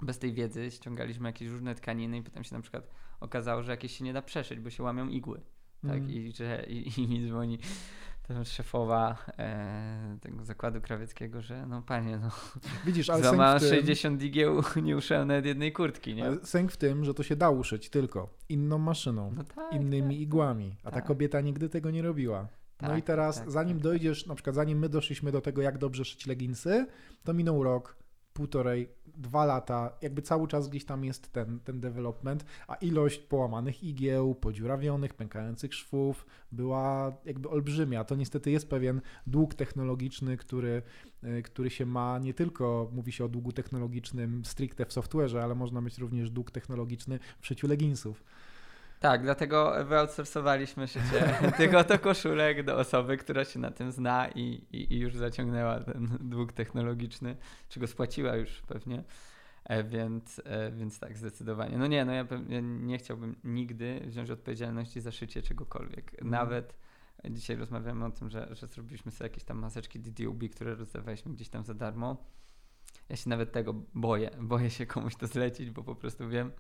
bez 0.03 0.19
tej 0.19 0.33
wiedzy 0.33 0.71
ściągaliśmy 0.71 1.29
jakieś 1.29 1.49
różne 1.49 1.75
tkaniny 1.75 2.17
i 2.17 2.23
potem 2.23 2.45
się 2.45 2.57
na 2.57 2.63
przykład 2.63 2.89
okazało, 3.21 3.63
że 3.63 3.71
jakieś 3.71 3.97
się 3.97 4.05
nie 4.05 4.13
da 4.13 4.23
przeszyć, 4.23 4.61
bo 4.61 4.71
się 4.71 4.83
łamią 4.83 5.09
igły. 5.09 5.41
Tak, 5.83 5.97
mm. 5.97 6.11
i 6.11 6.33
że 6.33 6.65
i, 6.69 7.01
i 7.01 7.09
mi 7.09 7.59
dzwoni 8.27 8.45
szefowa 8.45 9.17
e, 9.39 10.19
tego 10.21 10.45
zakładu 10.45 10.81
krawieckiego, 10.81 11.43
że 11.43 11.67
no 11.67 11.83
panie, 11.83 12.19
no 12.19 12.31
Widzisz, 12.87 13.11
ale 13.11 13.23
złamała 13.23 13.59
60 13.59 14.21
digieł, 14.21 14.63
nie 14.83 14.97
uszyłem 14.97 15.29
nawet 15.29 15.47
jednej 15.47 15.73
kurtki, 15.73 16.15
nie? 16.15 16.25
Sęk 16.43 16.73
w 16.73 16.77
tym, 16.77 17.05
że 17.05 17.15
to 17.15 17.23
się 17.23 17.37
da 17.37 17.51
uszyć 17.51 17.91
tylko 17.91 18.29
inną 18.49 18.79
maszyną, 18.79 19.33
no 19.37 19.45
tak, 19.45 19.73
innymi 19.73 20.15
tak, 20.15 20.23
igłami, 20.23 20.77
a 20.85 20.91
tak. 20.91 20.95
ta 20.95 21.01
kobieta 21.09 21.41
nigdy 21.41 21.69
tego 21.69 21.91
nie 21.91 22.03
robiła. 22.03 22.49
no 22.83 22.97
i 22.97 22.99
tak, 22.99 23.05
teraz, 23.05 23.39
tak, 23.39 23.51
zanim 23.51 23.77
tak. 23.77 23.83
dojdziesz, 23.83 24.27
na 24.27 24.35
przykład 24.35 24.57
zanim 24.57 24.79
my 24.79 24.89
doszliśmy 24.89 25.33
do 25.33 25.41
tego, 25.41 25.63
jak 25.63 25.79
dobrze 25.79 26.05
szyć 26.05 26.27
leginsy, 26.27 26.87
to 27.25 27.35
minął 27.35 27.65
rok, 27.65 28.02
półtorej, 28.33 28.89
dwa 29.17 29.45
lata, 29.45 29.91
jakby 30.03 30.23
cały 30.23 30.49
czas 30.49 30.69
gdzieś 30.69 30.85
tam 30.85 31.05
jest 31.05 31.33
ten, 31.33 31.61
ten 31.61 31.81
development, 31.81 32.45
a 32.69 32.75
ilość 32.75 33.19
połamanych 33.19 33.85
igieł, 33.85 34.35
podziurawionych, 34.35 35.15
pękających 35.15 35.75
szwów 35.75 36.27
była 36.53 37.17
jakby 37.25 37.49
olbrzymia. 37.49 38.05
To 38.05 38.17
niestety 38.17 38.51
jest 38.51 38.71
pewien 38.71 39.01
dług 39.27 39.55
technologiczny, 39.55 40.37
który, 40.37 40.83
y, 41.25 41.43
który 41.43 41.71
się 41.71 41.87
ma 41.87 42.19
nie 42.19 42.35
tylko, 42.35 42.91
mówi 42.93 43.13
się 43.13 43.25
o 43.25 43.29
długu 43.29 43.53
technologicznym 43.53 44.45
stricte 44.45 44.85
w 44.85 44.89
software'ze, 44.89 45.39
ale 45.39 45.55
można 45.55 45.81
mieć 45.81 45.99
również 45.99 46.31
dług 46.31 46.51
technologiczny 46.51 47.19
w 47.41 47.47
szyciu 47.47 47.69
leginsów. 47.69 48.25
Tak, 49.03 49.23
dlatego 49.23 49.85
wyoutsourcowaliśmy 49.85 50.89
szycie 50.89 51.35
tych 51.57 51.75
oto 51.75 51.99
koszulek 51.99 52.65
do 52.65 52.79
osoby, 52.79 53.17
która 53.17 53.45
się 53.45 53.59
na 53.59 53.71
tym 53.71 53.93
zna 53.93 54.29
i, 54.29 54.41
i, 54.73 54.95
i, 54.95 54.99
już 54.99 55.17
zaciągnęła 55.17 55.81
ten 55.81 56.19
dług 56.21 56.53
technologiczny, 56.53 57.37
czy 57.69 57.81
go 57.81 57.87
spłaciła 57.87 58.37
już 58.37 58.63
pewnie. 58.63 59.05
E, 59.65 59.85
więc, 59.85 60.41
e, 60.45 60.73
więc 60.73 60.99
tak, 60.99 61.19
zdecydowanie. 61.19 61.79
No 61.79 61.87
nie, 61.87 62.05
no 62.05 62.13
ja, 62.13 62.27
ja 62.49 62.61
nie 62.61 62.99
chciałbym 62.99 63.37
nigdy 63.45 64.01
wziąć 64.07 64.31
odpowiedzialności 64.31 65.01
za 65.01 65.13
szycie 65.13 65.43
czegokolwiek. 65.43 66.13
Mm. 66.19 66.31
Nawet 66.31 66.77
dzisiaj 67.31 67.57
rozmawiamy 67.57 68.05
o 68.05 68.11
tym, 68.11 68.31
że, 68.31 68.49
że 68.51 68.67
zrobiliśmy 68.67 69.13
sobie 69.13 69.31
jakieś 69.31 69.45
tam 69.45 69.59
maseczki 69.59 70.01
DDUB, 70.01 70.51
które 70.53 70.75
rozdawaliśmy 70.75 71.33
gdzieś 71.33 71.49
tam 71.49 71.65
za 71.65 71.75
darmo. 71.75 72.17
Ja 73.09 73.17
się 73.17 73.31
nawet 73.31 73.53
tego 73.53 73.75
boję. 73.95 74.31
Boję 74.41 74.71
się 74.71 74.87
komuś 74.87 75.17
to 75.17 75.27
zlecić, 75.27 75.71
bo 75.71 75.83
po 75.83 75.95
prostu 75.95 76.29
wiem, 76.29 76.51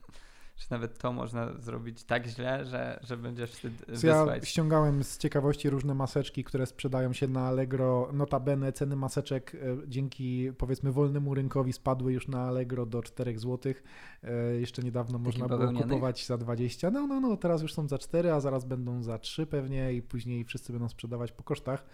że 0.56 0.66
nawet 0.70 0.98
to 0.98 1.12
można 1.12 1.52
zrobić 1.58 2.04
tak 2.04 2.26
źle, 2.26 2.64
że, 2.64 3.00
że 3.02 3.16
będziesz 3.16 3.50
wstyd 3.50 3.72
Ja 4.02 4.26
ściągałem 4.42 5.04
z 5.04 5.18
ciekawości 5.18 5.70
różne 5.70 5.94
maseczki, 5.94 6.44
które 6.44 6.66
sprzedają 6.66 7.12
się 7.12 7.28
na 7.28 7.46
Allegro. 7.46 8.08
Notabene 8.12 8.72
ceny 8.72 8.96
maseczek 8.96 9.54
e, 9.54 9.58
dzięki 9.88 10.52
powiedzmy 10.58 10.92
wolnemu 10.92 11.34
rynkowi 11.34 11.72
spadły 11.72 12.12
już 12.12 12.28
na 12.28 12.42
Allegro 12.42 12.86
do 12.86 13.02
4 13.02 13.38
zł. 13.38 13.74
E, 14.22 14.32
jeszcze 14.54 14.82
niedawno 14.82 15.18
można 15.18 15.48
było 15.48 15.72
kupować 15.72 16.26
za 16.26 16.38
20. 16.38 16.90
No, 16.90 17.06
no, 17.06 17.20
no, 17.20 17.36
teraz 17.36 17.62
już 17.62 17.74
są 17.74 17.88
za 17.88 17.98
4, 17.98 18.32
a 18.32 18.40
zaraz 18.40 18.64
będą 18.64 19.02
za 19.02 19.18
3 19.18 19.46
pewnie 19.46 19.92
i 19.92 20.02
później 20.02 20.44
wszyscy 20.44 20.72
będą 20.72 20.88
sprzedawać 20.88 21.32
po 21.32 21.42
kosztach. 21.42 21.84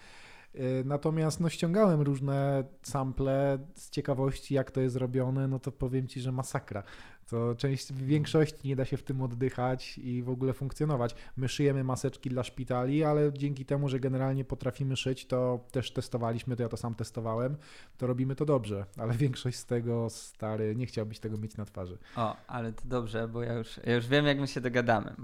E, 0.54 0.84
natomiast 0.84 1.40
no, 1.40 1.48
ściągałem 1.48 2.00
różne 2.00 2.64
sample 2.82 3.58
z 3.74 3.90
ciekawości, 3.90 4.54
jak 4.54 4.70
to 4.70 4.80
jest 4.80 4.96
robione, 4.96 5.48
no 5.48 5.58
to 5.58 5.72
powiem 5.72 6.08
Ci, 6.08 6.20
że 6.20 6.32
masakra. 6.32 6.82
To 7.30 7.54
część, 7.54 7.92
w 7.92 8.02
większości 8.06 8.68
nie 8.68 8.76
da 8.76 8.84
się 8.84 8.96
w 8.96 9.02
tym 9.02 9.22
oddychać 9.22 9.98
i 9.98 10.22
w 10.22 10.30
ogóle 10.30 10.52
funkcjonować. 10.52 11.14
My 11.36 11.48
szyjemy 11.48 11.84
maseczki 11.84 12.30
dla 12.30 12.44
szpitali, 12.44 13.04
ale 13.04 13.32
dzięki 13.32 13.64
temu, 13.64 13.88
że 13.88 14.00
generalnie 14.00 14.44
potrafimy 14.44 14.96
szyć, 14.96 15.26
to 15.26 15.64
też 15.70 15.92
testowaliśmy, 15.92 16.56
to 16.56 16.62
ja 16.62 16.68
to 16.68 16.76
sam 16.76 16.94
testowałem, 16.94 17.56
to 17.98 18.06
robimy 18.06 18.34
to 18.36 18.44
dobrze, 18.44 18.84
ale 18.96 19.14
większość 19.24 19.58
z 19.58 19.66
tego, 19.66 20.10
stary, 20.10 20.76
nie 20.76 20.86
chciałbyś 20.86 21.18
tego 21.18 21.38
mieć 21.38 21.56
na 21.56 21.64
twarzy. 21.64 21.98
O, 22.16 22.36
ale 22.46 22.72
to 22.72 22.82
dobrze, 22.84 23.28
bo 23.28 23.42
ja 23.42 23.52
już, 23.52 23.80
ja 23.84 23.94
już 23.94 24.06
wiem, 24.06 24.26
jak 24.26 24.40
my 24.40 24.46
się 24.46 24.60
dogadamy. 24.60 25.14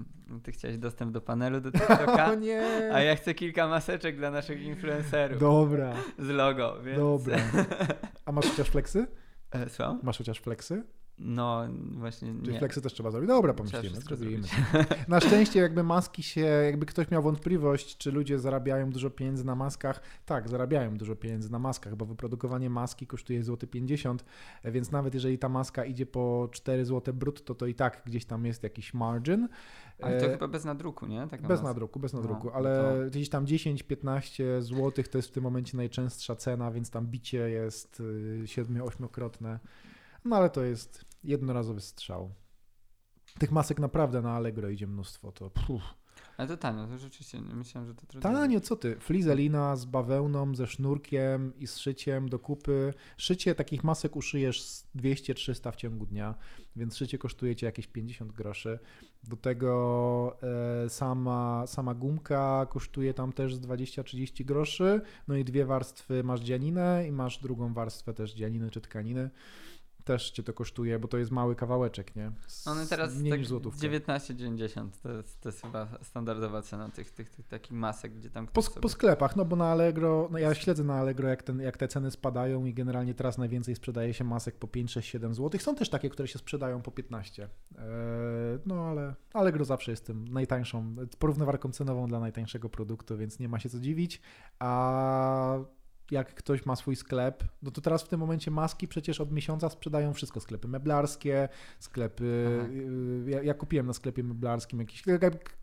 Ty 0.43 0.53
chciałeś 0.53 0.79
dostęp 0.79 1.13
do 1.13 1.21
panelu 1.21 1.61
do 1.61 1.73
TikToka, 1.73 2.31
o 2.33 2.35
nie. 2.35 2.91
a 2.93 3.01
ja 3.01 3.17
chcę 3.17 3.35
kilka 3.35 3.69
maseczek 3.69 4.17
dla 4.17 4.31
naszych 4.31 4.63
influencerów. 4.63 5.41
Dobra. 5.41 5.95
Z 6.19 6.29
logo, 6.29 6.83
więc... 6.83 6.99
Dobra. 6.99 7.39
A 8.27 8.33
masz 8.33 8.47
chociaż 8.47 8.69
fleksy? 8.69 9.07
E, 9.51 9.71
co? 9.71 9.99
Masz 10.03 10.19
chociaż 10.19 10.41
fleksy? 10.41 10.83
No, 11.19 11.69
właśnie 11.93 12.35
Czyli 12.43 12.53
nie. 12.53 12.59
flexy 12.59 12.81
też 12.81 12.93
trzeba 12.93 13.11
zrobić. 13.11 13.29
Dobra, 13.29 13.55
pomyślimy, 13.55 14.01
zrobimy. 14.01 14.49
Na 15.09 15.21
szczęście 15.21 15.61
jakby 15.61 15.83
maski 15.83 16.23
się, 16.23 16.41
jakby 16.41 16.87
ktoś 16.87 17.11
miał 17.11 17.23
wątpliwość, 17.23 17.97
czy 17.97 18.13
ludzie 18.13 18.39
zarabiają 18.39 18.91
dużo 18.91 19.11
pieniędzy 19.11 19.47
na 19.47 19.55
maskach, 19.55 20.01
tak, 20.27 20.49
zarabiają 20.49 20.97
dużo 20.97 21.17
pieniędzy 21.17 21.53
na 21.53 21.59
maskach, 21.59 21.97
bo 21.97 22.05
wyprodukowanie 22.05 22.71
maski 22.71 23.07
kosztuje 23.07 23.45
złoty 23.45 23.67
50, 23.67 24.25
więc 24.65 24.91
nawet 24.91 25.15
jeżeli 25.15 25.39
ta 25.39 25.49
maska 25.49 25.85
idzie 25.85 26.07
po 26.07 26.49
4 26.53 26.85
zł 26.85 27.15
brutto, 27.15 27.55
to 27.55 27.67
i 27.67 27.75
tak 27.75 28.03
gdzieś 28.07 28.25
tam 28.25 28.47
jest 28.47 28.63
jakiś 28.63 28.95
margin. 28.95 29.49
Ale 30.03 30.21
to 30.21 30.27
e, 30.27 30.31
chyba 30.31 30.49
bez 30.49 30.65
nadruku, 30.65 31.07
nie? 31.07 31.27
Tak 31.31 31.43
bez 31.43 31.63
nadruku, 31.63 32.01
bez 32.01 32.13
no, 32.13 32.21
nadruku, 32.21 32.47
no, 32.47 32.53
ale 32.53 33.01
to... 33.05 33.11
gdzieś 33.11 33.29
tam 33.29 33.45
10-15 33.45 34.63
zł 34.63 35.05
to 35.11 35.19
jest 35.19 35.29
w 35.29 35.33
tym 35.33 35.43
momencie 35.43 35.77
najczęstsza 35.77 36.37
cena, 36.37 36.71
więc 36.71 36.91
tam 36.91 37.07
bicie 37.07 37.39
jest 37.51 38.03
7-8-krotne. 38.45 39.59
No 40.25 40.37
ale 40.37 40.51
to 40.51 40.63
jest 40.63 41.05
jednorazowy 41.25 41.81
strzał. 41.81 42.35
Tych 43.39 43.53
masek 43.53 43.79
naprawdę 43.79 44.23
na 44.23 44.33
Allegro 44.33 44.69
idzie 44.69 44.87
mnóstwo, 44.87 45.33
to 45.33 45.51
puf. 45.51 45.83
Ale 46.37 46.49
to 46.49 46.57
tanio, 46.57 46.87
to 46.87 46.99
rzeczywiście 46.99 47.41
myślałem, 47.41 47.89
że 47.89 47.95
to 47.95 48.07
trochę. 48.07 48.23
Tanio, 48.23 48.61
co 48.61 48.77
ty? 48.77 48.97
Flizelina 49.01 49.77
z 49.77 49.85
bawełną, 49.85 50.55
ze 50.55 50.67
sznurkiem 50.67 51.53
i 51.59 51.67
z 51.67 51.79
szyciem 51.79 52.29
do 52.29 52.39
kupy. 52.39 52.95
Szycie 53.17 53.55
takich 53.55 53.85
masek 53.85 54.17
uszyjesz 54.17 54.63
200-300 54.97 55.73
w 55.73 55.77
ciągu 55.77 56.07
dnia, 56.07 56.35
więc 56.77 56.97
szycie 56.97 57.19
kosztuje 57.19 57.57
cię 57.57 57.67
jakieś 57.67 57.87
50 57.87 58.33
groszy. 58.33 58.79
Do 59.25 59.37
tego 59.37 60.37
e, 60.85 60.89
sama, 60.89 61.67
sama 61.67 61.95
gumka 61.95 62.67
kosztuje 62.71 63.15
tam 63.15 63.33
też 63.33 63.55
z 63.55 63.61
20-30 63.61 64.45
groszy. 64.45 65.01
No 65.29 65.37
i 65.37 65.45
dwie 65.45 65.65
warstwy 65.65 66.25
masz 66.25 66.41
dzianinę 66.41 67.05
i 67.09 67.13
masz 67.13 67.39
drugą 67.39 67.75
warstwę 67.75 68.15
też 68.15 68.35
dzianiny 68.35 68.71
czy 68.71 68.81
tkaniny 68.81 69.31
też 70.05 70.31
cię 70.31 70.43
to 70.43 70.53
kosztuje, 70.53 70.99
bo 70.99 71.09
to 71.09 71.19
jest 71.19 71.31
mały 71.31 71.57
kawałeczek, 71.57 72.17
nie? 72.17 72.33
Z, 72.47 72.67
One 72.67 72.87
teraz 72.87 73.15
mniej 73.15 73.31
tak 73.31 73.41
niż 73.41 73.49
złotówka. 73.49 73.81
19,90 73.81 74.89
to 75.03 75.13
jest, 75.13 75.41
to 75.41 75.49
jest 75.49 75.63
chyba 75.63 75.89
standardowa 76.03 76.63
cena 76.63 76.89
tych, 76.89 77.11
tych, 77.11 77.31
tych 77.31 77.49
takich 77.49 77.73
masek, 77.73 78.15
gdzie 78.15 78.31
tam 78.31 78.47
po, 78.47 78.63
sobie... 78.63 78.81
po 78.81 78.89
sklepach, 78.89 79.37
no 79.37 79.45
bo 79.45 79.57
na 79.57 79.67
Allegro, 79.67 80.29
no 80.33 80.39
ja 80.39 80.55
śledzę 80.55 80.85
na 80.85 80.95
Allegro, 80.95 81.29
jak, 81.29 81.43
ten, 81.43 81.61
jak 81.61 81.77
te 81.77 81.89
ceny 81.89 82.11
spadają 82.11 82.65
i 82.65 82.75
generalnie 82.75 83.15
teraz 83.15 83.39
najwięcej 83.39 83.75
sprzedaje 83.75 84.15
się 84.15 84.25
masek 84.25 84.57
po 84.57 84.69
5, 84.69 84.93
6, 84.93 85.11
7 85.11 85.35
zł. 85.35 85.61
Są 85.61 85.75
też 85.75 85.91
takie, 85.91 86.11
które 86.11 86.29
się 86.29 86.39
sprzedają 86.39 86.83
po 86.83 86.91
15. 86.91 87.43
Eee, 87.43 87.85
no 88.67 88.85
ale 88.85 89.15
Allegro 89.33 89.65
zawsze 89.65 89.91
jest 89.91 90.07
tym 90.07 90.29
najtańszą, 90.29 90.95
porównywarką 91.19 91.71
cenową 91.71 92.07
dla 92.07 92.21
najtańszego 92.21 92.69
produktu, 92.69 93.17
więc 93.17 93.39
nie 93.39 93.49
ma 93.49 93.59
się 93.59 93.69
co 93.69 93.81
dziwić. 93.81 94.21
A 94.59 95.59
jak 96.11 96.35
ktoś 96.35 96.67
ma 96.67 96.77
swój 96.77 96.97
sklep, 96.97 97.45
no 97.63 97.71
to 97.71 97.81
teraz 97.81 98.03
w 98.03 98.09
tym 98.09 98.21
momencie 98.21 98.51
maski 98.51 98.89
przecież 98.89 99.21
od 99.21 99.33
miesiąca 99.33 99.69
sprzedają 99.69 100.13
wszystko. 100.13 100.41
Sklepy 100.41 100.69
meblarskie, 100.69 101.49
sklepy. 101.79 102.25
Y, 103.27 103.31
ja, 103.31 103.43
ja, 103.43 103.55
kupiłem 103.55 103.87
na 103.87 103.93
sklepie 103.93 104.23
meblarskim 104.23 104.79
jakiś. 104.79 105.03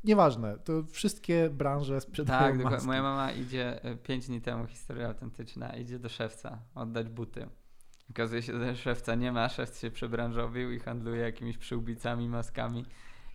Nieważne, 0.03 0.57
to 0.57 0.83
wszystkie 0.83 1.49
branże 1.49 2.01
sprzedają. 2.01 2.57
Tak, 2.57 2.71
maski. 2.71 2.87
moja 2.87 3.01
mama 3.01 3.31
idzie 3.31 3.79
5 4.03 4.23
y, 4.23 4.27
dni 4.27 4.41
temu, 4.41 4.67
historia 4.67 5.07
autentyczna, 5.07 5.75
idzie 5.75 5.99
do 5.99 6.09
szewca 6.09 6.59
oddać 6.75 7.09
buty. 7.09 7.47
Okazuje 8.09 8.41
się, 8.41 8.59
że 8.59 8.75
szewca 8.75 9.15
nie 9.15 9.31
ma, 9.31 9.49
szewc 9.49 9.81
się 9.81 9.91
przebranżowił 9.91 10.71
i 10.71 10.79
handluje 10.79 11.21
jakimiś 11.21 11.57
przyłbicami, 11.57 12.29
maskami 12.29 12.85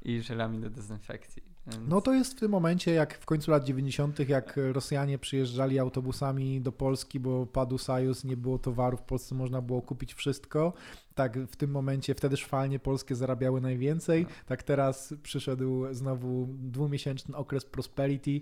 i 0.02 0.22
żelami 0.22 0.60
do 0.60 0.70
dezynfekcji. 0.70 1.55
Więc... 1.66 1.88
No 1.88 2.00
to 2.00 2.14
jest 2.14 2.32
w 2.32 2.40
tym 2.40 2.50
momencie, 2.50 2.90
jak 2.92 3.18
w 3.18 3.26
końcu 3.26 3.50
lat 3.50 3.64
90., 3.64 4.28
jak 4.28 4.58
Rosjanie 4.72 5.18
przyjeżdżali 5.18 5.78
autobusami 5.78 6.60
do 6.60 6.72
Polski, 6.72 7.20
bo 7.20 7.46
padł 7.46 7.78
Sojus, 7.78 8.24
nie 8.24 8.36
było 8.36 8.58
towarów, 8.58 9.00
w 9.00 9.04
Polsce 9.04 9.34
można 9.34 9.62
było 9.62 9.82
kupić 9.82 10.14
wszystko. 10.14 10.72
Tak, 11.14 11.38
w 11.38 11.56
tym 11.56 11.70
momencie 11.70 12.14
wtedy 12.14 12.36
szwalnie 12.36 12.78
polskie 12.78 13.14
zarabiały 13.14 13.60
najwięcej. 13.60 14.22
No. 14.22 14.28
Tak 14.46 14.62
teraz 14.62 15.14
przyszedł 15.22 15.94
znowu 15.94 16.48
dwumiesięczny 16.50 17.36
okres 17.36 17.64
prosperity 17.64 18.40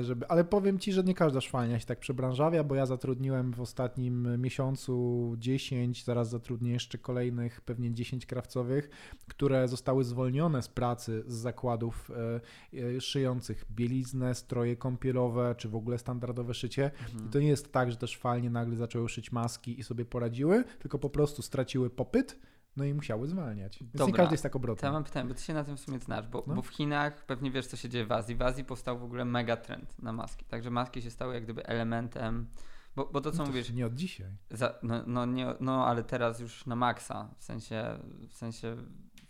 żeby, 0.00 0.28
ale 0.28 0.44
powiem 0.44 0.78
Ci, 0.78 0.92
że 0.92 1.04
nie 1.04 1.14
każda 1.14 1.40
szwalnia 1.40 1.80
się 1.80 1.86
tak 1.86 1.98
przebranżawia, 1.98 2.64
bo 2.64 2.74
ja 2.74 2.86
zatrudniłem 2.86 3.52
w 3.52 3.60
ostatnim 3.60 4.40
miesiącu 4.42 5.34
10, 5.38 6.04
zaraz 6.04 6.30
zatrudnię 6.30 6.72
jeszcze 6.72 6.98
kolejnych 6.98 7.60
pewnie 7.60 7.94
10 7.94 8.26
krawcowych, 8.26 8.90
które 9.28 9.68
zostały 9.68 10.04
zwolnione 10.04 10.62
z 10.62 10.68
pracy 10.68 11.24
z 11.26 11.34
zakładów 11.34 12.10
e, 12.10 12.40
e, 12.96 13.00
szyjących 13.00 13.64
bieliznę, 13.70 14.34
stroje 14.34 14.76
kąpielowe, 14.76 15.54
czy 15.58 15.68
w 15.68 15.76
ogóle 15.76 15.98
standardowe 15.98 16.54
szycie. 16.54 16.84
Mhm. 16.84 17.26
I 17.26 17.30
to 17.30 17.40
nie 17.40 17.48
jest 17.48 17.72
tak, 17.72 17.90
że 17.90 17.96
te 17.96 18.06
szwalnie 18.06 18.50
nagle 18.50 18.76
zaczęły 18.76 19.08
szyć 19.08 19.32
maski 19.32 19.80
i 19.80 19.82
sobie 19.82 20.04
poradziły, 20.04 20.64
tylko 20.78 20.98
po 20.98 21.10
prostu 21.10 21.42
straciły 21.42 21.90
popyt, 21.90 22.38
no 22.76 22.84
i 22.84 22.94
musiały 22.94 23.28
zwalniać. 23.28 23.78
Więc 23.78 23.92
Dobra, 23.92 24.06
nie 24.06 24.12
każdy 24.12 24.34
jest 24.34 24.42
tak 24.42 24.56
obrotny. 24.56 24.86
Ja 24.86 24.92
mam 24.92 25.04
pytanie, 25.04 25.28
bo 25.28 25.34
ty 25.34 25.42
się 25.42 25.54
na 25.54 25.64
tym 25.64 25.76
w 25.76 25.80
sumie 25.80 25.98
znasz, 25.98 26.28
bo, 26.28 26.44
no. 26.46 26.54
bo 26.54 26.62
w 26.62 26.68
Chinach 26.68 27.26
pewnie 27.26 27.50
wiesz, 27.50 27.66
co 27.66 27.76
się 27.76 27.88
dzieje 27.88 28.06
w 28.06 28.12
Azji. 28.12 28.36
W 28.36 28.42
Azji 28.42 28.64
powstał 28.64 28.98
w 28.98 29.02
ogóle 29.02 29.24
mega 29.24 29.56
trend 29.56 30.02
na 30.02 30.12
maski. 30.12 30.44
Także 30.44 30.70
maski 30.70 31.02
się 31.02 31.10
stały 31.10 31.34
jak 31.34 31.44
gdyby 31.44 31.66
elementem 31.66 32.46
bo, 32.96 33.06
bo 33.06 33.20
to 33.20 33.30
co 33.30 33.38
no 33.38 33.44
to 33.44 33.50
mówisz. 33.50 33.70
Nie 33.70 33.86
od 33.86 33.94
dzisiaj. 33.94 34.30
Za, 34.50 34.74
no, 34.82 35.02
no, 35.06 35.26
nie, 35.26 35.54
no 35.60 35.86
ale 35.86 36.04
teraz 36.04 36.40
już 36.40 36.66
na 36.66 36.76
maksa. 36.76 37.34
W 37.38 37.44
sensie, 37.44 37.98
w 38.28 38.36
sensie 38.36 38.76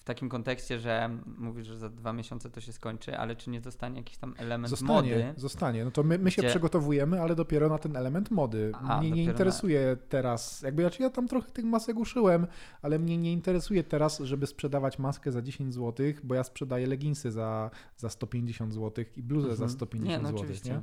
w 0.03 0.05
takim 0.05 0.28
kontekście, 0.28 0.78
że 0.78 1.11
mówisz, 1.38 1.66
że 1.66 1.78
za 1.78 1.88
dwa 1.88 2.12
miesiące 2.12 2.50
to 2.50 2.61
się 2.61 2.72
skończy, 2.72 3.18
ale 3.18 3.36
czy 3.36 3.50
nie 3.50 3.61
zostanie 3.61 3.96
jakiś 3.96 4.16
tam 4.16 4.34
element 4.38 4.70
zostanie, 4.70 5.16
mody? 5.16 5.34
Zostanie, 5.36 5.84
No 5.84 5.90
to 5.90 6.03
my, 6.03 6.18
my 6.18 6.30
się 6.30 6.42
gdzie... 6.42 6.50
przygotowujemy, 6.50 7.20
ale 7.20 7.34
dopiero 7.34 7.68
na 7.68 7.78
ten 7.78 7.96
element 7.96 8.30
mody. 8.30 8.72
A, 8.74 9.00
mnie 9.00 9.11
nie 9.11 9.24
interesuje 9.24 9.86
na... 9.86 10.09
teraz, 10.09 10.62
jakby 10.62 10.90
ja 11.00 11.11
tam 11.11 11.28
trochę 11.28 11.50
tych 11.50 11.64
masek 11.64 11.96
uszyłem, 11.96 12.46
ale 12.82 12.98
mnie 12.98 13.18
nie 13.18 13.32
interesuje 13.32 13.84
teraz, 13.84 14.18
żeby 14.18 14.46
sprzedawać 14.46 14.98
maskę 14.98 15.32
za 15.32 15.42
10 15.42 15.74
zł, 15.74 16.07
bo 16.24 16.34
ja 16.34 16.44
sprzedaję 16.44 16.86
leginsy 16.86 17.30
za, 17.30 17.70
za 17.96 18.11
150 18.11 18.74
zł 18.74 19.05
i 19.16 19.22
bluzę 19.22 19.50
mhm. 19.50 19.68
za 19.68 19.74
150 19.74 20.24
nie, 20.24 20.30
no 20.32 20.38
zł. 20.38 20.57
Nie? 20.64 20.80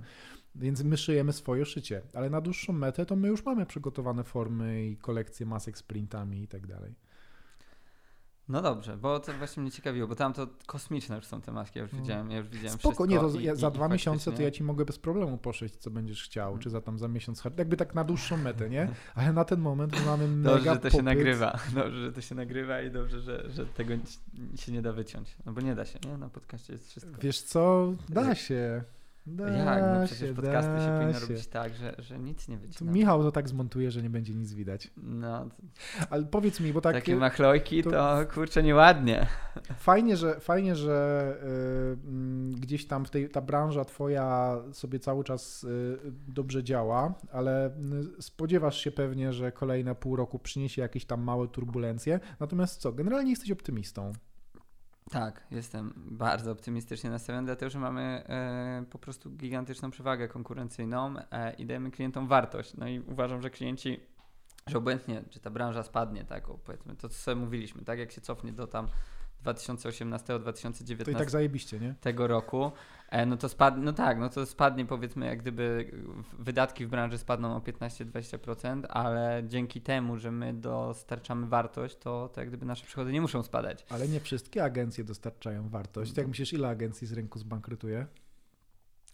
Więc 0.56 0.84
my 0.84 0.98
szyjemy 0.98 1.34
swoje 1.34 1.66
szycie, 1.66 2.02
ale 2.14 2.30
na 2.30 2.42
dłuższą 2.42 2.74
metę 2.74 3.06
to 3.06 3.16
my 3.16 3.28
już 3.28 3.46
mamy 3.46 3.66
przygotowane 3.66 4.24
formy 4.24 4.86
i 4.86 4.98
kolekcje 4.98 5.46
masek 5.46 5.78
z 5.78 5.84
printami 5.84 6.44
i 6.44 6.48
tak 6.48 6.68
dalej. 6.68 6.96
No 8.50 8.62
dobrze, 8.62 8.98
bo 8.98 9.20
to 9.20 9.34
właśnie 9.34 9.64
mnie 9.64 9.72
ciekawiło, 9.72 10.08
bo 10.08 10.16
tam 10.16 10.34
to 10.34 10.48
kosmiczne 10.66 11.16
już 11.16 11.26
są 11.26 11.42
te 11.42 11.52
maski, 11.52 11.80
ja 11.80 11.84
już 11.84 11.94
mm. 11.94 12.04
widziałem, 12.04 12.32
ja 12.32 12.38
już 12.38 12.48
widziałem 12.48 12.80
Spoko, 12.80 13.06
nie, 13.06 13.20
to 13.20 13.40
ja, 13.40 13.56
za 13.56 13.72
dwa 13.72 13.88
miesiące 13.88 14.32
to 14.32 14.42
ja 14.42 14.52
ci 14.52 14.64
mogę 14.64 14.86
bez 14.86 15.00
problemu 15.00 15.38
poszyć, 15.38 15.76
co 15.76 15.92
będziesz 15.92 16.24
chciał, 16.24 16.46
hmm. 16.46 16.62
czy 16.62 16.70
za 16.70 16.82
tam 16.82 17.00
za 17.00 17.08
miesiąc, 17.08 17.44
jakby 17.58 17.78
tak 17.78 17.96
na 17.96 18.04
dłuższą 18.04 18.38
metę, 18.38 18.70
nie? 18.70 18.90
Ale 19.16 19.34
na 19.34 19.46
ten 19.46 19.60
moment 19.60 20.06
mamy 20.06 20.28
mega 20.38 20.50
Dobrze, 20.50 20.70
że 20.70 20.76
to 20.76 20.82
popyt. 20.82 20.94
się 20.94 21.02
nagrywa, 21.02 21.60
dobrze, 21.76 22.02
że 22.06 22.12
to 22.12 22.22
się 22.22 22.36
nagrywa 22.36 22.82
i 22.82 22.92
dobrze, 22.92 23.22
że, 23.22 23.50
że 23.50 23.66
tego 23.66 23.94
się 24.56 24.72
nie 24.72 24.82
da 24.82 24.94
wyciąć, 24.94 25.38
no 25.46 25.54
bo 25.54 25.62
nie 25.62 25.76
da 25.76 25.86
się, 25.86 26.00
nie? 26.06 26.18
Na 26.18 26.30
podcaście 26.30 26.74
jest 26.74 26.90
wszystko. 26.90 27.22
Wiesz 27.22 27.42
co, 27.42 27.94
da 28.10 28.36
się. 28.36 28.84
Da 29.28 29.50
Jak? 29.50 29.84
No 30.00 30.06
przecież 30.06 30.30
się, 30.30 30.36
podcasty 30.36 30.72
się 30.72 30.92
powinno 30.98 31.14
się. 31.14 31.20
robić 31.20 31.48
tak, 31.48 31.76
że, 31.76 31.96
że 31.98 32.20
nic 32.20 32.48
nie 32.48 32.58
wycina. 32.58 32.92
Michał 32.92 33.24
to 33.24 33.32
tak 33.32 33.50
zmontuje, 33.50 33.92
że 33.92 34.02
nie 34.02 34.10
będzie 34.10 34.34
nic 34.36 34.54
widać. 34.54 34.92
No, 34.98 35.48
Ale 36.10 36.24
powiedz 36.26 36.60
mi, 36.60 36.74
bo 36.74 36.82
tak 36.82 36.96
takie 36.96 37.14
y, 37.14 37.16
machlojki 37.16 37.84
to- 37.84 37.92
to, 37.92 38.18
kurczę 38.34 38.64
nieładnie. 38.64 39.28
fajnie, 39.78 40.18
że, 40.18 40.40
fajnie, 40.40 40.76
że 40.76 41.34
y, 41.44 42.08
mm, 42.08 42.52
gdzieś 42.52 42.88
tam 42.88 43.06
w 43.06 43.10
tej, 43.10 43.30
ta 43.30 43.42
branża 43.42 43.86
twoja 43.86 44.58
sobie 44.72 45.00
cały 45.00 45.24
czas 45.24 45.64
y, 45.64 45.98
dobrze 46.28 46.64
działa, 46.64 47.14
ale 47.32 47.72
spodziewasz 48.20 48.78
się 48.78 48.92
pewnie, 48.92 49.34
że 49.34 49.52
kolejne 49.52 49.96
pół 49.96 50.16
roku 50.16 50.40
przyniesie 50.40 50.82
jakieś 50.82 51.06
tam 51.06 51.22
małe 51.24 51.48
turbulencje. 51.48 52.20
Natomiast 52.40 52.82
co, 52.82 52.92
generalnie 52.94 53.30
jesteś 53.30 53.52
optymistą. 53.52 54.12
Tak, 55.10 55.48
jestem 55.52 55.94
bardzo 55.96 56.52
optymistycznie 56.52 57.10
nastawiony, 57.10 57.46
dlatego 57.46 57.70
że 57.70 57.80
mamy 57.80 58.02
e, 58.02 58.86
po 58.90 59.00
prostu 59.00 59.32
gigantyczną 59.32 59.92
przewagę 59.92 60.28
konkurencyjną 60.28 61.16
e, 61.32 61.54
i 61.54 61.66
dajemy 61.66 61.92
klientom 61.92 62.28
wartość. 62.28 62.78
No 62.78 62.88
i 62.88 63.00
uważam, 63.00 63.42
że 63.42 63.50
klienci, 63.50 64.00
że 64.68 64.78
obojętnie, 64.78 65.24
czy 65.30 65.40
ta 65.40 65.50
branża 65.50 65.84
spadnie, 65.84 66.26
tak, 66.26 66.50
o, 66.50 66.58
powiedzmy, 66.58 66.96
to 66.96 67.10
co 67.10 67.16
sobie 67.16 67.36
mówiliśmy, 67.36 67.82
tak, 67.86 68.00
jak 68.00 68.12
się 68.12 68.22
cofnie 68.22 68.52
do 68.52 68.68
tam 68.68 68.88
2018-2019 69.46 71.04
To 71.04 71.12
i 71.12 71.16
tak 71.16 71.30
zajebiście, 71.30 71.80
nie? 71.80 71.96
tego 72.02 72.28
roku, 72.28 72.72
e, 73.10 73.26
no 73.26 73.38
to 73.38 73.50
spadnie, 73.50 73.84
no 73.84 73.94
tak, 73.94 74.20
no 74.20 74.30
to 74.30 74.46
spadnie 74.46 74.86
powiedzmy 74.86 75.26
jak 75.26 75.42
gdyby 75.42 75.92
wydatki 76.40 76.86
w 76.86 76.90
branży 76.90 77.18
spadną 77.18 77.56
o 77.56 77.60
15-20%, 77.60 78.84
ale 78.90 79.44
dzięki 79.48 79.82
temu, 79.82 80.18
że 80.18 80.32
my 80.32 80.54
dostarczamy 80.54 81.48
wartość, 81.48 81.98
to, 81.98 82.30
to 82.34 82.42
jak 82.42 82.50
gdyby 82.50 82.66
nasze 82.66 82.86
przychody 82.86 83.12
nie 83.12 83.22
muszą 83.22 83.44
spadać. 83.44 83.86
Ale 83.90 84.08
nie 84.08 84.20
wszystkie 84.20 84.64
agencje 84.64 85.04
dostarczają 85.04 85.70
wartość. 85.70 86.18
Jak 86.18 86.28
myślisz, 86.28 86.54
ile 86.54 86.70
agencji 86.70 87.08
z 87.08 87.14
rynku 87.14 87.40
zbankrutuje? 87.40 88.08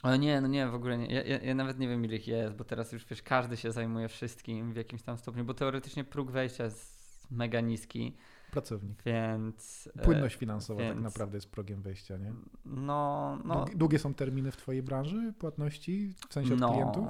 O 0.03 0.15
nie, 0.15 0.41
no 0.41 0.47
nie, 0.47 0.67
w 0.67 0.75
ogóle 0.75 0.97
nie. 0.97 1.05
Ja, 1.05 1.23
ja, 1.23 1.37
ja 1.37 1.55
nawet 1.55 1.79
nie 1.79 1.87
wiem 1.87 2.05
ile 2.05 2.15
ich 2.15 2.27
jest, 2.27 2.55
bo 2.55 2.63
teraz 2.63 2.91
już 2.91 3.05
wiesz, 3.05 3.21
każdy 3.21 3.57
się 3.57 3.71
zajmuje 3.71 4.07
wszystkim 4.07 4.73
w 4.73 4.75
jakimś 4.75 5.01
tam 5.01 5.17
stopniu, 5.17 5.45
bo 5.45 5.53
teoretycznie 5.53 6.03
próg 6.03 6.31
wejścia 6.31 6.63
jest 6.63 7.31
mega 7.31 7.61
niski, 7.61 8.17
Pracownik. 8.55 9.03
więc... 9.05 9.89
e, 9.95 10.01
Płynność 10.01 10.35
finansowa 10.35 10.79
tak 10.79 10.89
więc- 10.93 11.03
naprawdę 11.03 11.37
jest 11.37 11.51
progiem 11.51 11.81
wejścia, 11.81 12.17
nie? 12.17 12.33
No, 12.65 13.37
no, 13.45 13.65
Długie, 13.75 13.99
są 13.99 14.13
terminy 14.13 14.51
w 14.51 14.57
twojej 14.57 14.83
branży 14.83 15.33
płatności, 15.39 16.13
w 16.29 16.33
sensie 16.33 16.53
od 16.53 16.59
no, 16.59 16.71
klientów? 16.71 17.07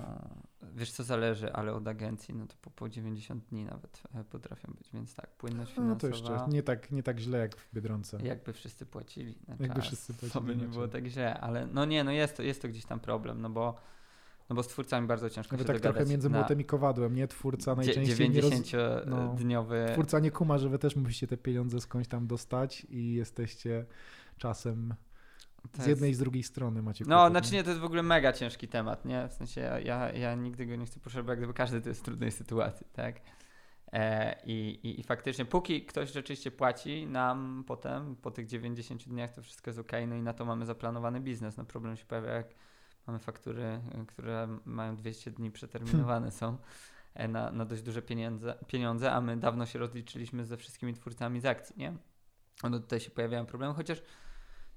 wiesz 0.75 0.91
co 0.91 1.03
zależy, 1.03 1.53
ale 1.53 1.73
od 1.73 1.87
agencji, 1.87 2.33
no 2.35 2.47
to 2.47 2.55
po, 2.61 2.69
po 2.69 2.89
90 2.89 3.45
dni 3.45 3.65
nawet 3.65 4.01
e, 4.13 4.23
potrafią 4.23 4.73
być, 4.77 4.89
więc 4.93 5.15
tak, 5.15 5.29
płynność 5.29 5.71
No 5.71 5.75
finansowa, 5.75 5.99
to 5.99 6.07
jeszcze 6.07 6.47
nie 6.49 6.63
tak, 6.63 6.91
nie 6.91 7.03
tak 7.03 7.19
źle 7.19 7.37
jak 7.39 7.55
w 7.55 7.73
Biedronce. 7.73 8.17
jakby 8.23 8.53
wszyscy 8.53 8.85
płacili 8.85 9.35
na 9.47 9.55
Jakby 9.59 9.75
czas, 9.75 9.85
wszyscy 9.85 10.13
to 10.13 10.19
płacili 10.19 10.45
by 10.45 10.55
nie 10.55 10.67
było 10.67 10.87
tak 10.87 11.07
źle, 11.07 11.39
ale 11.39 11.67
no 11.67 11.85
nie, 11.85 12.03
no 12.03 12.11
jest 12.11 12.37
to, 12.37 12.43
jest 12.43 12.61
to 12.61 12.67
gdzieś 12.67 12.85
tam 12.85 12.99
problem, 12.99 13.41
no 13.41 13.49
bo, 13.49 13.75
no 14.49 14.55
bo 14.55 14.63
z 14.63 14.67
twórcami 14.67 15.07
bardzo 15.07 15.29
ciężko 15.29 15.55
Nawet 15.55 15.67
się 15.67 15.73
tak 15.73 15.81
dogadać 15.81 15.97
trochę 15.97 16.11
między 16.11 16.29
młotem 16.29 16.61
i 16.61 16.65
kowadłem, 16.65 17.15
nie? 17.15 17.27
Twórca 17.27 17.75
najczęściej 17.75 18.15
dzie- 18.15 18.29
nie 18.29 18.41
roz... 18.41 18.51
90-dniowy 18.51 19.91
Twórca 19.91 20.19
nie 20.19 20.31
kuma, 20.31 20.57
że 20.57 20.69
wy 20.69 20.79
też 20.79 20.95
musicie 20.95 21.27
te 21.27 21.37
pieniądze 21.37 21.81
skądś 21.81 22.07
tam 22.07 22.27
dostać 22.27 22.87
i 22.89 23.13
jesteście 23.13 23.85
czasem 24.37 24.93
to 25.71 25.75
z 25.75 25.77
jest- 25.77 25.87
jednej 25.87 26.11
i 26.11 26.13
z 26.13 26.19
drugiej 26.19 26.43
strony 26.43 26.81
macie 26.81 27.05
No, 27.07 27.29
znaczy 27.29 27.53
nie, 27.53 27.63
to 27.63 27.69
jest 27.69 27.81
w 27.81 27.85
ogóle 27.85 28.03
mega 28.03 28.33
ciężki 28.33 28.67
temat, 28.67 29.05
nie? 29.05 29.27
W 29.27 29.33
sensie 29.33 29.61
ja, 29.61 29.79
ja, 29.79 30.11
ja 30.11 30.35
nigdy 30.35 30.65
go 30.65 30.75
nie 30.75 30.85
chcę 30.85 30.99
poszerzać, 30.99 31.25
bo 31.25 31.31
jak 31.31 31.39
gdyby 31.39 31.53
każdy 31.53 31.81
to 31.81 31.89
jest 31.89 32.01
w 32.01 32.03
trudnej 32.03 32.31
sytuacji, 32.31 32.87
tak? 32.93 33.15
E, 33.93 34.35
i, 34.45 34.79
i, 34.83 34.99
I 34.99 35.03
faktycznie, 35.03 35.45
póki 35.45 35.85
ktoś 35.85 36.11
rzeczywiście 36.11 36.51
płaci 36.51 37.07
nam 37.07 37.63
potem, 37.67 38.15
po 38.15 38.31
tych 38.31 38.47
90 38.47 39.09
dniach, 39.09 39.31
to 39.31 39.41
wszystko 39.41 39.69
jest 39.69 39.79
ok, 39.79 39.91
no 40.07 40.15
i 40.15 40.21
na 40.21 40.33
to 40.33 40.45
mamy 40.45 40.65
zaplanowany 40.65 41.19
biznes. 41.21 41.57
No 41.57 41.65
problem 41.65 41.95
się 41.95 42.05
pojawia, 42.05 42.31
jak 42.31 42.47
mamy 43.07 43.19
faktury, 43.19 43.81
które 44.07 44.47
mają 44.65 44.95
200 44.95 45.31
dni 45.31 45.51
przeterminowane 45.51 46.31
są 46.31 46.57
e, 47.13 47.27
na, 47.27 47.51
na 47.51 47.65
dość 47.65 47.81
duże 47.81 48.01
pieniądze, 48.01 48.57
pieniądze, 48.67 49.11
a 49.11 49.21
my 49.21 49.37
dawno 49.37 49.65
się 49.65 49.79
rozliczyliśmy 49.79 50.45
ze 50.45 50.57
wszystkimi 50.57 50.93
twórcami 50.93 51.39
z 51.39 51.45
akcji, 51.45 51.75
nie? 51.77 51.97
No 52.63 52.79
tutaj 52.79 52.99
się 52.99 53.11
pojawiają 53.11 53.45
problemy, 53.45 53.73
chociaż 53.73 54.01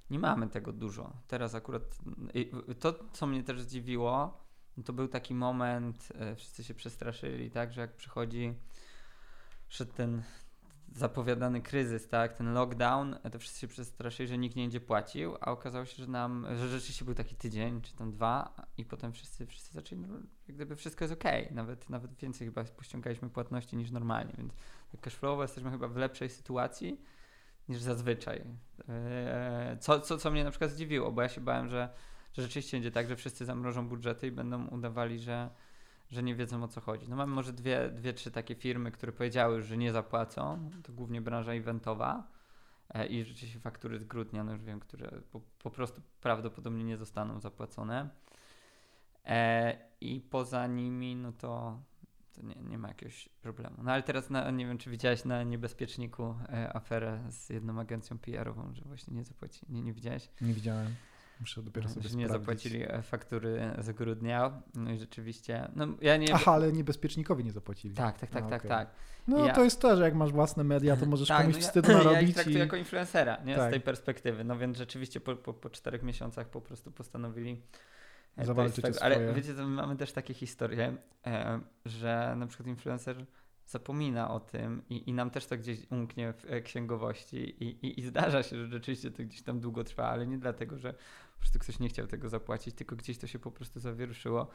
nie 0.09 0.19
mamy 0.19 0.47
tego 0.47 0.73
dużo. 0.73 1.13
Teraz 1.27 1.55
akurat 1.55 1.83
to, 2.79 2.99
co 3.13 3.27
mnie 3.27 3.43
też 3.43 3.61
zdziwiło, 3.61 4.43
to 4.85 4.93
był 4.93 5.07
taki 5.07 5.35
moment, 5.35 6.09
e, 6.15 6.35
wszyscy 6.35 6.63
się 6.63 6.73
przestraszyli, 6.73 7.51
tak, 7.51 7.73
że 7.73 7.81
jak 7.81 7.95
przychodzi 7.95 8.53
szedł 9.67 9.93
ten 9.93 10.23
zapowiadany 10.95 11.61
kryzys, 11.61 12.07
tak, 12.07 12.33
ten 12.33 12.53
lockdown, 12.53 13.15
to 13.31 13.39
wszyscy 13.39 13.59
się 13.59 13.67
przestraszyli, 13.67 14.29
że 14.29 14.37
nikt 14.37 14.55
nie 14.55 14.63
będzie 14.63 14.81
płacił, 14.81 15.35
a 15.41 15.51
okazało 15.51 15.85
się, 15.85 15.95
że 16.03 16.07
nam, 16.07 16.45
że 16.55 16.67
rzeczywiście 16.69 17.05
był 17.05 17.15
taki 17.15 17.35
tydzień, 17.35 17.81
czy 17.81 17.95
tam 17.95 18.11
dwa 18.11 18.53
i 18.77 18.85
potem 18.85 19.13
wszyscy, 19.13 19.45
wszyscy 19.45 19.73
zaczęli, 19.73 20.01
no, 20.01 20.13
jak 20.47 20.55
gdyby 20.55 20.75
wszystko 20.75 21.05
jest 21.05 21.13
okej, 21.13 21.47
nawet, 21.51 21.89
nawet 21.89 22.15
więcej 22.15 22.47
chyba 22.47 22.63
pościągaliśmy 22.63 23.29
płatności 23.29 23.77
niż 23.77 23.91
normalnie, 23.91 24.33
więc 24.37 24.53
tak 24.91 25.01
cashflowowo 25.01 25.41
jesteśmy 25.41 25.71
chyba 25.71 25.87
w 25.87 25.95
lepszej 25.95 26.29
sytuacji 26.29 27.01
niż 27.69 27.81
zazwyczaj. 27.81 28.43
Eee, 28.89 29.79
Co, 29.79 29.99
co, 29.99 30.17
co 30.17 30.31
mnie 30.31 30.43
na 30.43 30.49
przykład 30.49 30.71
zdziwiło, 30.71 31.11
bo 31.11 31.21
ja 31.21 31.29
się 31.29 31.41
bałem, 31.41 31.69
że, 31.69 31.89
że 32.33 32.41
rzeczywiście 32.41 32.77
będzie 32.77 32.91
tak, 32.91 33.07
że 33.07 33.15
wszyscy 33.15 33.45
zamrożą 33.45 33.87
budżety 33.87 34.27
i 34.27 34.31
będą 34.31 34.67
udawali, 34.67 35.19
że, 35.19 35.49
że 36.09 36.23
nie 36.23 36.35
wiedzą 36.35 36.63
o 36.63 36.67
co 36.67 36.81
chodzi. 36.81 37.09
No 37.09 37.15
mamy 37.15 37.33
może 37.33 37.53
dwie, 37.53 37.89
dwie, 37.89 38.13
trzy 38.13 38.31
takie 38.31 38.55
firmy, 38.55 38.91
które 38.91 39.11
powiedziały, 39.11 39.61
że 39.61 39.77
nie 39.77 39.91
zapłacą. 39.91 40.69
To 40.83 40.93
głównie 40.93 41.21
branża 41.21 41.53
eventowa. 41.53 42.27
E, 42.89 43.07
I 43.07 43.23
rzeczywiście 43.23 43.59
faktury 43.59 43.99
z 43.99 44.03
grudnia, 44.03 44.43
no 44.43 44.51
już 44.51 44.61
wiem, 44.61 44.79
które 44.79 45.21
po, 45.31 45.41
po 45.59 45.71
prostu 45.71 46.01
prawdopodobnie 46.21 46.83
nie 46.83 46.97
zostaną 46.97 47.39
zapłacone. 47.39 48.09
E, 49.25 49.77
I 50.01 50.21
poza 50.21 50.67
nimi, 50.67 51.15
no 51.15 51.31
to, 51.31 51.79
to 52.33 52.41
nie, 52.41 52.55
nie 52.55 52.77
ma 52.77 52.87
jakiegoś 52.87 53.29
problemu. 53.41 53.75
No 53.83 53.91
ale 53.91 54.03
teraz 54.03 54.29
na, 54.29 54.51
nie 54.51 54.65
wiem, 54.65 54.77
czy 54.77 54.89
widziałeś 54.89 55.25
na 55.25 55.43
niebezpieczniku 55.43 56.35
e, 56.49 56.73
aferę 56.73 57.23
z 57.29 57.49
jedną 57.49 57.79
agencją 57.79 58.17
PR-ową, 58.17 58.73
że 58.73 58.81
właśnie 58.85 59.15
nie 59.15 59.23
zapłaci. 59.23 59.65
Nie, 59.69 59.81
nie 59.81 59.93
widziałeś? 59.93 60.29
Nie 60.41 60.53
widziałem. 60.53 60.95
Muszę 61.39 61.63
dopiero 61.63 61.89
sobie 61.89 62.09
że 62.09 62.17
nie 62.17 62.25
sprawdzić. 62.25 62.47
zapłacili 62.47 62.83
e, 62.83 63.01
faktury 63.01 63.61
z 63.79 63.91
grudnia. 63.91 64.61
No 64.75 64.91
i 64.91 64.97
rzeczywiście. 64.97 65.71
No 65.75 65.87
ja 66.01 66.17
nie. 66.17 66.33
Aha, 66.33 66.51
ale 66.51 66.71
niebezpiecznikowi 66.71 67.43
nie 67.43 67.51
zapłacili. 67.51 67.95
Tak, 67.95 68.19
tak, 68.19 68.29
tak, 68.29 68.43
A, 68.43 68.49
tak, 68.49 68.59
okej. 68.59 68.69
tak. 68.69 68.89
No 69.27 69.45
Ja- 69.45 69.53
to 69.53 69.63
jest 69.63 69.81
to, 69.81 69.95
że 69.95 70.03
jak 70.03 70.15
masz 70.15 70.31
własne 70.31 70.63
media, 70.63 70.97
to 70.97 71.05
możesz 71.05 71.27
tak, 71.27 71.41
komuś 71.41 71.55
no 71.75 71.81
ja, 71.81 71.87
Ja 71.91 71.97
narobić 71.97 72.29
ich 72.29 72.35
traktuję 72.35 72.57
i... 72.57 72.59
jako 72.59 72.75
influencera, 72.75 73.37
nie? 73.45 73.55
Tak. 73.55 73.69
Z 73.69 73.71
tej 73.71 73.81
perspektywy. 73.81 74.43
No 74.43 74.57
więc 74.57 74.77
rzeczywiście 74.77 75.19
po, 75.19 75.35
po, 75.35 75.53
po 75.53 75.69
czterech 75.69 76.03
miesiącach 76.03 76.49
po 76.49 76.61
prostu 76.61 76.91
postanowili 76.91 77.61
e, 78.37 78.45
Zawalczyć 78.45 78.81
tak, 78.85 78.93
Ale 79.01 79.33
wiecie, 79.33 79.53
to 79.53 79.67
my 79.67 79.75
mamy 79.75 79.95
też 79.95 80.11
takie 80.11 80.33
historie, 80.33 80.95
e, 81.27 81.59
że 81.85 82.33
na 82.37 82.47
przykład 82.47 82.67
influencer 82.67 83.25
zapomina 83.65 84.31
o 84.31 84.39
tym 84.39 84.81
i, 84.89 85.09
i 85.09 85.13
nam 85.13 85.29
też 85.29 85.45
to 85.45 85.57
gdzieś 85.57 85.79
umknie 85.91 86.33
w 86.33 86.45
e, 86.45 86.61
księgowości 86.61 87.63
i, 87.63 87.85
i, 87.85 87.99
i 87.99 88.03
zdarza 88.03 88.43
się, 88.43 88.57
że 88.57 88.67
rzeczywiście 88.67 89.11
to 89.11 89.23
gdzieś 89.23 89.41
tam 89.41 89.59
długo 89.59 89.83
trwa, 89.83 90.09
ale 90.09 90.27
nie 90.27 90.37
dlatego, 90.37 90.77
że 90.77 90.93
po 91.39 91.41
prostu 91.41 91.59
ktoś 91.59 91.79
nie 91.79 91.89
chciał 91.89 92.07
tego 92.07 92.29
zapłacić, 92.29 92.75
tylko 92.75 92.95
gdzieś 92.95 93.17
to 93.17 93.27
się 93.27 93.39
po 93.39 93.51
prostu 93.51 93.79
zawieruszyło. 93.79 94.47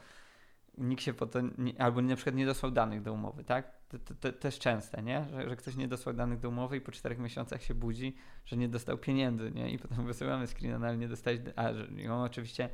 Nikt 0.77 1.03
się 1.03 1.13
po 1.13 1.25
to, 1.25 1.39
nie, 1.57 1.81
albo 1.81 2.01
na 2.01 2.15
przykład 2.15 2.35
nie 2.35 2.45
dosłał 2.45 2.71
danych 2.71 3.01
do 3.01 3.13
umowy, 3.13 3.43
tak? 3.43 3.71
To, 3.89 3.99
to, 3.99 4.15
to 4.15 4.31
też 4.31 4.59
częste, 4.59 5.03
nie? 5.03 5.27
Że, 5.31 5.49
że 5.49 5.55
ktoś 5.55 5.75
nie 5.75 5.87
dosłał 5.87 6.15
danych 6.15 6.39
do 6.39 6.49
umowy 6.49 6.77
i 6.77 6.81
po 6.81 6.91
czterech 6.91 7.19
miesiącach 7.19 7.63
się 7.63 7.73
budzi, 7.73 8.15
że 8.45 8.57
nie 8.57 8.69
dostał 8.69 8.97
pieniędzy, 8.97 9.51
nie? 9.51 9.71
I 9.71 9.79
potem 9.79 10.05
wysyłamy 10.05 10.47
screena, 10.47 10.79
no 10.79 10.87
ale 10.87 10.97
nie 10.97 11.07
dostałeś, 11.07 11.39
a 11.55 11.73
że 11.73 11.87
on 12.13 12.21
oczywiście 12.21 12.69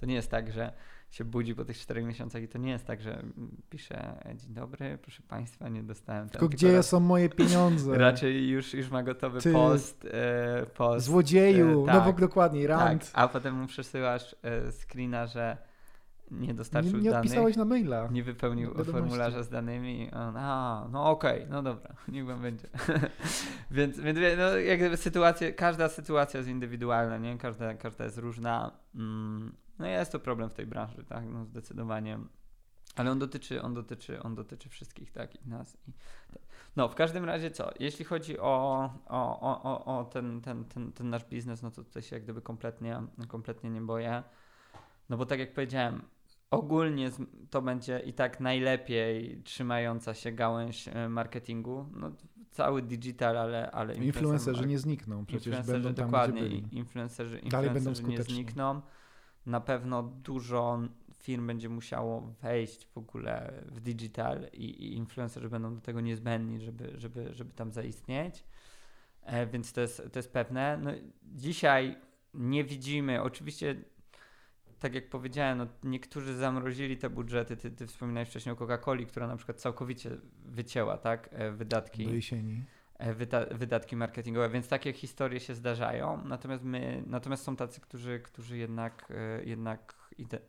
to 0.00 0.06
nie 0.06 0.14
jest 0.14 0.30
tak, 0.30 0.52
że 0.52 0.72
się 1.10 1.24
budzi 1.24 1.54
po 1.54 1.64
tych 1.64 1.78
czterech 1.78 2.04
miesiącach 2.04 2.42
i 2.42 2.48
to 2.48 2.58
nie 2.58 2.70
jest 2.70 2.86
tak, 2.86 3.00
że 3.00 3.22
pisze 3.70 4.14
dzień 4.34 4.54
dobry, 4.54 4.98
proszę 5.02 5.22
państwa, 5.28 5.68
nie 5.68 5.82
dostałem. 5.82 6.22
tam", 6.22 6.30
Tylko 6.30 6.48
gdzie 6.48 6.82
są 6.82 7.00
moje 7.00 7.28
pieniądze? 7.28 7.98
Raczej 8.08 8.48
już, 8.48 8.74
już 8.74 8.90
ma 8.90 9.02
gotowy 9.02 9.40
Ty, 9.40 9.52
post, 9.52 10.04
e, 10.12 10.66
post 10.66 11.06
Złodzieju, 11.06 11.82
e, 11.82 11.86
no 11.86 12.00
tak. 12.00 12.14
bo 12.14 12.20
dokładnie, 12.20 12.68
tak, 12.68 12.78
rant. 12.78 13.10
a 13.14 13.28
potem 13.28 13.54
mu 13.54 13.66
przesyłasz 13.66 14.36
e, 14.42 14.72
screena, 14.72 15.26
że 15.26 15.56
nie 16.30 16.46
nie, 16.46 16.54
dostarczył 16.54 16.98
nie 16.98 17.10
danych, 17.10 17.26
odpisałeś 17.26 17.56
na 17.56 17.64
maila. 17.64 18.08
nie 18.12 18.22
wypełnił 18.22 18.68
wiadomości. 18.68 18.92
formularza 18.92 19.42
z 19.42 19.48
danymi 19.48 20.10
on, 20.12 20.36
a, 20.36 20.88
no 20.92 21.10
okej, 21.10 21.46
no 21.50 21.62
dobra, 21.62 21.94
niech 22.08 22.26
wam 22.26 22.42
będzie. 22.42 22.68
więc, 23.70 24.00
więc 24.00 24.18
no, 24.38 24.58
jak 24.58 24.78
gdyby 24.78 24.96
sytuacje, 24.96 25.52
każda 25.52 25.88
sytuacja 25.88 26.38
jest 26.38 26.50
indywidualna, 26.50 27.18
nie? 27.18 27.38
Każda, 27.38 27.74
każda 27.74 28.04
jest 28.04 28.18
różna. 28.18 28.70
Mm, 28.94 29.52
no 29.80 29.86
jest 29.86 30.12
to 30.12 30.20
problem 30.20 30.50
w 30.50 30.54
tej 30.54 30.66
branży, 30.66 31.04
tak, 31.04 31.24
no 31.26 31.44
zdecydowanie. 31.44 32.18
Ale 32.96 33.10
on 33.10 33.18
dotyczy, 33.18 33.62
on 33.62 33.74
dotyczy, 33.74 34.22
on 34.22 34.34
dotyczy 34.34 34.68
wszystkich, 34.68 35.12
tak, 35.12 35.44
i 35.46 35.48
nas. 35.48 35.76
I, 35.88 35.92
no, 36.76 36.88
w 36.88 36.94
każdym 36.94 37.24
razie 37.24 37.50
co, 37.50 37.70
jeśli 37.80 38.04
chodzi 38.04 38.38
o, 38.38 38.90
o, 39.06 39.40
o, 39.40 39.84
o, 39.84 40.04
ten, 40.04 40.40
ten, 40.40 40.64
ten, 40.64 40.92
ten 40.92 41.10
nasz 41.10 41.24
biznes, 41.24 41.62
no 41.62 41.70
to 41.70 41.84
tutaj 41.84 42.02
się 42.02 42.16
jak 42.16 42.22
gdyby 42.22 42.42
kompletnie, 42.42 43.02
kompletnie 43.28 43.70
nie 43.70 43.80
boję. 43.80 44.22
No 45.08 45.16
bo 45.16 45.26
tak 45.26 45.38
jak 45.38 45.54
powiedziałem, 45.54 46.02
ogólnie 46.50 47.10
to 47.50 47.62
będzie 47.62 47.98
i 47.98 48.12
tak 48.12 48.40
najlepiej 48.40 49.42
trzymająca 49.42 50.14
się 50.14 50.32
gałęź 50.32 50.88
e, 50.88 51.08
marketingu. 51.08 51.86
No, 51.92 52.12
cały 52.50 52.82
digital, 52.82 53.38
ale, 53.38 53.70
ale 53.70 53.94
Influencerzy 53.94 54.62
influencer- 54.62 54.66
nie 54.66 54.78
znikną, 54.78 55.26
przecież 55.26 55.46
influencerzy 55.46 55.80
będą 55.80 55.94
tam, 55.94 56.06
dokładnie, 56.06 56.40
gdzie 56.40 56.50
byli. 56.50 56.64
i 56.72 56.78
influencerzy, 56.78 57.40
Dalej 57.50 57.70
będą 57.70 57.90
influencerzy 57.90 58.10
nie 58.10 58.16
skuteczni. 58.16 58.34
znikną. 58.34 58.80
Na 59.46 59.60
pewno 59.60 60.02
dużo 60.02 60.80
firm 61.14 61.46
będzie 61.46 61.68
musiało 61.68 62.20
wejść 62.20 62.86
w 62.86 62.98
ogóle 62.98 63.62
w 63.66 63.80
digital 63.80 64.48
i, 64.52 64.64
i 64.64 64.96
influencerzy 64.96 65.48
będą 65.48 65.74
do 65.74 65.80
tego 65.80 66.00
niezbędni, 66.00 66.60
żeby, 66.60 66.92
żeby, 66.94 67.34
żeby 67.34 67.52
tam 67.52 67.72
zaistnieć. 67.72 68.44
E, 69.22 69.46
więc 69.46 69.72
to 69.72 69.80
jest, 69.80 70.02
to 70.12 70.18
jest 70.18 70.32
pewne. 70.32 70.78
No, 70.82 70.90
dzisiaj 71.22 71.96
nie 72.34 72.64
widzimy, 72.64 73.22
oczywiście 73.22 73.76
tak 74.80 74.94
jak 74.94 75.08
powiedziałem, 75.08 75.58
no, 75.58 75.66
niektórzy 75.84 76.34
zamrozili 76.34 76.96
te 76.96 77.10
budżety. 77.10 77.56
Ty, 77.56 77.70
ty 77.70 77.86
wspominałeś 77.86 78.28
wcześniej 78.28 78.52
o 78.52 78.56
Coca-Coli, 78.56 79.06
która 79.06 79.26
na 79.26 79.36
przykład 79.36 79.60
całkowicie 79.60 80.10
wycięła 80.44 80.98
tak, 80.98 81.28
e, 81.32 81.52
wydatki. 81.52 82.04
Do 82.04 82.12
jesieni. 82.12 82.64
E, 83.00 83.14
wyda- 83.14 83.54
wydatki 83.54 83.96
marketingowe, 83.96 84.48
więc 84.48 84.68
takie 84.68 84.92
historie 84.92 85.40
się 85.40 85.54
zdarzają. 85.54 86.22
Natomiast 86.24 86.64
my, 86.64 87.02
natomiast 87.06 87.44
są 87.44 87.56
tacy, 87.56 87.80
którzy, 87.80 88.20
którzy 88.20 88.58
jednak, 88.58 89.08
e, 89.10 89.44
jednak 89.44 89.94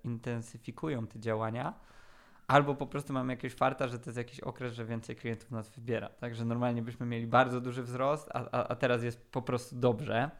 intensyfikują 0.03 1.07
te 1.07 1.19
działania. 1.19 1.73
Albo 2.47 2.75
po 2.75 2.87
prostu 2.87 3.13
mamy 3.13 3.33
jakieś 3.33 3.53
farta, 3.53 3.87
że 3.87 3.99
to 3.99 4.05
jest 4.05 4.17
jakiś 4.17 4.39
okres, 4.39 4.73
że 4.73 4.85
więcej 4.85 5.15
klientów 5.15 5.51
nas 5.51 5.69
wybiera. 5.69 6.09
Także 6.09 6.45
normalnie 6.45 6.81
byśmy 6.81 7.05
mieli 7.05 7.27
bardzo 7.27 7.61
duży 7.61 7.83
wzrost, 7.83 8.29
a, 8.33 8.51
a, 8.51 8.67
a 8.67 8.75
teraz 8.75 9.03
jest 9.03 9.31
po 9.31 9.41
prostu 9.41 9.75
dobrze. 9.75 10.31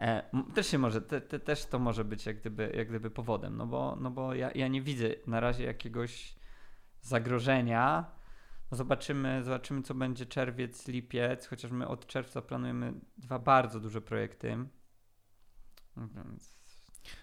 E, 0.00 0.22
też 0.54 0.66
się 0.66 0.78
może, 0.78 1.00
te, 1.00 1.20
te, 1.20 1.38
też 1.38 1.66
to 1.66 1.78
może 1.78 2.04
być 2.04 2.26
jak 2.26 2.40
gdyby, 2.40 2.72
jak 2.76 2.88
gdyby 2.88 3.10
powodem, 3.10 3.56
no 3.56 3.66
bo, 3.66 3.96
no 4.00 4.10
bo 4.10 4.34
ja, 4.34 4.50
ja 4.54 4.68
nie 4.68 4.82
widzę 4.82 5.08
na 5.26 5.40
razie 5.40 5.64
jakiegoś 5.64 6.34
zagrożenia. 7.00 8.17
No 8.70 8.76
zobaczymy, 8.76 9.42
zobaczymy, 9.44 9.82
co 9.82 9.94
będzie 9.94 10.26
czerwiec, 10.26 10.88
lipiec, 10.88 11.46
chociaż 11.46 11.70
my 11.70 11.88
od 11.88 12.06
czerwca 12.06 12.42
planujemy 12.42 12.92
dwa 13.18 13.38
bardzo 13.38 13.80
duże 13.80 14.00
projekty. 14.00 14.56
Więc 15.96 16.58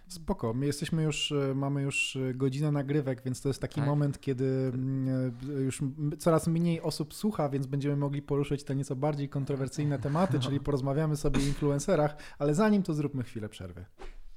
Spoko, 0.07 0.53
my 0.53 0.65
jesteśmy 0.65 1.03
już, 1.03 1.31
e, 1.31 1.55
mamy 1.55 1.81
już 1.81 2.15
e, 2.15 2.33
godzinę 2.33 2.71
nagrywek, 2.71 3.21
więc 3.23 3.41
to 3.41 3.49
jest 3.49 3.61
taki 3.61 3.79
tak. 3.79 3.89
moment, 3.89 4.21
kiedy 4.21 4.71
mm, 4.73 5.33
e, 5.49 5.61
już 5.61 5.81
coraz 6.19 6.47
mniej 6.47 6.81
osób 6.81 7.13
słucha, 7.13 7.49
więc 7.49 7.67
będziemy 7.67 7.95
mogli 7.95 8.21
poruszyć 8.21 8.63
te 8.63 8.75
nieco 8.75 8.95
bardziej 8.95 9.29
kontrowersyjne 9.29 9.99
tematy, 9.99 10.39
czyli 10.39 10.59
porozmawiamy 10.59 11.17
sobie 11.17 11.39
o 11.39 11.43
influencerach, 11.43 12.15
ale 12.39 12.55
zanim 12.55 12.83
to 12.83 12.93
zróbmy 12.93 13.23
chwilę 13.23 13.49
przerwy. 13.49 13.85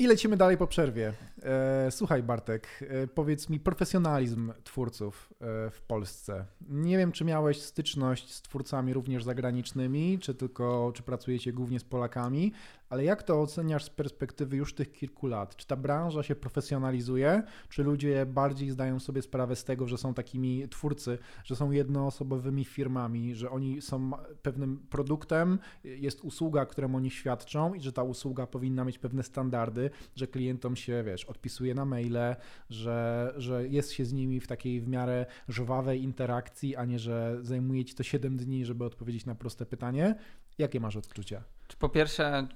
I 0.01 0.07
lecimy 0.07 0.37
dalej 0.37 0.57
po 0.57 0.67
przerwie. 0.67 1.13
E, 1.43 1.91
słuchaj, 1.91 2.23
Bartek, 2.23 2.69
e, 2.81 3.07
powiedz 3.07 3.49
mi 3.49 3.61
profesjonalizm 3.61 4.53
twórców 4.65 5.33
e, 5.33 5.71
w 5.71 5.81
Polsce. 5.81 6.45
Nie 6.69 6.99
wiem, 6.99 7.13
czy 7.13 7.25
miałeś 7.25 7.63
styczność 7.63 8.35
z 8.35 8.43
twórcami 8.43 8.95
również 8.95 9.25
zagranicznymi, 9.25 10.19
czy 10.19 10.35
tylko, 10.35 10.93
czy 10.95 11.03
pracujecie 11.03 11.53
głównie 11.53 11.81
z 11.81 11.85
Polakami, 11.85 12.53
ale 12.89 13.05
jak 13.05 13.23
to 13.23 13.41
oceniasz 13.41 13.85
z 13.85 13.91
perspektywy 13.91 14.57
już 14.57 14.75
tych 14.75 14.93
kilku 14.93 15.27
lat? 15.27 15.57
Czy 15.57 15.67
ta 15.67 15.77
branża 15.77 16.23
się 16.23 16.37
profesjonalizuje? 16.37 17.43
Czy 17.69 17.85
ludzie 17.85 18.27
bardziej 18.27 18.71
zdają 18.71 19.01
sobie 19.01 19.23
sprawę 19.23 19.57
z 19.57 19.65
tego, 19.65 19.87
że 19.87 19.99
są 19.99 20.15
takimi 20.15 20.69
twórcy, 20.69 21.19
że 21.45 21.57
są 21.57 21.71
jednoosobowymi 21.71 22.65
firmami, 22.65 23.35
że 23.35 23.51
oni 23.51 23.83
są 23.83 24.11
pewnym 24.43 24.79
produktem, 24.91 25.59
jest 25.85 26.21
usługa, 26.21 26.67
którą 26.67 26.95
oni 26.95 27.11
świadczą 27.11 27.75
i 27.75 27.81
że 27.81 27.93
ta 27.93 28.03
usługa 28.03 28.47
powinna 28.47 28.85
mieć 28.85 28.99
pewne 28.99 29.23
standardy, 29.23 29.91
że 30.17 30.27
klientom 30.27 30.77
się, 30.77 31.03
wiesz, 31.07 31.25
odpisuje 31.25 31.75
na 31.75 31.85
maile, 31.85 32.37
że, 32.71 33.33
że 33.37 33.69
jest 33.69 33.93
się 33.93 34.05
z 34.05 34.13
nimi 34.13 34.41
w 34.41 34.47
takiej 34.47 34.81
w 34.81 34.89
miarę 34.89 35.27
żwawej 35.49 36.03
interakcji, 36.03 36.77
a 36.77 36.85
nie, 36.85 36.99
że 36.99 37.39
zajmuje 37.43 37.85
ci 37.85 37.95
to 37.95 38.03
7 38.03 38.37
dni, 38.37 38.65
żeby 38.65 38.85
odpowiedzieć 38.85 39.27
na 39.27 39.35
proste 39.35 39.67
pytanie. 39.67 40.15
Jakie 40.59 40.81
masz 40.81 40.97
odczucia? 40.97 41.45
Po 41.79 41.89
pierwsze, 41.89 42.49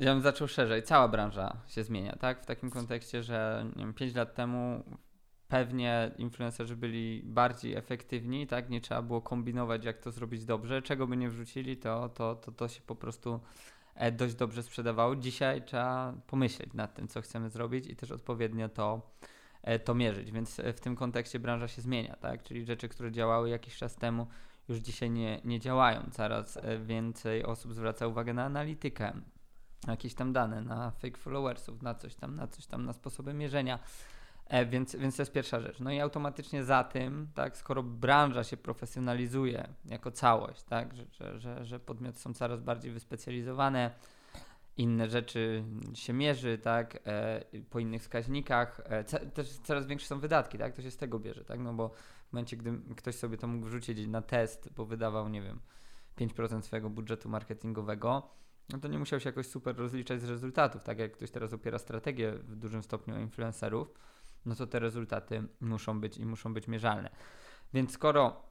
ja 0.00 0.12
bym 0.14 0.22
zaczął 0.22 0.48
szerzej. 0.48 0.82
Cała 0.82 1.08
branża 1.08 1.56
się 1.66 1.84
zmienia, 1.84 2.16
tak? 2.16 2.42
W 2.42 2.46
takim 2.46 2.70
kontekście, 2.70 3.22
że 3.22 3.66
nie 3.76 3.84
wiem, 3.84 3.94
5 3.94 4.14
lat 4.14 4.34
temu 4.34 4.84
pewnie 5.48 6.10
influencerzy 6.18 6.76
byli 6.76 7.22
bardziej 7.24 7.74
efektywni, 7.74 8.46
tak? 8.46 8.70
Nie 8.70 8.80
trzeba 8.80 9.02
było 9.02 9.22
kombinować, 9.22 9.84
jak 9.84 9.98
to 9.98 10.10
zrobić 10.10 10.44
dobrze. 10.44 10.82
Czego 10.82 11.06
by 11.06 11.16
nie 11.16 11.28
wrzucili, 11.28 11.76
to, 11.76 12.08
to, 12.08 12.34
to, 12.34 12.52
to 12.52 12.68
się 12.68 12.80
po 12.80 12.94
prostu 12.94 13.40
e, 13.94 14.12
dość 14.12 14.34
dobrze 14.34 14.62
sprzedawało. 14.62 15.16
Dzisiaj 15.16 15.62
trzeba 15.62 16.14
pomyśleć 16.26 16.74
nad 16.74 16.94
tym, 16.94 17.08
co 17.08 17.20
chcemy 17.20 17.50
zrobić 17.50 17.86
i 17.86 17.96
też 17.96 18.10
odpowiednio 18.10 18.68
to, 18.68 19.10
e, 19.62 19.78
to 19.78 19.94
mierzyć. 19.94 20.32
Więc 20.32 20.60
e, 20.60 20.72
w 20.72 20.80
tym 20.80 20.96
kontekście 20.96 21.38
branża 21.38 21.68
się 21.68 21.82
zmienia, 21.82 22.16
tak? 22.16 22.42
Czyli 22.42 22.64
rzeczy, 22.64 22.88
które 22.88 23.12
działały 23.12 23.50
jakiś 23.50 23.76
czas 23.76 23.96
temu, 23.96 24.26
już 24.68 24.78
dzisiaj 24.78 25.10
nie, 25.10 25.40
nie 25.44 25.60
działają. 25.60 26.10
Coraz 26.12 26.58
więcej 26.84 27.44
osób 27.44 27.74
zwraca 27.74 28.06
uwagę 28.06 28.34
na 28.34 28.44
analitykę, 28.44 29.12
jakieś 29.88 30.14
tam 30.14 30.32
dane 30.32 30.60
na 30.60 30.90
fake 30.90 31.16
followersów, 31.16 31.82
na 31.82 31.94
coś 31.94 32.14
tam, 32.14 32.36
na 32.36 32.46
coś 32.46 32.66
tam, 32.66 32.84
na 32.84 32.92
sposoby 32.92 33.34
mierzenia. 33.34 33.78
E, 34.46 34.66
więc, 34.66 34.96
więc 34.96 35.16
to 35.16 35.22
jest 35.22 35.32
pierwsza 35.32 35.60
rzecz. 35.60 35.80
No 35.80 35.92
i 35.92 36.00
automatycznie 36.00 36.64
za 36.64 36.84
tym, 36.84 37.28
tak, 37.34 37.56
skoro 37.56 37.82
branża 37.82 38.44
się 38.44 38.56
profesjonalizuje 38.56 39.68
jako 39.84 40.10
całość, 40.10 40.62
tak, 40.62 40.96
że, 40.96 41.04
że, 41.12 41.38
że, 41.38 41.64
że 41.64 41.80
podmioty 41.80 42.18
są 42.18 42.34
coraz 42.34 42.60
bardziej 42.60 42.92
wyspecjalizowane, 42.92 43.90
inne 44.76 45.08
rzeczy 45.08 45.64
się 45.94 46.12
mierzy, 46.12 46.58
tak, 46.58 46.98
e, 47.06 47.44
po 47.70 47.78
innych 47.78 48.02
wskaźnikach, 48.02 48.80
e, 48.84 49.04
też 49.04 49.58
coraz 49.58 49.86
większe 49.86 50.06
są 50.06 50.20
wydatki, 50.20 50.58
tak, 50.58 50.76
to 50.76 50.82
się 50.82 50.90
z 50.90 50.96
tego 50.96 51.18
bierze, 51.18 51.44
tak, 51.44 51.60
no 51.60 51.74
bo 51.74 51.88
w 52.28 52.32
momencie, 52.32 52.56
gdy 52.56 52.72
ktoś 52.96 53.14
sobie 53.14 53.36
to 53.36 53.46
mógł 53.46 53.66
wrzucić 53.66 54.06
na 54.06 54.22
test, 54.22 54.68
bo 54.76 54.84
wydawał, 54.84 55.28
nie 55.28 55.42
wiem, 55.42 55.60
5% 56.16 56.62
swojego 56.62 56.90
budżetu 56.90 57.28
marketingowego, 57.28 58.30
no 58.72 58.78
to 58.78 58.88
nie 58.88 58.98
musiał 58.98 59.20
się 59.20 59.28
jakoś 59.28 59.46
super 59.46 59.76
rozliczać 59.76 60.20
z 60.20 60.24
rezultatów. 60.24 60.82
Tak 60.82 60.98
jak 60.98 61.12
ktoś 61.12 61.30
teraz 61.30 61.52
opiera 61.52 61.78
strategię 61.78 62.32
w 62.32 62.56
dużym 62.56 62.82
stopniu 62.82 63.20
influencerów, 63.20 63.88
no 64.46 64.54
to 64.54 64.66
te 64.66 64.78
rezultaty 64.78 65.42
muszą 65.60 66.00
być 66.00 66.16
i 66.16 66.26
muszą 66.26 66.54
być 66.54 66.68
mierzalne. 66.68 67.10
Więc 67.74 67.92
skoro 67.92 68.42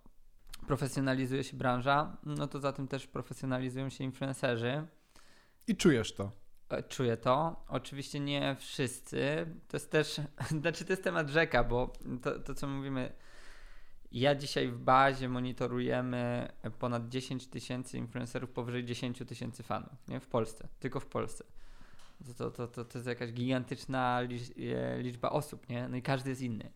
profesjonalizuje 0.67 1.43
się 1.43 1.57
branża, 1.57 2.17
no 2.23 2.47
to 2.47 2.59
za 2.59 2.73
tym 2.73 2.87
też 2.87 3.07
profesjonalizują 3.07 3.89
się 3.89 4.03
influencerzy. 4.03 4.87
I 5.67 5.75
czujesz 5.75 6.13
to. 6.13 6.31
E, 6.69 6.83
czuję 6.83 7.17
to. 7.17 7.65
Oczywiście 7.67 8.19
nie 8.19 8.55
wszyscy. 8.59 9.45
To 9.67 9.77
jest 9.77 9.91
też, 9.91 10.21
znaczy 10.61 10.85
to 10.85 10.93
jest 10.93 11.03
temat 11.03 11.29
rzeka, 11.29 11.63
bo 11.63 11.93
to, 12.21 12.39
to 12.39 12.53
co 12.53 12.67
mówimy, 12.67 13.13
ja 14.11 14.35
dzisiaj 14.35 14.67
w 14.67 14.77
bazie 14.77 15.29
monitorujemy 15.29 16.51
ponad 16.79 17.09
10 17.09 17.47
tysięcy 17.47 17.97
influencerów 17.97 18.51
powyżej 18.51 18.85
10 18.85 19.23
tysięcy 19.27 19.63
fanów, 19.63 20.07
nie? 20.07 20.19
W 20.19 20.27
Polsce, 20.27 20.67
tylko 20.79 20.99
w 20.99 21.05
Polsce. 21.05 21.43
To, 22.37 22.51
to, 22.51 22.67
to, 22.67 22.85
to 22.85 22.97
jest 22.97 23.07
jakaś 23.07 23.31
gigantyczna 23.31 24.21
e, 24.21 25.01
liczba 25.01 25.29
osób, 25.29 25.69
nie? 25.69 25.87
No 25.87 25.97
i 25.97 26.01
każdy 26.01 26.29
jest 26.29 26.41
inny. 26.41 26.71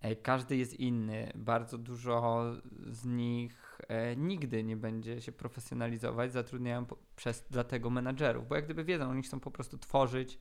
E, 0.00 0.16
każdy 0.16 0.56
jest 0.56 0.80
inny. 0.80 1.32
Bardzo 1.34 1.78
dużo 1.78 2.44
z 2.86 3.04
nich 3.04 3.80
e, 3.88 4.16
nigdy 4.16 4.64
nie 4.64 4.76
będzie 4.76 5.20
się 5.20 5.32
profesjonalizować. 5.32 6.32
Zatrudniają 6.32 6.86
przez 7.16 7.44
dlatego 7.50 7.90
menadżerów, 7.90 8.48
bo 8.48 8.54
jak 8.54 8.64
gdyby 8.64 8.84
wiedzą, 8.84 9.10
oni 9.10 9.22
chcą 9.22 9.40
po 9.40 9.50
prostu 9.50 9.78
tworzyć 9.78 10.38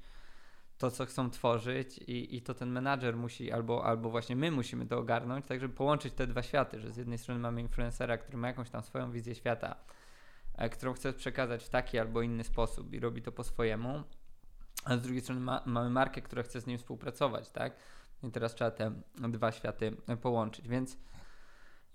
to, 0.79 0.91
co 0.91 1.05
chcą 1.05 1.29
tworzyć 1.29 1.97
i, 1.97 2.35
i 2.35 2.41
to 2.41 2.53
ten 2.53 2.69
menadżer 2.71 3.17
musi, 3.17 3.51
albo, 3.51 3.85
albo 3.85 4.09
właśnie 4.09 4.35
my 4.35 4.51
musimy 4.51 4.85
to 4.85 4.99
ogarnąć, 4.99 5.45
tak 5.45 5.59
żeby 5.59 5.73
połączyć 5.73 6.13
te 6.13 6.27
dwa 6.27 6.43
światy, 6.43 6.79
że 6.79 6.91
z 6.91 6.97
jednej 6.97 7.17
strony 7.17 7.41
mamy 7.41 7.61
influencera, 7.61 8.17
który 8.17 8.37
ma 8.37 8.47
jakąś 8.47 8.69
tam 8.69 8.83
swoją 8.83 9.11
wizję 9.11 9.35
świata, 9.35 9.75
e, 10.55 10.69
którą 10.69 10.93
chce 10.93 11.13
przekazać 11.13 11.63
w 11.63 11.69
taki 11.69 11.99
albo 11.99 12.21
inny 12.21 12.43
sposób 12.43 12.93
i 12.93 12.99
robi 12.99 13.21
to 13.21 13.31
po 13.31 13.43
swojemu, 13.43 14.03
a 14.85 14.97
z 14.97 15.01
drugiej 15.01 15.21
strony 15.21 15.41
ma, 15.41 15.63
mamy 15.65 15.89
markę, 15.89 16.21
która 16.21 16.43
chce 16.43 16.61
z 16.61 16.67
nim 16.67 16.77
współpracować, 16.77 17.51
tak? 17.51 17.75
I 18.23 18.31
teraz 18.31 18.55
trzeba 18.55 18.71
te 18.71 18.91
dwa 19.17 19.51
światy 19.51 19.97
połączyć, 20.21 20.67
więc 20.67 20.97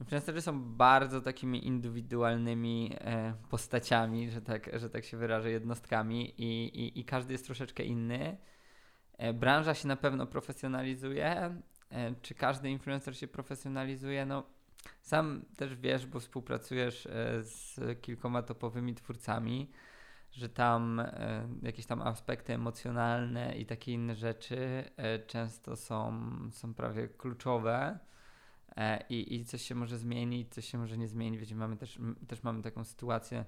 influencerzy 0.00 0.42
są 0.42 0.62
bardzo 0.62 1.20
takimi 1.20 1.66
indywidualnymi 1.66 2.96
e, 3.00 3.34
postaciami, 3.50 4.30
że 4.30 4.42
tak, 4.42 4.70
że 4.80 4.90
tak 4.90 5.04
się 5.04 5.16
wyrażę, 5.16 5.50
jednostkami 5.50 6.34
i, 6.40 6.64
i, 6.80 7.00
i 7.00 7.04
każdy 7.04 7.32
jest 7.32 7.44
troszeczkę 7.44 7.82
inny. 7.82 8.36
E, 9.18 9.32
branża 9.32 9.74
się 9.74 9.88
na 9.88 9.96
pewno 9.96 10.26
profesjonalizuje. 10.26 11.56
E, 11.90 12.14
czy 12.22 12.34
każdy 12.34 12.70
influencer 12.70 13.16
się 13.16 13.28
profesjonalizuje? 13.28 14.26
No, 14.26 14.42
sam 15.02 15.44
też 15.56 15.76
wiesz, 15.76 16.06
bo 16.06 16.20
współpracujesz 16.20 17.06
e, 17.06 17.42
z 17.42 17.80
kilkoma 18.00 18.42
topowymi 18.42 18.94
twórcami, 18.94 19.70
że 20.30 20.48
tam 20.48 21.02
jakieś 21.62 21.86
tam 21.86 22.02
aspekty 22.02 22.54
emocjonalne 22.54 23.56
i 23.56 23.66
takie 23.66 23.92
inne 23.92 24.14
rzeczy 24.14 24.84
często 25.26 25.76
są, 25.76 26.20
są 26.52 26.74
prawie 26.74 27.08
kluczowe. 27.08 27.98
I, 29.08 29.34
I 29.34 29.44
coś 29.44 29.62
się 29.62 29.74
może 29.74 29.98
zmienić, 29.98 30.54
coś 30.54 30.68
się 30.68 30.78
może 30.78 30.98
nie 30.98 31.08
zmienić. 31.08 31.40
Wiecie, 31.40 31.54
mamy 31.56 31.76
też, 31.76 31.98
też 32.28 32.42
mamy 32.42 32.62
taką 32.62 32.84
sytuację, 32.84 33.44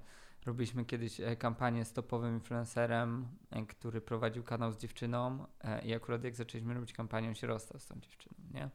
Robiliśmy 0.46 0.84
kiedyś 0.84 1.20
e, 1.20 1.36
kampanię 1.36 1.84
z 1.84 1.92
topowym 1.92 2.34
influencerem, 2.34 3.28
e, 3.50 3.66
który 3.66 4.00
prowadził 4.00 4.42
kanał 4.42 4.72
z 4.72 4.78
dziewczyną 4.78 5.46
e, 5.60 5.84
i 5.84 5.94
akurat 5.94 6.24
jak 6.24 6.36
zaczęliśmy 6.36 6.74
robić 6.74 6.92
kampanię, 6.92 7.28
on 7.28 7.34
się 7.34 7.46
rozstał 7.46 7.80
z 7.80 7.86
tą 7.86 8.00
dziewczyną, 8.00 8.34
nie? 8.54 8.70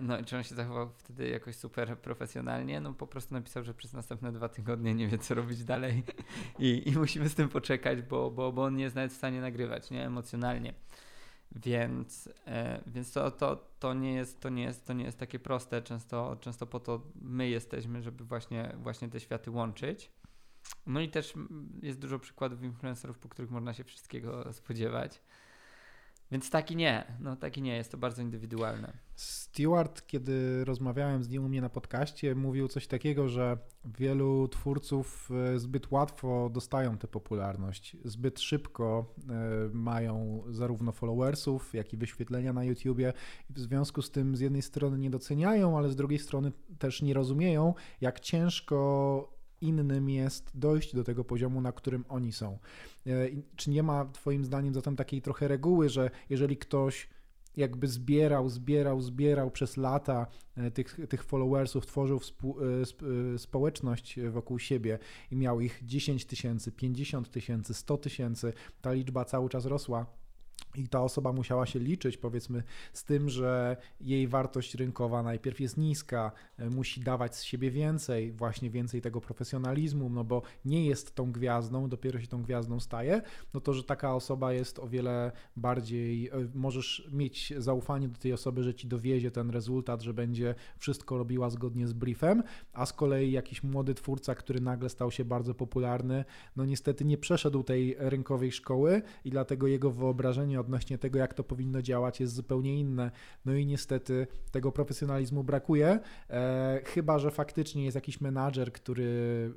No 0.00 0.18
i 0.18 0.24
czy 0.24 0.36
on 0.36 0.42
się 0.42 0.54
zachował 0.54 0.90
wtedy 0.96 1.28
jakoś 1.28 1.56
super 1.56 1.98
profesjonalnie? 1.98 2.80
No 2.80 2.94
po 2.94 3.06
prostu 3.06 3.34
napisał, 3.34 3.64
że 3.64 3.74
przez 3.74 3.92
następne 3.92 4.32
dwa 4.32 4.48
tygodnie 4.48 4.94
nie 4.94 5.08
wie, 5.08 5.18
co 5.18 5.34
robić 5.34 5.64
dalej 5.64 6.02
i, 6.58 6.88
i 6.88 6.92
musimy 6.92 7.28
z 7.28 7.34
tym 7.34 7.48
poczekać, 7.48 8.02
bo, 8.02 8.30
bo, 8.30 8.52
bo 8.52 8.64
on 8.64 8.76
nie 8.76 8.84
jest 8.84 8.96
nawet 8.96 9.12
w 9.12 9.16
stanie 9.16 9.40
nagrywać, 9.40 9.90
nie? 9.90 10.06
Emocjonalnie. 10.06 10.74
Więc, 11.52 12.28
e, 12.46 12.80
więc 12.86 13.12
to, 13.12 13.30
to, 13.30 13.64
to, 13.78 13.94
nie 13.94 14.14
jest, 14.14 14.40
to, 14.40 14.48
nie 14.48 14.62
jest, 14.62 14.86
to 14.86 14.92
nie 14.92 15.04
jest 15.04 15.18
takie 15.18 15.38
proste. 15.38 15.82
Często, 15.82 16.36
często 16.40 16.66
po 16.66 16.80
to 16.80 17.02
my 17.14 17.48
jesteśmy, 17.48 18.02
żeby 18.02 18.24
właśnie, 18.24 18.76
właśnie 18.82 19.08
te 19.08 19.20
światy 19.20 19.50
łączyć. 19.50 20.10
No 20.86 21.00
i 21.00 21.08
też 21.08 21.34
jest 21.82 21.98
dużo 21.98 22.18
przykładów 22.18 22.62
influencerów, 22.62 23.18
po 23.18 23.28
których 23.28 23.50
można 23.50 23.74
się 23.74 23.84
wszystkiego 23.84 24.52
spodziewać. 24.52 25.20
Więc 26.30 26.50
taki 26.50 26.76
nie, 26.76 27.04
no 27.20 27.36
taki 27.36 27.62
nie, 27.62 27.76
jest 27.76 27.90
to 27.90 27.98
bardzo 27.98 28.22
indywidualne. 28.22 28.92
Stewart, 29.14 30.06
kiedy 30.06 30.64
rozmawiałem 30.64 31.24
z 31.24 31.28
nim 31.28 31.44
u 31.44 31.48
mnie 31.48 31.60
na 31.60 31.68
podcaście, 31.68 32.34
mówił 32.34 32.68
coś 32.68 32.86
takiego, 32.86 33.28
że 33.28 33.58
wielu 33.84 34.48
twórców 34.48 35.30
e, 35.54 35.58
zbyt 35.58 35.90
łatwo 35.90 36.50
dostają 36.52 36.98
tę 36.98 37.08
popularność, 37.08 37.96
zbyt 38.04 38.40
szybko 38.40 39.14
e, 39.28 39.34
mają 39.72 40.42
zarówno 40.48 40.92
followersów, 40.92 41.74
jak 41.74 41.92
i 41.92 41.96
wyświetlenia 41.96 42.52
na 42.52 42.64
YouTubie. 42.64 43.12
W 43.50 43.60
związku 43.60 44.02
z 44.02 44.10
tym 44.10 44.36
z 44.36 44.40
jednej 44.40 44.62
strony 44.62 44.98
nie 44.98 45.10
doceniają, 45.10 45.78
ale 45.78 45.88
z 45.88 45.96
drugiej 45.96 46.18
strony 46.18 46.52
też 46.78 47.02
nie 47.02 47.14
rozumieją, 47.14 47.74
jak 48.00 48.20
ciężko 48.20 49.39
innym 49.60 50.08
jest 50.08 50.50
dojść 50.54 50.94
do 50.94 51.04
tego 51.04 51.24
poziomu, 51.24 51.60
na 51.60 51.72
którym 51.72 52.04
oni 52.08 52.32
są. 52.32 52.58
E, 53.06 53.10
czy 53.56 53.70
nie 53.70 53.82
ma 53.82 54.04
Twoim 54.04 54.44
zdaniem 54.44 54.74
zatem 54.74 54.96
takiej 54.96 55.22
trochę 55.22 55.48
reguły, 55.48 55.88
że 55.88 56.10
jeżeli 56.30 56.56
ktoś 56.56 57.08
jakby 57.56 57.88
zbierał, 57.88 58.48
zbierał, 58.48 59.00
zbierał 59.00 59.50
przez 59.50 59.76
lata 59.76 60.26
e, 60.56 60.70
tych, 60.70 60.98
tych 61.08 61.24
followersów, 61.24 61.86
tworzył 61.86 62.20
e, 63.34 63.38
społeczność 63.38 64.20
wokół 64.30 64.58
siebie 64.58 64.98
i 65.30 65.36
miał 65.36 65.60
ich 65.60 65.80
10 65.82 66.24
tysięcy, 66.24 66.72
50 66.72 67.30
tysięcy, 67.30 67.74
100 67.74 67.98
tysięcy, 67.98 68.52
ta 68.80 68.92
liczba 68.92 69.24
cały 69.24 69.48
czas 69.48 69.66
rosła 69.66 70.19
i 70.74 70.88
ta 70.88 71.02
osoba 71.02 71.32
musiała 71.32 71.66
się 71.66 71.78
liczyć, 71.78 72.16
powiedzmy, 72.16 72.62
z 72.92 73.04
tym, 73.04 73.28
że 73.28 73.76
jej 74.00 74.28
wartość 74.28 74.74
rynkowa 74.74 75.22
najpierw 75.22 75.60
jest 75.60 75.76
niska, 75.76 76.32
e, 76.58 76.70
musi 76.70 77.00
dawać 77.00 77.36
z 77.36 77.42
siebie 77.42 77.70
więcej, 77.70 78.32
właśnie 78.32 78.70
więcej 78.70 79.00
tego 79.00 79.20
profesjonalizmu, 79.20 80.10
no 80.10 80.24
bo 80.24 80.42
nie 80.64 80.86
jest 80.86 81.14
tą 81.14 81.32
gwiazdą, 81.32 81.88
dopiero 81.88 82.20
się 82.20 82.26
tą 82.26 82.42
gwiazdą 82.42 82.80
staje, 82.80 83.22
no 83.54 83.60
to, 83.60 83.72
że 83.72 83.84
taka 83.84 84.14
osoba 84.14 84.52
jest 84.52 84.78
o 84.78 84.88
wiele 84.88 85.32
bardziej, 85.56 86.28
e, 86.28 86.32
możesz 86.54 87.08
mieć 87.12 87.52
zaufanie 87.58 88.08
do 88.08 88.18
tej 88.18 88.32
osoby, 88.32 88.62
że 88.62 88.74
ci 88.74 88.88
dowiezie 88.88 89.30
ten 89.30 89.50
rezultat, 89.50 90.02
że 90.02 90.14
będzie 90.14 90.54
wszystko 90.78 91.18
robiła 91.18 91.50
zgodnie 91.50 91.86
z 91.86 91.92
briefem, 91.92 92.42
a 92.72 92.86
z 92.86 92.92
kolei 92.92 93.32
jakiś 93.32 93.62
młody 93.62 93.94
twórca, 93.94 94.34
który 94.34 94.60
nagle 94.60 94.88
stał 94.88 95.10
się 95.10 95.24
bardzo 95.24 95.54
popularny, 95.54 96.24
no 96.56 96.64
niestety 96.64 97.04
nie 97.04 97.18
przeszedł 97.18 97.62
tej 97.62 97.96
rynkowej 97.98 98.52
szkoły 98.52 99.02
i 99.24 99.30
dlatego 99.30 99.66
jego 99.66 99.90
wyobrażenie 99.90 100.59
odnośnie 100.60 100.98
tego, 100.98 101.18
jak 101.18 101.34
to 101.34 101.44
powinno 101.44 101.82
działać, 101.82 102.20
jest 102.20 102.34
zupełnie 102.34 102.80
inne. 102.80 103.10
No 103.44 103.54
i 103.54 103.66
niestety 103.66 104.26
tego 104.50 104.72
profesjonalizmu 104.72 105.44
brakuje, 105.44 105.98
e, 106.30 106.80
chyba 106.84 107.18
że 107.18 107.30
faktycznie 107.30 107.84
jest 107.84 107.94
jakiś 107.94 108.20
menadżer, 108.20 108.72
który 108.72 109.04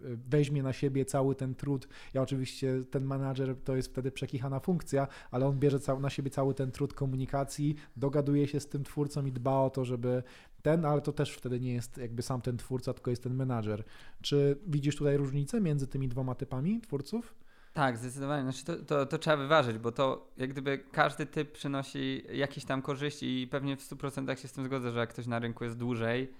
e, 0.03 0.17
weźmie 0.29 0.63
na 0.63 0.73
siebie 0.73 1.05
cały 1.05 1.35
ten 1.35 1.55
trud. 1.55 1.87
Ja 2.13 2.21
oczywiście 2.21 2.83
ten 2.91 3.05
menadżer 3.05 3.55
to 3.63 3.75
jest 3.75 3.89
wtedy 3.89 4.11
przekichana 4.11 4.59
funkcja, 4.59 5.07
ale 5.31 5.45
on 5.45 5.59
bierze 5.59 5.79
na 5.99 6.09
siebie 6.09 6.29
cały 6.29 6.53
ten 6.53 6.71
trud 6.71 6.93
komunikacji, 6.93 7.75
dogaduje 7.97 8.47
się 8.47 8.59
z 8.59 8.67
tym 8.67 8.83
twórcą 8.83 9.25
i 9.25 9.31
dba 9.31 9.59
o 9.59 9.69
to, 9.69 9.85
żeby 9.85 10.23
ten, 10.61 10.85
ale 10.85 11.01
to 11.01 11.11
też 11.11 11.31
wtedy 11.31 11.59
nie 11.59 11.73
jest 11.73 11.97
jakby 11.97 12.21
sam 12.21 12.41
ten 12.41 12.57
twórca, 12.57 12.93
tylko 12.93 13.09
jest 13.09 13.23
ten 13.23 13.35
menadżer. 13.35 13.83
Czy 14.21 14.57
widzisz 14.67 14.95
tutaj 14.95 15.17
różnicę 15.17 15.61
między 15.61 15.87
tymi 15.87 16.07
dwoma 16.07 16.35
typami 16.35 16.81
twórców? 16.81 17.35
Tak, 17.73 17.97
zdecydowanie. 17.97 18.43
Znaczy 18.43 18.65
to, 18.65 18.75
to, 18.75 19.05
to, 19.05 19.17
trzeba 19.17 19.37
wyważyć, 19.37 19.77
bo 19.77 19.91
to 19.91 20.27
jak 20.37 20.49
gdyby 20.49 20.83
każdy 20.91 21.25
typ 21.25 21.51
przynosi 21.51 22.23
jakieś 22.33 22.65
tam 22.65 22.81
korzyści 22.81 23.41
i 23.41 23.47
pewnie 23.47 23.77
w 23.77 23.79
100% 23.79 24.41
się 24.41 24.47
z 24.47 24.51
tym 24.51 24.65
zgodzę, 24.65 24.91
że 24.91 24.99
jak 24.99 25.09
ktoś 25.09 25.27
na 25.27 25.39
rynku 25.39 25.63
jest 25.63 25.77
dłużej, 25.77 26.31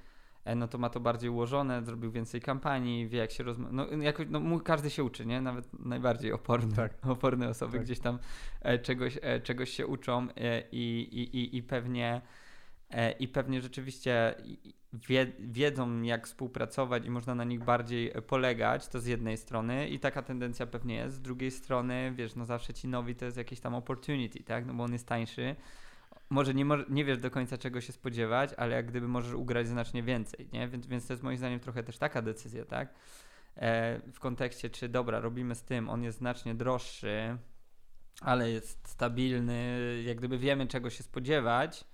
e, 0.45 0.55
no 0.55 0.67
to 0.67 0.77
ma 0.77 0.89
to 0.89 0.99
bardziej 0.99 1.29
ułożone, 1.29 1.83
zrobił 1.83 2.11
więcej 2.11 2.41
kampanii, 2.41 3.07
wie 3.07 3.19
jak 3.19 3.31
się 3.31 3.43
rozmawia. 3.43 3.73
No, 3.73 3.87
jakoś, 3.87 4.27
no 4.29 4.59
każdy 4.59 4.89
się 4.89 5.03
uczy, 5.03 5.25
nie? 5.25 5.41
Nawet 5.41 5.85
najbardziej 5.85 6.31
oporne, 6.31 6.75
tak. 6.75 6.93
oporne 7.15 7.49
osoby 7.49 7.77
tak. 7.77 7.81
gdzieś 7.85 7.99
tam 7.99 8.19
e, 8.61 8.79
czegoś, 8.79 9.19
e, 9.21 9.39
czegoś 9.39 9.69
się 9.69 9.87
uczą 9.87 10.27
e, 10.37 10.63
i, 10.71 11.09
i, 11.11 11.37
i, 11.37 11.57
i 11.57 11.63
pewnie 11.63 12.21
i 13.19 13.27
pewnie 13.27 13.61
rzeczywiście 13.61 14.35
wie, 14.93 15.31
wiedzą, 15.39 16.01
jak 16.01 16.27
współpracować 16.27 17.05
i 17.05 17.09
można 17.09 17.35
na 17.35 17.43
nich 17.43 17.63
bardziej 17.63 18.11
e, 18.11 18.21
polegać, 18.21 18.87
to 18.87 18.99
z 18.99 19.05
jednej 19.05 19.37
strony 19.37 19.89
i 19.89 19.99
taka 19.99 20.21
tendencja 20.21 20.67
pewnie 20.67 20.95
jest, 20.95 21.15
z 21.15 21.21
drugiej 21.21 21.51
strony, 21.51 22.13
wiesz, 22.15 22.35
no 22.35 22.45
zawsze 22.45 22.73
ci 22.73 22.87
nowi 22.87 23.15
to 23.15 23.25
jest 23.25 23.37
jakieś 23.37 23.59
tam 23.59 23.75
opportunity, 23.75 24.43
tak, 24.43 24.65
no 24.65 24.73
bo 24.73 24.83
on 24.83 24.93
jest 24.93 25.07
tańszy, 25.07 25.55
może 26.29 26.53
nie, 26.53 26.65
nie 26.89 27.05
wiesz 27.05 27.17
do 27.17 27.31
końca 27.31 27.57
czego 27.57 27.81
się 27.81 27.93
spodziewać, 27.93 28.49
ale 28.57 28.75
jak 28.75 28.85
gdyby 28.85 29.07
możesz 29.07 29.33
ugrać 29.33 29.67
znacznie 29.67 30.03
więcej, 30.03 30.49
nie, 30.53 30.67
więc, 30.67 30.87
więc 30.87 31.07
to 31.07 31.13
jest 31.13 31.23
moim 31.23 31.37
zdaniem 31.37 31.59
trochę 31.59 31.83
też 31.83 31.97
taka 31.97 32.21
decyzja, 32.21 32.65
tak, 32.65 32.93
e, 33.55 33.99
w 34.13 34.19
kontekście, 34.19 34.69
czy 34.69 34.89
dobra, 34.89 35.19
robimy 35.19 35.55
z 35.55 35.63
tym, 35.63 35.89
on 35.89 36.03
jest 36.03 36.17
znacznie 36.17 36.55
droższy, 36.55 37.37
ale 38.21 38.51
jest 38.51 38.87
stabilny, 38.87 39.77
jak 40.05 40.17
gdyby 40.17 40.37
wiemy 40.37 40.67
czego 40.67 40.89
się 40.89 41.03
spodziewać, 41.03 41.85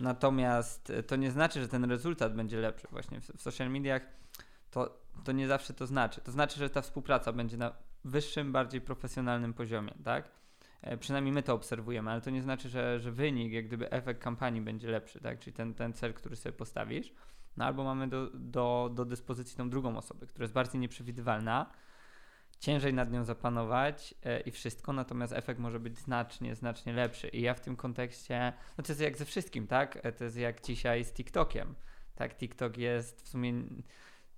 Natomiast 0.00 0.90
e, 0.90 1.02
to 1.02 1.16
nie 1.16 1.30
znaczy, 1.30 1.60
że 1.60 1.68
ten 1.68 1.84
rezultat 1.84 2.34
będzie 2.34 2.60
lepszy. 2.60 2.88
Właśnie 2.90 3.20
w, 3.20 3.28
w 3.28 3.42
social 3.42 3.70
mediach 3.70 4.02
to, 4.70 4.98
to 5.24 5.32
nie 5.32 5.48
zawsze 5.48 5.74
to 5.74 5.86
znaczy. 5.86 6.20
To 6.20 6.32
znaczy, 6.32 6.58
że 6.58 6.70
ta 6.70 6.82
współpraca 6.82 7.32
będzie 7.32 7.56
na 7.56 7.72
wyższym, 8.04 8.52
bardziej 8.52 8.80
profesjonalnym 8.80 9.54
poziomie, 9.54 9.94
tak? 10.04 10.30
E, 10.82 10.96
przynajmniej 10.96 11.32
my 11.32 11.42
to 11.42 11.54
obserwujemy, 11.54 12.10
ale 12.10 12.20
to 12.20 12.30
nie 12.30 12.42
znaczy, 12.42 12.68
że, 12.68 13.00
że 13.00 13.12
wynik, 13.12 13.52
jak 13.52 13.66
gdyby 13.66 13.90
efekt 13.90 14.22
kampanii 14.22 14.60
będzie 14.60 14.90
lepszy, 14.90 15.20
tak? 15.20 15.38
Czyli 15.38 15.56
ten, 15.56 15.74
ten 15.74 15.92
cel, 15.92 16.14
który 16.14 16.36
sobie 16.36 16.52
postawisz. 16.52 17.12
No 17.56 17.64
albo 17.64 17.84
mamy 17.84 18.08
do, 18.08 18.30
do, 18.34 18.90
do 18.94 19.04
dyspozycji 19.04 19.56
tą 19.56 19.70
drugą 19.70 19.96
osobę, 19.96 20.26
która 20.26 20.42
jest 20.42 20.54
bardziej 20.54 20.80
nieprzewidywalna, 20.80 21.70
ciężej 22.60 22.94
nad 22.94 23.12
nią 23.12 23.24
zapanować 23.24 24.14
e, 24.24 24.40
i 24.40 24.50
wszystko, 24.50 24.92
natomiast 24.92 25.32
efekt 25.32 25.60
może 25.60 25.80
być 25.80 25.98
znacznie, 25.98 26.54
znacznie 26.54 26.92
lepszy. 26.92 27.28
I 27.28 27.40
ja 27.40 27.54
w 27.54 27.60
tym 27.60 27.76
kontekście, 27.76 28.52
no 28.78 28.84
to 28.84 28.92
jest 28.92 29.00
jak 29.00 29.16
ze 29.16 29.24
wszystkim, 29.24 29.66
tak? 29.66 29.98
E, 30.02 30.12
to 30.12 30.24
jest 30.24 30.36
jak 30.36 30.62
dzisiaj 30.62 31.04
z 31.04 31.12
TikTokiem. 31.12 31.74
Tak, 32.14 32.36
TikTok 32.36 32.76
jest 32.76 33.22
w 33.22 33.28
sumie 33.28 33.52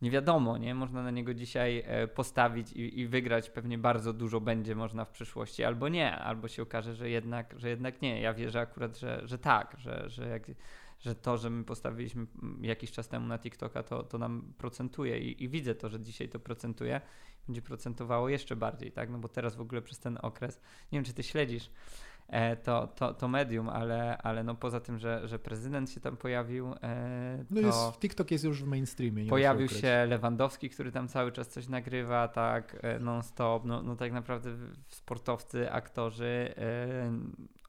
nie 0.03 0.11
wiadomo, 0.11 0.59
nie? 0.59 0.75
Można 0.75 1.03
na 1.03 1.11
niego 1.11 1.35
dzisiaj 1.35 1.83
e, 1.87 2.09
postawić 2.09 2.73
i, 2.73 3.01
i, 3.01 3.07
wygrać 3.07 3.51
pewnie 3.51 3.79
bardzo 3.79 4.13
dużo 4.13 4.41
będzie 4.41 4.75
można 4.75 5.05
w 5.05 5.11
przyszłości, 5.11 5.65
albo 5.65 5.89
nie, 5.89 6.17
albo 6.17 6.49
się 6.49 6.63
okaże, 6.63 6.95
że 6.95 7.11
jednak, 7.11 7.55
że 7.57 7.69
jednak 7.69 8.03
nie. 8.03 8.21
Ja 8.21 8.35
wierzę 8.35 8.61
akurat, 8.61 8.99
że, 8.99 9.21
że 9.25 9.39
tak, 9.39 9.77
że, 9.79 10.05
że, 10.11 10.29
jak, 10.29 10.43
że 10.99 11.15
to, 11.15 11.39
że 11.39 11.51
my 11.51 11.65
postawiliśmy 11.65 12.27
jakiś 12.61 12.93
czas 12.93 13.09
temu 13.09 13.27
na 13.27 13.39
TikToka, 13.39 13.83
to, 13.83 14.03
to 14.03 14.19
nam 14.19 14.53
procentuje 14.59 15.19
i, 15.19 15.45
i 15.45 15.49
widzę 15.49 15.75
to, 15.75 15.89
że 15.89 16.01
dzisiaj 16.01 16.29
to 16.29 16.39
procentuje 16.39 17.01
będzie 17.49 17.63
procentowało 17.63 18.29
jeszcze 18.29 18.57
bardziej, 18.57 18.93
tak? 18.93 19.11
No 19.11 19.19
bo 19.19 19.29
teraz 19.29 19.57
w 19.57 19.61
ogóle 19.61 19.83
przez 19.83 19.99
ten 19.99 20.19
okres, 20.23 20.61
nie 20.93 20.97
wiem 20.97 21.05
czy 21.05 21.15
ty 21.15 21.23
śledzisz 21.23 21.71
to, 22.65 22.87
to, 22.87 23.15
to 23.15 23.29
medium, 23.29 23.69
ale, 23.69 24.19
ale 24.19 24.45
no 24.45 24.55
poza 24.55 24.81
tym, 24.81 24.99
że, 24.99 25.29
że 25.29 25.39
prezydent 25.39 25.91
się 25.91 26.01
tam 26.01 26.17
pojawił, 26.17 26.75
e, 26.83 27.45
no 27.51 27.61
jest, 27.61 27.99
TikTok 28.01 28.31
jest 28.31 28.45
już 28.45 28.63
w 28.63 28.67
mainstreamie. 28.67 29.27
pojawił 29.27 29.69
się 29.69 30.07
Lewandowski, 30.09 30.71
który 30.71 30.93
tam 30.93 31.09
cały 31.09 31.33
czas 31.33 31.49
coś 31.49 31.69
nagrywa, 31.69 32.29
tak, 32.29 32.77
e, 32.83 32.99
non-stop, 32.99 33.65
no, 33.65 33.83
no 33.83 33.97
tak 33.97 34.13
naprawdę 34.13 34.51
sportowcy, 34.89 35.71
aktorzy, 35.73 36.55
e, 36.57 37.13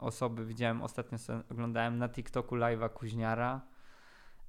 osoby, 0.00 0.46
widziałem 0.46 0.82
ostatnio, 0.82 1.18
oglądałem 1.50 1.98
na 1.98 2.08
TikToku 2.08 2.56
live'a 2.56 2.90
Kuźniara, 2.90 3.60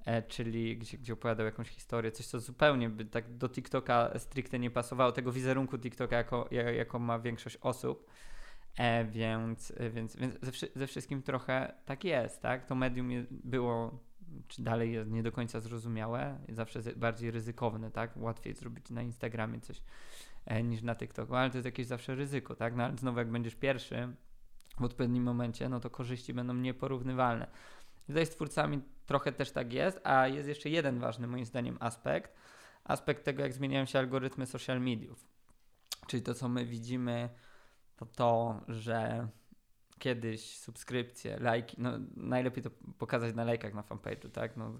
E, 0.04 0.22
czyli 0.22 0.78
gdzie, 0.78 0.98
gdzie 0.98 1.12
opowiadał 1.12 1.46
jakąś 1.46 1.68
historię, 1.68 2.12
coś 2.12 2.26
co 2.26 2.40
zupełnie 2.40 2.90
by 2.90 3.04
tak 3.04 3.36
do 3.36 3.48
TikToka 3.48 4.18
stricte 4.18 4.58
nie 4.58 4.70
pasowało, 4.70 5.12
tego 5.12 5.32
wizerunku 5.32 5.78
TikToka, 5.78 6.16
jako, 6.16 6.48
jako 6.76 6.98
ma 6.98 7.18
większość 7.18 7.58
osób. 7.60 8.10
E, 8.78 9.04
więc, 9.04 9.72
więc, 9.94 10.16
więc 10.16 10.34
ze, 10.42 10.66
ze, 10.74 10.86
wszystkim 10.86 11.22
trochę 11.22 11.74
tak 11.84 12.04
jest, 12.04 12.42
tak? 12.42 12.66
To 12.66 12.74
medium 12.74 13.08
było, 13.30 13.98
czy 14.48 14.62
dalej 14.62 14.92
jest 14.92 15.10
nie 15.10 15.22
do 15.22 15.32
końca 15.32 15.60
zrozumiałe, 15.60 16.38
zawsze 16.48 16.80
bardziej 16.96 17.30
ryzykowne, 17.30 17.90
tak? 17.90 18.16
Łatwiej 18.16 18.54
zrobić 18.54 18.90
na 18.90 19.02
Instagramie 19.02 19.60
coś 19.60 19.82
e, 20.46 20.62
niż 20.62 20.82
na 20.82 20.96
TikToku, 20.96 21.34
ale 21.34 21.50
to 21.50 21.56
jest 21.56 21.66
jakieś 21.66 21.86
zawsze 21.86 22.14
ryzyko, 22.14 22.54
tak? 22.54 22.76
No 22.76 22.84
ale 22.84 22.96
znowu 22.96 23.18
jak 23.18 23.30
będziesz 23.30 23.54
pierwszy 23.54 24.08
w 24.80 24.84
odpowiednim 24.84 25.22
momencie, 25.22 25.68
no 25.68 25.80
to 25.80 25.90
korzyści 25.90 26.34
będą 26.34 26.54
nieporównywalne. 26.54 27.46
Tutaj 28.06 28.26
z 28.26 28.30
twórcami 28.30 28.80
trochę 29.06 29.32
też 29.32 29.50
tak 29.50 29.72
jest, 29.72 30.00
a 30.04 30.28
jest 30.28 30.48
jeszcze 30.48 30.70
jeden 30.70 30.98
ważny 30.98 31.26
moim 31.26 31.44
zdaniem 31.44 31.76
aspekt. 31.80 32.34
Aspekt 32.84 33.24
tego, 33.24 33.42
jak 33.42 33.52
zmieniają 33.52 33.84
się 33.84 33.98
algorytmy 33.98 34.46
social 34.46 34.80
mediów. 34.80 35.26
Czyli 36.06 36.22
to, 36.22 36.34
co 36.34 36.48
my 36.48 36.66
widzimy, 36.66 37.28
to 37.96 38.06
to, 38.06 38.60
że 38.68 39.28
kiedyś 40.02 40.58
subskrypcje, 40.58 41.38
lajki, 41.40 41.76
no 41.78 41.90
najlepiej 42.16 42.62
to 42.62 42.70
pokazać 42.98 43.34
na 43.34 43.44
lajkach 43.44 43.74
na 43.74 43.82
fanpage'u, 43.82 44.30
tak? 44.30 44.56
No, 44.56 44.72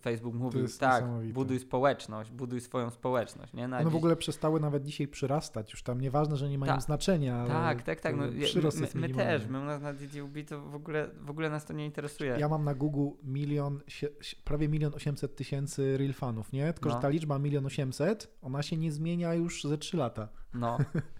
Facebook 0.00 0.34
mówił, 0.34 0.66
tak, 0.80 1.04
buduj 1.32 1.58
społeczność, 1.58 2.30
buduj 2.30 2.60
swoją 2.60 2.90
społeczność, 2.90 3.52
nie? 3.52 3.68
Na 3.68 3.78
One 3.78 3.90
w 3.90 3.96
ogóle 3.96 4.16
przestały 4.16 4.60
nawet 4.60 4.84
dzisiaj 4.84 5.08
przyrastać, 5.08 5.72
już 5.72 5.82
tam 5.82 6.00
nieważne, 6.00 6.36
że 6.36 6.48
nie 6.48 6.58
mają 6.58 6.74
Ta, 6.74 6.80
znaczenia. 6.80 7.44
Tak, 7.46 7.82
tak, 7.82 8.00
tak. 8.00 8.16
No, 8.16 8.22
my, 8.26 8.88
my 8.94 9.08
też, 9.08 9.46
my 9.46 9.60
u 9.60 9.64
nas 9.64 9.82
na 9.82 9.92
DDUB 9.92 10.48
to 10.48 10.60
w 10.60 10.74
ogóle, 10.74 11.10
w 11.20 11.30
ogóle 11.30 11.50
nas 11.50 11.64
to 11.64 11.72
nie 11.72 11.84
interesuje. 11.86 12.36
Ja 12.38 12.48
mam 12.48 12.64
na 12.64 12.74
Google 12.74 13.16
milion, 13.22 13.80
prawie 14.44 14.68
milion 14.68 14.94
osiemset 14.94 15.36
tysięcy 15.36 15.98
real 15.98 16.12
fanów, 16.12 16.52
nie? 16.52 16.72
Tylko, 16.72 16.88
no. 16.88 16.94
że 16.94 17.02
ta 17.02 17.08
liczba 17.08 17.38
milion 17.38 17.66
osiemset, 17.66 18.36
ona 18.42 18.62
się 18.62 18.76
nie 18.76 18.92
zmienia 18.92 19.34
już 19.34 19.64
ze 19.64 19.78
trzy 19.78 19.96
lata. 19.96 20.28
No. 20.54 20.78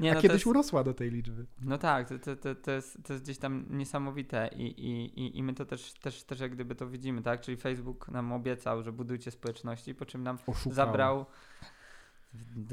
Nie, 0.00 0.12
no 0.12 0.18
A 0.18 0.22
kiedyś 0.22 0.34
jest, 0.34 0.46
urosła 0.46 0.84
do 0.84 0.94
tej 0.94 1.10
liczby. 1.10 1.46
No 1.60 1.78
tak, 1.78 2.08
to, 2.08 2.36
to, 2.36 2.54
to, 2.54 2.70
jest, 2.70 2.98
to 3.06 3.12
jest 3.12 3.24
gdzieś 3.24 3.38
tam 3.38 3.66
niesamowite 3.70 4.50
i, 4.56 4.64
i, 4.64 5.38
i 5.38 5.42
my 5.42 5.54
to 5.54 5.64
też, 5.64 5.92
też, 5.92 6.24
też 6.24 6.40
jak 6.40 6.54
gdyby 6.54 6.74
to 6.74 6.88
widzimy, 6.88 7.22
tak? 7.22 7.40
Czyli 7.40 7.56
Facebook 7.56 8.08
nam 8.08 8.32
obiecał, 8.32 8.82
że 8.82 8.92
budujcie 8.92 9.30
społeczności, 9.30 9.94
po 9.94 10.06
czym 10.06 10.22
nam 10.22 10.38
Oszukał. 10.46 10.72
zabrał 10.72 11.26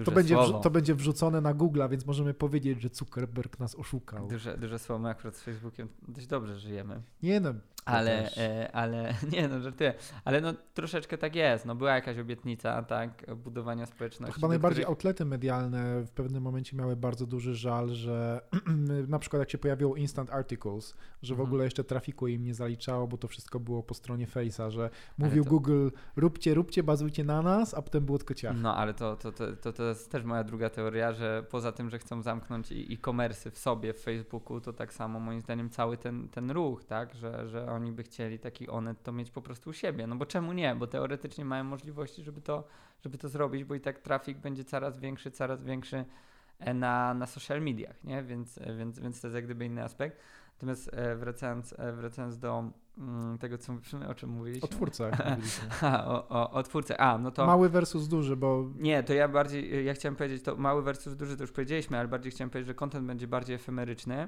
to 0.05 0.11
będzie, 0.11 0.35
to 0.63 0.69
będzie 0.69 0.95
wrzucone 0.95 1.41
na 1.41 1.53
Google, 1.53 1.81
więc 1.89 2.05
możemy 2.05 2.33
powiedzieć, 2.33 2.81
że 2.81 2.89
Zuckerberg 2.89 3.59
nas 3.59 3.75
oszukał. 3.75 4.27
Duże, 4.27 4.57
duże 4.57 4.79
słowo, 4.79 5.03
my 5.03 5.09
akurat 5.09 5.35
z 5.35 5.41
Facebookiem 5.41 5.87
dość 6.07 6.27
dobrze 6.27 6.59
żyjemy. 6.59 7.01
Nie 7.23 7.39
no. 7.39 7.53
Ale, 7.85 8.35
e, 8.37 8.71
ale, 8.75 9.13
nie 9.33 9.47
no, 9.47 9.61
żartuję. 9.61 9.93
Ale 10.25 10.41
no 10.41 10.53
troszeczkę 10.73 11.17
tak 11.17 11.35
jest. 11.35 11.65
No 11.65 11.75
była 11.75 11.95
jakaś 11.95 12.17
obietnica, 12.17 12.83
tak, 12.83 13.35
budowania 13.35 13.85
społeczności. 13.85 14.33
To 14.33 14.35
chyba 14.35 14.47
najbardziej 14.47 14.83
których... 14.83 14.97
outlety 14.97 15.25
medialne 15.25 16.01
w 16.03 16.11
pewnym 16.11 16.43
momencie 16.43 16.77
miały 16.77 16.95
bardzo 16.95 17.25
duży 17.25 17.55
żal, 17.55 17.89
że 17.89 18.41
na 19.07 19.19
przykład 19.19 19.39
jak 19.39 19.49
się 19.49 19.57
pojawiło 19.57 19.95
Instant 19.95 20.29
Articles, 20.29 20.95
że 21.21 21.35
w 21.35 21.39
mhm. 21.39 21.49
ogóle 21.49 21.63
jeszcze 21.63 21.83
trafiku 21.83 22.27
im 22.27 22.43
nie 22.43 22.53
zaliczało, 22.53 23.07
bo 23.07 23.17
to 23.17 23.27
wszystko 23.27 23.59
było 23.59 23.83
po 23.83 23.93
stronie 23.93 24.27
Face'a, 24.27 24.69
że 24.71 24.89
mówił 25.17 25.43
to... 25.43 25.49
Google, 25.49 25.89
róbcie, 26.15 26.53
róbcie, 26.53 26.83
bazujcie 26.83 27.23
na 27.23 27.41
nas, 27.41 27.73
a 27.73 27.81
potem 27.81 28.05
było 28.05 28.17
tylko 28.17 28.33
ciach. 28.33 28.55
No 28.61 28.75
ale 28.75 28.93
to, 28.93 29.15
to, 29.15 29.31
to, 29.31 29.55
to, 29.55 29.73
to 29.73 29.83
jest 29.83 30.11
też 30.11 30.23
moja 30.23 30.43
druga 30.43 30.69
teoria, 30.69 31.13
że 31.13 31.45
poza 31.49 31.71
tym, 31.71 31.89
że 31.89 31.99
chcą 31.99 32.21
zamknąć 32.21 32.71
e-commerce 32.71 33.51
w 33.51 33.57
sobie 33.57 33.93
w 33.93 33.99
Facebooku, 33.99 34.61
to 34.61 34.73
tak 34.73 34.93
samo 34.93 35.19
moim 35.19 35.41
zdaniem 35.41 35.69
cały 35.69 35.97
ten, 35.97 36.29
ten 36.29 36.51
ruch, 36.51 36.83
tak, 36.83 37.15
że, 37.15 37.49
że 37.49 37.74
oni 37.75 37.91
by 37.91 38.03
chcieli 38.03 38.39
taki 38.39 38.69
onet 38.69 39.03
to 39.03 39.11
mieć 39.11 39.31
po 39.31 39.41
prostu 39.41 39.69
u 39.69 39.73
siebie. 39.73 40.07
No 40.07 40.15
bo 40.15 40.25
czemu 40.25 40.53
nie? 40.53 40.75
Bo 40.75 40.87
teoretycznie 40.87 41.45
mają 41.45 41.63
możliwości, 41.63 42.23
żeby 42.23 42.41
to, 42.41 42.63
żeby 43.01 43.17
to 43.17 43.29
zrobić, 43.29 43.63
bo 43.63 43.75
i 43.75 43.81
tak 43.81 43.99
trafik 43.99 44.37
będzie 44.37 44.63
coraz 44.63 44.99
większy, 44.99 45.31
coraz 45.31 45.63
większy 45.63 46.05
e, 46.59 46.73
na, 46.73 47.13
na 47.13 47.25
social 47.25 47.61
mediach, 47.61 48.03
nie? 48.03 48.23
Więc, 48.23 48.57
e, 48.57 48.75
więc, 48.75 48.99
więc 48.99 49.21
to 49.21 49.27
jest 49.27 49.35
jak 49.35 49.45
gdyby 49.45 49.65
inny 49.65 49.83
aspekt. 49.83 50.19
Natomiast 50.53 50.89
e, 50.93 51.15
wracając, 51.15 51.75
wracając 51.93 52.39
do 52.39 52.71
mm, 52.97 53.37
tego, 53.37 53.57
co, 53.57 53.73
o 54.09 54.15
czym 54.15 54.29
mówiliśmy. 54.29 54.69
O 54.69 54.71
twórcach. 54.71 55.13
o, 56.07 56.29
o, 56.29 56.51
o 56.51 56.63
twórcach. 56.63 56.97
A, 56.99 57.17
no 57.17 57.31
to... 57.31 57.45
Mały 57.45 57.69
versus 57.69 58.07
duży, 58.07 58.35
bo... 58.35 58.69
Nie, 58.75 59.03
to 59.03 59.13
ja 59.13 59.27
bardziej, 59.27 59.85
ja 59.85 59.93
chciałem 59.93 60.15
powiedzieć, 60.15 60.43
to 60.43 60.55
mały 60.55 60.81
versus 60.83 61.15
duży 61.15 61.37
to 61.37 61.43
już 61.43 61.51
powiedzieliśmy, 61.51 61.99
ale 61.99 62.07
bardziej 62.07 62.31
chciałem 62.31 62.49
powiedzieć, 62.49 62.67
że 62.67 62.73
content 62.73 63.07
będzie 63.07 63.27
bardziej 63.27 63.55
efemeryczny. 63.55 64.27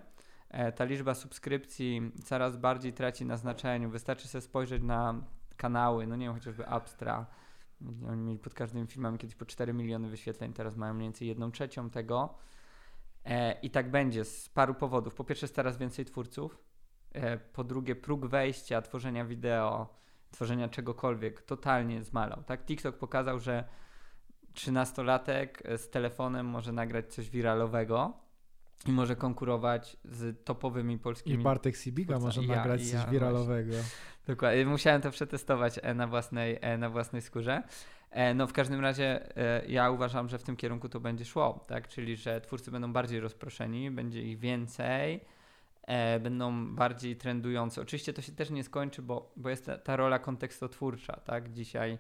E, 0.49 0.71
ta 0.71 0.85
liczba 0.85 1.13
subskrypcji 1.13 2.11
coraz 2.23 2.57
bardziej 2.57 2.93
traci 2.93 3.25
na 3.25 3.37
znaczeniu. 3.37 3.89
Wystarczy 3.89 4.27
sobie 4.27 4.41
spojrzeć 4.41 4.83
na 4.83 5.21
kanały, 5.57 6.07
no 6.07 6.15
nie 6.15 6.25
wiem, 6.25 6.33
chociażby 6.35 6.67
Abstra. 6.67 7.25
Oni 8.09 8.21
mieli 8.21 8.39
pod 8.39 8.53
każdym 8.53 8.87
filmem 8.87 9.17
kiedyś 9.17 9.35
po 9.35 9.45
4 9.45 9.73
miliony 9.73 10.09
wyświetleń, 10.09 10.53
teraz 10.53 10.75
mają 10.75 10.93
mniej 10.93 11.05
więcej 11.05 11.27
1 11.27 11.51
trzecią 11.51 11.89
tego. 11.89 12.35
E, 13.25 13.59
I 13.61 13.69
tak 13.69 13.91
będzie 13.91 14.25
z 14.25 14.49
paru 14.49 14.73
powodów. 14.73 15.15
Po 15.15 15.23
pierwsze, 15.23 15.43
jest 15.43 15.55
coraz 15.55 15.77
więcej 15.77 16.05
twórców. 16.05 16.57
E, 17.13 17.37
po 17.37 17.63
drugie, 17.63 17.95
próg 17.95 18.25
wejścia, 18.25 18.81
tworzenia 18.81 19.25
wideo, 19.25 19.93
tworzenia 20.31 20.69
czegokolwiek 20.69 21.41
totalnie 21.41 22.03
zmalał. 22.03 22.43
Tak? 22.43 22.65
TikTok 22.65 22.97
pokazał, 22.97 23.39
że 23.39 23.63
13-latek 24.53 25.77
z 25.77 25.89
telefonem 25.89 26.45
może 26.45 26.71
nagrać 26.71 27.13
coś 27.13 27.29
wiralowego 27.29 28.26
i 28.85 28.91
może 28.91 29.15
konkurować 29.15 29.97
z 30.05 30.45
topowymi 30.45 30.99
polskimi. 30.99 31.39
I 31.39 31.43
Bartek 31.43 31.75
Sibiga 31.75 32.19
może 32.19 32.41
ja, 32.41 32.55
nagrać 32.55 32.81
coś 32.81 32.93
ja, 32.93 33.07
wiralowego. 33.07 33.71
Właśnie. 33.71 33.91
Dokładnie. 34.27 34.65
Musiałem 34.65 35.01
to 35.01 35.11
przetestować 35.11 35.79
e, 35.81 35.93
na 35.93 36.07
własnej, 36.07 36.57
e, 36.61 36.77
na 36.77 36.89
własnej 36.89 37.21
skórze. 37.21 37.63
E, 38.11 38.33
no 38.33 38.47
w 38.47 38.53
każdym 38.53 38.81
razie 38.81 39.27
ja 39.67 39.91
uważam, 39.91 40.29
że 40.29 40.37
w 40.37 40.43
tym 40.43 40.55
kierunku 40.55 40.89
to 40.89 40.99
będzie 40.99 41.25
szło, 41.25 41.65
tak? 41.67 41.87
Czyli, 41.87 42.15
że 42.15 42.41
twórcy 42.41 42.71
będą 42.71 42.93
bardziej 42.93 43.19
rozproszeni, 43.19 43.91
będzie 43.91 44.21
ich 44.21 44.39
więcej, 44.39 45.21
będą 46.19 46.75
bardziej 46.75 47.15
trendujący. 47.15 47.81
Oczywiście 47.81 48.13
to 48.13 48.21
się 48.21 48.31
też 48.31 48.49
nie 48.49 48.63
skończy, 48.63 49.01
bo, 49.01 49.31
bo 49.35 49.49
jest 49.49 49.65
ta, 49.65 49.77
ta 49.77 49.95
rola 49.95 50.19
kontekstotwórcza, 50.19 51.13
tak? 51.13 51.53
Dzisiaj 51.53 51.97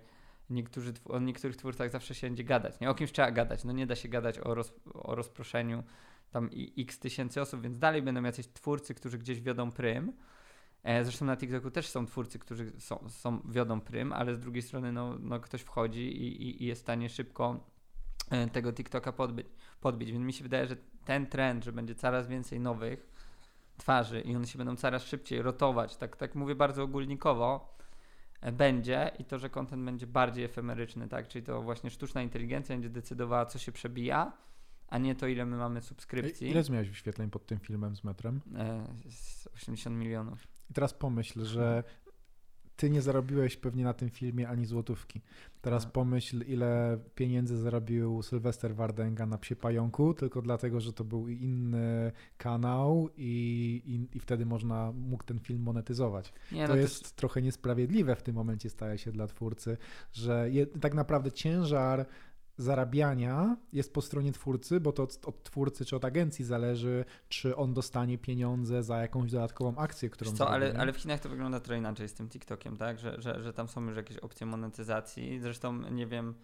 niektórzy, 0.49 0.93
o 1.05 1.19
niektórych 1.19 1.57
twórcach 1.57 1.89
zawsze 1.89 2.15
się 2.15 2.27
będzie 2.27 2.43
gadać. 2.43 2.79
Nie? 2.79 2.89
O 2.89 2.95
kimś 2.95 3.11
trzeba 3.11 3.31
gadać. 3.31 3.63
No 3.63 3.71
nie 3.71 3.87
da 3.87 3.95
się 3.95 4.09
gadać 4.09 4.39
o, 4.39 4.55
roz, 4.55 4.73
o 4.93 5.15
rozproszeniu 5.15 5.83
tam 6.31 6.49
x 6.77 6.99
tysięcy 6.99 7.41
osób, 7.41 7.61
więc 7.61 7.79
dalej 7.79 8.01
będą 8.01 8.23
jacyś 8.23 8.47
twórcy, 8.47 8.93
którzy 8.93 9.17
gdzieś 9.17 9.41
wiodą 9.41 9.71
prym. 9.71 10.13
E, 10.83 11.03
zresztą 11.03 11.25
na 11.25 11.37
TikToku 11.37 11.71
też 11.71 11.87
są 11.87 12.05
twórcy, 12.05 12.39
którzy 12.39 12.71
są, 12.79 13.09
są 13.09 13.41
wiodą 13.45 13.81
prym, 13.81 14.13
ale 14.13 14.35
z 14.35 14.39
drugiej 14.39 14.61
strony 14.61 14.91
no, 14.91 15.17
no 15.19 15.39
ktoś 15.39 15.61
wchodzi 15.61 16.01
i, 16.01 16.43
i, 16.43 16.63
i 16.63 16.65
jest 16.65 16.81
w 16.81 16.85
stanie 16.85 17.09
szybko 17.09 17.59
e, 18.29 18.47
tego 18.47 18.73
TikToka 18.73 19.11
podbić, 19.11 19.47
podbić. 19.81 20.11
Więc 20.11 20.25
mi 20.25 20.33
się 20.33 20.43
wydaje, 20.43 20.67
że 20.67 20.75
ten 21.05 21.27
trend, 21.27 21.63
że 21.63 21.71
będzie 21.71 21.95
coraz 21.95 22.27
więcej 22.27 22.59
nowych 22.59 23.11
twarzy 23.77 24.21
i 24.21 24.35
one 24.35 24.47
się 24.47 24.57
będą 24.57 24.75
coraz 24.75 25.03
szybciej 25.03 25.41
rotować, 25.41 25.97
tak, 25.97 26.15
tak 26.15 26.35
mówię 26.35 26.55
bardzo 26.55 26.83
ogólnikowo, 26.83 27.77
e, 28.41 28.51
będzie 28.51 29.11
i 29.19 29.25
to, 29.25 29.39
że 29.39 29.49
kontent 29.49 29.83
będzie 29.83 30.07
bardziej 30.07 30.45
efemeryczny, 30.45 31.07
tak? 31.07 31.27
Czyli 31.27 31.45
to 31.45 31.61
właśnie 31.61 31.89
sztuczna 31.89 32.21
inteligencja 32.21 32.75
będzie 32.75 32.89
decydowała, 32.89 33.45
co 33.45 33.59
się 33.59 33.71
przebija, 33.71 34.31
a 34.87 34.97
nie 34.97 35.15
to, 35.15 35.27
ile 35.27 35.45
my 35.45 35.57
mamy 35.57 35.81
subskrypcji. 35.81 36.49
Ile 36.49 36.63
miałeś 36.71 36.89
wyświetleń 36.89 37.29
pod 37.29 37.45
tym 37.45 37.59
filmem 37.59 37.95
z 37.95 38.03
metrem? 38.03 38.41
E, 38.55 38.87
80 39.55 39.97
milionów. 39.97 40.47
I 40.69 40.73
teraz 40.73 40.93
pomyśl, 40.93 41.45
że 41.45 41.83
ty 42.77 42.89
nie 42.89 43.01
zarobiłeś 43.01 43.57
pewnie 43.57 43.83
na 43.83 43.93
tym 43.93 44.09
filmie 44.09 44.49
ani 44.49 44.65
złotówki. 44.65 45.21
Teraz 45.61 45.85
no. 45.85 45.91
pomyśl, 45.91 46.43
ile 46.47 46.99
pieniędzy 47.15 47.57
zarobił 47.57 48.21
Sylwester 48.21 48.75
Wardenga 48.75 49.25
na 49.25 49.37
Psie 49.37 49.55
Pająku, 49.55 50.13
tylko 50.13 50.41
dlatego, 50.41 50.79
że 50.79 50.93
to 50.93 51.03
był 51.03 51.27
inny 51.27 52.11
kanał 52.37 53.09
i, 53.17 53.81
i, 53.85 54.17
i 54.17 54.19
wtedy 54.19 54.45
można, 54.45 54.91
mógł 54.91 55.23
ten 55.23 55.39
film 55.39 55.61
monetyzować. 55.61 56.33
Nie, 56.51 56.67
to 56.67 56.73
no 56.73 56.79
jest 56.79 57.15
trochę 57.15 57.41
niesprawiedliwe 57.41 58.15
w 58.15 58.23
tym 58.23 58.35
momencie 58.35 58.69
staje 58.69 58.97
się 58.97 59.11
dla 59.11 59.27
twórcy, 59.27 59.77
że 60.13 60.49
je, 60.51 60.67
tak 60.67 60.93
naprawdę 60.93 61.31
ciężar 61.31 62.05
zarabiania 62.57 63.57
jest 63.73 63.93
po 63.93 64.01
stronie 64.01 64.31
twórcy, 64.31 64.79
bo 64.79 64.91
to 64.91 65.03
od, 65.03 65.25
od, 65.25 65.43
twórcy 65.43 65.85
czy 65.85 65.95
od 65.95 66.05
agencji 66.05 66.45
zależy, 66.45 67.05
czy 67.29 67.55
on 67.55 67.73
dostanie 67.73 68.17
pieniądze 68.17 68.83
za 68.83 68.97
jakąś 68.97 69.31
dodatkową 69.31 69.77
akcję, 69.77 70.09
którą 70.09 70.31
co, 70.31 70.49
ale, 70.49 70.73
ale 70.77 70.93
w 70.93 70.97
Chinach 70.97 71.19
to 71.19 71.29
wygląda 71.29 71.59
trochę 71.59 71.79
inaczej 71.79 72.09
z 72.09 72.13
tym 72.13 72.29
TikTokiem, 72.29 72.77
tak? 72.77 72.99
Że, 72.99 73.21
że, 73.21 73.43
że 73.43 73.53
tam 73.53 73.67
są 73.67 73.85
już 73.85 73.97
jakieś 73.97 74.17
opcje 74.17 74.45
monetyzacji. 74.45 75.39
Zresztą 75.39 75.91
nie 75.91 76.07
wiem, 76.07 76.35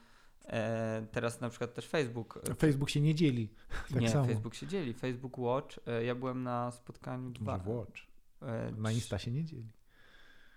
e, 0.45 1.07
teraz 1.11 1.41
na 1.41 1.49
przykład 1.49 1.74
też 1.74 1.88
Facebook. 1.88 2.39
E, 2.49 2.55
Facebook 2.55 2.89
się 2.89 3.01
nie 3.01 3.16
dzieli. 3.16 3.49
Tak 3.91 4.01
nie, 4.01 4.09
samo. 4.09 4.26
Facebook 4.26 4.55
się 4.55 4.68
dzieli. 4.68 4.93
Facebook 4.93 5.38
Watch. 5.38 5.80
E, 5.88 6.03
ja 6.03 6.16
byłem 6.16 6.43
na 6.43 6.72
spotkaniu 6.72 7.30
dwa. 7.30 7.64
Watch. 7.66 8.01
E, 8.41 8.72
na 8.72 8.91
Insta 8.91 9.18
się 9.18 9.32
nie 9.32 9.45
dzieli. 9.45 9.72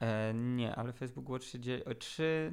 E, 0.00 0.34
nie, 0.34 0.76
ale 0.76 0.92
Facebook 0.92 1.28
Watch 1.28 1.44
się 1.44 1.60
dzieli. 1.60 1.82
Trzy 1.98 2.52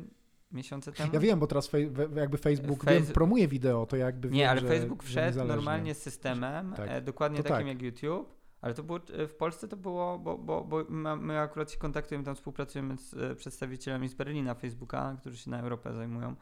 miesiące 0.54 0.92
temu. 0.92 1.14
Ja 1.14 1.20
wiem, 1.20 1.40
bo 1.40 1.48
teraz 1.48 1.68
fej, 1.68 1.92
jakby 2.16 2.38
Facebook 2.38 2.84
Face... 2.84 3.02
wiem, 3.02 3.14
promuje 3.14 3.48
wideo, 3.48 3.86
to 3.86 3.96
jakby 3.96 4.30
Nie, 4.30 4.40
wiem, 4.40 4.50
ale 4.50 4.62
Facebook 4.62 5.04
wszedł 5.04 5.44
normalnie 5.44 5.94
z 5.96 6.02
systemem, 6.02 6.74
tak. 6.74 6.90
e, 6.90 7.02
dokładnie 7.02 7.38
to 7.38 7.44
takim 7.44 7.68
tak. 7.68 7.68
jak 7.68 7.82
YouTube. 7.82 8.44
Ale 8.64 8.74
to 8.74 8.84
było 8.84 9.00
e, 9.14 9.28
w 9.28 9.36
Polsce 9.36 9.68
to 9.68 9.78
było, 9.78 10.20
bo, 10.20 10.38
bo, 10.38 10.64
bo 10.64 10.84
my 11.18 11.40
akurat 11.40 11.72
się 11.72 11.78
kontaktujemy, 11.78 12.26
tam 12.26 12.36
współpracujemy 12.36 12.98
z 12.98 13.14
e, 13.14 13.36
przedstawicielami 13.36 14.10
z 14.10 14.14
Berlina 14.14 14.54
Facebooka, 14.54 15.16
którzy 15.20 15.38
się 15.38 15.52
na 15.52 15.60
Europę 15.60 15.94
zajmują 15.94 16.36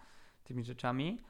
tymi 0.43 0.63
rzeczami. 0.63 1.21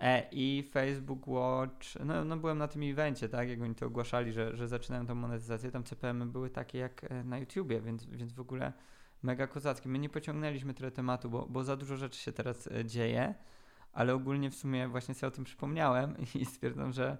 E, 0.00 0.28
I 0.32 0.68
Facebook 0.70 1.28
Watch, 1.28 1.86
no, 2.04 2.24
no 2.24 2.36
byłem 2.36 2.58
na 2.58 2.68
tym 2.68 2.82
evencie, 2.82 3.28
tak, 3.28 3.48
jak 3.48 3.62
oni 3.62 3.74
to 3.74 3.86
ogłaszali, 3.86 4.32
że, 4.32 4.56
że 4.56 4.68
zaczynają 4.68 5.06
tą 5.06 5.14
monetyzację, 5.14 5.70
tam 5.70 5.84
CPM 5.84 6.32
były 6.32 6.50
takie 6.50 6.78
jak 6.78 7.06
na 7.24 7.38
YouTubie, 7.38 7.80
więc, 7.80 8.06
więc 8.06 8.32
w 8.32 8.40
ogóle 8.40 8.72
mega 9.22 9.46
kozackie. 9.46 9.88
My 9.88 9.98
nie 9.98 10.08
pociągnęliśmy 10.08 10.74
tyle 10.74 10.90
tematu, 10.90 11.30
bo, 11.30 11.46
bo 11.46 11.64
za 11.64 11.76
dużo 11.76 11.96
rzeczy 11.96 12.20
się 12.20 12.32
teraz 12.32 12.66
e, 12.66 12.84
dzieje, 12.84 13.34
ale 13.92 14.14
ogólnie 14.14 14.50
w 14.50 14.54
sumie 14.54 14.88
właśnie 14.88 15.14
sobie 15.14 15.28
o 15.28 15.30
tym 15.30 15.44
przypomniałem 15.44 16.16
i 16.34 16.44
stwierdzam, 16.44 16.92
że, 16.92 17.18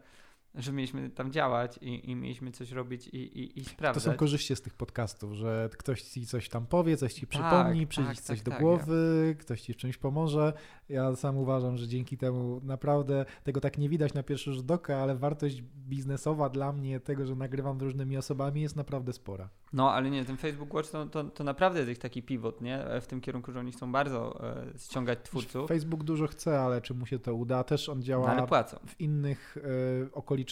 że 0.56 0.72
mieliśmy 0.72 1.10
tam 1.10 1.32
działać 1.32 1.78
i, 1.82 2.10
i 2.10 2.16
mieliśmy 2.16 2.52
coś 2.52 2.72
robić 2.72 3.08
i, 3.08 3.16
i, 3.16 3.58
i 3.58 3.64
sprawdzać. 3.64 4.04
To 4.04 4.10
są 4.10 4.16
korzyści 4.16 4.56
z 4.56 4.60
tych 4.60 4.74
podcastów, 4.74 5.32
że 5.32 5.68
ktoś 5.78 6.02
ci 6.02 6.26
coś 6.26 6.48
tam 6.48 6.66
powie, 6.66 6.96
coś 6.96 7.14
ci 7.14 7.26
przypomni, 7.26 7.80
tak, 7.80 7.88
przyjdzie 7.88 8.14
tak, 8.14 8.20
coś 8.20 8.38
tak, 8.38 8.44
do 8.44 8.50
tak, 8.50 8.60
głowy, 8.60 9.24
ja. 9.28 9.34
ktoś 9.34 9.60
ci 9.60 9.72
w 9.72 9.76
czymś 9.76 9.96
pomoże. 9.96 10.52
Ja 10.88 11.16
sam 11.16 11.36
uważam, 11.36 11.76
że 11.76 11.88
dzięki 11.88 12.16
temu 12.16 12.60
naprawdę 12.64 13.24
tego 13.44 13.60
tak 13.60 13.78
nie 13.78 13.88
widać 13.88 14.14
na 14.14 14.22
pierwszy 14.22 14.52
rzut 14.52 14.70
oka, 14.70 14.96
ale 14.96 15.16
wartość 15.16 15.62
biznesowa 15.62 16.48
dla 16.48 16.72
mnie 16.72 17.00
tego, 17.00 17.26
że 17.26 17.34
nagrywam 17.34 17.78
z 17.78 17.82
różnymi 17.82 18.16
osobami 18.16 18.60
jest 18.60 18.76
naprawdę 18.76 19.12
spora. 19.12 19.48
No, 19.72 19.92
ale 19.92 20.10
nie, 20.10 20.24
ten 20.24 20.36
Facebook 20.36 20.74
Watch 20.74 20.90
to, 20.90 21.06
to, 21.06 21.24
to 21.24 21.44
naprawdę 21.44 21.84
jest 21.84 22.02
taki 22.02 22.22
pivot, 22.22 22.60
nie? 22.60 22.84
W 23.00 23.06
tym 23.06 23.20
kierunku, 23.20 23.52
że 23.52 23.60
oni 23.60 23.72
chcą 23.72 23.92
bardzo 23.92 24.44
e, 24.44 24.78
ściągać 24.78 25.18
twórców. 25.22 25.68
Facebook 25.68 26.04
dużo 26.04 26.26
chce, 26.26 26.60
ale 26.60 26.80
czy 26.80 26.94
mu 26.94 27.06
się 27.06 27.18
to 27.18 27.34
uda? 27.34 27.64
Też 27.64 27.88
on 27.88 28.02
działa 28.02 28.34
no, 28.34 28.46
w 28.86 29.00
innych 29.00 29.56
e, 29.56 30.12
okolicznościach 30.12 30.45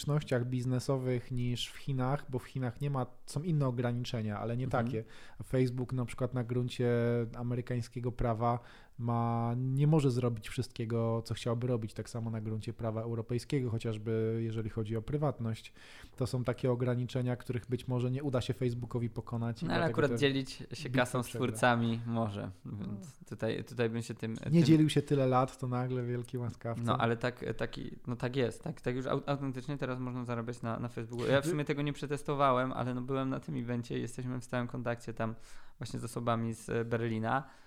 biznesowych 0.45 1.31
niż 1.31 1.67
w 1.67 1.77
Chinach, 1.77 2.25
bo 2.29 2.39
w 2.39 2.43
Chinach 2.43 2.81
nie 2.81 2.89
ma, 2.89 3.05
są 3.25 3.43
inne 3.43 3.67
ograniczenia, 3.67 4.39
ale 4.39 4.57
nie 4.57 4.65
mhm. 4.65 4.85
takie. 4.85 5.03
Facebook 5.47 5.93
na 5.93 6.05
przykład 6.05 6.33
na 6.33 6.43
gruncie 6.43 6.87
amerykańskiego 7.35 8.11
prawa 8.11 8.59
ma, 8.97 9.53
nie 9.57 9.87
może 9.87 10.11
zrobić 10.11 10.49
wszystkiego, 10.49 11.21
co 11.25 11.33
chciałby 11.33 11.67
robić, 11.67 11.93
tak 11.93 12.09
samo 12.09 12.29
na 12.29 12.41
gruncie 12.41 12.73
prawa 12.73 13.01
europejskiego, 13.01 13.69
chociażby 13.69 14.39
jeżeli 14.43 14.69
chodzi 14.69 14.97
o 14.97 15.01
prywatność. 15.01 15.73
To 16.15 16.27
są 16.27 16.43
takie 16.43 16.71
ograniczenia, 16.71 17.35
których 17.35 17.65
być 17.69 17.87
może 17.87 18.11
nie 18.11 18.23
uda 18.23 18.41
się 18.41 18.53
Facebookowi 18.53 19.09
pokonać. 19.09 19.61
No, 19.61 19.73
ale 19.73 19.85
akurat 19.85 20.19
dzielić 20.19 20.63
się 20.73 20.89
kasą 20.89 21.23
z 21.23 21.27
twórcami 21.27 21.99
może, 22.05 22.51
więc 22.65 23.19
tutaj, 23.29 23.63
tutaj 23.63 23.89
bym 23.89 24.01
się 24.01 24.13
tym... 24.13 24.33
Nie 24.33 24.39
tym... 24.51 24.63
dzielił 24.63 24.89
się 24.89 25.01
tyle 25.01 25.27
lat, 25.27 25.57
to 25.57 25.67
nagle 25.67 26.03
wielki 26.03 26.37
łaskawca. 26.37 26.83
No, 26.83 26.97
ale 26.97 27.17
tak, 27.17 27.45
taki, 27.57 27.95
no 28.07 28.15
tak 28.15 28.35
jest, 28.35 28.63
tak, 28.63 28.81
tak 28.81 28.95
już 28.95 29.05
autentycznie 29.05 29.77
teraz 29.77 29.99
można 29.99 30.25
zarabiać 30.25 30.61
na, 30.61 30.79
na 30.79 30.87
Facebooku. 30.87 31.25
Ja 31.27 31.41
w 31.41 31.45
sumie 31.45 31.65
tego 31.65 31.81
nie 31.81 31.93
przetestowałem, 31.93 32.71
ale 32.71 32.93
no 32.93 33.01
byłem 33.01 33.29
na 33.29 33.39
tym 33.39 33.55
evencie, 33.55 33.99
jesteśmy 33.99 34.39
w 34.39 34.43
stałym 34.43 34.67
kontakcie 34.67 35.13
tam 35.13 35.35
właśnie 35.77 35.99
z 35.99 36.03
osobami 36.03 36.53
z 36.53 36.87
Berlina 36.87 37.43
E, 37.45 37.64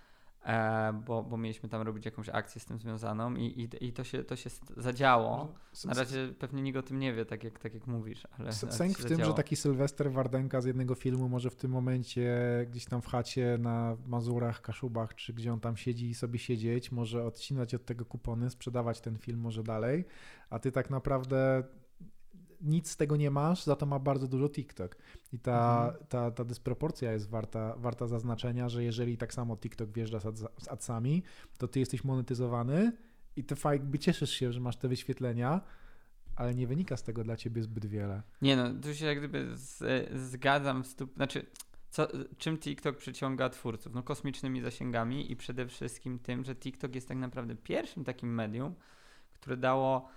bo, 1.05 1.23
bo 1.23 1.37
mieliśmy 1.37 1.69
tam 1.69 1.83
robić 1.83 2.05
jakąś 2.05 2.29
akcję 2.29 2.61
z 2.61 2.65
tym 2.65 2.79
związaną 2.79 3.35
i, 3.35 3.45
i, 3.45 3.85
i 3.87 3.93
to, 3.93 4.05
się, 4.05 4.25
to 4.25 4.37
się 4.37 4.51
zadziało. 4.77 5.55
Na 5.85 5.95
razie 5.95 6.35
pewnie 6.39 6.63
nikt 6.63 6.79
o 6.79 6.83
tym 6.83 6.99
nie 6.99 7.15
wie, 7.15 7.25
tak 7.25 7.45
jak, 7.45 7.59
tak 7.59 7.75
jak 7.75 7.87
mówisz. 7.87 8.27
Ale, 8.39 8.53
Sęk 8.53 8.99
w 8.99 9.05
tym, 9.05 9.25
że 9.25 9.35
taki 9.35 9.57
Sylwester 9.57 10.13
Wardenka 10.13 10.61
z 10.61 10.65
jednego 10.65 10.95
filmu 10.95 11.29
może 11.29 11.51
w 11.51 11.57
tym 11.57 11.71
momencie 11.71 12.39
gdzieś 12.71 12.85
tam 12.85 13.03
w 13.03 13.07
chacie 13.07 13.59
na 13.61 13.97
Mazurach, 14.07 14.61
Kaszubach, 14.63 15.15
czy 15.15 15.33
gdzie 15.33 15.53
on 15.53 15.61
tam 15.61 15.77
siedzi 15.77 16.11
i 16.11 16.15
sobie 16.15 16.39
siedzieć, 16.39 16.93
może 16.93 17.25
odcinać 17.25 17.75
od 17.75 17.85
tego 17.85 18.05
kupony, 18.05 18.51
sprzedawać 18.51 19.01
ten 19.01 19.19
film 19.19 19.41
może 19.41 19.63
dalej, 19.63 20.05
a 20.51 20.59
ty 20.59 20.73
tak 20.73 20.91
naprawdę 20.91 21.63
nic 22.61 22.91
z 22.91 22.97
tego 22.97 23.17
nie 23.17 23.31
masz, 23.31 23.65
za 23.65 23.77
to 23.77 23.87
ma 23.87 23.99
bardzo 23.99 24.29
dużo 24.29 24.49
TikTok. 24.49 24.97
I 25.33 25.39
ta, 25.39 25.87
mhm. 25.87 26.07
ta, 26.09 26.31
ta 26.31 26.45
dysproporcja 26.45 27.13
jest 27.13 27.29
warta, 27.31 27.75
warta 27.77 28.07
zaznaczenia, 28.07 28.69
że 28.69 28.85
jeżeli 28.85 29.17
tak 29.17 29.35
samo 29.35 29.57
TikTok 29.57 29.91
wjeżdża 29.91 30.21
z, 30.21 30.27
ad, 30.27 30.39
z 30.39 30.69
adsami, 30.69 31.23
to 31.59 31.69
ty 31.69 31.81
jesteś 31.81 32.05
monetyzowany 32.05 32.93
i 33.37 33.45
to 33.45 33.73
jakby 33.73 33.99
cieszysz 33.99 34.31
się, 34.31 34.53
że 34.53 34.61
masz 34.61 34.77
te 34.77 34.89
wyświetlenia, 34.89 35.61
ale 36.37 36.55
nie 36.55 36.67
wynika 36.67 36.97
z 36.97 37.03
tego 37.03 37.25
dla 37.25 37.37
ciebie 37.37 37.63
zbyt 37.63 37.87
wiele. 37.87 38.23
Nie 38.43 38.57
no, 38.57 38.71
tu 38.83 38.95
się 38.95 39.07
jak 39.07 39.19
gdyby 39.19 39.57
z, 39.57 40.09
zgadzam 40.21 40.83
w 40.83 40.87
stup... 40.87 41.15
Znaczy, 41.15 41.47
co, 41.91 42.09
czym 42.39 42.59
TikTok 42.59 42.97
przyciąga 42.97 43.49
twórców? 43.49 43.95
No 43.95 44.03
kosmicznymi 44.03 44.61
zasięgami 44.61 45.33
i 45.33 45.37
przede 45.37 45.67
wszystkim 45.67 46.19
tym, 46.19 46.45
że 46.45 46.57
TikTok 46.57 46.95
jest 46.95 47.09
tak 47.09 47.19
naprawdę 47.19 47.57
pierwszym 47.57 48.05
takim 48.05 48.35
medium, 48.35 48.75
które 49.35 49.57
dało 49.57 50.09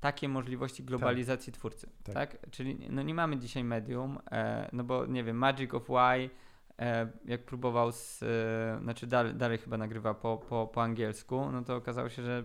takie 0.00 0.28
możliwości 0.28 0.84
globalizacji 0.84 1.52
tak. 1.52 1.58
twórcy, 1.58 1.88
tak. 2.04 2.14
tak. 2.14 2.50
Czyli 2.50 2.78
no 2.90 3.02
nie 3.02 3.14
mamy 3.14 3.38
dzisiaj 3.38 3.64
medium, 3.64 4.18
e, 4.30 4.68
no 4.72 4.84
bo 4.84 5.06
nie 5.06 5.24
wiem, 5.24 5.36
Magic 5.36 5.74
of 5.74 5.90
Y, 5.90 6.30
e, 6.78 7.10
jak 7.24 7.44
próbował 7.44 7.92
z, 7.92 8.22
e, 8.22 8.82
znaczy 8.82 9.06
dalej, 9.06 9.34
dalej 9.34 9.58
chyba 9.58 9.78
nagrywa 9.78 10.14
po, 10.14 10.38
po, 10.38 10.66
po 10.66 10.82
angielsku, 10.82 11.50
no 11.52 11.62
to 11.64 11.76
okazało 11.76 12.08
się, 12.08 12.22
że 12.22 12.44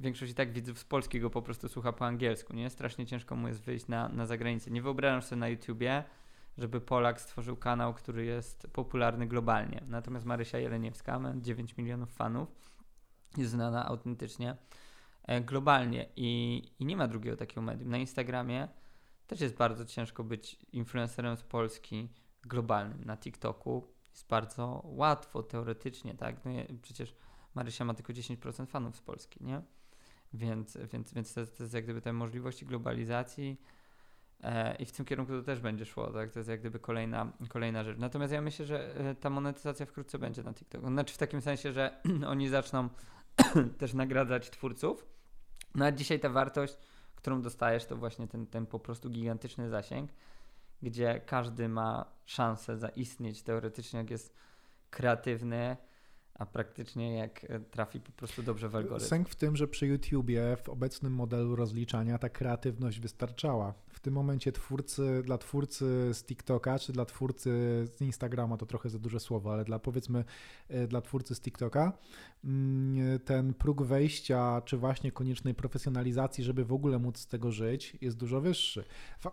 większość 0.00 0.32
i 0.32 0.34
tak 0.34 0.52
widzów 0.52 0.78
z 0.78 0.84
Polski 0.84 1.20
go 1.20 1.30
po 1.30 1.42
prostu 1.42 1.68
słucha 1.68 1.92
po 1.92 2.06
angielsku, 2.06 2.52
nie? 2.52 2.70
Strasznie 2.70 3.06
ciężko 3.06 3.36
mu 3.36 3.48
jest 3.48 3.60
wyjść 3.62 3.88
na, 3.88 4.08
na 4.08 4.26
zagranicę. 4.26 4.70
Nie 4.70 4.82
wyobrażam 4.82 5.22
sobie 5.22 5.40
na 5.40 5.48
YouTubie, 5.48 6.04
żeby 6.58 6.80
Polak 6.80 7.20
stworzył 7.20 7.56
kanał, 7.56 7.94
który 7.94 8.24
jest 8.24 8.66
popularny 8.72 9.26
globalnie. 9.26 9.82
Natomiast 9.88 10.26
Marysia 10.26 10.58
Jeleniewska 10.58 11.18
ma 11.18 11.32
9 11.36 11.76
milionów 11.76 12.12
fanów, 12.12 12.48
jest 13.36 13.50
znana 13.50 13.86
autentycznie 13.86 14.56
globalnie 15.44 16.08
i, 16.16 16.62
i 16.78 16.84
nie 16.84 16.96
ma 16.96 17.08
drugiego 17.08 17.36
takiego 17.36 17.62
medium. 17.62 17.90
Na 17.90 17.98
Instagramie 17.98 18.68
też 19.26 19.40
jest 19.40 19.56
bardzo 19.56 19.84
ciężko 19.84 20.24
być 20.24 20.56
influencerem 20.72 21.36
z 21.36 21.42
Polski 21.42 22.08
globalnym. 22.42 23.04
Na 23.04 23.16
TikToku 23.16 23.88
jest 24.10 24.28
bardzo 24.28 24.82
łatwo 24.84 25.42
teoretycznie, 25.42 26.14
tak? 26.14 26.44
No, 26.44 26.50
przecież 26.82 27.14
Marysia 27.54 27.84
ma 27.84 27.94
tylko 27.94 28.12
10% 28.12 28.66
fanów 28.66 28.96
z 28.96 29.00
Polski, 29.00 29.44
nie? 29.44 29.62
Więc, 30.32 30.78
więc, 30.92 31.14
więc 31.14 31.34
to, 31.34 31.46
to 31.46 31.62
jest 31.62 31.74
jak 31.74 31.84
gdyby 31.84 32.00
te 32.00 32.12
możliwości 32.12 32.66
globalizacji 32.66 33.60
e, 34.42 34.76
i 34.76 34.84
w 34.84 34.92
tym 34.92 35.06
kierunku 35.06 35.32
to 35.32 35.42
też 35.42 35.60
będzie 35.60 35.84
szło, 35.84 36.10
tak? 36.12 36.30
To 36.30 36.38
jest 36.38 36.48
jak 36.48 36.60
gdyby 36.60 36.78
kolejna, 36.78 37.32
kolejna 37.48 37.84
rzecz. 37.84 37.98
Natomiast 37.98 38.32
ja 38.32 38.40
myślę, 38.40 38.66
że 38.66 38.96
e, 38.96 39.14
ta 39.14 39.30
monetyzacja 39.30 39.86
wkrótce 39.86 40.18
będzie 40.18 40.42
na 40.42 40.54
TikToku. 40.54 40.86
Znaczy 40.86 41.14
w 41.14 41.18
takim 41.18 41.40
sensie, 41.40 41.72
że 41.72 42.00
oni 42.26 42.48
zaczną 42.48 42.88
też 43.78 43.94
nagradzać 43.94 44.50
twórców, 44.50 45.15
no 45.76 45.84
a 45.84 45.92
dzisiaj 45.92 46.20
ta 46.20 46.28
wartość, 46.28 46.78
którą 47.14 47.42
dostajesz, 47.42 47.86
to 47.86 47.96
właśnie 47.96 48.28
ten, 48.28 48.46
ten 48.46 48.66
po 48.66 48.78
prostu 48.78 49.10
gigantyczny 49.10 49.68
zasięg, 49.68 50.10
gdzie 50.82 51.20
każdy 51.26 51.68
ma 51.68 52.12
szansę 52.24 52.78
zaistnieć. 52.78 53.42
Teoretycznie, 53.42 53.98
jak 53.98 54.10
jest 54.10 54.34
kreatywny, 54.90 55.76
a 56.38 56.46
praktycznie 56.46 57.14
jak 57.14 57.44
e, 57.44 57.60
trafi 57.60 58.00
po 58.00 58.12
prostu 58.12 58.42
dobrze 58.42 58.68
w 58.68 58.76
algorytm. 58.76 59.08
Sęk 59.08 59.28
w 59.28 59.34
tym, 59.34 59.56
że 59.56 59.68
przy 59.68 59.86
YouTubie 59.86 60.56
w 60.62 60.68
obecnym 60.68 61.12
modelu 61.12 61.56
rozliczania 61.56 62.18
ta 62.18 62.28
kreatywność 62.28 63.00
wystarczała. 63.00 63.74
W 63.88 64.00
tym 64.00 64.14
momencie 64.14 64.52
twórcy, 64.52 65.22
dla 65.24 65.38
twórcy 65.38 66.14
z 66.14 66.24
TikToka, 66.24 66.78
czy 66.78 66.92
dla 66.92 67.04
twórcy 67.04 67.50
z 67.96 68.00
Instagrama, 68.00 68.56
to 68.56 68.66
trochę 68.66 68.90
za 68.90 68.98
duże 68.98 69.20
słowo, 69.20 69.52
ale 69.52 69.64
dla 69.64 69.78
powiedzmy 69.78 70.24
e, 70.68 70.86
dla 70.86 71.00
twórcy 71.00 71.34
z 71.34 71.40
TikToka, 71.40 71.92
mm, 72.44 73.20
ten 73.20 73.54
próg 73.54 73.82
wejścia, 73.82 74.62
czy 74.64 74.76
właśnie 74.76 75.12
koniecznej 75.12 75.54
profesjonalizacji, 75.54 76.44
żeby 76.44 76.64
w 76.64 76.72
ogóle 76.72 76.98
móc 76.98 77.18
z 77.18 77.26
tego 77.26 77.52
żyć, 77.52 77.96
jest 78.00 78.16
dużo 78.16 78.40
wyższy. 78.40 78.84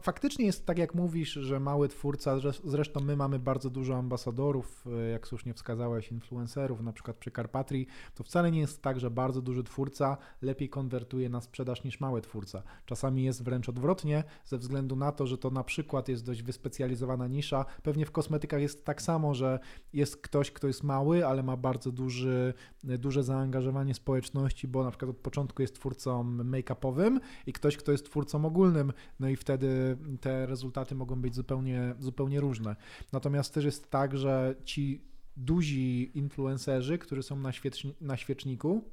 Faktycznie 0.01 0.45
jest 0.45 0.65
tak, 0.65 0.77
jak 0.77 0.95
mówisz, 0.95 1.33
że 1.33 1.59
mały 1.59 1.87
twórca, 1.89 2.35
zresztą 2.63 2.99
my 2.99 3.15
mamy 3.15 3.39
bardzo 3.39 3.69
dużo 3.69 3.95
ambasadorów, 3.95 4.85
e, 4.87 5.09
jak 5.09 5.27
słusznie 5.27 5.53
wskazałeś, 5.53 6.11
influencerów, 6.11 6.81
na 6.81 6.92
przykład 6.93 7.17
przy 7.17 7.31
Carpatrii, 7.31 7.87
to 8.15 8.23
wcale 8.23 8.51
nie 8.51 8.59
jest 8.59 8.81
tak, 8.81 8.99
że 8.99 9.11
bardzo 9.11 9.41
duży 9.41 9.63
twórca 9.63 10.17
lepiej 10.41 10.69
konwertuje 10.69 11.29
na 11.29 11.41
sprzedaż 11.41 11.83
niż 11.83 11.99
mały 11.99 12.21
twórca. 12.21 12.63
Czasami 12.85 13.23
jest 13.23 13.43
wręcz 13.43 13.69
odwrotnie, 13.69 14.23
ze 14.45 14.57
względu 14.57 14.95
na 14.95 15.11
to, 15.11 15.27
że 15.27 15.37
to 15.37 15.49
na 15.49 15.63
przykład 15.63 16.09
jest 16.09 16.25
dość 16.25 16.43
wyspecjalizowana 16.43 17.27
nisza. 17.27 17.65
Pewnie 17.83 18.05
w 18.05 18.11
kosmetykach 18.11 18.61
jest 18.61 18.85
tak 18.85 19.01
samo, 19.01 19.33
że 19.33 19.59
jest 19.93 20.17
ktoś, 20.17 20.51
kto 20.51 20.67
jest 20.67 20.83
mały, 20.83 21.27
ale 21.27 21.43
ma 21.43 21.57
bardzo 21.57 21.91
duży, 21.91 22.53
duże 22.83 23.23
zaangażowanie 23.23 23.93
społeczności, 23.93 24.67
bo 24.67 24.83
na 24.83 24.91
przykład 24.91 25.11
od 25.11 25.17
początku 25.17 25.61
jest 25.61 25.75
twórcą 25.75 26.23
make-upowym 26.23 27.19
i 27.47 27.53
ktoś, 27.53 27.77
kto 27.77 27.91
jest 27.91 28.05
twórcą 28.05 28.45
ogólnym, 28.45 28.93
no 29.19 29.29
i 29.29 29.35
wtedy 29.35 29.97
te 30.21 30.45
rezultaty 30.45 30.95
mogą 30.95 31.21
być 31.21 31.35
zupełnie, 31.35 31.95
zupełnie 31.99 32.39
różne. 32.39 32.75
Natomiast 33.11 33.53
też 33.53 33.65
jest 33.65 33.89
tak, 33.89 34.17
że 34.17 34.55
ci 34.63 35.12
duzi 35.37 36.11
influencerzy, 36.17 36.97
którzy 36.97 37.23
są 37.23 37.35
na, 37.35 37.51
świeczni, 37.51 37.95
na 38.01 38.17
świeczniku, 38.17 38.83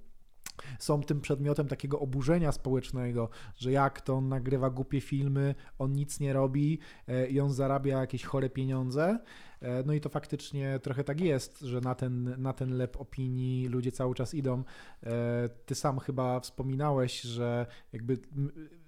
są 0.79 1.03
tym 1.03 1.21
przedmiotem 1.21 1.69
takiego 1.69 2.01
oburzenia 2.01 2.53
społecznego, 2.53 3.29
że 3.57 3.73
jak 3.73 4.01
to 4.01 4.15
on 4.15 4.29
nagrywa 4.29 4.71
głupie 4.71 5.01
filmy, 5.01 5.55
on 5.79 5.93
nic 5.93 6.21
nie 6.21 6.33
robi 6.33 6.79
e, 7.09 7.27
i 7.27 7.41
on 7.41 7.53
zarabia 7.53 8.01
jakieś 8.01 8.25
chore 8.25 8.51
pieniądze. 8.51 9.19
E, 9.61 9.83
no 9.87 9.93
i 9.93 10.01
to 10.01 10.09
faktycznie 10.09 10.79
trochę 10.83 11.05
tak 11.05 11.21
jest, 11.21 11.61
że 11.61 11.81
na 11.81 11.95
ten, 11.95 12.35
na 12.43 12.53
ten 12.53 12.77
lep 12.77 13.01
opinii 13.01 13.69
ludzie 13.69 13.93
cały 13.93 14.15
czas 14.15 14.35
idą. 14.35 14.65
E, 15.03 15.49
ty 15.67 15.75
sam 15.75 15.99
chyba 15.99 16.41
wspominałeś, 16.41 17.21
że 17.21 17.67
jakby 17.93 18.19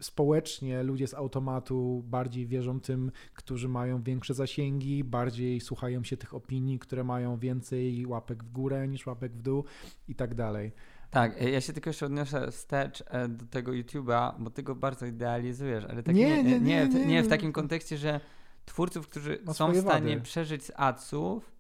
społecznie 0.01 0.83
ludzie 0.83 1.07
z 1.07 1.15
automatu 1.15 2.03
bardziej 2.07 2.47
wierzą 2.47 2.81
tym, 2.81 3.11
którzy 3.35 3.69
mają 3.69 4.03
większe 4.03 4.35
zasięgi, 4.35 5.05
bardziej 5.05 5.61
słuchają 5.61 6.05
się 6.05 6.17
tych 6.17 6.35
opinii, 6.35 6.79
które 6.79 7.05
mają 7.05 7.39
więcej 7.39 8.07
łapek 8.07 8.45
w 8.45 8.53
górę 8.53 8.89
niż 8.89 9.07
łapek 9.07 9.33
w 9.33 9.43
dół 9.43 9.65
i 10.09 10.15
tak 10.15 10.35
dalej. 10.35 10.73
Tak, 11.11 11.43
ja 11.43 11.61
się 11.61 11.73
tylko 11.73 11.91
jeszcze 11.91 12.07
odniosę 12.07 12.51
wstecz 12.51 13.05
e, 13.07 13.29
do 13.29 13.47
tego 13.47 13.73
YouTube'a, 13.73 14.33
bo 14.39 14.51
ty 14.51 14.63
go 14.63 14.75
bardzo 14.75 15.07
idealizujesz, 15.07 15.85
ale 15.85 16.03
tak 16.03 16.15
nie, 16.15 16.43
nie, 16.43 16.61
nie, 16.61 16.89
nie, 16.89 17.07
nie 17.07 17.23
w 17.23 17.29
takim 17.29 17.53
kontekście, 17.53 17.99
że 17.99 18.21
twórców, 18.65 19.09
którzy 19.09 19.39
są 19.53 19.73
w 19.73 19.77
stanie 19.77 20.11
wady. 20.15 20.21
przeżyć 20.21 20.65
z 20.65 20.73
adsów 20.77 21.53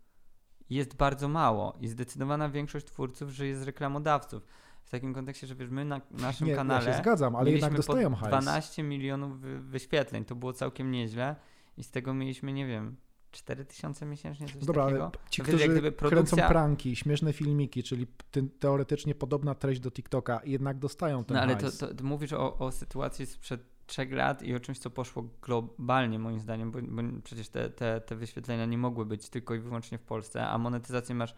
jest 0.71 0.95
bardzo 0.97 1.29
mało 1.29 1.77
i 1.81 1.89
zdecydowana 1.89 2.49
większość 2.49 2.87
twórców 2.87 3.31
żyje 3.31 3.57
z 3.57 3.63
reklamodawców. 3.63 4.43
w 4.85 4.91
takim 4.91 5.15
kontekście, 5.15 5.47
że 5.47 5.55
wiesz, 5.55 5.71
my 5.71 5.85
na 5.85 6.01
naszym 6.11 6.47
Nie, 6.47 6.55
kanale 6.55 6.87
ja 6.87 6.93
się 6.93 6.99
zgadzam, 7.03 7.37
ale 7.37 7.51
jednak 7.51 7.75
dostają 7.75 8.15
hajs. 8.15 8.29
12 8.29 8.83
milionów 8.83 9.41
wy- 9.41 9.61
wyświetleń, 9.61 10.25
to 10.25 10.35
było 10.35 10.53
całkiem 10.53 10.91
nieźle 10.91 11.37
i 11.77 11.85
z 11.85 11.91
tego 11.91 12.15
mieliśmy, 12.15 12.53
nie 12.53 12.67
wiem, 12.67 12.97
4 13.31 13.65
tysiące 13.65 14.07
miesięcznie, 14.07 14.47
coś 14.49 14.57
Dobra, 14.65 14.83
ale 14.83 14.93
takiego. 14.99 15.13
ci, 15.31 15.43
Wiesz, 15.43 15.61
jak 15.61 15.71
którzy 15.71 15.93
kręcą 15.93 16.09
produkcja- 16.37 16.49
pranki, 16.49 16.97
śmieszne 16.97 17.33
filmiki, 17.33 17.83
czyli 17.83 18.07
ty, 18.31 18.43
teoretycznie 18.43 19.15
podobna 19.15 19.55
treść 19.55 19.81
do 19.81 19.91
TikToka, 19.91 20.41
jednak 20.45 20.79
dostają 20.79 21.25
ten 21.25 21.37
No 21.37 21.43
ale 21.43 21.57
to, 21.57 21.71
to, 21.73 21.95
to 21.95 22.05
mówisz 22.05 22.33
o, 22.33 22.59
o 22.59 22.73
sytuacji 22.73 23.27
sprzed 23.27 23.72
trzech 23.93 24.13
lat 24.13 24.43
i 24.43 24.55
o 24.55 24.61
czymś, 24.61 24.79
co 24.79 24.91
poszło 24.91 25.29
globalnie 25.43 26.19
moim 26.19 26.41
zdaniem, 26.41 26.71
bo, 26.71 26.79
bo 26.83 27.03
przecież 27.25 27.49
te, 27.49 27.71
te, 27.71 28.01
te 28.01 28.17
wyświetlenia 28.17 28.67
nie 28.67 28.79
mogły 28.79 29.07
być 29.07 29.29
tylko 29.29 29.55
i 29.55 29.59
wyłącznie 29.59 29.99
w 29.99 30.03
Polsce, 30.03 30.47
a 30.47 30.59
monetyzację 30.59 31.15
masz 31.15 31.35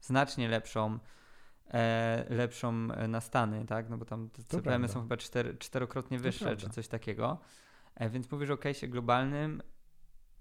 znacznie 0.00 0.48
lepszą, 0.48 0.98
e, 1.70 2.26
lepszą 2.30 2.88
e, 2.92 3.08
na 3.08 3.20
Stany, 3.20 3.66
tak? 3.66 3.90
No 3.90 3.98
bo 3.98 4.04
tam 4.04 4.30
te 4.30 4.42
CPM-y 4.42 4.62
prawda. 4.62 4.88
są 4.88 5.02
chyba 5.02 5.16
cztery, 5.16 5.56
czterokrotnie 5.56 6.18
wyższe, 6.18 6.56
czy 6.56 6.70
coś 6.70 6.88
takiego. 6.88 7.38
E, 7.94 8.10
więc 8.10 8.30
mówisz 8.30 8.50
o 8.50 8.56
case'ie 8.56 8.88
globalnym, 8.88 9.62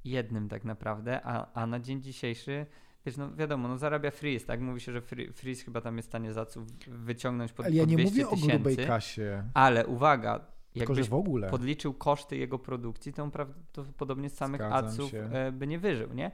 jednym 0.04 0.50
tak 0.50 0.66
naprawdę, 0.66 1.22
a, 1.24 1.54
a 1.54 1.68
na 1.68 1.80
dzień 1.80 2.02
dzisiejszy 2.02 2.66
Wiesz, 3.06 3.18
no 3.18 3.36
wiadomo, 3.36 3.68
no 3.68 3.78
zarabia 3.78 4.12
Freeze, 4.12 4.46
tak? 4.46 4.62
Mówi 4.62 4.82
się, 4.82 4.92
że 4.92 5.02
Free- 5.02 5.34
Freeze 5.34 5.64
chyba 5.64 5.82
tam 5.82 5.98
jest 5.98 6.08
w 6.08 6.12
stanie 6.12 6.34
za 6.34 6.46
co 6.46 6.62
wyciągnąć 6.88 7.54
pod, 7.54 7.66
Ale 7.66 7.76
ja 7.76 7.84
pod 7.84 7.90
nie 7.90 7.98
200 7.98 8.26
mówię 8.26 8.28
o 8.28 8.48
grubej 8.48 8.78
kasie, 8.78 9.50
Ale 9.54 9.88
uwaga, 9.88 10.57
tylko 10.78 10.94
jakbyś 10.94 11.10
w 11.10 11.14
ogóle. 11.14 11.50
podliczył 11.50 11.94
koszty 11.94 12.38
jego 12.38 12.60
produkcji, 12.60 13.14
to 13.14 13.24
on 13.24 13.32
prawdopodobnie 13.32 14.30
z 14.30 14.34
samych 14.34 14.62
Zgadzam 14.62 14.86
adsów 14.86 15.12
się. 15.12 15.30
e, 15.32 15.52
by 15.52 15.68
nie 15.68 15.80
wyżył, 15.80 16.14
nie? 16.14 16.32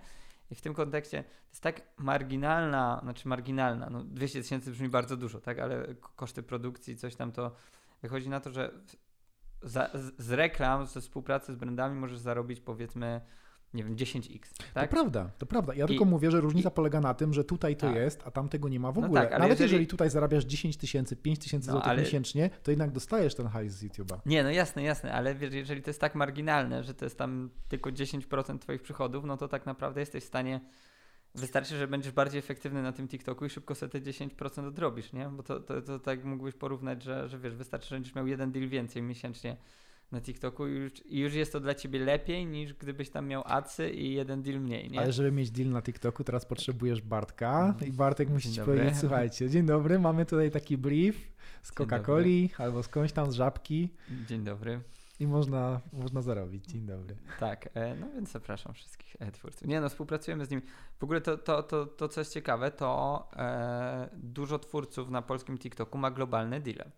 I 0.51 0.55
w 0.55 0.61
tym 0.61 0.73
kontekście 0.73 1.23
to 1.23 1.49
jest 1.49 1.63
tak 1.63 1.81
marginalna, 1.97 2.99
znaczy 3.03 3.27
marginalna, 3.27 3.89
no 3.89 4.03
200 4.03 4.41
tysięcy 4.41 4.71
brzmi 4.71 4.89
bardzo 4.89 5.17
dużo, 5.17 5.41
tak? 5.41 5.59
Ale 5.59 5.95
koszty 6.15 6.43
produkcji, 6.43 6.97
coś 6.97 7.15
tam 7.15 7.31
to 7.31 7.51
wychodzi 8.01 8.29
na 8.29 8.39
to, 8.39 8.51
że 8.51 8.71
za, 9.61 9.89
z, 9.93 10.21
z 10.21 10.31
reklam, 10.31 10.85
ze 10.85 11.01
współpracy 11.01 11.53
z 11.53 11.55
brandami 11.55 11.99
możesz 11.99 12.19
zarobić 12.19 12.59
powiedzmy, 12.59 13.21
nie 13.73 13.83
wiem, 13.83 13.95
10x, 13.95 14.39
tak? 14.73 14.89
To 14.89 14.95
prawda, 14.95 15.29
to 15.37 15.45
prawda. 15.45 15.73
Ja 15.75 15.85
I- 15.85 15.87
tylko 15.87 16.05
mówię, 16.05 16.31
że 16.31 16.41
różnica 16.41 16.71
polega 16.71 17.01
na 17.01 17.13
tym, 17.13 17.33
że 17.33 17.43
tutaj 17.43 17.75
to 17.75 17.87
Tak. 17.87 17.95
jest, 17.95 18.21
a 18.25 18.31
tam 18.31 18.49
tego 18.49 18.69
nie 18.69 18.79
ma 18.79 18.91
w 18.91 18.97
No 18.97 19.05
ogóle. 19.05 19.21
tak, 19.21 19.31
ale 19.31 19.39
Nawet 19.39 19.59
jeżeli... 19.59 19.71
jeżeli- 19.71 19.87
tutaj 19.87 20.09
zarabiasz 20.09 20.45
10 20.45 20.77
tysięcy, 20.77 21.15
5 21.15 21.39
tysięcy 21.39 21.67
No, 21.67 21.71
złotych 21.73 21.89
ale- 21.89 22.01
miesięcznie, 22.01 22.49
to 22.63 22.71
jednak 22.71 22.91
dostajesz 22.91 23.35
ten 23.35 23.47
hajs 23.47 23.73
z 23.73 23.83
YouTube'a. 23.85 24.17
Nie, 24.25 24.43
no 24.43 24.51
jasne, 24.51 24.83
jasne, 24.83 25.13
ale 25.13 25.35
wiesz, 25.35 25.53
jeżeli 25.53 25.81
to 25.81 25.89
jest 25.89 26.01
tak 26.01 26.15
marginalne, 26.15 26.83
że 26.83 26.93
to 26.93 27.05
jest 27.05 27.17
tam 27.17 27.49
tylko 27.69 27.91
10% 27.91 28.59
twoich 28.59 28.81
przychodów, 28.81 29.25
no 29.25 29.37
to 29.37 29.47
tak 29.47 29.65
naprawdę 29.65 29.99
jesteś 29.99 30.23
w 30.23 30.27
stanie, 30.27 30.61
wystarczy, 31.35 31.77
że 31.77 31.87
będziesz 31.87 32.11
bardziej 32.11 32.39
efektywny 32.39 32.81
na 32.83 32.91
tym 32.91 33.07
TikToku 33.07 33.45
i 33.45 33.49
szybko 33.49 33.75
sobie 33.75 33.89
te 33.89 34.01
10% 34.01 34.67
odrobisz, 34.67 35.13
nie? 35.13 35.29
Bo 35.29 35.43
to, 35.43 35.59
to, 35.59 35.81
to 35.81 35.99
tak 35.99 36.23
mógłbyś 36.25 36.55
porównać, 36.55 37.03
że, 37.03 37.29
że 37.29 37.39
wiesz, 37.39 37.55
wystarczy, 37.55 37.89
że 37.89 37.95
będziesz 37.95 38.15
miał 38.15 38.27
jeden 38.27 38.51
deal 38.51 38.67
więcej 38.69 39.01
miesięcznie 39.01 39.57
na 40.13 40.21
TikToku 40.21 40.67
i 40.67 40.71
już, 40.71 40.91
już 41.05 41.33
jest 41.33 41.51
to 41.51 41.59
dla 41.59 41.75
ciebie 41.75 41.99
lepiej 41.99 42.45
niż 42.45 42.73
gdybyś 42.73 43.09
tam 43.09 43.27
miał 43.27 43.43
adsy 43.45 43.89
i 43.89 44.13
jeden 44.13 44.41
deal 44.41 44.61
mniej, 44.61 44.91
nie? 44.91 44.99
Ale 44.99 45.11
żeby 45.13 45.31
mieć 45.31 45.51
deal 45.51 45.69
na 45.69 45.81
TikToku, 45.81 46.23
teraz 46.23 46.45
potrzebujesz 46.45 47.01
Bartka 47.01 47.75
i 47.87 47.91
Bartek 47.91 48.29
musi 48.29 48.43
Dzień 48.43 48.53
ci 48.53 48.59
dobry. 48.59 48.77
powiedzieć, 48.77 48.99
słuchajcie, 48.99 49.49
dzień 49.49 49.65
dobry, 49.65 49.99
mamy 49.99 50.25
tutaj 50.25 50.51
taki 50.51 50.77
brief 50.77 51.33
z 51.63 51.71
Coca-Coli 51.71 52.49
albo 52.57 52.83
skądś 52.83 53.13
tam 53.13 53.31
z 53.31 53.35
Żabki 53.35 53.89
Dzień 54.27 54.43
dobry. 54.43 54.81
i 55.19 55.27
można, 55.27 55.81
można 55.93 56.21
zarobić. 56.21 56.65
Dzień 56.65 56.85
dobry. 56.85 57.15
Tak, 57.39 57.69
e, 57.73 57.95
no 57.95 58.07
więc 58.15 58.31
zapraszam 58.31 58.73
wszystkich 58.73 59.15
e, 59.19 59.31
twórców. 59.31 59.67
Nie 59.67 59.81
no, 59.81 59.89
współpracujemy 59.89 60.45
z 60.45 60.49
nimi. 60.49 60.61
W 60.99 61.03
ogóle 61.03 61.21
to, 61.21 61.37
to, 61.37 61.63
to, 61.63 61.85
to 61.85 62.07
co 62.07 62.21
jest 62.21 62.33
ciekawe, 62.33 62.71
to 62.71 63.29
e, 63.35 64.09
dużo 64.13 64.59
twórców 64.59 65.09
na 65.09 65.21
polskim 65.21 65.57
TikToku 65.57 65.97
ma 65.97 66.11
globalne 66.11 66.59
deale. 66.59 66.91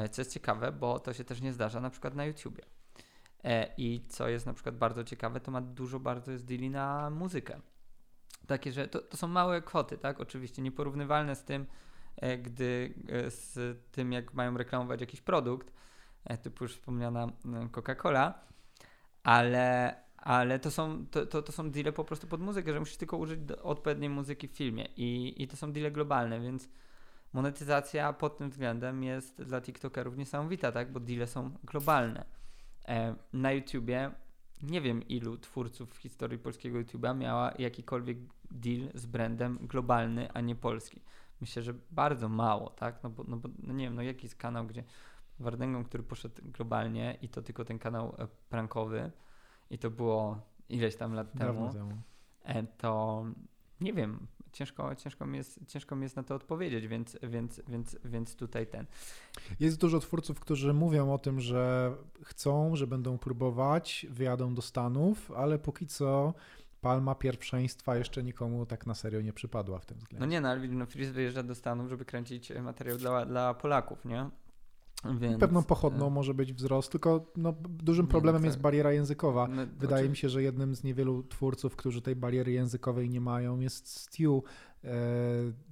E, 0.00 0.08
co 0.08 0.20
jest 0.20 0.34
ciekawe, 0.34 0.72
bo 0.72 0.98
to 0.98 1.12
się 1.12 1.24
też 1.24 1.40
nie 1.40 1.52
zdarza 1.52 1.80
na 1.80 1.90
przykład 1.90 2.14
na 2.14 2.24
YouTubie. 2.24 2.62
E, 3.44 3.74
I 3.76 4.06
co 4.08 4.28
jest 4.28 4.46
na 4.46 4.54
przykład 4.54 4.76
bardzo 4.76 5.04
ciekawe, 5.04 5.40
to 5.40 5.50
ma 5.50 5.60
dużo 5.60 6.00
bardzo 6.00 6.32
jest 6.32 6.44
deali 6.44 6.70
na 6.70 7.10
muzykę. 7.10 7.60
Takie, 8.46 8.72
że 8.72 8.88
to, 8.88 9.00
to 9.00 9.16
są 9.16 9.28
małe 9.28 9.62
kwoty, 9.62 9.98
tak? 9.98 10.20
Oczywiście 10.20 10.62
nieporównywalne 10.62 11.36
z 11.36 11.44
tym, 11.44 11.66
e, 12.16 12.38
gdy 12.38 12.94
z 13.28 13.78
tym, 13.92 14.12
jak 14.12 14.34
mają 14.34 14.56
reklamować 14.56 15.00
jakiś 15.00 15.20
produkt, 15.20 15.72
typu 16.42 16.64
już 16.64 16.72
wspomniana 16.72 17.26
Coca-Cola, 17.72 18.32
ale, 19.22 19.96
ale 20.16 20.58
to, 20.58 20.70
są, 20.70 21.06
to, 21.06 21.26
to, 21.26 21.42
to 21.42 21.52
są 21.52 21.70
deale 21.70 21.92
po 21.92 22.04
prostu 22.04 22.26
pod 22.26 22.40
muzykę, 22.40 22.72
że 22.72 22.80
musisz 22.80 22.96
tylko 22.96 23.16
użyć 23.16 23.40
odpowiedniej 23.62 24.10
muzyki 24.10 24.48
w 24.48 24.56
filmie 24.56 24.88
i, 24.96 25.42
i 25.42 25.48
to 25.48 25.56
są 25.56 25.72
deale 25.72 25.90
globalne, 25.90 26.40
więc 26.40 26.68
monetyzacja 27.32 28.12
pod 28.12 28.38
tym 28.38 28.50
względem 28.50 29.02
jest 29.02 29.42
dla 29.42 29.60
TikTokerów 29.60 30.16
niesamowita, 30.16 30.72
tak? 30.72 30.92
Bo 30.92 31.00
deale 31.00 31.26
są 31.26 31.50
globalne. 31.64 32.24
E, 32.88 33.14
na 33.32 33.52
YouTubie 33.52 34.10
nie 34.62 34.80
wiem 34.80 35.08
ilu 35.08 35.38
twórców 35.38 35.94
w 35.94 35.96
historii 35.96 36.38
polskiego 36.38 36.78
YouTube'a 36.78 37.16
miała 37.16 37.52
jakikolwiek 37.58 38.18
deal 38.50 38.88
z 38.94 39.06
brandem 39.06 39.58
globalny, 39.62 40.32
a 40.32 40.40
nie 40.40 40.56
polski. 40.56 41.00
Myślę, 41.40 41.62
że 41.62 41.74
bardzo 41.90 42.28
mało, 42.28 42.70
tak? 42.70 43.02
No 43.02 43.10
bo, 43.10 43.24
no 43.28 43.36
bo 43.36 43.48
no 43.62 43.74
nie 43.74 43.84
wiem, 43.84 43.94
no 43.94 44.02
jaki 44.02 44.26
jest 44.26 44.36
kanał, 44.36 44.66
gdzie 44.66 44.84
Wardęgą, 45.40 45.84
który 45.84 46.02
poszedł 46.02 46.42
globalnie 46.44 47.18
i 47.22 47.28
to 47.28 47.42
tylko 47.42 47.64
ten 47.64 47.78
kanał 47.78 48.14
e, 48.18 48.26
prankowy 48.48 49.10
i 49.70 49.78
to 49.78 49.90
było 49.90 50.40
ileś 50.68 50.96
tam 50.96 51.14
lat 51.14 51.32
temu, 51.32 51.52
Dawno 51.52 51.72
temu. 51.72 51.92
e, 52.44 52.62
to 52.62 53.24
nie 53.80 53.92
wiem, 53.92 54.26
ciężko, 54.52 54.94
ciężko, 54.94 55.26
mi 55.26 55.38
jest, 55.38 55.60
ciężko 55.66 55.96
mi 55.96 56.02
jest 56.02 56.16
na 56.16 56.22
to 56.22 56.34
odpowiedzieć, 56.34 56.86
więc, 56.86 57.18
więc, 57.22 57.60
więc, 57.68 57.96
więc 58.04 58.36
tutaj 58.36 58.66
ten. 58.66 58.86
Jest 59.60 59.80
dużo 59.80 60.00
twórców, 60.00 60.40
którzy 60.40 60.74
mówią 60.74 61.12
o 61.12 61.18
tym, 61.18 61.40
że 61.40 61.92
chcą, 62.22 62.76
że 62.76 62.86
będą 62.86 63.18
próbować, 63.18 64.06
wyjadą 64.10 64.54
do 64.54 64.62
Stanów, 64.62 65.30
ale 65.32 65.58
póki 65.58 65.86
co 65.86 66.34
palma 66.80 67.14
pierwszeństwa 67.14 67.96
jeszcze 67.96 68.22
nikomu 68.22 68.66
tak 68.66 68.86
na 68.86 68.94
serio 68.94 69.20
nie 69.20 69.32
przypadła 69.32 69.78
w 69.78 69.86
tym 69.86 69.96
No 69.98 70.02
względzie. 70.04 70.26
nie, 70.26 70.40
no 70.40 70.48
ale 70.48 70.68
no, 70.68 70.86
Freeze 70.86 71.12
wyjeżdża 71.12 71.42
do 71.42 71.54
Stanów, 71.54 71.88
żeby 71.88 72.04
kręcić 72.04 72.52
materiał 72.62 72.98
dla, 72.98 73.26
dla 73.26 73.54
Polaków, 73.54 74.04
nie? 74.04 74.30
Więc, 75.04 75.40
Pewną 75.40 75.62
pochodną 75.62 76.06
e, 76.06 76.10
może 76.10 76.34
być 76.34 76.52
wzrost, 76.52 76.92
tylko 76.92 77.26
no, 77.36 77.52
dużym 77.68 78.06
problemem 78.06 78.42
no 78.42 78.46
jest 78.46 78.58
tak. 78.58 78.62
bariera 78.62 78.92
językowa. 78.92 79.48
no, 79.48 79.62
Wydaje 79.78 80.02
oczy- 80.02 80.10
mi 80.10 80.16
się, 80.16 80.28
że 80.28 80.42
jednym 80.42 80.74
z 80.74 80.84
niewielu 80.84 81.22
twórców, 81.22 81.76
którzy 81.76 82.02
tej 82.02 82.16
bariery 82.16 82.52
językowej 82.52 83.10
nie 83.10 83.20
mają, 83.20 83.60
jest 83.60 83.88
Stu. 83.88 84.44
E, 84.84 84.90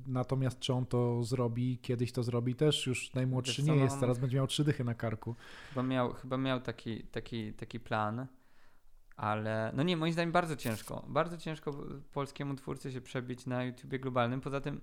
natomiast 0.07 0.59
czy 0.59 0.73
on 0.73 0.87
to 0.87 1.25
zrobi, 1.25 1.79
kiedyś 1.79 2.13
to 2.13 2.23
zrobi, 2.23 2.55
też 2.55 2.87
już 2.87 3.15
najmłodszy 3.15 3.63
nie 3.63 3.73
no 3.73 3.83
jest, 3.83 3.95
on- 3.95 4.01
teraz 4.01 4.19
będzie 4.19 4.37
miał 4.37 4.47
trzy 4.47 4.65
dychy 4.65 4.85
na 4.85 4.95
karku. 4.95 5.35
Chyba 5.69 5.83
miał, 5.83 6.13
chyba 6.13 6.37
miał 6.37 6.61
taki, 6.61 7.03
taki, 7.03 7.53
taki 7.53 7.81
plan, 7.81 8.27
ale 9.17 9.73
no 9.77 9.83
nie, 9.83 9.97
moim 9.97 10.13
zdaniem 10.13 10.33
bardzo 10.33 10.57
ciężko. 10.57 11.05
Bardzo 11.09 11.39
ciężko 11.39 11.73
polskiemu 12.13 12.55
twórcy 12.55 12.93
się 12.93 13.01
przebić 13.01 13.47
na 13.47 13.65
YouTubie 13.65 13.99
globalnym. 13.99 14.41
Poza 14.41 14.61
tym, 14.61 14.81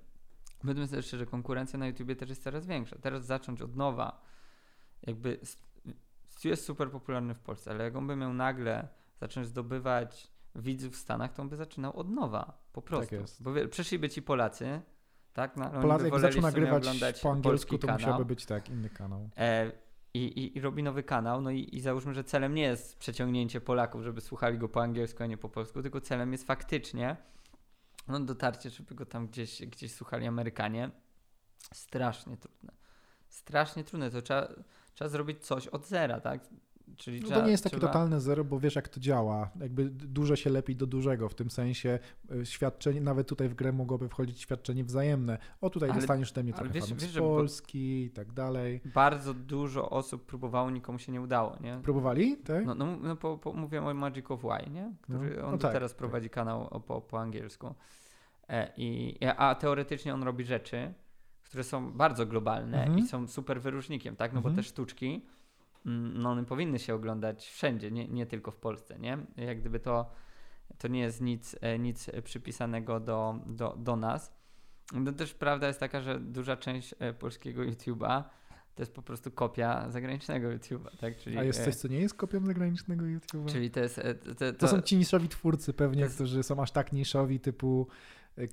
powiedzmy 0.61 0.87
sobie 0.87 1.01
szczerze, 1.01 1.25
konkurencja 1.25 1.79
na 1.79 1.87
YouTubie 1.87 2.15
też 2.15 2.29
jest 2.29 2.43
coraz 2.43 2.65
większa. 2.65 2.95
Teraz 3.01 3.25
zacząć 3.25 3.61
od 3.61 3.75
nowa, 3.75 4.21
jakby 5.05 5.39
Stu 6.27 6.47
jest 6.47 6.65
super 6.65 6.91
popularny 6.91 7.33
w 7.33 7.39
Polsce, 7.39 7.71
ale 7.71 7.83
jak 7.83 7.95
on 7.95 8.07
by 8.07 8.15
miał 8.15 8.33
nagle 8.33 8.87
zacząć 9.19 9.47
zdobywać 9.47 10.31
widzów 10.55 10.93
w 10.93 10.97
Stanach, 10.97 11.33
to 11.33 11.41
on 11.41 11.49
by 11.49 11.55
zaczynał 11.55 11.99
od 11.99 12.09
nowa, 12.09 12.57
po 12.73 12.81
prostu. 12.81 13.15
jest. 13.15 13.43
Bo 13.43 13.53
wie, 13.53 13.67
przyszliby 13.67 14.09
ci 14.09 14.21
Polacy, 14.21 14.81
tak? 15.33 15.57
No, 15.57 15.69
Polacy 15.69 16.09
jak 16.09 16.19
zaczął 16.19 16.41
nagrywać 16.41 16.83
po 17.21 17.31
angielsku, 17.31 17.77
to 17.77 17.87
kanał. 17.87 17.99
musiałby 17.99 18.25
być 18.25 18.45
tak, 18.45 18.69
inny 18.69 18.89
kanał. 18.89 19.29
E, 19.37 19.71
i, 20.13 20.19
i, 20.19 20.57
I 20.57 20.61
robi 20.61 20.83
nowy 20.83 21.03
kanał, 21.03 21.41
no 21.41 21.51
i, 21.51 21.75
i 21.75 21.81
załóżmy, 21.81 22.13
że 22.13 22.23
celem 22.23 22.55
nie 22.55 22.63
jest 22.63 22.97
przeciągnięcie 22.97 23.61
Polaków, 23.61 24.03
żeby 24.03 24.21
słuchali 24.21 24.57
go 24.57 24.69
po 24.69 24.81
angielsku, 24.81 25.23
a 25.23 25.25
nie 25.25 25.37
po 25.37 25.49
polsku, 25.49 25.81
tylko 25.81 26.01
celem 26.01 26.31
jest 26.31 26.47
faktycznie 26.47 27.17
no, 28.07 28.19
dotarcie, 28.19 28.69
żeby 28.69 28.95
go 28.95 29.05
tam 29.05 29.27
gdzieś, 29.27 29.61
gdzieś 29.61 29.93
słuchali 29.93 30.27
Amerykanie. 30.27 30.91
Strasznie 31.73 32.37
trudne. 32.37 32.71
Strasznie 33.29 33.83
trudne. 33.83 34.11
To 34.11 34.21
trzeba, 34.21 34.47
trzeba 34.95 35.09
zrobić 35.09 35.45
coś 35.45 35.67
od 35.67 35.87
zera, 35.87 36.19
tak? 36.19 36.41
Czyli 36.97 37.19
No 37.19 37.25
trzeba, 37.25 37.39
to 37.39 37.45
nie 37.45 37.51
jest 37.51 37.63
takie 37.63 37.77
trzeba... 37.77 37.87
totalne 37.93 38.21
zero, 38.21 38.43
bo 38.43 38.59
wiesz 38.59 38.75
jak 38.75 38.87
to 38.89 38.99
działa. 38.99 39.49
Jakby 39.59 39.89
duże 39.89 40.37
się 40.37 40.49
lepi 40.49 40.75
do 40.75 40.85
dużego, 40.87 41.29
w 41.29 41.35
tym 41.35 41.49
sensie 41.49 41.99
y, 42.31 42.45
świadczenie, 42.45 43.01
nawet 43.01 43.27
tutaj 43.27 43.49
w 43.49 43.55
grę 43.55 43.71
mogłoby 43.71 44.09
wchodzić 44.09 44.41
świadczenie 44.41 44.83
wzajemne. 44.83 45.37
O 45.61 45.69
tutaj 45.69 45.89
Ale- 45.89 45.99
dostaniesz 45.99 46.31
ode 46.31 46.43
mnie 46.43 46.53
trochę 46.53 46.69
wiesz- 46.71 46.93
wiesz, 46.93 47.11
z 47.11 47.17
Polski 47.17 48.03
i 48.03 48.09
tak 48.11 48.31
dalej. 48.31 48.81
Bardzo 48.85 49.33
dużo 49.33 49.89
osób 49.89 50.25
próbowało, 50.25 50.69
nikomu 50.71 50.99
się 50.99 51.11
nie 51.11 51.21
udało, 51.21 51.57
nie? 51.61 51.79
Próbowali? 51.83 52.37
Tak? 52.37 52.65
No, 52.65 52.75
no, 52.75 52.97
no 52.97 53.15
po, 53.15 53.37
po, 53.37 53.53
mówię 53.53 53.81
o 53.85 53.93
Magic 53.93 54.31
of 54.31 54.43
Y, 54.43 54.69
nie? 54.69 54.93
Który 55.01 55.35
No, 55.37 55.45
on 55.45 55.51
no 55.51 55.57
tak, 55.57 55.73
teraz 55.73 55.91
tak. 55.91 55.97
prowadzi 55.97 56.29
kanał 56.29 56.81
po, 56.87 57.01
po 57.01 57.19
angielsku. 57.19 57.75
E, 58.49 58.71
i, 58.77 59.17
a 59.37 59.55
teoretycznie 59.55 60.13
on 60.13 60.23
robi 60.23 60.43
rzeczy, 60.43 60.93
które 61.45 61.63
są 61.63 61.91
bardzo 61.91 62.25
globalne 62.25 62.83
Mhm. 62.83 62.99
i 62.99 63.07
są 63.07 63.27
super 63.27 63.61
wyróżnikiem, 63.61 64.15
tak? 64.15 64.33
No 64.33 64.37
Mhm. 64.37 64.55
bo 64.55 64.61
te 64.61 64.67
sztuczki, 64.67 65.25
mm, 65.85 66.21
no 66.21 66.29
one 66.29 66.45
powinny 66.45 66.79
się 66.79 66.95
oglądać 66.95 67.47
wszędzie, 67.47 67.91
nie, 67.91 68.07
nie 68.07 68.25
tylko 68.25 68.51
w 68.51 68.57
Polsce, 68.57 68.99
nie? 68.99 69.17
Jak 69.37 69.59
gdyby 69.59 69.79
to, 69.79 70.11
to 70.77 70.87
nie 70.87 70.99
jest 70.99 71.21
nic, 71.21 71.55
e, 71.61 71.79
nic 71.79 72.11
przypisanego 72.23 72.99
do, 72.99 73.39
do, 73.45 73.75
do 73.79 73.95
nas. 73.95 74.35
No 74.93 75.11
też 75.11 75.33
prawda 75.33 75.67
jest 75.67 75.79
taka, 75.79 76.01
że 76.01 76.19
duża 76.19 76.57
część 76.57 76.95
e, 76.99 77.13
polskiego 77.13 77.61
YouTube'a 77.61 78.23
to 78.75 78.81
jest 78.81 78.93
po 78.93 79.01
prostu 79.01 79.31
kopia 79.31 79.89
zagranicznego 79.91 80.47
YouTube'a, 80.47 80.97
tak? 80.97 81.17
Czyli, 81.17 81.37
A 81.37 81.43
jest 81.43 81.65
coś, 81.65 81.75
co 81.75 81.87
nie 81.87 81.99
jest 81.99 82.15
kopią 82.15 82.45
zagranicznego 82.45 83.05
YouTube'a? 83.05 83.51
Czyli 83.51 83.71
to 83.71 83.79
jest... 83.79 84.01
To, 84.23 84.35
to, 84.35 84.53
to 84.53 84.67
są 84.67 84.81
ci 84.81 84.97
niszowi 84.97 85.29
twórcy 85.29 85.73
pewnie, 85.73 86.01
jest... 86.01 86.15
którzy 86.15 86.43
są 86.43 86.61
aż 86.61 86.71
tak 86.71 86.93
niszowi, 86.93 87.39
typu, 87.39 87.87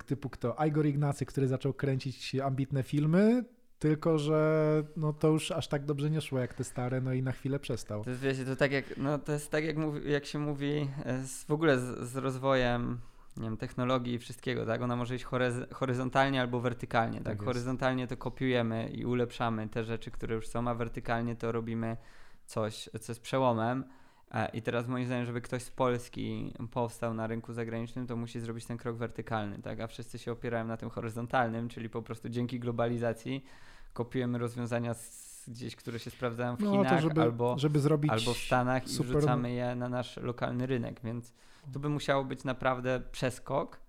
typu 0.05 0.29
kto? 0.29 0.55
Igor 0.67 0.85
Ignacy, 0.85 1.25
który 1.25 1.47
zaczął 1.47 1.73
kręcić 1.73 2.35
ambitne 2.35 2.83
filmy, 2.83 3.43
tylko, 3.79 4.17
że 4.17 4.83
no 4.97 5.13
to 5.13 5.27
już 5.27 5.51
aż 5.51 5.67
tak 5.67 5.85
dobrze 5.85 6.09
nie 6.09 6.21
szło 6.21 6.39
jak 6.39 6.53
te 6.53 6.63
stare, 6.63 7.01
no 7.01 7.13
i 7.13 7.23
na 7.23 7.31
chwilę 7.31 7.59
przestał. 7.59 8.03
To 8.03 8.09
jest, 8.09 8.21
wiecie, 8.21 8.45
to 8.45 8.55
tak 8.55 8.71
jak, 8.71 8.97
no 8.97 9.19
to 9.19 9.31
jest 9.31 9.51
tak 9.51 9.63
jak, 9.63 9.77
mówi, 9.77 10.11
jak 10.11 10.25
się 10.25 10.39
mówi 10.39 10.89
e, 11.05 11.23
z, 11.23 11.43
w 11.43 11.51
ogóle 11.51 11.79
z, 11.79 12.09
z 12.09 12.15
rozwojem 12.15 12.99
nie 13.37 13.43
wiem, 13.43 13.57
technologii 13.57 14.13
i 14.13 14.19
wszystkiego, 14.19 14.65
tak? 14.65 14.81
Ona 14.81 14.95
może 14.95 15.15
iść 15.15 15.25
horyzontalnie 15.71 16.41
albo 16.41 16.59
wertykalnie, 16.59 17.17
tak? 17.17 17.37
tak 17.37 17.45
horyzontalnie 17.45 18.07
to 18.07 18.17
kopiujemy 18.17 18.89
i 18.89 19.05
ulepszamy 19.05 19.69
te 19.69 19.83
rzeczy, 19.83 20.11
które 20.11 20.35
już 20.35 20.47
są, 20.47 20.67
a 20.67 20.75
wertykalnie 20.75 21.35
to 21.35 21.51
robimy 21.51 21.97
coś, 22.45 22.89
co 23.01 23.11
jest 23.11 23.21
przełomem. 23.21 23.83
E, 24.33 24.49
I 24.53 24.61
teraz 24.61 24.87
moim 24.87 25.05
zdaniem, 25.05 25.25
żeby 25.25 25.41
ktoś 25.41 25.63
z 25.63 25.71
Polski 25.71 26.53
powstał 26.71 27.13
na 27.13 27.27
rynku 27.27 27.53
zagranicznym, 27.53 28.07
to 28.07 28.15
musi 28.15 28.39
zrobić 28.39 28.65
ten 28.65 28.77
krok 28.77 28.97
wertykalny, 28.97 29.61
tak? 29.61 29.79
A 29.79 29.87
wszyscy 29.87 30.19
się 30.19 30.31
opierają 30.31 30.65
na 30.65 30.77
tym 30.77 30.89
horyzontalnym, 30.89 31.69
czyli 31.69 31.89
po 31.89 32.01
prostu 32.01 32.29
dzięki 32.29 32.59
globalizacji 32.59 33.43
kopiujemy 33.93 34.37
rozwiązania 34.37 34.95
gdzieś, 35.47 35.75
które 35.75 35.99
się 35.99 36.09
sprawdzają 36.09 36.55
w 36.55 36.59
no, 36.59 36.71
Chinach 36.71 37.01
żeby, 37.01 37.21
albo, 37.21 37.57
żeby 37.57 37.79
albo 38.09 38.33
w 38.33 38.37
Stanach 38.37 38.87
super... 38.89 39.15
i 39.15 39.17
wrzucamy 39.17 39.51
je 39.51 39.75
na 39.75 39.89
nasz 39.89 40.17
lokalny 40.17 40.65
rynek, 40.65 41.01
więc 41.03 41.33
to 41.73 41.79
by 41.79 41.89
musiało 41.89 42.23
być 42.23 42.43
naprawdę 42.43 43.01
przeskok. 43.11 43.82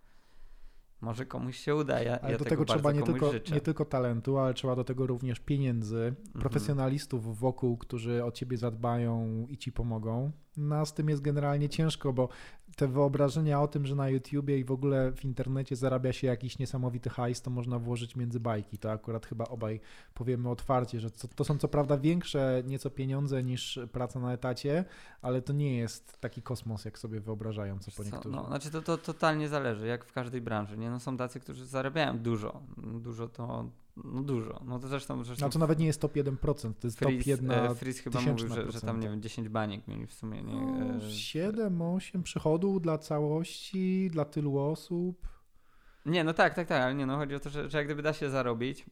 Może 1.05 1.27
komuś 1.27 1.57
się 1.57 1.75
uda. 1.75 2.03
Ja, 2.03 2.21
ale 2.21 2.33
ja 2.33 2.39
do 2.39 2.45
tego, 2.45 2.65
tego 2.65 2.65
trzeba 2.65 2.93
nie 2.93 3.03
tylko, 3.03 3.33
nie 3.53 3.61
tylko 3.61 3.85
talentu, 3.85 4.39
ale 4.39 4.55
trzeba 4.55 4.77
do 4.77 4.85
tego 4.85 5.07
również 5.07 5.41
pieniędzy, 5.41 5.97
mhm. 5.97 6.41
profesjonalistów 6.41 7.39
wokół, 7.39 7.77
którzy 7.77 8.25
o 8.25 8.33
ciebie 8.33 8.57
zadbają 8.57 9.47
i 9.49 9.59
ci 9.59 9.73
pomogą. 9.73 10.33
No, 10.57 10.87
z 10.87 10.93
tym 10.93 11.09
jest 11.09 11.23
generalnie 11.23 11.69
ciężko, 11.69 12.13
bo 12.13 12.29
te 12.77 12.89
wyobrażenia 12.89 13.63
o 13.63 13.69
tym, 13.69 13.87
że 13.87 13.95
na 13.95 14.09
YouTubie 14.09 14.59
i 14.59 14.65
w 14.65 14.71
ogóle 14.71 15.13
w 15.13 15.25
internecie 15.25 15.77
zarabia 15.77 16.13
się 16.13 16.27
jakiś 16.27 16.59
niesamowity 16.59 17.11
hajs, 17.11 17.43
to 17.43 17.51
można 17.51 17.79
włożyć 17.79 18.17
między 18.17 18.41
bajki. 18.41 18.79
To 18.79 18.93
akurat 18.93 19.27
chyba 19.27 19.45
obaj 19.45 19.81
powiemy 20.15 20.51
otwarcie, 20.51 21.01
że 21.01 21.11
to, 21.11 21.29
to 21.29 21.45
są 21.45 21.59
co 21.59 21.69
prawda 21.69 21.99
większe 21.99 22.63
nieco 22.67 22.91
pieniądze 22.91 23.43
niż 23.43 23.79
praca 23.93 24.21
na 24.21 24.33
etacie, 24.33 24.85
ale 25.23 25.43
to 25.43 25.53
nie 25.53 25.77
jest 25.77 26.21
taki 26.21 26.43
kosmos, 26.43 26.85
jak 26.85 26.99
sobie 26.99 27.21
wyobrażają, 27.21 27.79
co 27.79 27.91
po 27.91 28.05
niektórych. 28.05 28.37
No, 28.37 28.47
znaczy 28.47 28.71
to, 28.71 28.83
to 28.83 28.99
totalnie 28.99 29.49
zależy, 29.49 29.87
jak 29.87 30.05
w 30.05 30.13
każdej 30.13 30.41
branży. 30.41 30.79
Nie? 30.79 30.91
No, 30.91 31.01
są 31.01 31.17
tacy, 31.17 31.41
którzy 31.41 31.67
zarabiają 31.67 32.19
dużo. 32.19 32.63
Dużo 33.01 33.29
to 33.29 33.71
no 33.97 34.23
dużo. 34.23 34.61
No 34.65 34.79
to 34.79 34.89
zresztą, 34.89 35.25
zresztą... 35.25 35.47
No 35.47 35.53
to 35.53 35.59
nawet 35.59 35.79
nie 35.79 35.87
jest 35.87 36.01
top 36.01 36.13
1%, 36.13 36.37
to 36.81 36.87
jest 36.87 36.99
Freeze, 36.99 37.19
top 37.19 37.27
1 37.27 37.51
e, 37.51 37.75
Freeze 37.75 38.03
chyba 38.03 38.21
mówił, 38.21 38.49
że, 38.49 38.73
że 38.73 38.81
tam, 38.81 39.01
nie 39.01 39.09
wiem, 39.09 39.23
10 39.23 39.49
baniek 39.49 39.89
mieli 39.89 40.07
w 40.07 40.15
sumie. 40.15 40.43
Nie? 40.43 40.55
No, 40.55 41.11
7, 41.11 41.83
e, 41.83 41.85
8 41.85 42.23
przychodów 42.23 42.83
dla 42.83 42.99
całości, 42.99 44.11
dla 44.13 44.25
tylu 44.25 44.59
osób. 44.59 45.29
Nie, 46.07 46.25
no 46.25 46.35
tak, 46.35 46.55
tak, 46.55 46.69
tak, 46.69 46.83
ale 46.83 46.95
nie, 46.95 47.07
no 47.07 47.17
chodzi 47.17 47.35
o 47.35 47.41
to, 47.41 47.51
że, 47.51 47.71
że 47.71 47.79
jak 47.79 47.87
gdyby 47.87 48.03
da 48.03 48.13
się 48.13 48.31
zarobić, 48.31 48.87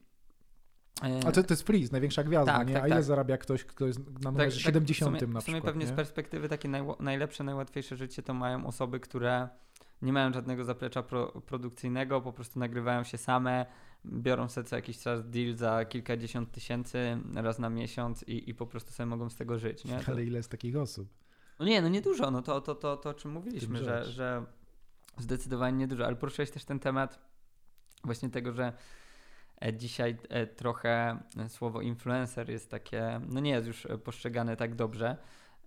e, 1.03 1.19
a 1.27 1.31
to, 1.31 1.43
to 1.43 1.53
jest 1.53 1.63
Freeze, 1.63 1.91
największa 1.91 2.23
gwiazda, 2.23 2.57
tak, 2.57 2.67
nie? 2.67 2.73
Tak, 2.73 2.83
A 2.83 2.87
ile 2.87 2.95
tak. 2.95 3.03
zarabia 3.03 3.37
ktoś, 3.37 3.63
kto 3.63 3.87
jest 3.87 3.99
na 4.23 4.31
numerze 4.31 4.57
tak, 4.57 4.65
70 4.65 5.11
tak, 5.11 5.17
w 5.17 5.19
sumie, 5.19 5.33
na 5.33 5.39
przykład? 5.39 5.43
W 5.43 5.45
sumie 5.45 5.61
pewnie 5.61 5.85
nie? 5.85 5.91
z 5.91 5.95
perspektywy 5.95 6.49
takiej 6.49 6.71
naj, 6.71 6.83
najlepsze, 6.99 7.43
najłatwiejsze 7.43 7.97
życie 7.97 8.23
to 8.23 8.33
mają 8.33 8.65
osoby, 8.65 8.99
które 8.99 9.49
nie 10.03 10.13
mają 10.13 10.33
żadnego 10.33 10.63
zaplecza 10.63 11.03
pro, 11.03 11.41
produkcyjnego, 11.41 12.21
po 12.21 12.33
prostu 12.33 12.59
nagrywają 12.59 13.03
się 13.03 13.17
same, 13.17 13.65
biorą 14.05 14.49
sobie 14.49 14.67
co 14.67 14.75
jakiś 14.75 14.99
czas 14.99 15.29
deal 15.29 15.53
za 15.53 15.85
kilkadziesiąt 15.85 16.51
tysięcy 16.51 17.17
raz 17.35 17.59
na 17.59 17.69
miesiąc 17.69 18.23
i, 18.23 18.49
i 18.49 18.55
po 18.55 18.67
prostu 18.67 18.91
sobie 18.91 19.07
mogą 19.07 19.29
z 19.29 19.35
tego 19.35 19.59
żyć. 19.59 19.85
Nie? 19.85 19.99
Ale 20.07 20.23
ile 20.23 20.37
jest 20.37 20.51
takich 20.51 20.77
osób? 20.77 21.09
No 21.59 21.65
nie, 21.65 21.81
no 21.81 21.89
niedużo, 21.89 22.31
no 22.31 22.41
to, 22.41 22.61
to, 22.61 22.75
to, 22.75 22.97
to 22.97 23.09
o 23.09 23.13
czym 23.13 23.31
mówiliśmy, 23.31 23.83
że, 23.83 24.05
że 24.05 24.45
zdecydowanie 25.17 25.77
niedużo, 25.77 26.05
ale 26.05 26.15
poruszyłeś 26.15 26.51
też 26.51 26.65
ten 26.65 26.79
temat 26.79 27.19
właśnie 28.03 28.29
tego, 28.29 28.51
że 28.51 28.73
e, 29.61 29.73
dzisiaj 29.73 30.17
e, 30.29 30.47
trochę 30.47 31.23
słowo 31.47 31.81
influencer 31.81 32.49
jest 32.49 32.71
takie, 32.71 33.21
no 33.29 33.39
nie 33.39 33.51
jest 33.51 33.67
już 33.67 33.87
postrzegane 34.03 34.57
tak 34.57 34.75
dobrze. 34.75 35.17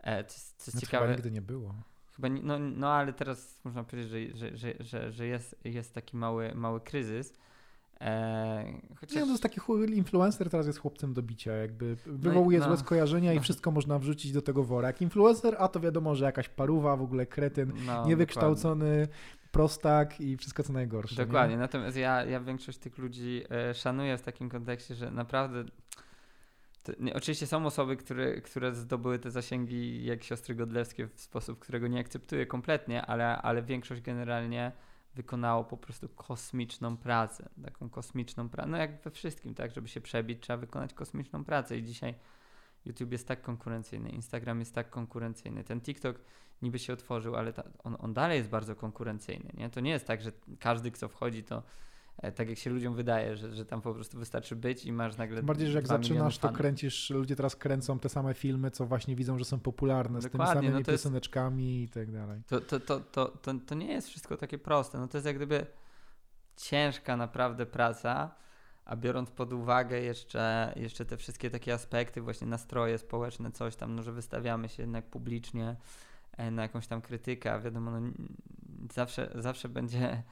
E, 0.01 0.25
co, 0.25 0.41
co 0.57 0.71
no 0.75 0.81
ciekawe. 0.81 1.11
Nigdy 1.11 1.31
nie 1.31 1.43
było. 1.43 1.75
Chyba, 2.17 2.29
no, 2.29 2.59
no 2.59 2.89
ale 2.93 3.13
teraz 3.13 3.59
można 3.65 3.85
powiedzieć, 3.85 4.39
że, 4.39 4.57
że, 4.57 4.73
że, 4.81 5.13
że, 5.13 5.27
jest, 5.27 5.57
jest 5.65 5.95
taki 5.95 6.17
mały, 6.17 6.55
mały 6.55 6.81
kryzys. 6.81 7.33
Eee, 8.01 8.81
chociaż... 9.01 9.17
Nie, 9.17 9.23
to 9.23 9.31
jest 9.31 9.43
taki 9.43 9.61
influencer 9.95 10.51
teraz 10.51 10.67
jest 10.67 10.79
chłopcem 10.79 11.15
do 11.15 11.23
bicia, 11.23 11.53
jakby 11.53 11.97
wywołuje 12.07 12.59
no, 12.59 12.65
złe 12.65 12.77
skojarzenia 12.77 13.31
no. 13.33 13.37
i 13.37 13.41
wszystko 13.41 13.71
można 13.71 13.99
wrzucić 13.99 14.33
do 14.33 14.43
tego 14.43 14.65
wora. 14.65 14.89
Jak 14.89 15.03
influencer, 15.03 15.57
a 15.59 15.69
to 15.69 15.81
wiadomo, 15.81 16.15
że 16.15 16.25
jakaś 16.25 16.49
paruwa, 16.49 16.97
w 16.97 17.03
ogóle 17.03 17.27
kretyn, 17.27 17.73
no, 17.87 18.07
niewykształcony, 18.07 19.01
dokładnie. 19.01 19.49
prostak 19.53 20.21
i 20.21 20.37
wszystko 20.37 20.63
co 20.63 20.73
najgorsze. 20.73 21.27
Dokładnie, 21.27 21.55
nie? 21.55 21.61
natomiast 21.61 21.97
ja, 21.97 22.25
ja 22.25 22.41
większość 22.41 22.79
tych 22.79 22.99
ludzi 22.99 23.43
e, 23.51 23.75
szanuję 23.75 24.19
w 24.19 24.23
takim 24.23 24.49
kontekście, 24.49 24.95
że 24.95 25.11
naprawdę 25.11 25.65
nie, 27.01 27.15
oczywiście 27.15 27.47
są 27.47 27.67
osoby, 27.67 27.97
które, 27.97 28.41
które 28.41 28.75
zdobyły 28.75 29.19
te 29.19 29.31
zasięgi 29.31 30.05
jak 30.05 30.25
siostry 30.25 30.55
Godlewskie 30.55 31.07
w 31.07 31.21
sposób, 31.21 31.59
którego 31.59 31.89
nie 31.89 32.01
akceptuję 32.01 32.47
kompletnie, 32.47 33.07
ale, 33.07 33.39
ale 33.39 33.63
większość 33.63 34.01
generalnie 34.01 34.73
wykonało 35.15 35.65
po 35.65 35.77
prostu 35.77 36.09
kosmiczną 36.09 36.97
pracę, 36.97 37.49
taką 37.65 37.91
kosmiczną 37.91 38.49
pracę, 38.49 38.69
no 38.69 38.77
jak 38.77 39.03
we 39.03 39.11
wszystkim, 39.11 39.55
tak, 39.55 39.73
żeby 39.75 39.89
się 39.89 40.01
przebić, 40.01 40.43
trzeba 40.43 40.57
wykonać 40.57 40.95
kosmiczną 40.95 41.45
pracę 41.45 41.79
i 41.79 41.83
dzisiaj 41.83 42.15
YouTube 42.85 43.13
jest 43.13 43.29
tak 43.29 43.43
konkurencyjny, 43.43 44.11
Instagram 44.11 44.61
jest 44.61 44.75
tak 44.75 44.91
konkurencyjny, 44.91 45.65
ten 45.65 45.81
TikTok 45.81 46.21
niby 46.63 46.79
się 46.79 46.93
otworzył, 46.93 47.37
ale 47.37 47.53
ta, 47.53 47.63
on, 47.85 47.97
on 47.99 48.15
dalej 48.15 48.39
jest 48.39 48.51
bardzo 48.51 48.77
konkurencyjny, 48.77 49.51
nie? 49.55 49.71
To 49.71 49.81
nie 49.81 49.91
jest 49.91 50.07
tak, 50.07 50.23
że 50.23 50.33
każdy, 50.61 50.91
kto 50.91 51.09
wchodzi, 51.09 51.45
to 51.45 51.63
tak 52.17 52.49
jak 52.49 52.59
się 52.59 52.71
ludziom 52.71 52.95
wydaje, 52.95 53.37
że, 53.37 53.55
że 53.55 53.67
tam 53.67 53.83
po 53.83 53.95
prostu 53.95 54.19
wystarczy 54.19 54.57
być 54.57 54.85
i 54.85 54.93
masz 54.93 55.17
nagle. 55.17 55.43
Bardziej, 55.43 55.69
że 55.69 55.79
jak 55.79 55.87
zaczynasz, 55.87 56.39
to 56.39 56.49
kręcisz, 56.49 57.11
ludzie 57.11 57.37
teraz 57.37 57.57
kręcą 57.57 57.99
te 57.99 58.09
same 58.09 58.35
filmy, 58.35 58.71
co 58.71 58.87
właśnie 58.87 59.17
widzą, 59.17 59.39
że 59.39 59.45
są 59.45 59.61
popularne, 59.61 60.21
Dokładnie, 60.21 60.47
z 60.47 60.51
tymi 60.51 60.65
samymi 60.65 60.85
no 60.85 60.93
pioseneczkami 60.93 61.83
i 61.83 61.89
tak 61.89 62.13
dalej. 62.13 62.43
To, 62.47 62.61
to, 62.61 62.81
to, 62.81 63.01
to, 63.01 63.29
to, 63.29 63.55
to 63.67 63.75
nie 63.75 63.93
jest 63.93 64.09
wszystko 64.09 64.37
takie 64.37 64.59
proste. 64.59 64.99
No 64.99 65.09
to 65.09 65.19
jest 65.19 65.27
jak 65.27 65.37
gdyby 65.37 65.67
ciężka 66.57 67.17
naprawdę 67.17 67.67
praca, 67.67 68.35
a 68.85 68.97
biorąc 68.97 69.31
pod 69.31 69.53
uwagę 69.53 70.01
jeszcze, 70.01 70.73
jeszcze 70.77 71.05
te 71.05 71.17
wszystkie 71.17 71.51
takie 71.51 71.75
aspekty, 71.75 72.23
właśnie 72.23 72.47
nastroje 72.47 72.99
społeczne, 72.99 73.53
coś 73.53 73.77
tam, 73.77 73.95
no, 73.95 74.03
że 74.03 74.13
wystawiamy 74.13 74.69
się 74.69 74.83
jednak 74.83 75.11
publicznie 75.11 75.77
e, 76.37 76.51
na 76.51 76.63
jakąś 76.63 76.87
tam 76.87 77.03
krytykę, 77.03 77.53
a 77.53 77.59
wiadomo, 77.59 77.91
no, 77.91 78.11
zawsze, 78.95 79.31
zawsze 79.35 79.69
będzie 79.69 80.23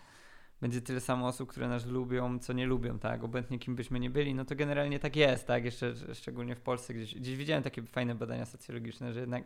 będzie 0.61 0.81
tyle 0.81 1.01
samo 1.01 1.27
osób, 1.27 1.51
które 1.51 1.69
nas 1.69 1.87
lubią, 1.87 2.39
co 2.39 2.53
nie 2.53 2.67
lubią, 2.67 2.99
tak? 2.99 3.25
Obojętnie 3.25 3.59
kim 3.59 3.77
byśmy 3.77 4.01
nie 4.01 4.11
byli, 4.11 4.35
no 4.35 4.45
to 4.45 4.57
generalnie 4.57 4.99
tak 4.99 5.17
jest, 5.17 5.47
tak? 5.47 5.65
Jeszcze 5.65 5.95
szczególnie 6.15 6.57
w 6.57 6.61
Polsce, 6.61 6.95
gdzieś, 6.95 7.15
gdzieś 7.15 7.37
widziałem 7.37 7.63
takie 7.63 7.83
fajne 7.83 8.15
badania 8.15 8.47
socjologiczne, 8.47 9.13
że 9.13 9.21
jednak 9.21 9.45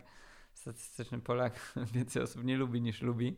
statystyczny 0.53 1.19
Polak 1.19 1.73
więcej 1.93 2.23
osób 2.23 2.43
nie 2.43 2.57
lubi 2.57 2.81
niż 2.81 3.01
lubi. 3.01 3.35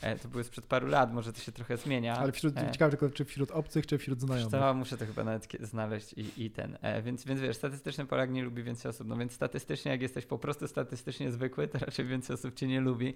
E, 0.00 0.18
to 0.18 0.28
były 0.28 0.44
sprzed 0.44 0.66
paru 0.66 0.86
lat, 0.86 1.12
może 1.12 1.32
to 1.32 1.40
się 1.40 1.52
trochę 1.52 1.76
zmienia. 1.76 2.16
Ale 2.16 2.32
wśród, 2.32 2.58
e, 2.58 2.70
ciekawe 2.72 2.90
tylko, 2.90 3.10
czy 3.10 3.24
wśród 3.24 3.50
obcych, 3.50 3.86
czy 3.86 3.98
wśród 3.98 4.20
znajomych. 4.20 4.52
To 4.52 4.74
muszę 4.74 4.96
to 4.96 5.06
chyba 5.06 5.24
nawet 5.24 5.48
znaleźć 5.60 6.12
i, 6.12 6.44
i 6.44 6.50
ten. 6.50 6.78
E, 6.82 7.02
więc, 7.02 7.24
więc 7.24 7.40
wiesz, 7.40 7.56
statystyczny 7.56 8.06
Polak 8.06 8.30
nie 8.30 8.42
lubi 8.42 8.62
więcej 8.62 8.90
osób. 8.90 9.08
No 9.08 9.16
więc 9.16 9.32
statystycznie, 9.32 9.90
jak 9.90 10.02
jesteś 10.02 10.26
po 10.26 10.38
prostu 10.38 10.68
statystycznie 10.68 11.30
zwykły, 11.30 11.68
to 11.68 11.78
raczej 11.78 12.06
więcej 12.06 12.34
osób 12.34 12.54
cię 12.54 12.66
nie 12.66 12.80
lubi 12.80 13.14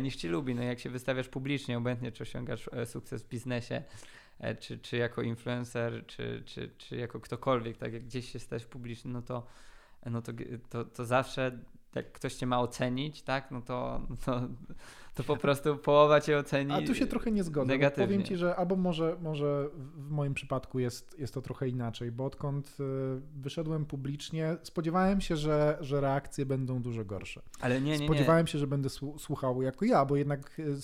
niż 0.00 0.16
ci 0.16 0.28
lubi. 0.28 0.54
No 0.54 0.62
jak 0.62 0.80
się 0.80 0.90
wystawiasz 0.90 1.28
publicznie, 1.28 1.78
obojętnie 1.78 2.12
czy 2.12 2.22
osiągasz 2.22 2.70
sukces 2.84 3.22
w 3.22 3.28
biznesie, 3.28 3.82
czy, 4.60 4.78
czy 4.78 4.96
jako 4.96 5.22
influencer, 5.22 6.06
czy, 6.06 6.42
czy, 6.46 6.70
czy 6.78 6.96
jako 6.96 7.20
ktokolwiek, 7.20 7.76
tak 7.76 7.92
jak 7.92 8.04
gdzieś 8.04 8.32
się 8.32 8.38
stać 8.38 8.64
publiczny, 8.64 9.10
no 9.10 9.22
to 9.22 9.46
no 10.06 10.22
to, 10.22 10.32
to, 10.70 10.84
to 10.84 11.04
zawsze 11.04 11.58
jak 11.94 12.12
ktoś 12.12 12.34
cię 12.34 12.46
ma 12.46 12.60
ocenić, 12.60 13.22
tak, 13.22 13.50
no 13.50 13.62
to, 13.62 14.00
to, 14.24 14.40
to 15.14 15.24
po 15.24 15.36
prostu 15.36 15.76
połowa 15.76 16.20
cię 16.20 16.38
oceni. 16.38 16.72
A 16.72 16.86
tu 16.86 16.94
się 16.94 17.06
trochę 17.06 17.30
nie 17.30 17.44
zgodzę. 17.44 17.66
Negatywnie. 17.66 18.06
Powiem 18.06 18.22
ci, 18.22 18.36
że 18.36 18.56
albo 18.56 18.76
może, 18.76 19.16
może 19.20 19.68
w 19.96 20.10
moim 20.10 20.34
przypadku 20.34 20.78
jest, 20.78 21.18
jest 21.18 21.34
to 21.34 21.42
trochę 21.42 21.68
inaczej, 21.68 22.12
bo 22.12 22.24
odkąd 22.24 22.76
y, 22.80 22.84
wyszedłem 23.36 23.86
publicznie, 23.86 24.56
spodziewałem 24.62 25.20
się, 25.20 25.36
że, 25.36 25.78
że 25.80 26.00
reakcje 26.00 26.46
będą 26.46 26.82
dużo 26.82 27.04
gorsze. 27.04 27.42
Ale 27.60 27.80
nie, 27.80 27.98
nie, 27.98 28.06
Spodziewałem 28.06 28.46
nie. 28.46 28.52
się, 28.52 28.58
że 28.58 28.66
będę 28.66 28.88
słuchał 29.18 29.62
jako 29.62 29.84
ja, 29.84 30.04
bo 30.04 30.16
jednak 30.16 30.58
y, 30.58 30.76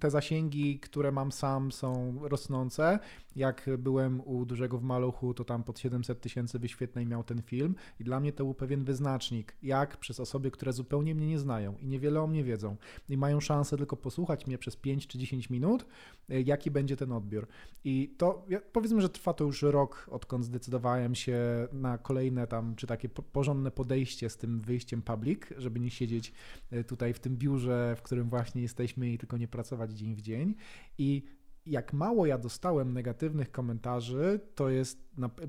te 0.00 0.10
zasięgi, 0.10 0.80
które 0.80 1.12
mam 1.12 1.32
sam 1.32 1.72
są 1.72 2.18
rosnące. 2.22 2.98
Jak 3.36 3.70
byłem 3.78 4.20
u 4.20 4.46
dużego 4.46 4.78
w 4.78 4.82
Maluchu, 4.82 5.34
to 5.34 5.44
tam 5.44 5.64
pod 5.64 5.78
700 5.78 6.20
tysięcy 6.20 6.58
wyświetleń 6.58 7.08
miał 7.08 7.24
ten 7.24 7.42
film 7.42 7.74
i 8.00 8.04
dla 8.04 8.20
mnie 8.20 8.32
to 8.32 8.44
był 8.44 8.54
pewien 8.54 8.84
wyznacznik, 8.84 9.56
jak 9.62 9.96
przez 9.96 10.20
osoby, 10.20 10.50
które 10.50 10.72
zupełnie 10.72 11.14
mnie 11.14 11.26
nie 11.26 11.38
znają 11.38 11.76
i 11.78 11.86
niewiele 11.86 12.22
o 12.22 12.26
mnie 12.26 12.44
wiedzą 12.44 12.76
i 13.08 13.16
mają 13.16 13.40
szansę 13.40 13.76
tylko 13.76 13.96
posłuchać 13.96 14.46
mnie 14.46 14.58
przez 14.58 14.76
5 14.76 15.06
czy 15.06 15.18
10 15.18 15.50
minut, 15.50 15.86
y, 16.30 16.42
jaki 16.42 16.70
będzie 16.70 16.96
ten 16.96 17.12
odbiór. 17.12 17.46
I 17.84 18.14
to 18.18 18.46
powiedzmy, 18.72 19.00
że 19.00 19.08
trwa 19.08 19.34
to 19.34 19.44
już 19.44 19.62
rok, 19.62 20.06
odkąd 20.10 20.44
zdecydowałem 20.44 21.14
się 21.14 21.68
na 21.72 21.98
kolejne 21.98 22.46
tam, 22.46 22.74
czy 22.74 22.86
takie 22.86 23.08
porządne 23.08 23.70
podejście 23.70 24.30
z 24.30 24.36
tym 24.36 24.60
wyjściem 24.60 25.02
public, 25.02 25.40
żeby 25.56 25.80
nie 25.80 25.90
siedzieć 25.90 26.32
y, 26.72 26.84
tutaj 26.84 27.12
w 27.12 27.18
tym 27.18 27.36
biurze, 27.36 27.94
w 27.98 28.02
którym 28.02 28.28
właśnie 28.28 28.62
jesteśmy 28.62 29.10
i 29.10 29.18
tylko 29.18 29.36
nie 29.36 29.48
pracować 29.48 29.92
dzień 29.92 30.14
w 30.14 30.20
dzień. 30.20 30.54
I 30.98 31.22
jak 31.66 31.92
mało 31.92 32.26
ja 32.26 32.38
dostałem 32.38 32.92
negatywnych 32.92 33.52
komentarzy, 33.52 34.40
to 34.54 34.68
jest, 34.68 34.98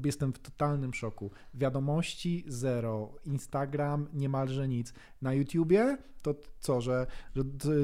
jestem 0.06 0.34
w 0.34 0.40
totalnym 0.40 0.94
szoku. 0.94 1.32
Wiadomości 1.54 2.44
zero, 2.48 3.14
Instagram 3.26 4.08
niemalże 4.14 4.68
nic. 4.68 4.94
Na 5.22 5.34
YouTubie 5.34 5.98
to 6.22 6.36
co, 6.60 6.82
że, 6.82 7.08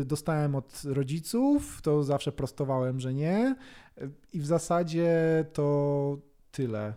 dostałem 0.06 0.56
od 0.56 0.82
rodziców, 0.86 1.82
to 1.82 2.04
zawsze 2.04 2.32
prostowałem, 2.32 3.00
że 3.00 3.14
nie. 3.14 3.56
I 4.34 4.40
w 4.40 4.46
zasadzie 4.46 5.46
to 5.54 6.18
tyle. 6.52 6.94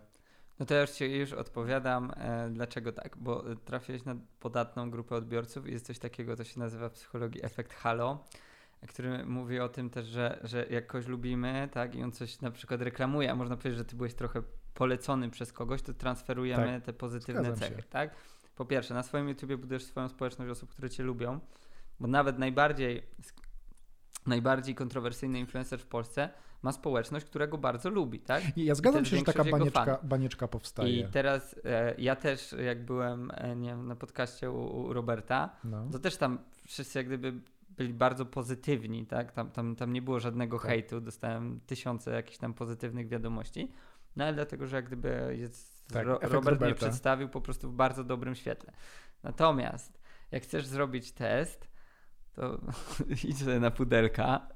No 0.58 0.66
to 0.66 0.80
już 0.80 0.90
Ci 0.90 1.04
już 1.04 1.32
odpowiadam, 1.32 2.12
e, 2.16 2.50
dlaczego 2.50 2.92
tak, 2.92 3.16
bo 3.16 3.44
trafiłeś 3.64 4.04
na 4.04 4.16
podatną 4.40 4.90
grupę 4.90 5.16
odbiorców 5.16 5.68
i 5.68 5.72
jest 5.72 5.86
coś 5.86 5.98
takiego, 5.98 6.36
co 6.36 6.44
się 6.44 6.60
nazywa 6.60 6.88
w 6.88 6.92
psychologii 6.92 7.44
efekt 7.44 7.72
halo 7.72 8.24
który 8.88 9.24
mówi 9.26 9.60
o 9.60 9.68
tym 9.68 9.90
też, 9.90 10.06
że, 10.06 10.40
że 10.44 10.66
jak 10.70 10.86
kogoś 10.86 11.06
lubimy, 11.06 11.68
tak, 11.72 11.94
i 11.94 12.02
on 12.02 12.12
coś 12.12 12.40
na 12.40 12.50
przykład 12.50 12.82
reklamuje, 12.82 13.30
a 13.30 13.34
można 13.34 13.56
powiedzieć, 13.56 13.78
że 13.78 13.84
ty 13.84 13.96
byłeś 13.96 14.14
trochę 14.14 14.42
polecony 14.74 15.30
przez 15.30 15.52
kogoś, 15.52 15.82
to 15.82 15.94
transferujemy 15.94 16.72
tak. 16.74 16.84
te 16.84 16.92
pozytywne 16.92 17.52
cechy, 17.52 17.82
tak? 17.82 18.14
Po 18.56 18.64
pierwsze, 18.64 18.94
na 18.94 19.02
swoim 19.02 19.28
YouTubie 19.28 19.56
budujesz 19.56 19.84
swoją 19.84 20.08
społeczność 20.08 20.50
osób, 20.50 20.70
które 20.70 20.90
cię 20.90 21.02
lubią, 21.02 21.40
bo 22.00 22.08
nawet 22.08 22.38
najbardziej 22.38 23.02
najbardziej 24.26 24.74
kontrowersyjny 24.74 25.38
influencer 25.38 25.80
w 25.80 25.86
Polsce 25.86 26.28
ma 26.62 26.72
społeczność, 26.72 27.26
która 27.26 27.46
go 27.46 27.58
bardzo 27.58 27.90
lubi, 27.90 28.20
tak? 28.20 28.42
Ja 28.56 28.74
zgadzam 28.74 29.04
się, 29.04 29.16
że 29.16 29.22
taka 29.22 29.44
banieczka, 29.44 29.98
banieczka 30.02 30.48
powstaje. 30.48 31.00
I 31.00 31.04
teraz 31.08 31.56
e, 31.64 31.94
ja 31.98 32.16
też, 32.16 32.54
jak 32.64 32.84
byłem 32.84 33.30
e, 33.34 33.56
nie 33.56 33.68
wiem, 33.68 33.86
na 33.86 33.96
podcaście 33.96 34.50
u, 34.50 34.82
u 34.82 34.92
Roberta, 34.92 35.56
no. 35.64 35.88
to 35.92 35.98
też 35.98 36.16
tam 36.16 36.38
wszyscy 36.66 36.98
jak 36.98 37.06
gdyby 37.06 37.32
byli 37.82 37.94
bardzo 37.94 38.26
pozytywni, 38.26 39.06
tak? 39.06 39.32
Tam, 39.32 39.50
tam, 39.50 39.76
tam 39.76 39.92
nie 39.92 40.02
było 40.02 40.20
żadnego 40.20 40.58
tak. 40.58 40.66
hejtu, 40.66 41.00
dostałem 41.00 41.60
tysiące 41.66 42.10
jakichś 42.10 42.38
tam 42.38 42.54
pozytywnych 42.54 43.08
wiadomości, 43.08 43.72
no 44.16 44.24
ale 44.24 44.34
dlatego, 44.34 44.66
że 44.66 44.76
jak 44.76 44.86
gdyby 44.86 45.36
jest, 45.38 45.88
tak, 45.88 46.06
Ro 46.06 46.18
Robert 46.22 46.60
mnie 46.60 46.74
przedstawił 46.74 47.28
po 47.28 47.40
prostu 47.40 47.70
w 47.70 47.74
bardzo 47.74 48.04
dobrym 48.04 48.34
świetle. 48.34 48.72
Natomiast 49.22 50.00
jak 50.30 50.42
chcesz 50.42 50.66
zrobić 50.66 51.12
test, 51.12 51.68
to 52.32 52.60
idź 53.28 53.38
sobie 53.38 53.60
na 53.60 53.70
pudelka 53.70 54.48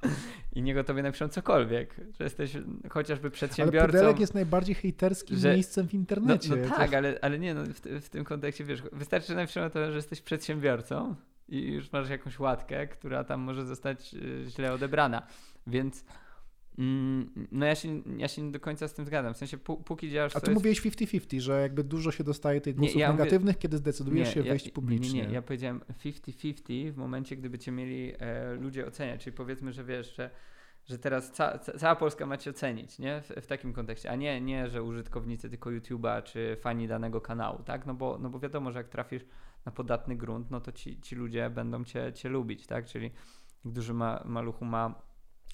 i 0.52 0.62
niego 0.62 0.84
tobie 0.84 1.02
napiszą 1.02 1.28
cokolwiek, 1.28 1.96
że 2.18 2.24
jesteś 2.24 2.56
chociażby 2.90 3.30
przedsiębiorcą. 3.30 3.84
Ale 3.84 3.92
pudelek 3.92 4.20
jest 4.20 4.34
najbardziej 4.34 4.74
hejterskim 4.74 5.38
że... 5.38 5.52
miejscem 5.54 5.88
w 5.88 5.94
internecie. 5.94 6.48
No, 6.50 6.56
no 6.56 6.76
tak, 6.76 6.94
ale, 6.94 7.18
ale 7.22 7.38
nie, 7.38 7.54
no, 7.54 7.64
w, 7.64 7.80
w, 8.04 8.08
tym 8.08 8.24
kontekście 8.24 8.64
wiesz, 8.64 8.82
wystarczy, 8.92 9.28
że 9.28 9.34
napiszą 9.34 9.70
to, 9.70 9.90
że 9.90 9.96
jesteś 9.96 10.22
przedsiębiorcą 10.22 11.14
i 11.48 11.72
już 11.72 11.92
masz 11.92 12.10
jakąś 12.10 12.38
łatkę, 12.38 12.86
która 12.86 13.24
tam 13.24 13.40
może 13.40 13.66
zostać 13.66 14.14
y, 14.14 14.44
źle 14.48 14.72
odebrana. 14.72 15.26
Więc 15.66 16.04
mm, 16.78 17.48
no 17.52 17.66
ja 17.66 17.74
się, 17.74 18.02
ja 18.16 18.28
się 18.28 18.42
nie 18.42 18.52
do 18.52 18.60
końca 18.60 18.88
z 18.88 18.94
tym 18.94 19.04
zgadzam. 19.04 19.34
W 19.34 19.36
sensie 19.36 19.58
póki 19.58 20.10
działasz... 20.10 20.36
A 20.36 20.40
ty 20.40 20.50
mówiłeś 20.50 20.82
50-50, 20.82 21.40
że 21.40 21.60
jakby 21.62 21.84
dużo 21.84 22.12
się 22.12 22.24
dostaje 22.24 22.60
tych 22.60 22.76
głosów 22.76 22.96
nie, 22.96 23.02
ja 23.02 23.12
negatywnych, 23.12 23.54
mówię... 23.54 23.62
kiedy 23.62 23.76
zdecydujesz 23.76 24.28
nie, 24.28 24.34
się 24.34 24.40
ja, 24.40 24.52
wejść 24.52 24.70
publicznie. 24.70 25.20
Nie, 25.20 25.28
nie, 25.28 25.34
ja 25.34 25.42
powiedziałem 25.42 25.80
50-50 26.04 26.92
w 26.92 26.96
momencie, 26.96 27.36
gdyby 27.36 27.58
cię 27.58 27.72
mieli 27.72 28.12
e, 28.18 28.54
ludzie 28.54 28.86
oceniać. 28.86 29.24
Czyli 29.24 29.36
powiedzmy, 29.36 29.72
że 29.72 29.84
wiesz, 29.84 30.16
że 30.16 30.30
że 30.88 30.98
teraz 30.98 31.30
ca, 31.30 31.58
cała 31.58 31.96
Polska 31.96 32.26
ma 32.26 32.36
cię 32.36 32.50
ocenić, 32.50 32.98
nie? 32.98 33.22
W, 33.22 33.28
w, 33.28 33.46
takim 33.46 33.72
kontekście, 33.72 34.10
a 34.10 34.16
nie, 34.16 34.40
nie, 34.40 34.68
że 34.68 34.82
użytkownicy 34.82 35.50
tylko 35.50 35.70
YouTube'a 35.70 36.22
czy 36.22 36.56
fani 36.60 36.88
danego 36.88 37.20
kanału, 37.20 37.62
tak? 37.62 37.86
No 37.86 37.94
bo, 37.94 38.18
no 38.18 38.30
bo 38.30 38.38
wiadomo, 38.38 38.72
że 38.72 38.78
jak 38.78 38.88
trafisz 38.88 39.22
na 39.66 39.72
podatny 39.72 40.16
grunt, 40.16 40.50
no 40.50 40.60
to 40.60 40.72
ci, 40.72 41.00
ci 41.00 41.16
ludzie 41.16 41.50
będą 41.50 41.84
cię, 41.84 42.12
cię 42.12 42.28
lubić, 42.28 42.66
tak? 42.66 42.86
Czyli 42.86 43.10
duży 43.64 43.94
ma, 43.94 44.22
maluchu 44.24 44.64
ma 44.64 45.02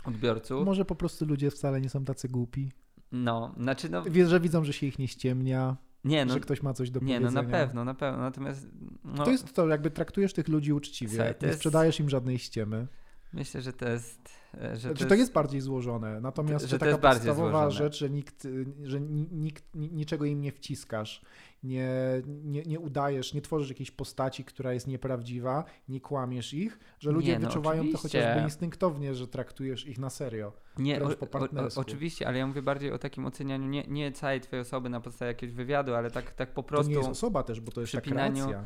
odbiorców. 0.05 0.67
Może 0.67 0.85
po 0.85 0.95
prostu 0.95 1.27
ludzie 1.27 1.51
wcale 1.51 1.81
nie 1.81 1.89
są 1.89 2.05
tacy 2.05 2.29
głupi. 2.29 2.73
No, 3.13 3.55
znaczy 3.61 3.89
no... 3.89 4.03
Wiesz, 4.03 4.29
że 4.29 4.41
widzą, 4.41 4.65
że 4.65 4.73
się 4.73 4.87
ich 4.87 4.99
nie 4.99 5.09
ściemnia. 5.09 5.77
Nie, 6.05 6.25
no, 6.25 6.33
że 6.35 6.41
ktoś 6.41 6.63
ma 6.63 6.75
coś 6.75 6.91
do 6.91 7.01
powiedzenia. 7.01 7.29
Nie, 7.29 7.35
no 7.35 7.43
na 7.43 7.49
pewno, 7.49 7.85
na 7.85 7.95
pewno. 7.95 8.23
Natomiast. 8.23 8.69
No, 9.05 9.25
to 9.25 9.31
jest 9.31 9.55
to, 9.55 9.69
jakby 9.69 9.91
traktujesz 9.91 10.33
tych 10.33 10.49
ludzi 10.49 10.73
uczciwie. 10.73 11.13
Słuchaj, 11.13 11.35
nie 11.43 11.49
jest... 11.49 11.59
sprzedajesz 11.59 12.01
im 12.01 12.09
żadnej 12.09 12.39
ściemy. 12.39 12.87
Myślę, 13.33 13.61
że 13.61 13.73
to 13.73 13.89
jest. 13.89 14.31
E, 14.55 14.77
że 14.77 14.95
to, 14.95 15.05
to 15.05 15.15
jest... 15.15 15.33
bardziej 15.33 15.61
złożone. 15.61 16.21
Natomiast 16.21 16.67
że 16.67 16.79
to 16.79 16.87
taka 16.87 16.99
podstawowa 16.99 17.71
rzecz, 17.71 17.99
że 17.99 18.11
nikt, 18.11 18.49
że 18.85 19.01
nikt, 19.31 19.65
niczego 19.75 20.25
im 20.25 20.41
nie 20.41 20.53
wciskasz, 20.53 21.23
nie, 21.63 21.89
nie, 22.27 22.63
nie 22.63 22.81
udajesz, 22.81 23.35
nie 23.35 23.43
tworzysz 23.43 23.69
jakiejś 23.69 23.91
postaci, 23.91 24.45
która 24.45 24.73
jest 24.73 24.87
nieprawdziwa, 24.87 25.65
nie 25.89 26.01
kłamiesz 26.01 26.55
ich, 26.55 26.79
że 26.99 27.11
ludzie 27.11 27.33
nie, 27.33 27.39
no, 27.39 27.47
wyczuwają 27.47 27.81
oczywiście. 27.81 28.09
to 28.09 28.09
chociażby 28.09 28.45
instynktownie, 28.45 29.15
że 29.15 29.29
traktujesz 29.29 29.87
ich 29.87 29.99
na 29.99 30.11
serio. 30.11 30.53
Nie, 30.79 31.03
o, 31.03 31.07
o, 31.07 31.69
oczywiście, 31.77 32.29
ale 32.29 32.39
ja 32.39 32.47
mówię 32.47 32.63
bardziej 32.63 32.93
o 32.93 32.99
takim 32.99 33.27
ocenianiu 33.27 33.69
nie, 33.69 33.85
nie 33.89 34.13
całej 34.13 34.41
twojej 34.41 34.61
osoby 34.61 34.89
na 34.89 35.01
podstawie 35.01 35.29
jakiegoś 35.29 35.55
wywiadu, 35.55 35.95
ale 35.95 36.11
tak, 36.11 36.31
tak 36.31 36.55
po 36.55 36.63
prostu. 36.63 36.85
To 36.85 36.91
nie 36.91 36.97
jest 36.97 37.11
osoba 37.11 37.43
też, 37.43 37.61
bo 37.61 37.73
to 37.73 37.81
jest 37.81 37.93
ta 37.93 38.01
kreacja 38.01 38.65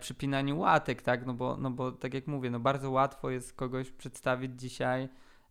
przypinaniu 0.00 0.58
łatek, 0.58 1.02
tak? 1.02 1.26
No 1.26 1.34
bo, 1.34 1.56
no 1.56 1.70
bo 1.70 1.92
tak 1.92 2.14
jak 2.14 2.26
mówię, 2.26 2.50
no 2.50 2.60
bardzo 2.60 2.90
łatwo 2.90 3.30
jest 3.30 3.52
kogoś 3.52 3.90
przedstawić 3.90 4.52
dzisiaj 4.60 5.08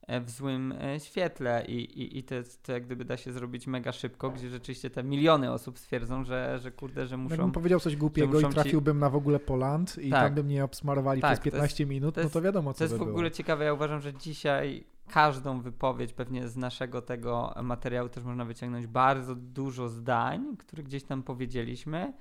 E, 0.09 0.21
w 0.21 0.29
złym 0.29 0.73
e, 0.81 0.99
świetle 0.99 1.65
i, 1.65 2.01
i, 2.01 2.17
i 2.17 2.23
to, 2.23 2.35
to 2.63 2.71
jak 2.71 2.85
gdyby 2.85 3.05
da 3.05 3.17
się 3.17 3.31
zrobić 3.31 3.67
mega 3.67 3.91
szybko, 3.91 4.29
gdzie 4.29 4.49
rzeczywiście 4.49 4.89
te 4.89 5.03
miliony 5.03 5.51
osób 5.51 5.79
stwierdzą, 5.79 6.23
że, 6.23 6.59
że 6.59 6.71
kurde, 6.71 7.07
że 7.07 7.17
muszą... 7.17 7.35
Jakbym 7.35 7.51
powiedział 7.51 7.79
coś 7.79 7.95
głupiego 7.95 8.39
i 8.39 8.45
trafiłbym 8.45 8.97
ci... 8.97 8.99
na 8.99 9.09
w 9.09 9.15
ogóle 9.15 9.39
Poland 9.39 9.97
i 9.97 10.09
tak. 10.09 10.23
tam 10.23 10.35
by 10.35 10.43
mnie 10.43 10.63
obsmarowali 10.63 11.21
tak, 11.21 11.31
przez 11.31 11.43
15 11.43 11.83
jest, 11.83 11.89
minut, 11.89 12.15
to 12.15 12.21
jest, 12.21 12.35
no 12.35 12.41
to 12.41 12.45
wiadomo 12.45 12.73
co 12.73 12.77
To 12.77 12.83
jest 12.83 12.97
by 12.97 13.05
w 13.05 13.09
ogóle 13.09 13.31
ciekawe, 13.31 13.65
ja 13.65 13.73
uważam, 13.73 14.01
że 14.01 14.13
dzisiaj 14.13 14.83
każdą 15.07 15.61
wypowiedź 15.61 16.13
pewnie 16.13 16.47
z 16.47 16.57
naszego 16.57 17.01
tego 17.01 17.53
materiału 17.63 18.09
też 18.09 18.23
można 18.23 18.45
wyciągnąć 18.45 18.87
bardzo 18.87 19.35
dużo 19.35 19.89
zdań, 19.89 20.57
które 20.57 20.83
gdzieś 20.83 21.03
tam 21.03 21.23
powiedzieliśmy 21.23 22.13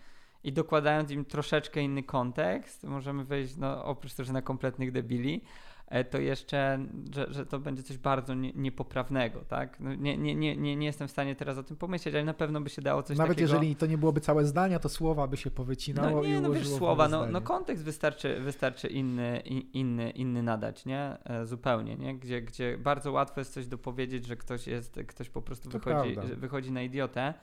i 0.45 0.53
dokładając 0.53 1.11
im 1.11 1.25
troszeczkę 1.25 1.83
inny 1.83 2.03
kontekst, 2.03 2.85
możemy 2.85 3.25
wejść, 3.25 3.57
no 3.57 3.85
oprócz 3.85 4.15
tego, 4.15 4.27
że 4.27 4.33
na 4.33 4.43
kompletnych 4.43 4.93
debili, 4.93 5.43
E, 5.89 6.05
to 6.05 6.19
jeszcze, 6.19 6.87
że, 7.15 7.27
że 7.31 7.47
to 7.47 7.59
będzie 7.59 7.83
coś 7.83 7.99
bardzo 7.99 8.35
nie, 8.35 8.53
niepoprawnego, 8.53 9.41
tak? 9.41 9.81
No 9.81 9.95
nie, 9.95 10.19
nie, 10.19 10.35
nie, 10.35 10.57
nie, 10.57 10.77
nie 10.77 10.87
jestem 10.87 11.09
w 11.09 11.11
stanie 11.11 11.37
teraz 11.37 11.59
o 11.59 11.63
tym 11.63 11.77
pomyśleć, 11.77 12.15
ale 12.15 12.25
na 12.25 12.35
pewno 12.35 12.61
by 12.61 12.71
się 12.71 12.83
dało 12.83 13.03
coś 13.03 13.19
Nawet 13.19 13.37
takiego... 13.37 13.53
Jeżeli 13.53 13.77
to 13.77 13.87
nie 13.87 13.99
byłoby 13.99 14.21
całe 14.21 14.45
zdania, 14.45 14.79
to 14.79 14.89
słowa 14.89 15.27
by 15.27 15.37
się 15.37 15.51
powycinało 15.51 16.11
no 16.11 16.29
nie, 16.29 16.37
i 16.37 16.41
no 16.41 16.51
wiesz, 16.51 16.69
słowa, 16.69 17.09
no, 17.09 17.27
no 17.27 17.41
kontekst 17.41 17.85
wystarczy, 17.85 18.41
wystarczy 18.41 18.89
inny, 18.89 19.39
inny, 19.73 20.11
inny 20.11 20.43
nadać, 20.43 20.87
nie? 20.87 21.17
E, 21.25 21.47
zupełnie, 21.47 21.97
nie? 21.97 22.19
Gdzie, 22.19 22.43
gdzie 22.43 22.79
bardzo 22.79 23.13
łatwo 23.13 23.41
jest 23.41 23.53
coś 23.53 23.67
dopowiedzieć, 23.67 24.27
że 24.27 24.37
ktoś 24.37 24.67
jest, 24.67 25.01
ktoś 25.07 25.31
po 25.31 25.43
prostu 25.43 25.71
wychodzi, 25.71 26.17
wychodzi 26.37 26.73
na 26.73 26.83
idiotę. 26.83 27.35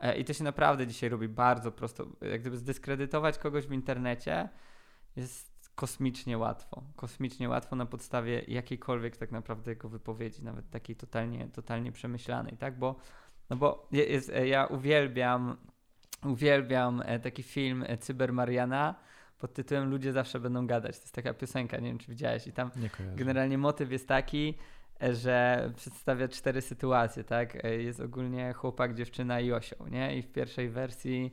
E, 0.00 0.18
I 0.18 0.24
to 0.24 0.32
się 0.32 0.44
naprawdę 0.44 0.86
dzisiaj 0.86 1.08
robi 1.08 1.28
bardzo 1.28 1.72
prosto. 1.72 2.06
Jak 2.20 2.40
gdyby 2.40 2.56
zdyskredytować 2.56 3.38
kogoś 3.38 3.66
w 3.66 3.72
internecie 3.72 4.48
jest 5.16 5.70
kosmicznie 5.74 6.38
łatwo. 6.38 6.82
Kosmicznie 6.96 7.48
łatwo 7.48 7.76
na 7.76 7.86
podstawie 7.86 8.42
jakiejkolwiek 8.48 9.16
tak 9.16 9.32
naprawdę 9.32 9.70
jego 9.70 9.88
wypowiedzi, 9.88 10.44
nawet 10.44 10.70
takiej 10.70 10.96
totalnie, 10.96 11.48
totalnie 11.48 11.92
przemyślanej, 11.92 12.56
tak? 12.56 12.78
Bo, 12.78 12.96
no 13.50 13.56
bo 13.56 13.88
jest, 13.92 14.30
e, 14.30 14.48
ja 14.48 14.66
uwielbiam, 14.66 15.56
uwielbiam 16.24 17.02
e, 17.04 17.20
taki 17.20 17.42
film 17.42 17.84
Cyber 18.00 18.32
Mariana 18.32 18.94
pod 19.38 19.54
tytułem 19.54 19.90
Ludzie 19.90 20.12
zawsze 20.12 20.40
będą 20.40 20.66
gadać. 20.66 20.96
To 20.96 21.02
jest 21.02 21.14
taka 21.14 21.34
piosenka, 21.34 21.76
nie 21.76 21.88
wiem 21.88 21.98
czy 21.98 22.10
widziałeś. 22.10 22.46
I 22.46 22.52
tam 22.52 22.70
generalnie 23.16 23.58
motyw 23.58 23.92
jest 23.92 24.08
taki, 24.08 24.54
że 25.00 25.70
przedstawia 25.76 26.28
cztery 26.28 26.60
sytuacje, 26.60 27.24
tak? 27.24 27.64
Jest 27.78 28.00
ogólnie 28.00 28.52
chłopak, 28.52 28.94
dziewczyna 28.94 29.40
i 29.40 29.52
osioł, 29.52 29.88
nie? 29.88 30.18
I 30.18 30.22
w 30.22 30.32
pierwszej 30.32 30.68
wersji 30.68 31.32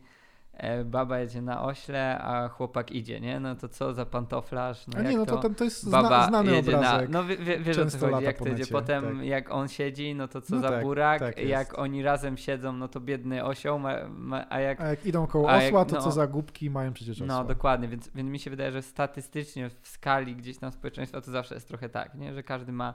E, 0.53 0.85
baba 0.85 1.19
jedzie 1.19 1.41
na 1.41 1.64
ośle, 1.64 2.19
a 2.22 2.49
chłopak 2.49 2.91
idzie, 2.91 3.19
nie? 3.19 3.40
No 3.40 3.56
to 3.56 3.69
co 3.69 3.94
za 3.94 4.06
pantoflarz? 4.06 4.88
No 4.88 4.99
a 4.99 5.02
nie, 5.02 5.18
no 5.18 5.26
to, 5.26 5.38
to, 5.38 5.49
to 5.49 5.64
jest 5.64 5.90
baba 5.90 6.27
znany 6.27 6.52
jedzie 6.52 6.77
obrazek. 6.77 7.10
Na, 7.10 7.22
no 7.22 7.27
wie, 7.27 7.38
wie, 7.38 7.60
wiesz 7.60 7.77
o 7.77 7.85
co 7.85 7.98
chodzi, 7.98 8.26
jak 8.26 8.38
to 8.38 8.48
idzie. 8.48 8.65
Potem 8.65 9.18
tak. 9.18 9.26
jak 9.26 9.52
on 9.52 9.68
siedzi, 9.68 10.15
no 10.15 10.27
to 10.27 10.41
co 10.41 10.56
no 10.56 10.61
za 10.61 10.69
tak, 10.69 10.84
burak, 10.84 11.19
tak 11.19 11.38
jak 11.38 11.80
oni 11.80 12.03
razem 12.03 12.38
siedzą, 12.38 12.73
no 12.73 12.88
to 12.88 12.99
biedny 12.99 13.44
osioł, 13.44 13.80
ma, 13.80 13.95
ma, 14.10 14.45
a, 14.49 14.60
jak, 14.60 14.81
a 14.81 14.88
jak 14.88 15.06
idą 15.06 15.27
koło 15.27 15.48
osła, 15.48 15.61
jak, 15.61 15.73
no, 15.73 15.85
to 15.85 16.02
co 16.02 16.11
za 16.11 16.27
głupki 16.27 16.69
mają 16.69 16.94
przecież 16.94 17.22
osła. 17.22 17.27
No 17.27 17.44
dokładnie, 17.44 17.88
więc, 17.88 18.10
więc 18.15 18.30
mi 18.30 18.40
się 18.40 18.49
wydaje, 18.49 18.72
że 18.72 18.81
statystycznie 18.81 19.69
w 19.69 19.88
skali 19.88 20.35
gdzieś 20.35 20.57
tam 20.57 20.72
społeczeństwa 20.72 21.22
to 21.22 21.31
zawsze 21.31 21.56
jest 21.56 21.68
trochę 21.68 21.90
tak, 21.90 22.15
nie? 22.15 22.34
Że 22.34 22.44
każdy 22.44 22.72
ma 22.72 22.94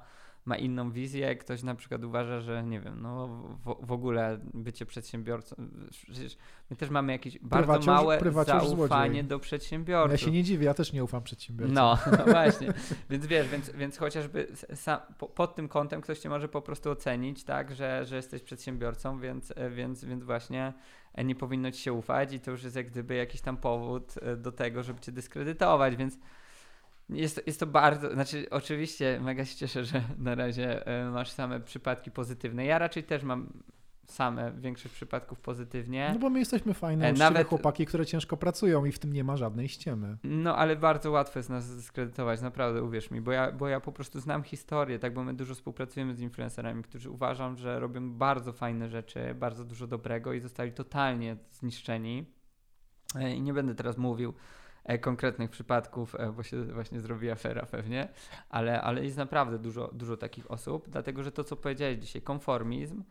ma 0.49 0.57
inną 0.57 0.91
wizję, 0.91 1.37
ktoś 1.37 1.63
na 1.63 1.75
przykład 1.75 2.05
uważa, 2.05 2.41
że 2.41 2.65
nie 2.65 2.81
wiem, 2.81 3.03
no 3.03 3.29
w, 3.65 3.87
w 3.87 3.93
ogóle 3.93 4.39
bycie 4.55 4.87
przedsiębiorcą, 4.87 5.57
przecież 5.91 6.37
my 6.71 6.77
też 6.77 6.91
mamy 6.91 7.13
jakieś 7.13 7.39
bardzo 7.39 7.79
małe 7.79 8.21
zaufanie 8.47 9.11
złodziej. 9.11 9.25
do 9.25 9.39
przedsiębiorców. 9.39 10.21
Ja 10.21 10.27
się 10.27 10.31
nie 10.31 10.43
dziwię, 10.43 10.67
ja 10.67 10.75
też 10.75 10.93
nie 10.93 11.05
ufam 11.05 11.23
przedsiębiorcom. 11.23 11.75
No, 11.75 11.99
no 12.19 12.25
właśnie, 12.25 12.73
więc 13.11 13.27
wiesz, 13.27 13.49
więc, 13.49 13.71
więc 13.71 13.99
chociażby 13.99 14.47
sam, 14.75 15.01
po, 15.19 15.27
pod 15.27 15.55
tym 15.55 15.69
kątem 15.69 16.01
ktoś 16.01 16.19
cię 16.19 16.29
może 16.29 16.49
po 16.49 16.63
prostu 16.63 16.91
ocenić, 16.91 17.45
tak, 17.45 17.75
że, 17.75 18.05
że 18.05 18.17
jesteś 18.17 18.43
przedsiębiorcą, 18.43 19.21
więc, 19.21 19.53
więc, 19.71 20.05
więc 20.05 20.25
właśnie 20.25 20.73
nie 21.25 21.35
powinno 21.35 21.71
ci 21.71 21.83
się 21.83 21.93
ufać 21.93 22.33
i 22.33 22.41
to 22.41 22.51
już 22.51 22.65
jest 22.65 22.77
jak 22.77 22.91
gdyby 22.91 23.15
jakiś 23.15 23.41
tam 23.41 23.57
powód 23.57 24.15
e, 24.23 24.37
do 24.37 24.53
tego, 24.53 24.83
żeby 24.83 25.01
cię 25.01 25.13
dyskredytować, 25.13 25.97
więc 25.97 26.19
jest, 27.11 27.37
to, 27.37 27.43
jest 27.47 27.61
to 27.61 27.67
bardzo, 27.67 28.13
znaczy 28.13 28.47
oczywiście 28.51 29.21
mega 29.23 29.45
się 29.45 29.57
cieszę, 29.57 29.85
że 29.85 30.03
na 30.19 30.35
razie 30.35 30.87
e, 30.87 31.11
masz 31.11 31.31
same 31.31 31.61
przypadki 31.61 32.11
pozytywne. 32.11 32.65
Ja 32.65 32.79
raczej 32.79 33.05
też 33.05 33.23
mam 33.23 33.53
same 34.07 34.53
większość 34.53 34.95
przypadków 34.95 35.41
pozytywnie. 35.41 36.11
No 36.13 36.19
bo 36.19 36.31
my 36.31 36.39
jesteśmy 36.39 36.75
fajne, 36.75 37.09
e, 37.09 37.13
nawet 37.13 37.49
chłopaki, 37.49 37.87
które 37.87 38.07
ciężko 38.07 38.37
pracują 38.37 38.85
i 38.85 38.93
w 38.93 38.99
tym 38.99 39.13
nie 39.13 39.25
ma 39.25 39.37
żadnej 39.37 39.69
ściemy. 39.69 40.17
No 40.25 40.57
ale 40.57 40.77
bardzo 40.77 41.11
łatwo 41.11 41.39
jest 41.39 41.51
nas 41.51 41.65
zdyskredytować, 41.65 42.41
naprawdę, 42.41 42.83
uwierz 42.83 43.11
mi, 43.11 43.21
bo 43.21 43.33
ja, 43.33 43.53
bo 43.53 43.69
ja 43.69 43.81
po 43.81 43.93
prostu 43.93 44.21
znam 44.21 44.43
historię, 44.43 44.99
tak, 44.99 45.15
bo 45.15 45.25
my 45.25 45.35
dużo 45.35 45.55
współpracujemy 45.55 46.15
z 46.15 46.21
influencerami, 46.21 46.83
którzy 46.83 47.11
uważam, 47.11 47.57
że 47.57 47.81
robią 47.81 48.13
bardzo 48.13 48.53
fajne 48.53 48.89
rzeczy, 48.89 49.35
bardzo 49.35 49.65
dużo 49.65 49.87
dobrego 49.87 50.33
i 50.33 50.41
zostali 50.41 50.73
totalnie 50.73 51.37
zniszczeni. 51.51 52.27
E, 53.15 53.35
I 53.35 53.43
nie 53.43 53.53
będę 53.53 53.75
teraz 53.75 53.99
mówił 53.99 54.35
konkretnych 55.01 55.51
przypadków, 55.51 56.15
e, 56.15 56.33
bo 56.33 56.43
się 56.43 56.65
właśnie 56.65 57.01
zrobi 57.01 57.31
afera 57.31 57.67
pewnie, 57.67 58.09
ale, 58.49 58.83
ale 58.83 59.05
jest 59.05 59.17
naprawdę 59.17 59.59
dużo, 59.59 59.91
dużo 59.93 60.17
takich 60.17 60.51
osób, 60.51 60.89
dlatego 60.89 61.23
że 61.23 61.33
to, 61.33 61.45
co 61.45 61.57
powiedziałeś 61.57 61.99
dzisiaj, 61.99 62.23
konformizm, 62.23 63.03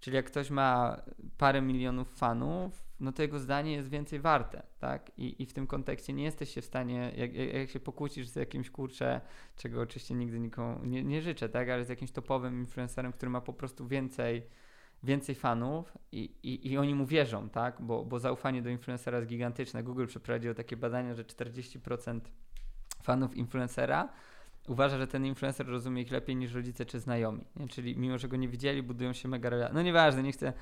czyli 0.00 0.16
jak 0.16 0.26
ktoś 0.26 0.50
ma 0.50 1.00
parę 1.38 1.62
milionów 1.62 2.16
fanów, 2.16 2.86
no 3.00 3.12
to 3.12 3.22
jego 3.22 3.38
zdanie 3.38 3.72
jest 3.72 3.88
więcej 3.88 4.20
warte, 4.20 4.62
tak? 4.78 5.12
I, 5.18 5.42
i 5.42 5.46
w 5.46 5.52
tym 5.52 5.66
kontekście 5.66 6.12
nie 6.12 6.24
jesteś 6.24 6.54
się 6.54 6.62
w 6.62 6.64
stanie, 6.64 7.12
jak, 7.16 7.34
jak 7.34 7.70
się 7.70 7.80
pokłócisz 7.80 8.28
z 8.28 8.36
jakimś 8.36 8.70
kurczę, 8.70 9.20
czego 9.56 9.80
oczywiście 9.80 10.14
nigdy 10.14 10.40
nikomu 10.40 10.84
nie, 10.84 11.04
nie 11.04 11.22
życzę, 11.22 11.48
tak? 11.48 11.68
Ale 11.68 11.84
z 11.84 11.88
jakimś 11.88 12.10
topowym 12.10 12.60
influencerem, 12.60 13.12
który 13.12 13.30
ma 13.30 13.40
po 13.40 13.52
prostu 13.52 13.86
więcej 13.86 14.46
więcej 15.06 15.34
fanów 15.34 15.98
i, 16.12 16.30
i, 16.42 16.72
i 16.72 16.78
oni 16.78 16.94
mu 16.94 17.06
wierzą, 17.06 17.48
tak? 17.48 17.76
Bo, 17.80 18.04
bo 18.04 18.18
zaufanie 18.18 18.62
do 18.62 18.70
influencera 18.70 19.18
jest 19.18 19.28
gigantyczne. 19.28 19.82
Google 19.82 20.06
przeprowadził 20.06 20.54
takie 20.54 20.76
badania, 20.76 21.14
że 21.14 21.24
40% 21.24 22.20
fanów 23.02 23.36
influencera 23.36 24.08
uważa, 24.68 24.98
że 24.98 25.06
ten 25.06 25.26
influencer 25.26 25.66
rozumie 25.66 26.02
ich 26.02 26.10
lepiej 26.10 26.36
niż 26.36 26.54
rodzice 26.54 26.86
czy 26.86 27.00
znajomi. 27.00 27.44
Nie? 27.56 27.68
Czyli 27.68 27.96
mimo, 27.96 28.18
że 28.18 28.28
go 28.28 28.36
nie 28.36 28.48
widzieli, 28.48 28.82
budują 28.82 29.12
się 29.12 29.28
mega 29.28 29.50
relacje. 29.50 29.74
No 29.74 29.82
nieważne, 29.82 30.22
nie 30.22 30.32
chcę. 30.32 30.52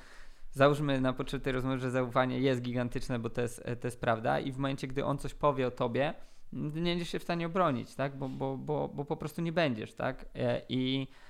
Załóżmy 0.51 1.01
na 1.01 1.13
początku 1.13 1.43
tej 1.43 1.53
rozmowy, 1.53 1.79
że 1.79 1.91
zaufanie 1.91 2.39
jest 2.39 2.61
gigantyczne, 2.61 3.19
bo 3.19 3.29
to 3.29 3.41
jest, 3.41 3.63
to 3.81 3.87
jest 3.87 4.01
prawda, 4.01 4.39
i 4.39 4.51
w 4.51 4.57
momencie, 4.57 4.87
gdy 4.87 5.05
on 5.05 5.17
coś 5.17 5.33
powie 5.33 5.67
o 5.67 5.71
tobie, 5.71 6.13
nie 6.53 6.81
będziesz 6.81 7.09
się 7.09 7.19
w 7.19 7.23
stanie 7.23 7.45
obronić, 7.45 7.95
tak? 7.95 8.17
Bo, 8.17 8.29
bo, 8.29 8.57
bo, 8.57 8.87
bo 8.87 9.05
po 9.05 9.17
prostu 9.17 9.41
nie 9.41 9.51
będziesz, 9.51 9.93
tak? 9.93 10.25
E, 10.35 10.61
I 10.69 11.07
E, 11.07 11.24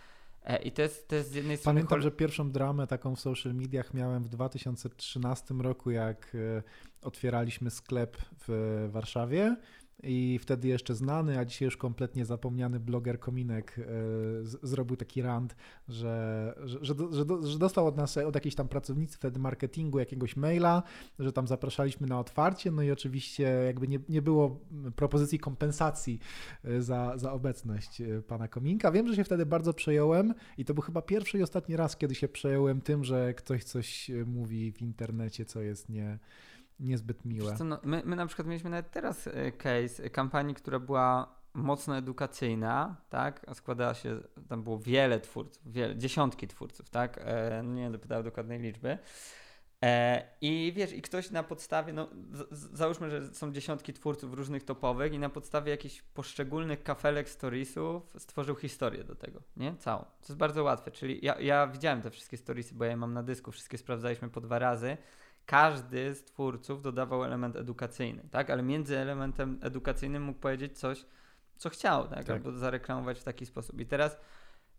I 0.63 0.72
to 0.72 0.81
jest, 0.81 1.07
to 1.07 1.15
jest 1.15 1.31
z 1.31 1.35
jednej 1.35 1.57
strony. 1.57 1.80
Pamiętam, 1.80 2.01
że 2.01 2.11
pierwszą 2.11 2.51
dramę 2.51 2.88
taką 2.88 3.15
w 3.15 3.19
social 3.19 3.53
mediach 3.53 3.93
miałem 3.93 4.23
w 4.23 4.30
2013 4.30 5.53
roku, 5.53 5.91
jak 5.91 6.35
e, 6.35 6.63
otwieraliśmy 7.01 7.72
sklep 7.72 8.17
w 8.47 8.88
Warszawie 8.91 9.55
i 10.03 10.39
wtedy 10.41 10.67
jeszcze 10.67 10.95
znany, 10.95 11.39
a 11.39 11.45
dzisiaj 11.45 11.65
już 11.65 11.77
kompletnie 11.77 12.26
zapomniany 12.26 12.80
bloger 12.80 13.19
Kominek 13.19 13.80
e, 13.80 13.84
zrobił 14.43 14.97
taki 14.97 15.22
rant, 15.22 15.55
że, 15.88 16.55
że, 16.63 16.80
że, 17.11 17.26
że, 17.43 17.59
dostał 17.59 17.88
od 17.88 17.97
nas, 17.97 18.17
od 18.17 18.35
jakiejś 18.35 18.55
tam 18.55 18.67
pracownicy 18.67 19.17
wtedy 19.17 19.39
marketingu 19.39 19.99
jakiegoś 19.99 20.35
maila, 20.35 20.84
że 21.19 21.34
tam 21.34 21.47
zapraszaliśmy 21.47 22.07
na 22.07 22.19
otwarcie, 22.19 22.72
no 22.72 22.84
i 22.84 22.91
oczywiście 22.91 23.43
jakby 23.43 23.88
nie, 23.88 23.99
nie 24.09 24.22
było 24.22 24.59
propozycji 24.95 25.39
kompensacji 25.39 26.19
e, 26.63 26.81
za, 26.81 27.17
za 27.17 27.31
obecność 27.31 28.01
e, 28.01 28.22
pana 28.22 28.47
Kominka. 28.47 28.91
Wiem, 28.91 29.07
że 29.07 29.15
się 29.15 29.23
wtedy 29.23 29.45
bardzo 29.45 29.73
przejąłem 29.73 30.34
i 30.57 30.65
to 30.65 30.73
był 30.73 30.84
chyba 30.84 31.01
pierwszy 31.01 31.38
i 31.38 31.43
ostatni 31.43 31.76
raz, 31.76 31.97
kiedy 31.97 32.15
się 32.15 32.27
przejąłem 32.27 32.81
tym, 32.81 33.03
że 33.03 33.34
ktoś 33.34 33.63
coś 33.63 34.11
mówi 34.26 34.72
w 34.72 34.81
internecie, 34.81 35.45
co 35.45 35.61
jest 35.61 35.89
nie 35.89 36.19
niezbyt 36.80 37.26
miłe. 37.26 37.56
Co, 37.56 37.64
no, 37.64 37.80
my, 37.84 38.02
my 38.06 38.15
na 38.15 38.26
przykład 38.26 38.47
mieliśmy 38.47 38.69
nawet 38.69 38.91
teraz 38.91 39.27
e, 39.27 39.52
case 39.52 40.10
kampanii, 40.10 40.56
która 40.56 40.80
była 40.80 41.35
mocno 41.53 41.97
edukacyjna, 41.97 42.95
tak? 43.10 43.45
Składała 43.53 43.93
się, 43.93 44.19
tam 44.47 44.64
było 44.64 44.80
wiele 44.80 45.19
twórców, 45.19 45.72
wiele, 45.72 45.95
dziesiątki 45.95 46.47
twórców, 46.47 46.89
tak? 46.89 47.19
E, 47.22 47.64
nie 47.65 47.84
będę 47.84 47.99
pytał 47.99 48.23
dokładnej 48.23 48.60
liczby. 48.60 48.97
E, 49.84 50.23
I 50.41 50.73
wiesz, 50.76 50.93
i 50.93 51.02
ktoś 51.02 51.31
na 51.31 51.43
podstawie, 51.43 51.93
no 51.93 52.10
z, 52.31 52.77
załóżmy, 52.77 53.10
że 53.10 53.34
są 53.34 53.52
dziesiątki 53.52 53.93
twórców 53.93 54.34
różnych 54.34 54.64
topowych 54.64 55.14
i 55.14 55.19
na 55.19 55.30
podstawie 55.30 55.72
jakichś 55.72 56.02
poszczególnych 56.02 56.84
kafelek 56.84 57.30
storiesów 57.30 58.03
stworzył 58.18 58.56
historię 58.56 59.03
do 59.03 59.15
tego, 59.15 59.41
nie? 59.57 59.76
Całą. 59.76 59.99
To 60.02 60.27
jest 60.30 60.38
bardzo 60.38 60.64
łatwe, 60.64 60.91
czyli 60.91 61.19
ja, 61.26 61.39
ja 61.39 61.68
widziałem 61.68 62.02
te 62.02 62.11
wszystkie 62.11 62.38
storiesy, 62.38 62.76
bo 62.76 62.85
ja 62.85 62.91
je 62.91 62.97
mam 62.97 63.14
na 63.14 63.23
dysku, 63.23 63.52
wszystkie 63.52 63.77
sprawdzaliśmy 63.77 64.30
po 64.30 64.41
dwa 64.41 64.60
razy 64.60 64.97
każdy 65.45 66.15
z 66.15 66.26
twórców 66.26 66.81
dodawał 66.81 67.23
element 67.23 67.55
edukacyjny, 67.55 68.23
tak? 68.31 68.49
Ale 68.49 68.63
między 68.63 68.97
elementem 68.97 69.59
edukacyjnym 69.61 70.23
mógł 70.23 70.39
powiedzieć 70.39 70.80
coś, 70.80 71.05
co 71.57 71.69
chciał, 71.69 72.07
tak? 72.07 72.23
tak. 72.23 72.30
Albo 72.30 72.51
zareklamować 72.51 73.19
w 73.19 73.23
taki 73.23 73.45
sposób. 73.45 73.80
I 73.80 73.85
teraz 73.85 74.17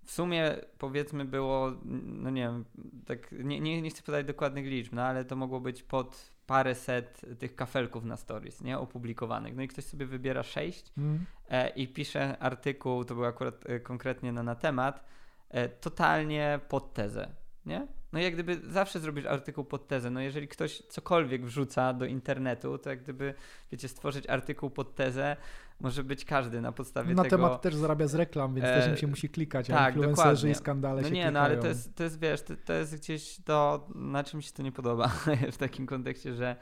w 0.06 0.10
sumie 0.10 0.56
powiedzmy 0.78 1.24
było, 1.24 1.72
no 2.05 2.30
nie 2.30 2.43
wiem, 2.43 2.64
tak 3.06 3.32
nie, 3.32 3.60
nie, 3.60 3.82
nie 3.82 3.90
chcę 3.90 4.02
podać 4.02 4.26
dokładnych 4.26 4.66
liczb, 4.66 4.93
no 4.93 5.02
ale 5.02 5.24
to 5.24 5.36
mogło 5.36 5.60
być 5.60 5.82
pod 5.82 6.30
parę 6.47 6.74
set 6.74 7.26
tych 7.38 7.56
kafelków 7.56 8.05
na 8.05 8.16
stories, 8.16 8.60
nie? 8.60 8.78
Opublikowanych. 8.78 9.56
No 9.56 9.62
i 9.62 9.68
ktoś 9.68 9.84
sobie 9.84 10.06
wybiera 10.06 10.43
sześć 10.43 10.93
mm. 10.98 11.26
e, 11.48 11.68
i 11.68 11.88
pisze 11.88 12.38
artykuł, 12.38 13.05
to 13.05 13.14
był 13.14 13.24
akurat 13.24 13.70
e, 13.70 13.80
konkretnie 13.80 14.32
na, 14.32 14.43
na 14.43 14.55
temat, 14.55 15.05
e, 15.48 15.68
totalnie 15.68 16.60
pod 16.68 16.94
tezę, 16.94 17.28
nie? 17.66 17.86
No 18.12 18.20
jak 18.20 18.34
gdyby 18.34 18.60
zawsze 18.70 19.01
zrobisz 19.01 19.26
artykuł 19.26 19.64
pod 19.64 19.88
tezę. 19.88 20.10
No 20.10 20.20
jeżeli 20.20 20.48
ktoś 20.48 20.82
cokolwiek 20.88 21.44
wrzuca 21.44 21.93
do 21.93 22.05
internetu, 22.05 22.78
to 22.78 22.90
jak 22.90 23.02
gdyby, 23.02 23.34
wiecie, 23.72 23.88
stworzyć 23.88 24.28
artykuł 24.28 24.70
pod 24.70 24.94
tezę 24.94 25.36
może 25.80 26.05
być 26.05 26.24
każdy 26.24 26.60
na 26.60 26.72
podstawie 26.72 27.14
na 27.14 27.22
tego. 27.22 27.36
Na 27.36 27.44
temat 27.44 27.62
też 27.62 27.74
zarabia 27.74 28.06
z 28.06 28.14
reklam, 28.14 28.55
więc 28.55 28.66
e... 28.66 28.74
też 28.74 28.88
im 28.88 28.97
się 28.97 29.06
musi 29.06 29.28
klikać, 29.28 29.66
tak, 29.66 29.76
a 29.76 29.88
influencerzy 29.88 30.30
dokładnie. 30.30 30.51
i 30.51 30.55
skandale 30.55 31.02
no 31.02 31.09
się 31.09 31.14
nie, 31.14 31.22
klikają. 31.22 31.32
no 31.32 31.40
ale 31.40 31.56
to 31.56 31.66
jest, 31.66 31.97
to 31.97 32.05
jest 32.05 32.20
wiesz, 32.20 32.43
to, 32.43 32.55
to 32.64 32.72
jest 32.72 32.97
gdzieś 32.97 33.40
to, 33.44 33.88
na 33.94 34.24
czym 34.24 34.43
się 34.43 34.52
to 34.52 34.62
nie 34.62 34.72
podoba 34.72 35.09
w 35.52 35.56
takim 35.56 35.86
kontekście, 35.86 36.34
że, 36.34 36.56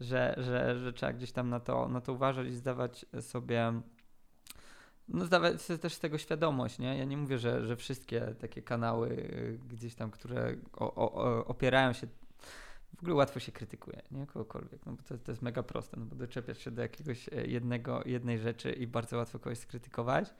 że, 0.00 0.34
że, 0.36 0.78
że 0.78 0.92
trzeba 0.92 1.12
gdzieś 1.12 1.32
tam 1.32 1.48
na 1.48 1.60
to, 1.60 1.88
na 1.88 2.00
to 2.00 2.12
uważać 2.12 2.46
i 2.46 2.54
zdawać 2.54 3.06
sobie 3.20 3.72
no 5.08 5.24
zdawać 5.24 5.62
sobie 5.62 5.78
też 5.78 5.94
z 5.94 6.00
tego 6.00 6.18
świadomość, 6.18 6.78
nie? 6.78 6.98
Ja 6.98 7.04
nie 7.04 7.16
mówię, 7.16 7.38
że, 7.38 7.66
że 7.66 7.76
wszystkie 7.76 8.20
takie 8.40 8.62
kanały 8.62 9.08
y, 9.10 9.58
gdzieś 9.68 9.94
tam, 9.94 10.10
które 10.10 10.54
o, 10.72 10.94
o, 10.94 11.44
opierają 11.46 11.92
się 11.92 12.06
w 12.96 13.00
ogóle 13.00 13.14
łatwo 13.14 13.40
się 13.40 13.52
krytykuje, 13.52 14.02
nie? 14.10 14.26
Kogokolwiek, 14.26 14.86
no 14.86 14.92
bo 14.92 15.02
to, 15.02 15.18
to 15.18 15.32
jest 15.32 15.42
mega 15.42 15.62
proste, 15.62 15.96
no 16.00 16.06
bo 16.06 16.16
doczepiasz 16.16 16.58
się 16.58 16.70
do 16.70 16.82
jakiegoś 16.82 17.28
e, 17.28 17.46
jednego, 17.46 18.02
jednej 18.06 18.38
rzeczy 18.38 18.72
i 18.72 18.86
bardzo 18.86 19.16
łatwo 19.16 19.38
kogoś 19.38 19.58
skrytykować. 19.58 20.34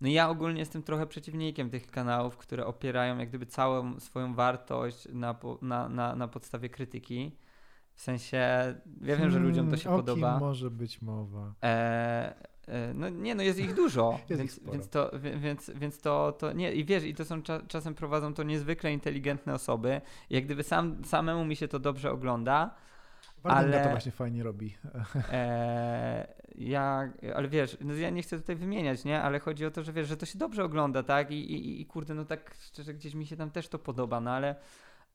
No 0.00 0.08
ja 0.08 0.28
ogólnie 0.28 0.60
jestem 0.60 0.82
trochę 0.82 1.06
przeciwnikiem 1.06 1.70
tych 1.70 1.90
kanałów, 1.90 2.36
które 2.36 2.66
opierają 2.66 3.18
jak 3.18 3.28
gdyby 3.28 3.46
całą 3.46 4.00
swoją 4.00 4.34
wartość 4.34 5.08
na, 5.12 5.38
na, 5.62 5.88
na, 5.88 6.16
na 6.16 6.28
podstawie 6.28 6.68
krytyki. 6.68 7.36
W 7.94 8.02
sensie, 8.02 8.36
ja 9.00 9.16
wiem, 9.16 9.30
że 9.30 9.38
ludziom 9.38 9.70
to 9.70 9.76
się 9.76 9.82
hmm, 9.82 10.00
o 10.00 10.02
podoba. 10.02 10.38
Może 10.38 10.70
być 10.70 11.02
mowa? 11.02 11.54
E, 11.62 12.34
no 12.94 13.08
nie, 13.08 13.34
no 13.34 13.42
jest 13.42 13.58
ich 13.58 13.74
dużo, 13.74 14.18
jest 14.28 14.42
więc, 14.42 14.58
ich 14.58 14.72
więc, 14.72 14.88
to, 14.88 15.10
więc, 15.40 15.70
więc 15.74 16.00
to, 16.00 16.32
to 16.32 16.52
nie, 16.52 16.72
i 16.72 16.84
wiesz, 16.84 17.04
i 17.04 17.14
to 17.14 17.24
są 17.24 17.42
cza, 17.42 17.60
czasem 17.68 17.94
prowadzą 17.94 18.34
to 18.34 18.42
niezwykle 18.42 18.92
inteligentne 18.92 19.54
osoby. 19.54 20.00
Jak 20.30 20.44
gdyby 20.44 20.62
sam, 20.62 21.04
samemu 21.04 21.44
mi 21.44 21.56
się 21.56 21.68
to 21.68 21.78
dobrze 21.78 22.10
ogląda. 22.10 22.74
Wardęga 23.44 23.76
ale 23.76 23.84
to 23.84 23.90
właśnie 23.90 24.12
fajnie 24.12 24.42
robi. 24.42 24.74
E, 25.32 26.34
ja, 26.54 27.12
ale 27.34 27.48
wiesz, 27.48 27.76
no 27.80 27.94
ja 27.94 28.10
nie 28.10 28.22
chcę 28.22 28.40
tutaj 28.40 28.56
wymieniać, 28.56 29.04
nie? 29.04 29.22
Ale 29.22 29.38
chodzi 29.38 29.66
o 29.66 29.70
to, 29.70 29.82
że 29.82 29.92
wiesz, 29.92 30.08
że 30.08 30.16
to 30.16 30.26
się 30.26 30.38
dobrze 30.38 30.64
ogląda, 30.64 31.02
tak? 31.02 31.30
I, 31.30 31.52
i, 31.52 31.80
i 31.80 31.86
kurde, 31.86 32.14
no 32.14 32.24
tak 32.24 32.54
szczerze, 32.60 32.94
gdzieś 32.94 33.14
mi 33.14 33.26
się 33.26 33.36
tam 33.36 33.50
też 33.50 33.68
to 33.68 33.78
podoba, 33.78 34.20
no 34.20 34.30
ale, 34.30 34.54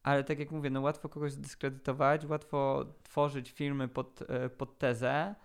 ale 0.03 0.23
tak 0.23 0.39
jak 0.39 0.51
mówię, 0.51 0.69
no 0.69 0.81
łatwo 0.81 1.09
kogoś 1.09 1.31
zdyskredytować, 1.31 2.25
łatwo 2.25 2.85
tworzyć 3.03 3.51
filmy 3.51 3.87
pod, 3.87 4.21
e, 4.27 4.49
pod 4.49 4.77
tezę. 4.77 5.35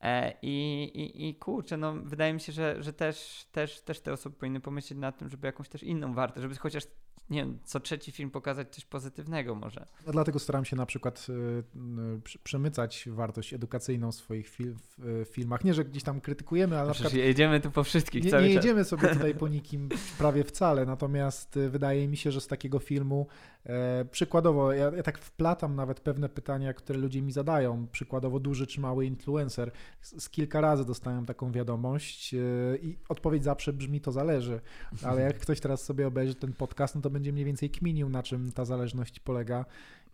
E, 0.00 0.38
I, 0.42 0.82
i, 0.94 1.28
I 1.28 1.34
kurczę, 1.34 1.76
no 1.76 1.92
wydaje 1.92 2.32
mi 2.32 2.40
się, 2.40 2.52
że, 2.52 2.82
że 2.82 2.92
też, 2.92 3.46
też, 3.52 3.80
też 3.80 4.00
te 4.00 4.12
osoby 4.12 4.36
powinny 4.36 4.60
pomyśleć 4.60 4.98
nad 4.98 5.18
tym, 5.18 5.28
żeby 5.28 5.46
jakąś 5.46 5.68
też 5.68 5.82
inną 5.82 6.14
wartość, 6.14 6.42
żeby 6.42 6.54
chociaż 6.54 6.84
nie 7.30 7.40
wiem, 7.40 7.58
co 7.64 7.80
trzeci 7.80 8.12
film 8.12 8.30
pokazać 8.30 8.74
coś 8.74 8.84
pozytywnego 8.84 9.54
może. 9.54 9.86
Dlatego 10.06 10.38
staram 10.38 10.64
się 10.64 10.76
na 10.76 10.86
przykład 10.86 11.26
y, 11.28 12.38
przemycać 12.44 13.04
wartość 13.12 13.54
edukacyjną 13.54 14.12
w 14.12 14.14
swoich 14.14 14.48
fil 14.48 14.74
w 14.98 15.24
filmach. 15.30 15.64
Nie, 15.64 15.74
że 15.74 15.84
gdzieś 15.84 16.02
tam 16.02 16.20
krytykujemy, 16.20 16.78
ale 16.78 16.88
na 16.88 16.94
przykład... 16.94 17.14
jedziemy 17.14 17.60
tu 17.60 17.70
po 17.70 17.84
wszystkich 17.84 18.24
Nie, 18.24 18.32
nie 18.32 18.48
jedziemy 18.48 18.84
sobie 18.84 19.08
tutaj 19.14 19.34
po 19.34 19.48
nikim 19.48 19.88
prawie 20.18 20.44
wcale, 20.44 20.86
natomiast 20.86 21.56
y, 21.56 21.70
wydaje 21.70 22.08
mi 22.08 22.16
się, 22.16 22.32
że 22.32 22.40
z 22.40 22.46
takiego 22.46 22.78
filmu 22.78 23.26
e, 23.66 24.04
przykładowo, 24.04 24.72
ja, 24.72 24.90
ja 24.96 25.02
tak 25.02 25.18
wplatam 25.18 25.76
nawet 25.76 26.00
pewne 26.00 26.28
pytania, 26.28 26.74
które 26.74 26.98
ludzie 26.98 27.22
mi 27.22 27.32
zadają, 27.32 27.86
przykładowo 27.92 28.40
duży 28.40 28.66
czy 28.66 28.80
mały 28.80 29.06
influencer. 29.06 29.72
Z, 30.00 30.22
z 30.22 30.30
kilka 30.30 30.60
razy 30.60 30.84
dostałem 30.84 31.26
taką 31.26 31.52
wiadomość 31.52 32.34
y, 32.34 32.78
i 32.82 32.98
odpowiedź 33.08 33.44
zawsze 33.44 33.72
brzmi 33.72 34.00
to 34.00 34.12
zależy, 34.12 34.60
ale 35.02 35.22
jak 35.22 35.38
ktoś 35.38 35.60
teraz 35.60 35.84
sobie 35.84 36.06
obejrzy 36.06 36.34
ten 36.34 36.52
podcast, 36.52 36.94
no 36.94 37.00
to 37.00 37.10
będzie 37.10 37.19
mniej 37.20 37.44
więcej 37.44 37.70
kminił, 37.70 38.08
na 38.08 38.22
czym 38.22 38.52
ta 38.52 38.64
zależność 38.64 39.20
polega. 39.20 39.64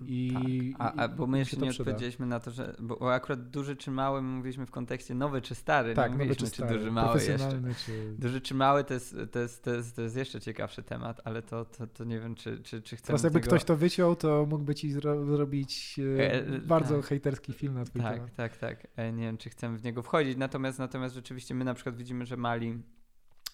I, 0.07 0.75
tak. 0.79 0.93
a, 0.99 1.03
a, 1.03 1.09
bo 1.09 1.27
my 1.27 1.39
jeszcze 1.39 1.57
nie 1.57 1.71
przyda. 1.71 1.83
odpowiedzieliśmy 1.83 2.27
na 2.27 2.41
to, 2.41 2.51
że 2.51 2.77
bo 2.81 3.15
akurat 3.15 3.51
duży 3.51 3.77
czy 3.77 3.91
mały 3.91 4.23
my 4.23 4.29
mówiliśmy 4.29 4.67
w 4.67 4.71
kontekście 4.71 5.15
nowy 5.15 5.43
czy 5.43 5.55
stary. 5.55 5.95
Tak, 5.95 6.13
nie 6.13 6.19
nowy 6.19 6.37
czy, 6.37 6.47
stary, 6.47 6.73
czy 6.73 6.79
duży, 6.79 6.91
mały 6.91 7.25
jeszcze. 7.25 7.63
Czy... 7.87 8.15
Duży 8.19 8.41
czy 8.41 8.55
mały 8.55 8.85
to 8.85 8.95
jest, 8.95 9.17
to, 9.33 9.39
jest, 9.39 9.65
to, 9.65 9.75
jest, 9.75 9.97
to 9.97 10.03
jest 10.03 10.17
jeszcze 10.17 10.41
ciekawszy 10.41 10.83
temat, 10.83 11.21
ale 11.25 11.43
to, 11.43 11.65
to, 11.65 11.87
to 11.87 12.05
nie 12.05 12.21
wiem, 12.21 12.35
czy, 12.35 12.59
czy, 12.59 12.83
czy 12.83 12.97
chcemy 12.97 13.07
Teraz 13.07 13.23
jakby 13.23 13.41
tego... 13.41 13.51
ktoś 13.51 13.65
to 13.65 13.77
wyciął, 13.77 14.17
to 14.17 14.47
mógłby 14.51 14.75
ci 14.75 14.93
zro 14.93 15.27
zrobić 15.27 16.01
e, 16.19 16.33
e, 16.33 16.59
bardzo 16.61 16.97
tak. 16.97 17.07
hejterski 17.07 17.53
film 17.53 17.75
na 17.75 17.85
twój 17.85 18.03
tak, 18.03 18.15
temat. 18.15 18.35
Tak, 18.35 18.57
tak, 18.57 18.87
tak. 18.97 19.15
Nie 19.15 19.23
wiem, 19.23 19.37
czy 19.37 19.51
chcemy 19.51 19.79
w 19.79 19.85
niego 19.85 20.03
wchodzić, 20.03 20.37
natomiast, 20.37 20.79
natomiast 20.79 21.15
rzeczywiście 21.15 21.55
my 21.55 21.65
na 21.65 21.75
przykład 21.75 21.97
widzimy, 21.97 22.27
że 22.27 22.37
mali 22.37 22.83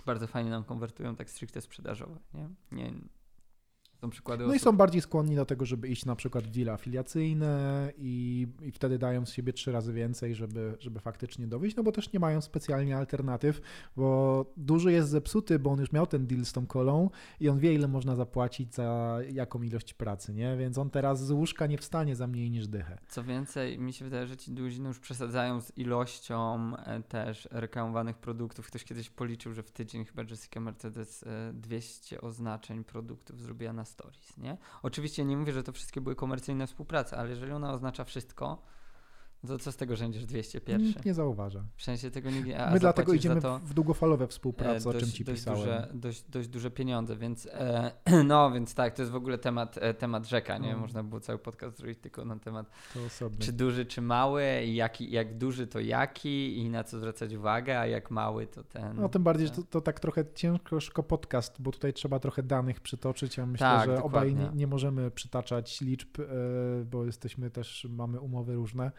bardzo 0.06 0.26
fajnie 0.26 0.50
nam 0.50 0.64
konwertują 0.64 1.16
tak 1.16 1.30
stricte 1.30 1.60
sprzedażowe, 1.60 2.18
nie? 2.34 2.48
nie 2.72 2.92
są 4.02 4.10
przykłady 4.10 4.42
no 4.44 4.48
osób... 4.48 4.56
i 4.56 4.64
są 4.64 4.76
bardziej 4.76 5.00
skłonni 5.00 5.36
do 5.36 5.46
tego, 5.46 5.64
żeby 5.66 5.88
iść 5.88 6.04
na 6.04 6.16
przykład 6.16 6.44
w 6.44 6.50
deale 6.50 6.72
afiliacyjne 6.72 7.92
i, 7.98 8.46
i 8.62 8.72
wtedy 8.72 8.98
dają 8.98 9.26
z 9.26 9.32
siebie 9.32 9.52
trzy 9.52 9.72
razy 9.72 9.92
więcej, 9.92 10.34
żeby, 10.34 10.76
żeby 10.78 11.00
faktycznie 11.00 11.46
dowieść, 11.46 11.76
no 11.76 11.82
bo 11.82 11.92
też 11.92 12.12
nie 12.12 12.20
mają 12.20 12.40
specjalnie 12.40 12.96
alternatyw, 12.96 13.60
bo 13.96 14.46
duży 14.56 14.92
jest 14.92 15.08
zepsuty, 15.08 15.58
bo 15.58 15.70
on 15.70 15.80
już 15.80 15.92
miał 15.92 16.06
ten 16.06 16.26
deal 16.26 16.44
z 16.44 16.52
tą 16.52 16.66
kolą 16.66 17.10
i 17.40 17.48
on 17.48 17.58
wie, 17.58 17.74
ile 17.74 17.88
można 17.88 18.16
zapłacić 18.16 18.74
za 18.74 19.18
jaką 19.32 19.62
ilość 19.62 19.94
pracy, 19.94 20.34
nie? 20.34 20.56
Więc 20.56 20.78
on 20.78 20.90
teraz 20.90 21.26
z 21.26 21.30
łóżka 21.30 21.66
nie 21.66 21.78
wstanie 21.78 22.16
za 22.16 22.26
mniej 22.26 22.50
niż 22.50 22.68
dychę. 22.68 22.98
Co 23.08 23.24
więcej, 23.24 23.78
mi 23.78 23.92
się 23.92 24.04
wydaje, 24.04 24.26
że 24.26 24.36
ci 24.36 24.52
duzi 24.52 24.80
no 24.80 24.88
już 24.88 25.00
przesadzają 25.00 25.60
z 25.60 25.78
ilością 25.78 26.72
e, 26.76 27.02
też 27.02 27.48
reklamowanych 27.50 28.18
produktów. 28.18 28.66
Ktoś 28.66 28.84
kiedyś 28.84 29.10
policzył, 29.10 29.52
że 29.52 29.62
w 29.62 29.70
tydzień 29.70 30.04
chyba 30.04 30.22
Jessica 30.22 30.60
Mercedes 30.60 31.22
e, 31.22 31.52
200 31.52 32.20
oznaczeń 32.20 32.84
produktów 32.84 33.40
zrobiła 33.40 33.72
na 33.72 33.84
stories, 33.92 34.36
nie? 34.38 34.56
Oczywiście 34.82 35.24
nie 35.24 35.36
mówię, 35.36 35.52
że 35.52 35.62
to 35.62 35.72
wszystkie 35.72 36.00
były 36.00 36.16
komercyjne 36.16 36.66
współprace, 36.66 37.16
ale 37.16 37.30
jeżeli 37.30 37.52
ona 37.52 37.72
oznacza 37.72 38.04
wszystko, 38.04 38.62
to 39.48 39.58
co 39.58 39.72
z 39.72 39.76
tego, 39.76 39.96
że 39.96 40.04
będziesz 40.04 40.26
201? 40.26 40.82
Nikt 40.82 41.04
nie 41.04 41.14
zauważa. 41.14 41.64
W 41.76 41.82
sensie 41.82 42.10
tego 42.10 42.30
nikt 42.30 42.46
nie... 42.46 42.68
My 42.72 42.80
dlatego 42.80 43.12
idziemy 43.12 43.40
w 43.64 43.74
długofalowe 43.74 44.26
współprace, 44.26 44.86
e, 44.86 44.90
o 44.90 44.92
czym 44.92 45.00
dość, 45.00 45.12
ci 45.12 45.24
dość 45.24 45.40
pisałem. 45.40 45.60
Duże, 45.60 45.88
dość, 45.94 46.22
dość 46.22 46.48
duże 46.48 46.70
pieniądze, 46.70 47.16
więc 47.16 47.46
e, 47.46 47.92
no, 48.24 48.50
więc 48.50 48.74
tak, 48.74 48.94
to 48.94 49.02
jest 49.02 49.12
w 49.12 49.16
ogóle 49.16 49.38
temat, 49.38 49.78
e, 49.80 49.94
temat 49.94 50.28
rzeka, 50.28 50.58
nie? 50.58 50.72
No. 50.72 50.78
Można 50.78 51.02
było 51.02 51.20
cały 51.20 51.38
podcast 51.38 51.76
zrobić 51.76 51.98
tylko 51.98 52.24
na 52.24 52.38
temat 52.38 52.70
czy 53.38 53.52
duży, 53.52 53.86
czy 53.86 54.02
mały, 54.02 54.44
i 54.64 54.74
jaki, 54.74 55.10
jak 55.10 55.38
duży 55.38 55.66
to 55.66 55.80
jaki 55.80 56.58
i 56.58 56.70
na 56.70 56.84
co 56.84 56.98
zwracać 56.98 57.34
uwagę, 57.34 57.80
a 57.80 57.86
jak 57.86 58.10
mały 58.10 58.46
to 58.46 58.64
ten. 58.64 58.96
No 58.96 59.08
tym 59.08 59.22
bardziej, 59.22 59.46
że 59.46 59.52
to, 59.52 59.62
to 59.62 59.80
tak 59.80 60.00
trochę 60.00 60.24
ciężko 60.34 61.02
podcast, 61.02 61.62
bo 61.62 61.72
tutaj 61.72 61.92
trzeba 61.92 62.18
trochę 62.18 62.42
danych 62.42 62.80
przytoczyć. 62.80 63.36
Ja 63.36 63.46
myślę, 63.46 63.66
Tak, 63.66 63.86
że 63.86 64.02
obaj 64.02 64.30
dokładnie. 64.30 64.50
nie, 64.52 64.58
nie 64.58 64.66
możemy 64.66 65.10
przytaczać 65.10 65.80
liczb, 65.80 66.20
e, 66.20 66.24
bo 66.84 67.04
jesteśmy 67.04 67.50
też, 67.50 67.86
mamy 67.90 68.20
umowy 68.20 68.54
różne, 68.54 68.92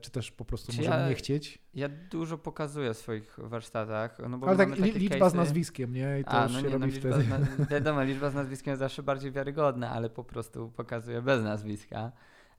czy 0.00 0.10
też 0.10 0.30
po 0.32 0.44
prostu 0.44 0.72
Czy 0.72 0.78
możemy 0.78 0.96
ja- 0.96 1.08
nie 1.08 1.14
chcieć. 1.14 1.58
Ja 1.74 1.88
dużo 1.88 2.38
pokazuję 2.38 2.94
w 2.94 2.98
swoich 2.98 3.36
warsztatach, 3.38 4.18
no 4.28 4.38
bo 4.38 4.48
Ale 4.48 4.56
tak 4.56 4.78
li, 4.78 4.92
liczba 4.92 5.30
z 5.30 5.32
case'y- 5.32 5.36
nazwiskiem, 5.36 5.92
nie? 5.94 6.20
I 6.20 6.24
to 6.24 6.30
A, 6.30 6.42
już 6.42 6.52
no 6.52 6.58
się 6.60 6.66
nie, 6.66 6.72
no 6.72 6.78
robi 6.78 6.92
liczba, 6.92 7.10
wtedy. 7.10 7.28
na, 7.28 7.66
wiadomo, 7.74 8.02
liczba 8.02 8.30
z 8.30 8.34
nazwiskiem 8.34 8.70
jest 8.70 8.78
zawsze 8.78 9.02
bardziej 9.02 9.32
wiarygodna, 9.32 9.90
ale 9.90 10.10
po 10.10 10.24
prostu 10.24 10.68
pokazuję 10.76 11.22
bez 11.22 11.44
nazwiska, 11.44 12.12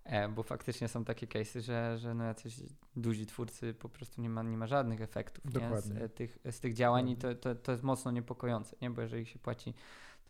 e, 0.03 0.29
bo 0.29 0.43
faktycznie 0.43 0.87
są 0.87 1.05
takie 1.05 1.27
case'y, 1.27 1.61
że, 1.61 1.97
że 1.97 2.13
no 2.13 2.23
jacyś 2.23 2.55
duzi 2.95 3.25
twórcy 3.25 3.73
po 3.73 3.89
prostu 3.89 4.21
nie 4.21 4.29
ma, 4.29 4.43
nie 4.43 4.57
ma 4.57 4.67
żadnych 4.67 5.01
efektów 5.01 5.43
z, 5.83 5.91
e, 5.91 6.09
tych, 6.09 6.37
z 6.51 6.59
tych 6.59 6.73
działań 6.73 7.09
i 7.09 7.17
to, 7.17 7.35
to, 7.35 7.55
to 7.55 7.71
jest 7.71 7.83
mocno 7.83 8.11
niepokojące, 8.11 8.75
nie? 8.81 8.89
bo 8.89 9.01
jeżeli 9.01 9.25
się 9.25 9.39
płaci 9.39 9.73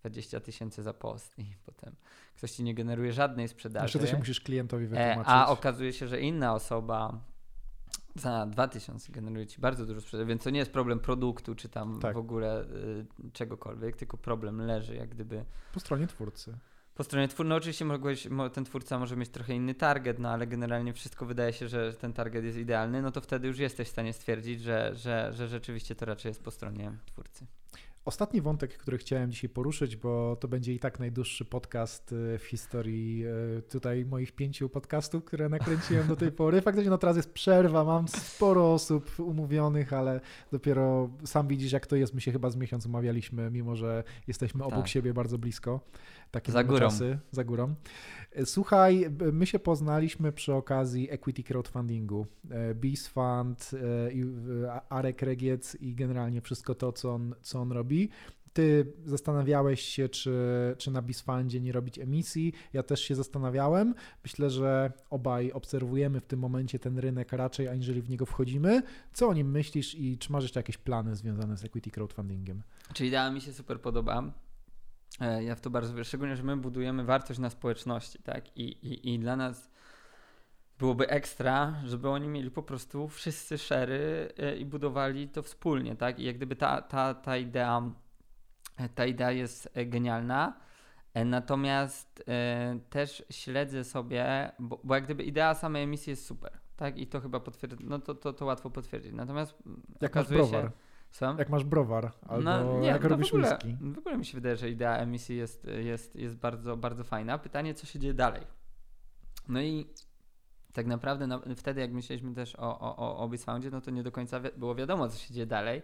20 0.01 0.39
tysięcy 0.39 0.83
za 0.83 0.93
post 0.93 1.39
i 1.39 1.45
potem 1.65 1.95
ktoś 2.37 2.51
ci 2.51 2.63
nie 2.63 2.73
generuje 2.75 3.13
żadnej 3.13 3.47
sprzedaży, 3.47 3.83
Jeszcze 3.85 3.99
to 3.99 4.07
się 4.07 4.17
musisz 4.17 4.41
klientowi 4.41 4.85
e, 4.85 4.87
wytłumaczyć. 4.87 5.23
a 5.27 5.47
okazuje 5.47 5.93
się, 5.93 6.07
że 6.07 6.21
inna 6.21 6.53
osoba 6.53 7.19
za 8.15 8.45
2000 8.45 9.11
generuje 9.11 9.47
ci 9.47 9.61
bardzo 9.61 9.85
dużo 9.85 10.01
sprzedaży, 10.01 10.27
więc 10.27 10.43
to 10.43 10.49
nie 10.49 10.59
jest 10.59 10.71
problem 10.71 10.99
produktu, 10.99 11.55
czy 11.55 11.69
tam 11.69 11.99
Tak. 11.99 12.13
w 12.15 12.17
ogóle 12.17 12.63
y, 12.63 13.05
czegokolwiek, 13.33 13.95
tylko 13.95 14.17
problem 14.17 14.61
leży 14.61 14.95
jak 14.95 15.09
gdyby 15.09 15.45
Po 15.73 15.79
stronie 15.79 16.07
twórcy. 16.07 16.57
po 16.95 17.03
stronie 17.03 17.27
twórcy. 17.27 17.49
No 17.49 17.55
oczywiście 17.55 17.85
mogłeś, 17.85 18.27
mo- 18.29 18.49
ten 18.49 18.65
twórca 18.65 18.99
może 18.99 19.15
mieć 19.17 19.29
trochę 19.29 19.53
inny 19.53 19.73
target, 19.75 20.19
no 20.19 20.29
ale 20.29 20.47
generalnie 20.47 20.93
wszystko 20.93 21.25
wydaje 21.25 21.53
się, 21.53 21.67
że 21.67 21.93
ten 21.93 22.13
target 22.13 22.43
jest 22.45 22.57
idealny, 22.57 23.01
no 23.01 23.11
to 23.11 23.21
wtedy 23.21 23.47
już 23.47 23.59
jesteś 23.59 23.87
w 23.87 23.91
stanie 23.91 24.13
stwierdzić, 24.13 24.61
że, 24.61 24.91
że, 24.95 25.33
że 25.33 25.47
rzeczywiście 25.47 25.95
to 25.95 26.05
raczej 26.05 26.29
jest 26.29 26.43
po 26.43 26.51
stronie 26.51 26.91
twórcy. 27.05 27.45
Ostatni 28.05 28.41
wątek, 28.41 28.77
który 28.77 28.97
chciałem 28.97 29.31
dzisiaj 29.31 29.49
poruszyć, 29.49 29.95
bo 29.95 30.35
to 30.39 30.47
będzie 30.47 30.73
i 30.73 30.79
tak 30.79 30.99
najdłuższy 30.99 31.45
podcast 31.45 32.11
y, 32.11 32.39
w 32.39 32.43
historii 32.43 33.25
y, 33.57 33.61
tutaj 33.61 34.05
moich 34.05 34.31
pięciu 34.31 34.69
podcastów, 34.69 35.25
które 35.25 35.49
nakręciłem 35.49 36.07
do 36.07 36.15
tej 36.15 36.31
pory. 36.31 36.61
Faktycznie 36.61 36.89
no 36.89 36.97
teraz 36.97 37.17
jest 37.17 37.33
przerwa, 37.33 37.83
mam 37.83 38.07
sporo 38.07 38.73
osób 38.73 39.19
umówionych, 39.19 39.93
ale 39.93 40.21
dopiero 40.51 41.09
sam 41.25 41.47
widzisz 41.47 41.71
jak 41.71 41.87
to 41.87 41.95
jest. 41.95 42.13
My 42.13 42.21
się 42.21 42.31
chyba 42.31 42.49
z 42.49 42.55
miesiąc 42.55 42.85
umawialiśmy, 42.85 43.51
mimo 43.51 43.75
że 43.75 44.03
jesteśmy 44.27 44.63
obok 44.63 44.79
Tak. 44.79 44.87
siebie 44.87 45.13
bardzo 45.13 45.37
blisko. 45.37 45.79
Takie 46.31 46.51
Za 46.51 46.63
górą. 46.63 46.79
czasy, 46.79 47.19
za 47.31 47.43
górą. 47.43 47.75
Y, 48.39 48.45
Słuchaj, 48.45 49.09
my 49.33 49.45
się 49.45 49.59
poznaliśmy 49.59 50.31
przy 50.31 50.53
okazji 50.53 51.11
equity 51.11 51.43
crowdfundingu. 51.43 52.25
Y, 52.71 52.75
Beast 52.75 53.07
Fund, 53.07 53.71
i, 54.13 54.21
y, 54.21 54.71
Arek 54.89 55.21
Regiec 55.21 55.75
i 55.75 55.95
generalnie 55.95 56.41
wszystko 56.41 56.75
to, 56.75 56.91
co 56.91 57.13
on, 57.13 57.35
co 57.41 57.59
on 57.61 57.71
robi. 57.71 58.09
Ty 58.53 58.93
zastanawiałeś 59.05 59.81
się, 59.81 60.09
czy, 60.09 60.35
czy 60.77 60.91
na 60.91 61.01
Bisfundzie 61.01 61.59
nie 61.59 61.71
robić 61.71 61.99
emisji. 61.99 62.53
Ja 62.73 62.83
też 62.83 63.01
się 63.01 63.15
zastanawiałem. 63.15 63.95
Myślę, 64.23 64.49
że 64.49 64.91
obaj 65.09 65.51
obserwujemy 65.51 66.19
w 66.21 66.25
tym 66.25 66.39
momencie 66.39 66.79
ten 66.79 66.97
rynek 66.99 67.33
raczej, 67.33 67.67
aniżeli 67.67 68.01
w 68.01 68.09
niego 68.09 68.25
wchodzimy. 68.25 68.81
Co 69.13 69.27
o 69.27 69.33
nim 69.33 69.51
myślisz 69.51 69.95
i 69.95 70.17
czy 70.17 70.31
masz 70.31 70.43
jeszcze 70.43 70.59
jakieś 70.59 70.77
plany 70.77 71.15
związane 71.15 71.57
z 71.57 71.65
equity 71.65 71.91
crowdfundingiem? 71.91 72.61
Czy 72.93 73.05
idea 73.05 73.31
mi 73.31 73.41
się 73.41 73.53
super 73.53 73.81
podoba. 73.81 74.31
E, 75.19 75.43
Ja 75.43 75.55
w 75.55 75.61
to 75.61 75.69
bardzo 75.69 75.93
wierzę, 75.93 76.05
szczególnie, 76.05 76.35
że 76.35 76.43
my 76.43 76.57
budujemy 76.57 77.03
wartość 77.03 77.39
na 77.39 77.49
społeczności, 77.49 78.19
tak? 78.23 78.57
I, 78.57 78.63
i, 78.63 79.13
i 79.13 79.19
dla 79.19 79.35
nas 79.35 79.69
byłoby 80.79 81.09
ekstra, 81.09 81.75
żeby 81.85 82.09
oni 82.09 82.27
mieli 82.27 82.51
po 82.51 82.63
prostu 82.63 83.07
wszyscy 83.07 83.57
szery 83.57 84.29
e, 84.37 84.55
i 84.55 84.65
budowali 84.65 85.29
to 85.29 85.43
wspólnie, 85.43 85.95
tak? 85.95 86.19
I 86.19 86.23
jak 86.23 86.37
gdyby 86.37 86.55
ta, 86.55 86.81
ta, 86.81 87.13
ta 87.13 87.37
idea 87.37 87.81
e, 88.77 88.89
ta 88.89 89.05
idea 89.05 89.31
jest 89.31 89.69
genialna. 89.85 90.59
Natomiast 91.25 92.23
też 92.89 93.23
śledzę 93.31 93.83
sobie, 93.83 94.51
bo, 94.59 94.79
bo 94.83 94.95
jak 94.95 95.03
gdyby 95.03 95.23
idea 95.23 95.53
samej 95.53 95.83
emisji 95.83 96.09
jest 96.09 96.25
super, 96.25 96.51
tak? 96.75 96.97
I 96.97 97.07
to 97.07 97.19
chyba 97.21 97.39
potwierdzi, 97.39 97.85
no 97.85 97.99
to, 97.99 98.15
to, 98.15 98.33
to 98.33 98.45
łatwo 98.45 98.69
potwierdzić. 98.69 99.13
Natomiast 99.13 99.55
Jak 100.01 100.11
okazuje 100.11 100.45
się, 100.45 100.71
Słucham? 101.11 101.37
jak 101.37 101.49
masz 101.49 101.63
browar 101.63 102.11
albo 102.27 102.43
No, 102.43 102.79
nie, 102.79 102.87
jak 102.87 103.03
no 103.03 103.09
robisz 103.09 103.31
w 103.31 103.33
ogóle, 103.33 103.49
whisky. 103.49 103.77
W 103.93 103.97
ogóle 103.97 104.17
mi 104.17 104.25
się 104.25 104.37
wydaje, 104.37 104.55
że 104.55 104.69
idea 104.69 104.97
emisji 104.97 105.37
jest, 105.37 105.67
jest, 105.83 106.15
jest 106.15 106.35
bardzo, 106.35 106.77
bardzo 106.77 107.03
fajna. 107.03 107.37
Pytanie, 107.37 107.73
co 107.73 107.85
się 107.85 107.99
dzieje 107.99 108.13
dalej. 108.13 108.47
No 109.47 109.61
i 109.61 109.85
tak 110.73 110.85
naprawdę 110.85 111.27
no, 111.27 111.41
wtedy, 111.55 111.81
jak 111.81 111.91
myśleliśmy 111.91 112.33
też 112.33 112.55
o, 112.55 112.79
o, 112.79 112.95
o, 112.97 113.17
o 113.17 113.29
no 113.71 113.81
to 113.81 113.91
nie 113.91 114.03
do 114.03 114.11
końca 114.11 114.39
wi- 114.39 114.49
było 114.57 114.75
wiadomo, 114.75 115.09
co 115.09 115.17
się 115.17 115.33
dzieje 115.33 115.45
dalej. 115.45 115.81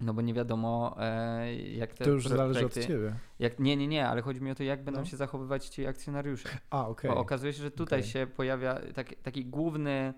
No 0.00 0.14
bo 0.14 0.22
nie 0.22 0.34
wiadomo, 0.34 0.96
e, 0.98 1.54
jak 1.56 1.94
te 1.94 2.04
To 2.04 2.10
już 2.10 2.28
zależy 2.28 2.66
od 2.66 2.74
ciebie. 2.74 3.16
Jak, 3.38 3.58
nie, 3.60 3.76
nie, 3.76 3.86
nie, 3.88 4.08
ale 4.08 4.22
chodzi 4.22 4.40
mi 4.40 4.50
o 4.50 4.54
to, 4.54 4.62
jak 4.62 4.84
będą 4.84 5.00
No. 5.00 5.06
się 5.06 5.16
zachowywać 5.16 5.66
ci 5.66 5.86
akcjonariusze. 5.86 6.48
A, 6.70 6.88
okej. 6.88 7.10
Bo 7.10 7.16
okazuje 7.16 7.52
się, 7.52 7.62
że 7.62 7.70
tutaj 7.70 8.00
Okej. 8.00 8.10
się 8.10 8.26
pojawia 8.26 8.80
taki, 8.94 9.16
taki 9.16 9.44
główny, 9.44 10.14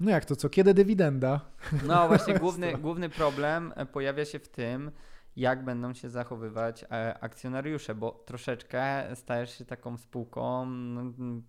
No 0.00 0.10
jak 0.10 0.24
to 0.24 0.36
co? 0.36 0.48
Kiedy 0.48 0.74
dywidenda? 0.74 1.40
No 1.88 2.08
właśnie, 2.08 2.34
główny, 2.34 2.72
główny 2.72 3.08
problem 3.08 3.72
e, 3.76 3.86
pojawia 3.86 4.24
się 4.24 4.38
w 4.38 4.48
tym, 4.48 4.90
jak 5.36 5.64
będą 5.64 5.94
się 5.94 6.08
zachowywać 6.10 6.84
e, 6.84 7.18
akcjonariusze, 7.20 7.94
bo 7.94 8.24
troszeczkę 8.26 9.04
stajesz 9.14 9.58
się 9.58 9.64
taką 9.64 9.96
spółką, 9.96 10.66
no, 10.66 11.02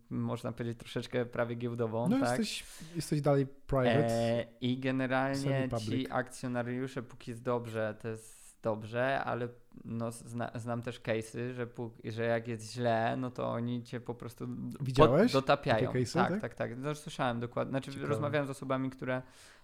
można 0.10 0.52
powiedzieć 0.52 0.80
troszeczkę 0.80 1.26
prawie 1.26 1.56
giełdową, 1.56 2.10
No 2.10 2.20
tak? 2.20 2.30
jesteś, 2.30 2.64
jesteś 2.96 3.22
dalej 3.22 3.48
private. 3.68 4.08
E, 4.08 4.46
I 4.62 4.80
generalnie 4.80 5.70
ci 5.88 6.12
akcjonariusze, 6.12 7.04
póki 7.04 7.32
jest 7.32 7.44
dobrze, 7.44 7.96
to 8.02 8.08
jest 8.08 8.41
dobrze, 8.64 9.24
ale 9.24 9.48
no, 9.86 10.12
zna, 10.12 10.52
znam 10.56 10.82
też 10.82 11.02
case'y, 11.02 11.54
że, 11.54 11.68
że 12.04 12.24
jak 12.24 12.48
jest 12.48 12.74
źle, 12.74 13.18
no 13.18 13.32
to 13.32 13.50
oni 13.50 13.84
cię 13.84 14.00
po 14.00 14.16
prostu 14.16 14.48
Widziałeś 14.82 15.32
dotapiają. 15.32 15.92
Case'y, 15.92 16.14
tak, 16.14 16.30
tak, 16.30 16.42
tak, 16.42 16.56
tak. 16.56 16.78
No, 16.78 16.96
słyszałem 16.96 17.40
dokładnie. 17.40 17.72
Znaczy, 17.72 17.92
Ciekawe. 17.92 18.10
rozmawiałem 18.10 18.48
z 18.48 18.50
osobami, 18.50 18.90
które, 18.90 19.22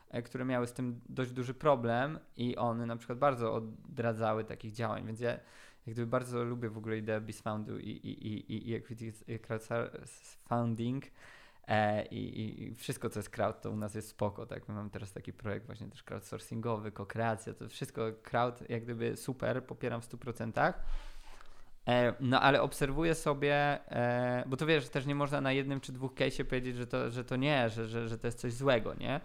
e, 0.10 0.22
które 0.22 0.45
miały 0.45 0.68
z 0.68 0.74
tym 0.74 1.02
dość 1.10 1.32
duży 1.32 1.53
problem 1.53 2.19
i 2.38 2.57
one 2.57 2.86
na 2.86 2.95
przykład 2.98 3.19
bardzo 3.19 3.53
odradzały 3.53 4.44
takich 4.44 4.72
działań, 4.72 5.06
więc 5.06 5.19
ja 5.19 5.40
jak 5.88 5.94
gdyby 5.94 6.07
bardzo 6.07 6.44
lubię 6.44 6.69
w 6.69 6.78
ogóle 6.78 6.98
ideę 6.98 7.22
Bizfoundu 7.22 7.80
i, 7.80 7.90
i, 7.90 8.28
i, 8.28 8.69
i 8.69 8.76
equity 8.76 9.14
crowdfunding 9.41 11.03
e, 11.68 12.06
i, 12.06 12.64
i, 12.64 12.76
wszystko, 12.76 13.10
co 13.10 13.19
jest 13.19 13.30
crowd, 13.30 13.61
to 13.61 13.72
u 13.72 13.76
nas 13.76 13.95
jest 13.95 14.10
spoko, 14.10 14.45
tak? 14.45 14.68
My 14.68 14.73
mamy 14.76 14.89
teraz 14.89 15.11
taki 15.11 15.34
projekt 15.34 15.65
właśnie 15.65 15.88
też 15.88 16.03
crowdsourcingowy, 16.03 16.91
kokreacja, 16.91 17.53
to 17.53 17.69
wszystko 17.69 18.02
crowd 18.23 18.69
jak 18.69 18.84
gdyby 18.84 19.18
super, 19.18 19.64
popieram 19.64 20.02
w 20.02 20.10
100%. 20.10 20.73
E, 21.88 22.14
no 22.19 22.41
ale 22.41 22.61
obserwuję 22.61 23.15
sobie, 23.15 23.56
e, 23.91 24.44
bo 24.48 24.57
to 24.57 24.65
wiesz, 24.65 24.89
też 24.89 25.06
nie 25.06 25.15
można 25.15 25.41
na 25.41 25.52
jednym 25.52 25.80
czy 25.81 25.91
dwóch 25.91 26.14
case'ie 26.14 26.44
powiedzieć, 26.44 26.76
że 26.76 26.88
to, 26.88 27.11
że 27.11 27.23
to 27.23 27.35
nie, 27.35 27.69
że, 27.69 27.88
że, 27.88 28.07
że 28.07 28.18
to 28.18 28.27
jest 28.27 28.39
coś 28.39 28.53
złego, 28.53 28.94
nie? 28.94 29.22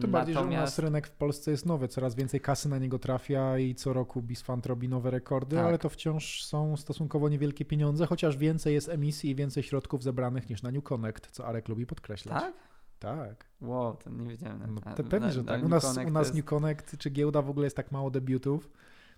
To 0.00 0.08
bardziej, 0.08 0.34
że 0.34 0.40
u 0.40 0.50
nas 0.50 0.78
rynek 0.78 1.06
w 1.06 1.10
Polsce 1.10 1.50
jest 1.50 1.66
nowy, 1.66 1.88
coraz 1.88 2.14
więcej 2.14 2.40
kasy 2.40 2.68
na 2.68 2.78
niego 2.78 2.98
trafia 2.98 3.58
i 3.58 3.74
co 3.74 3.92
roku 3.92 4.22
Bisfund 4.22 4.66
robi 4.66 4.88
nowe 4.88 5.10
rekordy, 5.10 5.56
tak. 5.56 5.66
ale 5.66 5.78
to 5.78 5.88
wciąż 5.88 6.44
są 6.44 6.76
stosunkowo 6.76 7.28
niewielkie 7.28 7.64
pieniądze, 7.64 8.06
chociaż 8.06 8.36
więcej 8.36 8.74
jest 8.74 8.88
emisji 8.88 9.30
i 9.30 9.34
więcej 9.34 9.62
środków 9.62 10.02
zebranych 10.02 10.50
niż 10.50 10.62
na 10.62 10.70
New 10.70 10.84
Connect, 10.84 11.30
co 11.30 11.46
Arek 11.46 11.68
lubi 11.68 11.86
podkreślać. 11.86 12.42
Tak? 12.42 12.54
Tak. 12.98 13.44
Wow, 13.60 13.96
to 13.96 14.10
nie 14.10 14.28
wiedziałem. 14.28 14.74
No, 14.74 14.94
to 14.94 15.04
pewnie, 15.04 15.32
że 15.32 15.44
tak. 15.44 15.64
U 15.64 15.68
nas, 15.68 15.98
u 16.06 16.10
nas 16.10 16.26
jest... 16.26 16.34
New 16.34 16.44
Connect 16.44 16.98
czy 16.98 17.10
giełda 17.10 17.42
w 17.42 17.50
ogóle 17.50 17.66
jest 17.66 17.76
tak 17.76 17.92
mało 17.92 18.10
debiutów, 18.10 18.70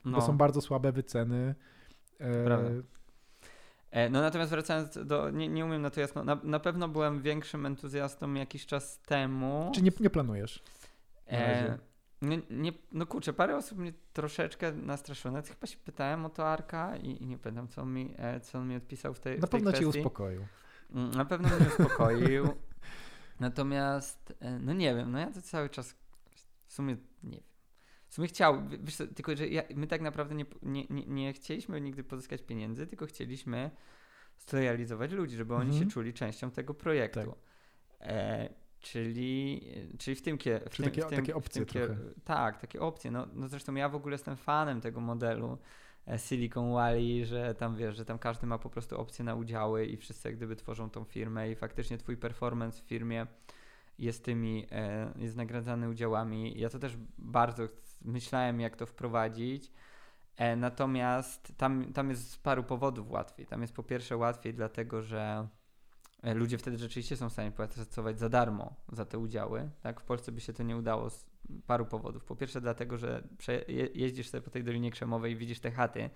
no. 0.05 0.13
bo 0.13 0.21
są 0.21 0.37
bardzo 0.37 0.61
słabe 0.61 0.93
wyceny. 0.93 1.55
E, 2.21 2.83
no 4.11 4.21
natomiast 4.21 4.51
wracając 4.51 5.07
do, 5.07 5.31
nie, 5.31 5.49
nie 5.49 5.65
umiem 5.65 5.83
na 5.83 5.91
to 5.91 6.01
jasno, 6.01 6.25
na, 6.25 6.39
na 6.45 6.61
pewno 6.61 6.89
byłem 6.89 7.23
większym 7.23 7.67
entuzjastą 7.67 8.35
jakiś 8.35 8.67
czas 8.67 9.01
temu. 9.01 9.73
Czy 9.75 9.83
nie, 9.83 9.91
nie 10.01 10.11
planujesz? 10.11 10.63
E, 11.29 11.79
nie, 12.23 12.43
nie, 12.51 12.73
no 12.93 13.07
kurczę, 13.07 13.33
parę 13.33 13.57
osób 13.57 13.79
mnie 13.79 13.93
troszeczkę 14.13 14.73
nastraszyło. 14.73 15.33
Nawet 15.33 15.49
chyba 15.49 15.67
się 15.67 15.77
pytałem 15.79 16.27
o 16.27 16.31
to 16.31 16.49
Arka 16.49 16.97
i, 16.97 17.23
i 17.23 17.27
nie 17.27 17.39
pamiętam, 17.39 17.69
co 17.69 17.83
on, 17.83 17.93
mi, 17.95 18.15
e, 18.19 18.41
co 18.41 18.59
on 18.59 18.69
mi 18.69 18.77
odpisał 18.77 19.15
w 19.15 19.21
tej 19.21 19.41
Na 19.41 19.47
w 19.47 19.51
tej 19.51 19.61
pewno 19.61 19.71
kwestii. 19.73 19.93
cię 19.93 19.99
uspokoił. 19.99 20.47
Mm, 20.95 21.11
na 21.11 21.25
pewno 21.25 21.49
mnie 21.49 21.67
uspokoił. 21.69 22.49
Natomiast, 23.41 24.33
e, 24.41 24.59
no 24.59 24.73
nie 24.73 24.95
wiem, 24.95 25.13
no 25.13 25.19
ja 25.19 25.31
to 25.31 25.43
cały 25.43 25.69
czas 25.71 25.95
w 26.67 26.73
sumie 26.73 26.97
nie 27.23 27.37
wiem. 27.37 27.52
W 28.13 28.15
sumie 28.15 28.29
chciał, 28.29 28.63
wiesz 28.83 28.97
co, 28.97 29.07
tylko 29.07 29.37
że 29.37 29.49
ja, 29.49 29.63
my 29.75 29.87
tak 29.87 30.01
naprawdę 30.01 30.35
nie, 30.35 30.45
nie, 30.63 30.85
nie, 30.91 31.07
nie, 31.07 31.33
chcieliśmy 31.33 31.81
nigdy 31.81 32.05
pozyskać 32.05 32.43
pieniędzy, 32.43 32.87
tylko 32.87 33.07
chcieliśmy 33.07 33.71
zrealizować 34.39 35.13
ludzi, 35.13 35.37
żeby 35.37 35.55
oni 35.55 35.71
mhm. 35.71 35.85
się 35.85 35.91
czuli 35.91 36.13
częścią 36.13 36.51
tego 36.51 36.75
projektu. 36.75 37.21
Tak. 37.21 37.29
E, 38.01 38.49
czyli, 38.81 39.63
czyli 39.99 40.17
w 40.17 40.23
tym 40.23 40.39
kierunku. 40.39 40.71
Czyli 40.71 40.91
takie, 40.91 41.03
tym, 41.03 41.19
takie 41.19 41.35
opcje 41.35 41.67
kier... 41.67 41.97
Tak, 42.25 42.61
takie 42.61 42.81
opcje. 42.81 43.11
No, 43.11 43.27
no 43.33 43.49
zresztą 43.49 43.75
ja 43.75 43.89
w 43.89 43.95
ogóle 43.95 44.15
jestem 44.15 44.37
fanem 44.37 44.81
tego 44.81 45.01
modelu 45.01 45.59
e, 46.07 46.19
Silicon 46.19 46.73
Valley, 46.73 47.25
że 47.25 47.55
tam 47.55 47.77
wiesz, 47.77 47.97
że 47.97 48.05
tam 48.05 48.19
każdy 48.19 48.47
ma 48.47 48.59
po 48.59 48.71
prostu 48.71 49.01
opcje 49.01 49.25
na 49.25 49.35
udziały 49.35 49.87
i 49.87 49.97
wszyscy 49.97 50.29
jak 50.29 50.37
gdyby 50.37 50.57
tworzą 50.57 50.91
tą 50.91 51.05
firmę 51.05 51.51
i 51.51 51.55
faktycznie 51.55 51.99
twój 51.99 52.17
performance 52.17 52.83
w 52.83 52.87
firmie 52.87 53.27
jest 53.99 54.25
tymi, 54.25 54.67
e, 54.71 55.13
jest 55.17 55.37
nagradzany 55.37 55.89
udziałami. 55.89 56.61
Ja 56.61 56.69
to 56.69 56.79
też 56.79 56.97
bardzo 57.19 57.69
myślałem, 58.05 58.61
jak 58.61 58.77
to 58.77 58.87
wprowadzić. 58.87 59.73
E, 60.37 60.57
natomiast 60.57 61.53
tam, 61.57 61.93
tam 61.93 62.11
jest 62.11 62.31
z 62.31 62.37
paru 62.37 62.65
powodów 62.65 63.11
łatwiej. 63.11 63.47
Tam 63.47 63.61
jest 63.61 63.75
po 63.75 63.83
pierwsze 63.83 64.17
łatwiej, 64.17 64.55
dlatego 64.55 65.03
że 65.03 65.49
e, 66.23 66.35
ludzie 66.35 66.59
wtedy 66.59 66.79
rzeczywiście 66.79 67.17
są 67.17 67.29
w 67.29 67.33
stanie 67.33 67.53
pracować 67.53 68.19
za 68.19 68.29
darmo 68.29 68.77
za 68.93 69.05
te 69.05 69.19
udziały. 69.19 69.71
Tak? 69.83 70.01
W 70.01 70.05
Polsce 70.05 70.33
by 70.33 70.41
się 70.41 70.53
to 70.53 70.63
nie 70.63 70.77
udało 70.77 71.11
z 71.11 71.27
paru 71.67 71.87
powodów. 71.87 72.25
Po 72.25 72.37
pierwsze, 72.37 72.61
dlatego, 72.61 72.99
że 72.99 73.29
jeździsz 73.95 74.29
sobie 74.29 74.43
po 74.43 74.51
tej 74.51 74.65
Dolinie 74.65 74.91
Krzemowej 74.91 75.33
i 75.33 75.37
widzisz 75.37 75.61
te 75.61 75.71
chaty 75.71 76.11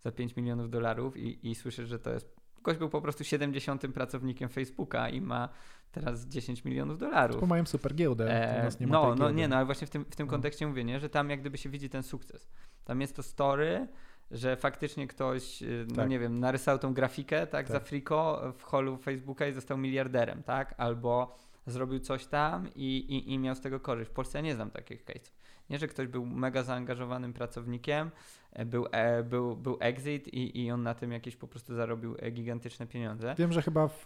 za 0.00 0.12
5 0.12 0.36
milionów 0.36 0.70
dolarów 0.70 1.16
i, 1.16 1.50
i 1.50 1.54
słyszysz, 1.54 1.88
że 1.88 1.98
to 1.98 2.10
jest. 2.10 2.41
Ktoś 2.62 2.76
był 2.76 2.88
po 2.88 3.00
prostu 3.00 3.24
70. 3.24 3.82
pracownikiem 3.94 4.48
Facebooka 4.48 5.08
i 5.08 5.20
ma 5.20 5.48
teraz 5.92 6.26
10 6.26 6.64
milionów 6.64 6.98
dolarów. 6.98 7.40
To 7.40 7.46
mają 7.46 7.66
super 7.66 7.94
giełdę. 7.94 8.30
E, 8.30 8.70
no, 8.80 9.14
no 9.14 9.30
nie, 9.30 9.48
no 9.48 9.56
ale 9.56 9.64
właśnie 9.64 9.86
w 9.86 9.90
tym, 9.90 10.04
w 10.04 10.16
tym 10.16 10.26
no. 10.26 10.30
kontekście 10.30 10.66
mówię, 10.66 10.84
nie, 10.84 11.00
że 11.00 11.08
tam 11.08 11.30
jak 11.30 11.40
gdyby 11.40 11.58
się 11.58 11.68
widzi 11.70 11.88
ten 11.88 12.02
sukces. 12.02 12.48
Tam 12.84 13.00
jest 13.00 13.16
to 13.16 13.22
story, 13.22 13.88
że 14.30 14.56
faktycznie 14.56 15.06
ktoś, 15.06 15.62
y, 15.62 15.86
no 15.88 15.96
tak. 15.96 16.08
nie 16.08 16.18
wiem, 16.18 16.40
narysował 16.40 16.78
tą 16.78 16.94
grafikę, 16.94 17.40
tak, 17.40 17.50
tak, 17.50 17.68
za 17.68 17.80
friko 17.80 18.52
w 18.58 18.62
holu 18.62 18.96
Facebooka 18.96 19.46
i 19.46 19.52
został 19.52 19.78
miliarderem, 19.78 20.42
tak, 20.42 20.74
albo 20.78 21.36
zrobił 21.66 22.00
coś 22.00 22.26
tam 22.26 22.68
i, 22.74 22.96
i, 22.96 23.32
i 23.32 23.38
miał 23.38 23.54
z 23.54 23.60
tego 23.60 23.80
korzyść. 23.80 24.10
W 24.10 24.14
Polsce 24.14 24.38
ja 24.38 24.44
nie 24.44 24.54
znam 24.54 24.70
takich 24.70 25.04
case'ów. 25.04 25.32
Nie, 25.70 25.78
że 25.78 25.88
ktoś 25.88 26.06
był 26.06 26.26
mega 26.26 26.62
zaangażowanym 26.62 27.32
pracownikiem, 27.32 28.10
e, 28.52 28.66
był, 28.66 28.86
e, 28.92 29.22
był, 29.22 29.56
był 29.56 29.76
exit 29.80 30.28
i, 30.28 30.60
i 30.60 30.70
on 30.70 30.82
na 30.82 30.94
tym 30.94 31.12
jakieś 31.12 31.36
po 31.36 31.48
prostu 31.48 31.74
zarobił 31.74 32.16
e, 32.18 32.30
gigantyczne 32.30 32.86
pieniądze. 32.86 33.34
Wiem, 33.38 33.52
że 33.52 33.62
chyba 33.62 33.88
w 33.88 34.04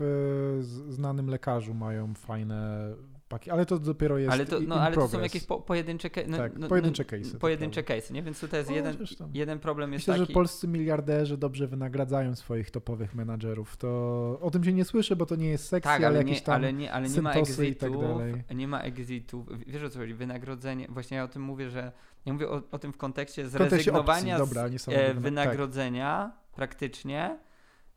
znanym 0.89 1.31
lekarzu 1.31 1.75
mają 1.75 2.15
fajne 2.15 2.89
paki, 3.29 3.51
ale 3.51 3.67
to 3.67 3.79
dopiero 3.79 4.19
jest 4.19 4.33
Ale 4.33 4.47
to, 4.47 4.61
no, 4.61 4.75
ale 4.75 4.95
to 4.95 5.09
są 5.09 5.21
jakieś 5.21 5.45
po, 5.45 5.61
pojedyncze, 5.61 6.11
no, 6.27 6.37
tak, 6.37 6.59
no, 6.59 6.69
pojedyncze 6.69 7.05
no, 7.13 7.19
case'y. 7.19 7.39
Pojedyncze 7.39 7.83
case'y, 7.83 8.13
nie? 8.13 8.23
Więc 8.23 8.41
tutaj 8.41 8.61
jest 8.61 8.71
no, 8.71 8.77
jeden, 8.77 8.97
jeden 9.35 9.59
problem 9.59 9.93
jest 9.93 10.03
Myślę, 10.03 10.21
taki... 10.21 10.33
że 10.33 10.35
polscy 10.35 10.69
miliarderzy 10.69 11.37
dobrze 11.37 11.67
wynagradzają 11.67 12.35
swoich 12.35 12.71
topowych 12.71 13.15
menadżerów. 13.15 13.77
To 13.77 13.89
o 14.43 14.51
tym 14.51 14.65
się 14.65 14.73
nie 14.73 14.85
słyszy, 14.85 15.17
bo 15.17 15.27
to 15.27 15.37
nie 15.37 15.49
jest 15.49 15.69
sekcja, 15.69 15.91
tak, 15.91 16.01
ale, 16.01 16.07
ale 16.07 16.19
jakieś 16.19 16.43
tam 16.43 16.55
ale 16.55 16.73
nie, 16.73 16.93
ale 16.93 17.09
nie 17.09 17.23
ma 17.23 17.33
exitów, 17.33 17.81
tak 18.49 18.57
nie 18.57 18.69
ma 18.69 18.81
exitów. 18.81 19.47
Wiesz 19.67 19.83
o 19.83 19.91
co 19.91 19.99
chodzi? 19.99 20.15
Wynagrodzenie, 20.15 20.87
właśnie 20.89 21.17
ja 21.17 21.25
o 21.25 21.29
tym 21.29 21.43
mówię, 21.43 21.71
że 21.71 21.93
ja 22.27 22.33
mówię 22.33 22.49
o, 22.49 22.63
o 22.71 22.79
tym 22.79 22.93
w 22.93 22.97
kontekście 22.97 23.49
zrezygnowania 23.49 24.39
opcji, 24.39 24.79
z 24.79 24.89
e, 24.89 25.15
wynagrodzenia 25.15 26.33
tak. 26.35 26.55
praktycznie 26.55 27.39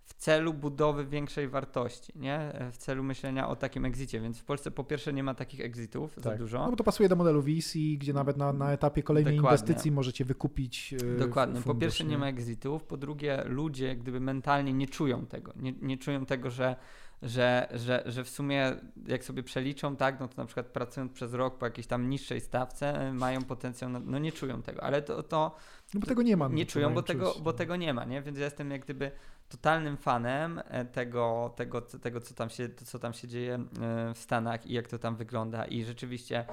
w 0.10 0.14
celu 0.14 0.53
budowy 0.53 1.06
większej 1.06 1.48
wartości, 1.48 2.14
nie? 2.15 2.53
W 2.72 2.77
celu 2.77 3.03
myślenia 3.03 3.48
o 3.49 3.56
takim 3.56 3.86
exicie, 3.86 4.22
więc 4.22 4.40
w 4.40 4.44
Polsce 4.44 4.72
po 4.72 4.84
pierwsze 4.84 5.14
nie 5.14 5.23
ma 5.23 5.34
takich 5.34 5.61
exitów 5.61 6.15
tak. 6.15 6.23
za 6.23 6.36
dużo. 6.36 6.60
No 6.60 6.69
bo 6.69 6.76
to 6.76 6.84
pasuje 6.84 7.10
do 7.10 7.15
modelu 7.15 7.41
VC, 7.41 7.80
gdzie 7.98 8.14
nawet 8.14 8.38
na, 8.38 8.53
na 8.53 8.72
etapie 8.72 9.03
kolejnej 9.03 9.36
Dokładnie. 9.36 9.57
inwestycji 9.57 9.91
możecie 9.91 10.26
wykupić 10.26 10.91
yy, 10.91 11.18
Dokładnie. 11.18 11.56
Fundusz, 11.56 11.76
po 11.76 11.81
pierwsze 11.81 12.03
nie? 12.03 12.10
nie 12.10 12.18
ma 12.18 12.27
exitów, 12.27 12.84
po 12.84 12.98
drugie 12.98 13.44
ludzie 13.45 13.95
gdyby 13.95 14.19
mentalnie 14.19 14.73
nie 14.73 14.88
czują 14.88 15.26
tego, 15.26 15.53
nie, 15.56 15.73
nie 15.81 15.98
czują 15.98 16.26
tego, 16.26 16.49
że 16.49 16.76
że, 17.22 17.68
że, 17.74 18.04
że 18.06 18.24
w 18.24 18.30
sumie 18.30 18.76
jak 19.08 19.24
sobie 19.24 19.44
przeliczą, 19.44 19.96
tak, 19.96 20.20
no 20.20 20.28
to 20.28 20.34
na 20.38 20.46
przykład 20.46 20.66
pracując 20.66 21.12
przez 21.12 21.34
rok 21.34 21.58
po 21.58 21.66
jakiejś 21.66 21.88
tam 21.88 22.10
niższej 22.10 22.41
stawce 22.41 23.14
mają 23.14 23.44
potencjał, 23.44 23.90
na, 23.90 24.00
no 24.00 24.20
nie 24.20 24.32
czują 24.32 24.62
tego, 24.62 24.84
ale 24.84 25.02
to, 25.02 25.24
to 25.24 25.56
no 25.94 26.00
bo 26.00 26.08
tego 26.08 26.22
nie 26.22 26.38
ma. 26.38 26.48
Nie 26.48 26.66
czują, 26.66 26.94
bo 26.94 27.04
tego, 27.04 27.36
bo 27.44 27.54
tego 27.54 27.76
nie 27.76 27.94
ma, 27.94 28.06
nie? 28.06 28.22
Więc 28.22 28.38
ja 28.38 28.46
jestem 28.46 28.72
jak 28.72 28.84
gdyby 28.84 29.12
totalnym 29.50 29.98
fanem 29.98 30.62
e, 30.66 30.86
tego, 30.86 31.54
tego, 31.56 31.82
tego 31.82 32.22
co, 32.22 32.34
tam 32.34 32.50
się, 32.50 32.70
co 32.70 33.00
tam 33.00 33.14
się 33.14 33.28
dzieje 33.28 33.54
e, 33.54 34.14
w 34.14 34.18
Stanach 34.18 34.66
i 34.66 34.74
jak 34.74 34.88
to 34.88 35.00
tam 35.00 35.16
wygląda 35.16 35.66
i 35.66 35.84
rzeczywiście 35.84 36.46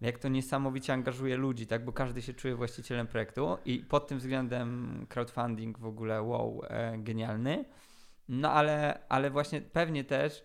jak 0.00 0.18
to 0.18 0.28
niesamowicie 0.28 0.92
angażuje 0.92 1.36
ludzi, 1.36 1.66
tak, 1.66 1.84
bo 1.84 1.92
każdy 1.92 2.22
się 2.22 2.34
czuje 2.34 2.56
właścicielem 2.56 3.06
projektu 3.06 3.58
i 3.64 3.78
pod 3.78 4.06
tym 4.06 4.18
względem 4.18 5.06
crowdfunding 5.08 5.78
w 5.78 5.86
ogóle 5.86 6.22
wow, 6.22 6.62
e, 6.68 6.98
genialny. 6.98 7.64
No 8.28 8.52
ale, 8.52 8.98
ale 9.08 9.30
właśnie 9.30 9.60
pewnie 9.60 10.04
też 10.04 10.44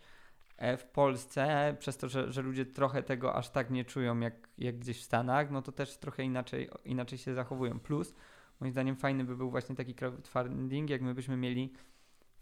e, 0.57 0.77
w 0.77 0.85
Polsce, 0.85 1.75
przez 1.79 1.97
to, 1.97 2.07
że, 2.09 2.31
że 2.31 2.41
ludzie 2.41 2.65
trochę 2.65 3.03
tego 3.03 3.35
aż 3.35 3.49
tak 3.49 3.69
nie 3.69 3.85
czują 3.85 4.19
jak, 4.19 4.49
jak 4.57 4.79
gdzieś 4.79 4.99
w 4.99 5.03
Stanach, 5.03 5.51
no 5.51 5.61
to 5.61 5.71
też 5.71 5.97
trochę 5.97 6.23
inaczej, 6.23 6.69
inaczej 6.85 7.17
się 7.17 7.33
zachowują. 7.33 7.79
Plus, 7.79 8.15
moim 8.59 8.71
zdaniem 8.71 8.95
fajny 8.95 9.23
by 9.23 9.35
był 9.35 9.51
właśnie 9.51 9.75
taki 9.75 9.95
crowdfunding, 9.95 10.89
jak 10.89 11.01
my 11.01 11.13
byśmy 11.13 11.37
mieli 11.37 11.73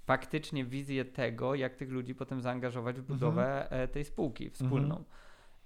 faktycznie 0.06 0.66
wizję 0.66 1.06
tego, 1.06 1.56
jak 1.56 1.76
tych 1.76 1.90
ludzi 1.90 2.16
potem 2.16 2.42
zaangażować 2.42 3.00
w 3.00 3.04
budowę 3.04 3.64
mhm. 3.64 3.90
tej 3.90 4.06
spółki 4.06 4.50
wspólną. 4.50 4.98
Mhm. 4.98 5.06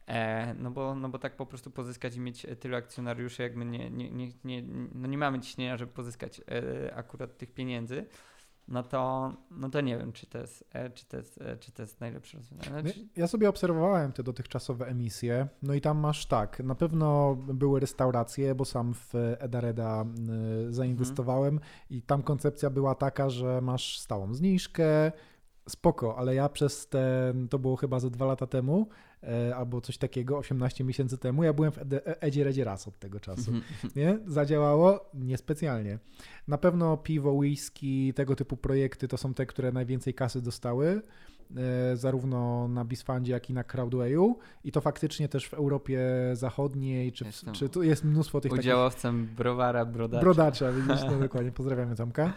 E, 0.08 0.54
no, 0.54 0.72
bo, 0.72 0.96
no 0.96 1.10
bo 1.10 1.20
tak 1.20 1.36
po 1.36 1.46
prostu 1.46 1.72
pozyskać 1.72 2.16
i 2.16 2.20
mieć 2.20 2.46
tylu 2.60 2.76
akcjonariuszy, 2.76 3.44
jak 3.44 3.56
my 3.56 3.66
nie, 3.66 3.90
nie, 3.90 4.12
nie, 4.12 4.32
nie, 4.44 4.64
no 4.94 5.08
nie 5.08 5.18
mamy 5.18 5.40
ciśnienia, 5.40 5.78
żeby 5.78 5.92
pozyskać 5.92 6.42
e, 6.48 6.96
akurat 6.96 7.38
tych 7.38 7.54
pieniędzy 7.54 8.06
no 8.68 8.84
to, 8.84 9.34
no 9.52 9.70
to 9.70 9.82
nie 9.82 9.98
wiem, 9.98 10.12
czy 10.12 10.26
to 10.26 10.38
jest, 10.38 10.66
e, 10.74 10.90
czy 10.90 11.06
to 11.06 11.18
jest, 11.18 11.42
e, 11.42 11.58
czy 11.58 11.72
to 11.72 11.82
jest 11.82 12.00
najlepsze 12.00 12.38
rozwiązanie. 12.38 12.82
Znaczy... 12.82 13.08
Ja 13.16 13.28
sobie 13.28 13.50
obserwowałem 13.50 14.12
te 14.12 14.24
dotychczasowe 14.24 14.88
emisje, 14.88 15.48
no 15.62 15.74
i 15.74 15.82
tam 15.82 15.98
masz 15.98 16.26
tak, 16.26 16.60
na 16.60 16.76
pewno 16.76 17.36
były 17.36 17.80
restauracje, 17.80 18.56
bo 18.56 18.66
sam 18.66 18.94
w 18.94 19.14
Edareda 19.40 20.06
zainwestowałem 20.70 21.54
mhm. 21.54 21.72
i 21.90 22.02
tam 22.02 22.24
koncepcja 22.24 22.70
była 22.70 22.96
taka, 22.96 23.30
że 23.30 23.62
masz 23.62 24.00
stałą 24.00 24.34
zniżkę, 24.34 25.12
Spoko, 25.70 26.18
ale 26.18 26.36
ja 26.36 26.50
przez 26.50 26.88
te, 26.88 27.34
to 27.50 27.60
było 27.60 27.76
chyba 27.76 28.00
ze 28.00 28.10
dwa 28.10 28.26
lata 28.26 28.48
temu, 28.48 28.88
albo 29.56 29.82
coś 29.82 29.98
takiego, 29.98 30.38
18 30.38 30.84
miesięcy 30.84 31.18
temu, 31.18 31.44
ja 31.44 31.54
byłem 31.54 31.72
w 31.72 31.78
Ed- 31.78 32.02
Edzie 32.22 32.44
Redzie 32.44 32.64
raz 32.64 32.88
od 32.88 33.00
tego 33.00 33.20
czasu. 33.20 33.52
Nie? 33.96 34.20
Zadziałało? 34.28 35.10
Niespecjalnie. 35.14 36.00
Na 36.48 36.58
pewno 36.58 36.98
piwo, 36.98 37.32
whisky, 37.32 38.14
tego 38.16 38.36
typu 38.36 38.58
projekty 38.58 39.08
to 39.08 39.18
są 39.18 39.34
te, 39.34 39.46
które 39.46 39.72
najwięcej 39.72 40.14
kasy 40.14 40.42
dostały, 40.42 41.02
e, 41.92 41.98
zarówno 41.98 42.68
na 42.68 42.86
Bisfundzie, 42.86 43.34
jak 43.34 43.50
i 43.50 43.54
na 43.54 43.64
Crowdwayu 43.64 44.40
i 44.64 44.72
to 44.72 44.82
faktycznie 44.82 45.28
też 45.30 45.46
w 45.50 45.54
Europie 45.54 46.02
Zachodniej, 46.34 47.12
czy, 47.12 47.26
Jestem 47.26 47.54
czy 47.54 47.70
tu 47.70 47.84
jest 47.84 48.04
mnóstwo 48.04 48.42
tych 48.42 48.52
takich 48.52 48.66
Udziałowcem 48.66 49.28
browara 49.38 49.86
Brodacza. 49.86 50.22
Brodacza, 50.22 50.72
widzisz, 50.72 51.04
no 51.06 51.20
dokładnie, 51.28 51.52
pozdrawiamy 51.52 51.96
Tomka. 51.96 52.34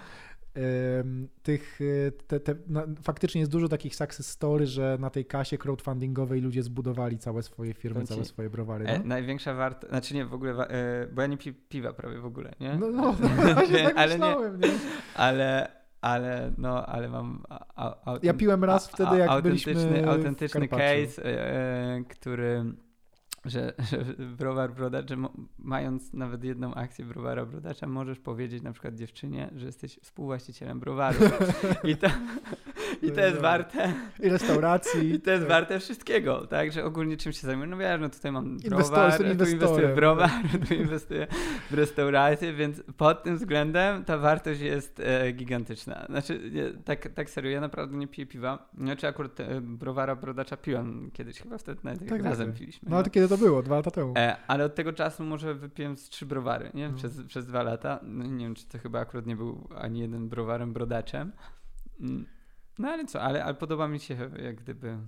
Tych, 1.43 1.81
y, 1.81 2.13
te, 2.27 2.41
te, 2.41 2.55
faktycznie 3.03 3.41
jest 3.41 3.53
dużo 3.53 3.69
takich 3.69 3.97
success 3.97 4.29
story, 4.31 4.67
że 4.67 4.97
na 5.01 5.11
tej 5.11 5.25
kasie 5.25 5.59
crowdfundingowej 5.59 6.41
ludzie 6.41 6.63
zbudowali 6.63 7.19
całe 7.19 7.43
swoje 7.43 7.75
firmy, 7.75 8.01
ci, 8.01 8.07
całe 8.07 8.25
swoje 8.25 8.51
browary. 8.51 8.87
E, 8.87 8.99
No, 8.99 9.05
największa 9.05 9.55
wartość, 9.55 9.91
znaczy 9.91 10.15
nie 10.15 10.27
w 10.27 10.35
ogóle, 10.35 10.55
wa- 10.55 10.67
e, 10.67 11.07
bo 11.13 11.23
ja 11.23 11.27
nie 11.29 11.37
pi 11.39 11.53
piwa 11.53 11.93
prawie 11.93 12.19
w 12.19 12.27
ogóle, 12.27 12.53
nie? 12.61 12.77
no, 12.81 12.91
no 12.91 13.13
właśnie 13.55 13.77
Nie, 13.79 13.85
tak 13.85 13.97
ale 13.99 14.13
nie- 14.19 14.19
myślałem, 14.27 14.61
nie? 14.61 14.69
Ale, 15.15 15.69
ale, 16.01 16.53
no, 16.59 16.87
ale 16.87 17.09
mam. 17.09 17.43
A, 17.49 17.67
a, 17.75 18.11
autent- 18.13 18.25
Ja 18.25 18.35
piłem 18.35 18.65
raz 18.65 18.89
wtedy, 18.89 19.17
jak 19.19 19.31
autentyczny, 19.31 19.75
byliśmy 19.75 20.09
Autentyczny 20.11 20.69
case, 20.69 21.25
e, 21.25 21.55
e, 21.97 22.05
który. 22.09 22.65
Że, 23.45 23.73
że 23.91 24.05
browar 24.39 24.75
brodacz, 24.75 25.09
że 25.09 25.17
mając 25.59 26.13
nawet 26.13 26.45
jedną 26.45 26.75
akcję 26.75 27.05
browara 27.05 27.47
brodacza, 27.47 27.87
możesz 27.87 28.19
powiedzieć 28.19 28.63
na 28.63 28.73
przykład 28.73 28.95
dziewczynie, 28.95 29.51
że 29.57 29.67
jesteś 29.67 29.99
współwłaścicielem 30.03 30.81
browaru. 30.81 31.19
I 31.85 31.97
to, 31.97 32.07
i 33.03 33.13
to 33.13 33.21
jest 33.21 33.37
Dobra. 33.37 33.51
warte. 33.51 33.93
I 34.21 34.29
restauracji. 34.29 35.15
I 35.15 35.21
to 35.21 35.31
jest 35.31 35.43
tak. 35.43 35.49
warte 35.49 35.81
wszystkiego, 35.81 36.47
tak? 36.47 36.73
Że 36.73 36.85
ogólnie 36.85 37.17
czym 37.17 37.33
się 37.33 37.47
zajmuję? 37.47 37.69
No 37.69 37.77
wiesz, 37.77 38.01
no 38.01 38.09
tutaj 38.09 38.33
mam 38.33 38.57
Inwestor- 38.57 38.69
browar, 38.71 39.11
jestem 39.11 39.39
tu 39.39 39.53
inwestuję 39.53 39.89
w 39.89 39.95
browar, 39.95 40.31
tu 40.69 40.75
inwestuję 40.75 41.27
w 41.71 41.75
restaurację, 41.75 42.53
więc 42.53 42.83
pod 42.97 43.23
tym 43.23 43.37
względem 43.37 44.05
ta 44.05 44.19
wartość 44.19 44.61
jest 44.61 45.01
e, 45.01 45.33
gigantyczna. 45.33 46.07
Znaczy, 46.09 46.51
nie, 46.53 46.71
tak, 46.85 47.09
tak 47.09 47.31
serio, 47.31 47.51
ja 47.51 47.61
naprawdę 47.61 47.97
nie 47.97 48.09
piję 48.09 48.27
piwa. 48.27 48.69
Znaczy 48.79 49.09
akurat 49.09 49.41
e, 49.41 49.61
browara 49.61 50.17
brodacza 50.17 50.57
piłem 50.57 51.11
kiedyś, 51.13 51.41
chyba 51.41 51.59
wtedy 51.59 51.81
nawet 51.85 52.01
Tak, 52.01 52.09
tak, 52.09 52.19
tak, 52.19 52.27
razem 52.27 52.47
tak. 52.47 52.59
piliśmy. 52.59 52.89
No 52.91 52.97
ale 52.97 53.05
to 53.05 53.11
kiedy 53.11 53.29
to 53.29 53.34
było? 53.39 53.63
Dwa 53.63 53.77
lata 53.77 53.91
temu. 53.91 54.15
E, 54.17 54.37
ale 54.47 54.65
od 54.65 54.75
tego 54.75 54.93
czasu 54.93 55.25
może 55.25 55.55
wypiłem 55.55 55.97
z 55.97 56.09
trzy 56.09 56.27
browary, 56.27 56.71
nie? 56.75 56.89
No. 56.89 56.97
Przez, 56.97 57.23
przez 57.27 57.47
dwa 57.47 57.63
lata. 57.63 58.01
No, 58.03 58.25
nie 58.27 58.45
wiem, 58.45 58.55
czy 58.55 58.67
to 58.67 58.79
chyba 58.79 59.01
akurat 59.01 59.27
nie 59.27 59.37
był 59.37 59.69
ani 59.79 60.01
jeden 60.01 60.29
browarem 60.29 60.73
brodaczem. 60.73 61.33
Mm, 62.01 62.27
No 62.79 62.89
ale 62.89 63.05
co, 63.05 63.23
ale, 63.23 63.45
ale 63.45 63.55
podoba 63.55 63.89
mi 63.89 64.01
się 64.01 64.31
jak 64.43 64.57
gdyby... 64.57 64.99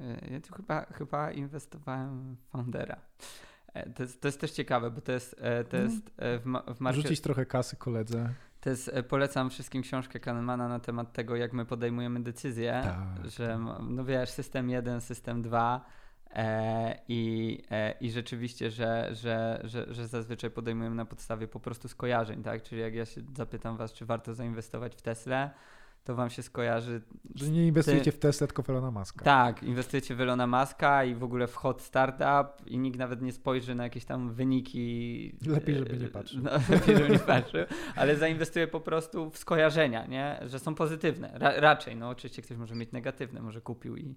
e, 0.00 0.28
Ja 0.30 0.40
tu 0.40 0.54
chyba, 0.54 0.84
chyba 0.84 1.30
inwestowałem 1.32 2.36
w 2.36 2.50
Foundera. 2.50 2.96
E, 3.74 3.90
To 3.90 4.02
jest, 4.02 4.20
to 4.20 4.28
jest 4.28 4.40
też 4.40 4.50
ciekawe, 4.50 4.90
bo 4.90 5.00
to 5.00 5.12
jest, 5.12 5.36
e, 5.40 5.64
to 5.64 5.76
No. 5.76 5.82
jest 5.82 6.10
w, 6.18 6.42
ma, 6.44 6.62
w 6.74 6.80
market, 6.80 7.02
Rzucić 7.02 7.20
trochę 7.20 7.46
kasy 7.46 7.76
koledze. 7.76 8.34
to 8.60 8.70
jest, 8.70 8.90
polecam 9.08 9.50
wszystkim 9.50 9.82
książkę 9.82 10.20
Kahnemana 10.20 10.68
na 10.68 10.80
temat 10.80 11.12
tego, 11.12 11.36
jak 11.36 11.52
my 11.52 11.64
podejmujemy 11.66 12.22
decyzje, 12.22 12.80
Tak, 12.84 13.30
że 13.30 13.58
no 13.88 14.04
wiesz, 14.04 14.30
system 14.30 14.70
1, 14.70 15.00
system 15.00 15.42
2 15.42 15.86
e, 15.86 16.01
i, 17.08 17.62
e, 17.70 17.94
i 18.00 18.10
rzeczywiście, 18.10 18.70
że, 18.70 19.08
że, 19.12 19.60
że, 19.64 19.94
że 19.94 20.08
zazwyczaj 20.08 20.50
podejmujemy 20.50 20.96
na 20.96 21.04
podstawie 21.04 21.48
po 21.48 21.60
prostu 21.60 21.88
skojarzeń, 21.88 22.42
tak? 22.42 22.62
Czyli 22.62 22.80
jak 22.80 22.94
ja 22.94 23.06
się 23.06 23.20
zapytam 23.36 23.76
was, 23.76 23.92
czy 23.92 24.06
warto 24.06 24.34
zainwestować 24.34 24.96
w 24.96 25.02
Teslę, 25.02 25.50
to 26.04 26.14
wam 26.14 26.30
się 26.30 26.42
skojarzy 26.42 27.02
Że 27.34 27.50
nie 27.50 27.66
inwestujecie 27.66 28.12
w 28.12 28.18
Tesla, 28.18 28.46
tylko 28.46 28.62
w 28.62 28.70
Elona 28.70 28.90
Muska. 28.90 29.24
tak, 29.24 29.62
inwestujecie 29.62 30.14
w 30.14 30.20
Elona 30.20 30.46
Muska 30.46 31.04
i 31.04 31.14
w 31.14 31.24
ogóle 31.24 31.46
w 31.46 31.54
hot 31.54 31.82
startup 31.82 32.66
i 32.66 32.78
nikt 32.78 32.98
nawet 32.98 33.22
nie 33.22 33.32
spojrzy 33.32 33.74
na 33.74 33.84
jakieś 33.84 34.04
tam 34.04 34.32
wyniki. 34.32 35.36
Lepiej, 35.46 35.74
żeby 35.74 35.96
nie 35.96 36.06
e, 36.06 36.08
patrzył. 36.08 36.42
No, 36.42 36.50
lepiej, 36.74 36.96
żeby 36.96 37.10
nie 37.10 37.18
patrzył, 37.18 37.64
ale 37.96 38.16
zainwestuje 38.16 38.66
po 38.66 38.80
prostu 38.80 39.30
w 39.30 39.38
skojarzenia, 39.38 40.06
nie? 40.06 40.40
że 40.46 40.58
są 40.58 40.74
pozytywne. 40.74 41.30
Ra 41.34 41.60
raczej, 41.60 41.96
no 41.96 42.08
oczywiście 42.08 42.42
ktoś 42.42 42.56
może 42.56 42.74
mieć 42.74 42.92
negatywne, 42.92 43.42
może 43.42 43.60
kupił 43.60 43.96
i, 43.96 44.14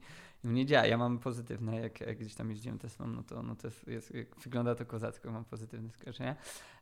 nie 0.54 0.66
działa. 0.66 0.86
Ja 0.86 0.98
mam 0.98 1.20
pozytywne, 1.20 1.80
jak, 1.80 2.02
jak 2.02 2.18
gdzieś 2.18 2.36
tam 2.36 2.50
jeździłem 2.50 2.80
Teslą, 2.80 3.08
no 3.08 3.24
to, 3.24 3.44
no 3.44 3.56
to 3.56 3.68
jest, 3.68 3.88
jest, 3.88 4.14
wygląda 4.44 4.76
to 4.76 4.86
kozacko, 4.86 5.32
mam 5.32 5.46
pozytywne 5.46 5.90
skojarzenia. 5.90 6.36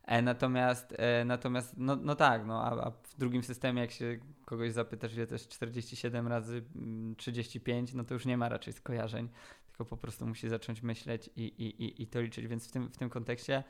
E, 0.04 0.22
natomiast, 0.22 0.94
e, 0.98 1.24
natomiast 1.24 1.74
no, 1.76 1.96
no 1.96 2.14
tak, 2.14 2.46
no, 2.46 2.62
a, 2.62 2.86
a 2.86 2.90
w 2.90 3.16
drugim 3.18 3.42
systemie, 3.42 3.80
jak 3.80 3.90
się 3.90 4.18
kogoś 4.44 4.72
zapytasz, 4.72 5.14
ile 5.14 5.26
to 5.26 5.34
jest 5.34 5.48
47 5.48 6.28
razy 6.28 6.64
mm, 6.76 7.16
35, 7.16 7.94
no 7.94 8.04
to 8.04 8.14
już 8.14 8.26
nie 8.26 8.36
ma 8.36 8.48
raczej 8.48 8.72
skojarzeń, 8.72 9.28
tylko 9.66 9.84
po 9.84 9.96
prostu 9.96 10.26
musi 10.26 10.48
zacząć 10.48 10.82
myśleć 10.82 11.30
i, 11.36 11.42
i, 11.42 11.84
i, 11.84 12.02
i 12.02 12.06
to 12.06 12.20
liczyć. 12.20 12.46
Więc 12.46 12.68
w 12.68 12.72
tym, 12.72 12.88
w 12.88 12.96
tym 12.96 13.10
kontekście 13.10 13.64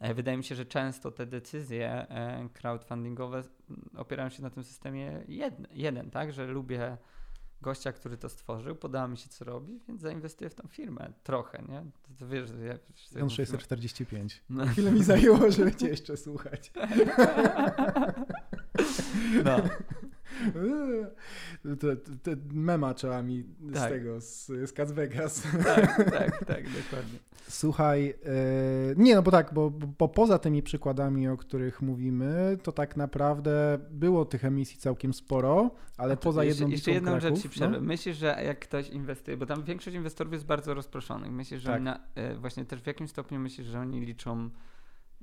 e, 0.00 0.14
wydaje 0.14 0.36
mi 0.36 0.44
się, 0.44 0.54
że 0.54 0.66
często 0.66 1.10
te 1.10 1.26
decyzje 1.26 1.90
e, 1.90 2.48
crowdfundingowe 2.52 3.38
mm, 3.38 3.90
opierają 3.96 4.28
się 4.28 4.42
na 4.42 4.50
tym 4.50 4.64
systemie 4.64 5.24
jeden, 5.28 5.66
jeden 5.72 6.10
tak, 6.10 6.32
że 6.32 6.46
lubię 6.46 6.96
gościa, 7.64 7.92
który 7.92 8.16
to 8.16 8.28
stworzył, 8.28 8.76
podoba 8.76 9.08
mi 9.08 9.16
się, 9.16 9.28
co 9.28 9.44
robi, 9.44 9.80
więc 9.88 10.00
zainwestuję 10.00 10.50
w 10.50 10.54
tą 10.54 10.68
firmę 10.68 11.12
trochę, 11.22 11.62
nie? 11.68 11.84
To, 12.02 12.08
to 12.18 12.28
wiesz, 12.28 12.50
że 12.50 12.64
ja... 12.64 12.72
że 12.74 12.78
On 13.14 13.20
tą 13.20 13.26
firmę- 13.26 13.36
645. 13.36 14.42
No. 14.50 14.66
Chwilę 14.66 14.92
mi 14.92 15.04
zajęło, 15.04 15.50
żeby 15.50 15.74
cię 15.74 15.88
jeszcze 15.88 16.16
słuchać. 16.16 16.72
No. 19.44 19.56
To, 21.80 21.96
to, 21.96 22.02
to 22.22 22.30
mema 22.52 22.94
trzeba 22.94 23.22
mi 23.22 23.44
z 23.70 23.74
Tak. 23.74 23.90
tego, 23.90 24.20
z, 24.20 24.46
z 24.46 24.72
Cats 24.72 24.92
Vegas. 24.92 25.42
tak, 25.64 25.96
tak, 26.18 26.44
tak, 26.44 26.64
dokładnie. 26.64 27.18
Słuchaj, 27.48 28.14
e, 28.24 28.94
nie 28.96 29.14
no 29.14 29.22
bo 29.22 29.30
tak, 29.30 29.54
bo, 29.54 29.70
bo 29.70 30.08
poza 30.08 30.38
tymi 30.38 30.62
przykładami, 30.62 31.28
o 31.28 31.36
których 31.36 31.82
mówimy, 31.82 32.58
to 32.62 32.72
tak 32.72 32.96
naprawdę 32.96 33.78
było 33.90 34.24
tych 34.24 34.44
emisji 34.44 34.78
całkiem 34.78 35.14
sporo, 35.14 35.70
ale 35.96 36.16
poza 36.16 36.44
jeszcze, 36.44 36.60
jedną 36.62 36.72
jeszcze 36.72 36.90
jedną 36.90 37.10
Kraków, 37.10 37.28
rzecz 37.30 37.42
ci 37.42 37.48
przerwę. 37.48 37.76
no, 37.76 37.86
Myślisz, 37.86 38.16
że 38.16 38.26
jak 38.46 38.58
ktoś 38.60 38.88
inwestuje, 38.88 39.36
bo 39.36 39.46
tam 39.46 39.62
większość 39.62 39.96
inwestorów 39.96 40.32
jest 40.32 40.46
bardzo 40.46 40.74
rozproszonych, 40.74 41.32
myślisz, 41.32 41.60
że 41.62 41.66
Tak. 41.66 41.76
oni 41.76 41.84
na, 41.84 42.00
e, 42.14 42.34
właśnie 42.36 42.64
też 42.64 42.80
w 42.82 42.86
jakim 42.86 43.08
stopniu 43.08 43.40
myślisz, 43.40 43.66
że 43.66 43.80
oni 43.80 44.00
liczą 44.00 44.50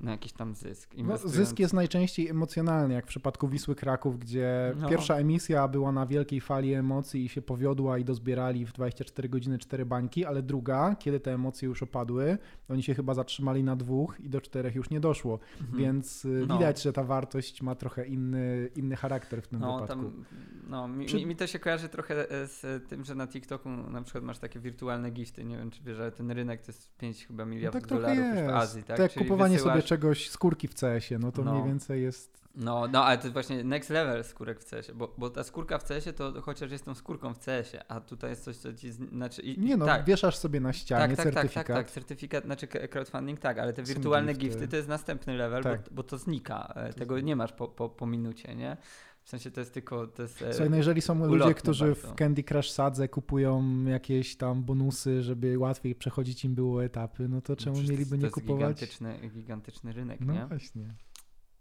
na 0.01 0.11
jakiś 0.11 0.33
tam 0.33 0.55
zysk? 0.55 0.93
no, 0.97 1.17
zysk 1.17 1.59
jest 1.59 1.73
najczęściej 1.73 2.29
emocjonalny, 2.29 2.93
jak 2.93 3.05
w 3.05 3.07
przypadku 3.07 3.47
Wisły 3.47 3.75
Kraków, 3.75 4.19
gdzie 4.19 4.73
No. 4.79 4.89
pierwsza 4.89 5.15
emisja 5.15 5.67
była 5.67 5.91
na 5.91 6.05
wielkiej 6.05 6.41
fali 6.41 6.73
emocji 6.73 7.25
i 7.25 7.29
się 7.29 7.41
powiodła 7.41 7.97
i 7.97 8.03
dozbierali 8.05 8.65
w 8.65 8.73
24 8.73 9.29
godziny 9.29 9.57
cztery 9.59 9.85
bańki, 9.85 10.25
ale 10.25 10.41
druga, 10.41 10.95
kiedy 10.99 11.19
te 11.19 11.33
emocje 11.33 11.67
już 11.67 11.83
opadły, 11.83 12.37
oni 12.69 12.83
się 12.83 12.93
chyba 12.93 13.13
zatrzymali 13.13 13.63
na 13.63 13.75
dwóch 13.75 14.19
i 14.19 14.29
do 14.29 14.41
czterech 14.41 14.75
już 14.75 14.89
nie 14.89 14.99
doszło. 14.99 15.39
Mhm. 15.61 15.77
Więc 15.79 16.25
y, 16.25 16.45
No. 16.47 16.57
widać, 16.57 16.81
że 16.81 16.93
ta 16.93 17.03
wartość 17.03 17.61
ma 17.61 17.75
trochę 17.75 18.05
inny, 18.07 18.69
inny 18.75 18.95
charakter 18.95 19.41
w 19.41 19.47
tym 19.47 19.59
No, 19.59 19.73
wypadku. 19.73 19.87
tam, 20.03 20.25
no 20.67 20.87
mi, 20.87 21.05
Czy- 21.05 21.25
mi, 21.25 21.35
to 21.35 21.47
się 21.47 21.59
kojarzy 21.59 21.89
trochę 21.89 22.29
e, 22.31 22.47
z 22.47 22.87
tym, 22.89 23.03
że 23.05 23.15
na 23.15 23.27
TikToku 23.27 23.69
na 23.69 24.01
przykład 24.01 24.23
masz 24.23 24.39
takie 24.39 24.59
wirtualne 24.59 25.11
gifty. 25.11 25.43
Nie 25.45 25.57
wiem, 25.57 25.71
czy 25.71 25.83
wiesz, 25.83 25.99
ale 25.99 26.11
ten 26.11 26.31
rynek 26.31 26.61
to 26.61 26.71
jest 26.71 26.97
5 26.97 27.25
chyba 27.25 27.45
No 27.45 27.51
miliardów 27.51 27.81
tak 27.81 27.87
trochę 27.89 28.15
dolarów 28.15 28.35
jest. 28.37 28.47
w 28.47 28.55
Azji, 28.55 28.83
tak? 28.83 29.11
Czyli 29.11 29.25
kupowanie 29.25 29.59
sobie 29.59 29.71
wysyłasz- 29.71 29.83
czegoś, 29.91 30.29
skórki 30.29 30.67
w 30.67 30.73
CS-ie, 30.75 31.19
no 31.19 31.31
to 31.31 31.43
No. 31.43 31.51
mniej 31.53 31.65
więcej 31.65 32.01
jest... 32.03 32.41
No, 32.55 32.87
no, 32.91 33.05
ale 33.05 33.17
to 33.17 33.23
jest 33.23 33.33
właśnie 33.33 33.63
next 33.63 33.89
level 33.89 34.23
skórek 34.23 34.59
w 34.59 34.69
CS-ie, 34.69 34.95
bo, 34.95 35.13
bo 35.17 35.29
ta 35.29 35.43
skórka 35.43 35.77
w 35.77 35.83
CS-ie 35.83 36.13
to 36.13 36.41
chociaż 36.41 36.71
jest 36.71 36.85
tą 36.85 36.95
skórką 36.95 37.33
w 37.33 37.39
CS-ie, 37.39 37.83
a 37.87 37.99
tutaj 37.99 38.29
jest 38.29 38.43
coś, 38.43 38.57
co 38.57 38.73
ci, 38.73 38.91
znaczy... 38.91 39.41
I, 39.41 39.59
Nie 39.59 39.77
no, 39.77 39.85
tak, 39.85 40.05
wieszasz 40.05 40.35
sobie 40.37 40.59
na 40.59 40.73
ścianie 40.73 41.15
tak, 41.15 41.25
tak, 41.25 41.25
tak, 41.25 41.33
certyfikat. 41.33 41.67
tak, 41.67 41.75
tak, 41.85 41.91
certyfikat, 41.91 42.43
znaczy 42.45 42.67
k- 42.67 42.87
crowdfunding 42.87 43.39
tak, 43.39 43.59
ale 43.59 43.73
te 43.73 43.83
wirtualne 43.83 44.33
gifty. 44.33 44.47
gifty 44.49 44.67
to 44.67 44.75
jest 44.75 44.87
następny 44.89 45.33
level, 45.33 45.63
Tak. 45.63 45.81
bo, 45.81 45.87
bo 45.91 46.03
to 46.03 46.17
znika, 46.17 46.73
e, 46.75 46.93
tego 46.93 47.19
nie 47.19 47.35
masz 47.35 47.53
po, 47.53 47.67
po, 47.67 47.89
po 47.89 48.07
minucie, 48.07 48.55
nie? 48.55 48.77
W 49.23 49.29
sensie 49.29 49.51
to 49.51 49.59
jest 49.61 49.73
tylko, 49.73 50.07
to 50.07 50.21
jest... 50.21 50.41
e, 50.41 50.53
Słuchaj, 50.53 50.69
no 50.69 50.77
jeżeli 50.77 51.01
są 51.01 51.25
ludzie, 51.25 51.53
którzy 51.53 51.85
bardzo. 51.85 52.07
w 52.07 52.15
Candy 52.15 52.43
Crush 52.43 52.69
Sadze 52.71 53.07
kupują 53.07 53.83
jakieś 53.83 54.35
tam 54.37 54.63
bonusy, 54.63 55.21
żeby 55.21 55.57
łatwiej 55.59 55.95
przechodzić 55.95 56.45
im 56.45 56.55
było 56.55 56.83
etapy, 56.83 57.27
no 57.29 57.41
to 57.41 57.55
czemu 57.55 57.75
przecież 57.75 57.91
mieliby 57.91 58.09
to 58.09 58.15
nie 58.15 58.23
jest 58.23 58.33
kupować? 58.35 58.57
Gigantyczny, 58.59 59.29
gigantyczny 59.29 59.93
rynek, 59.93 60.19
No 60.21 60.33
nie? 60.33 60.45
właśnie. 60.45 60.93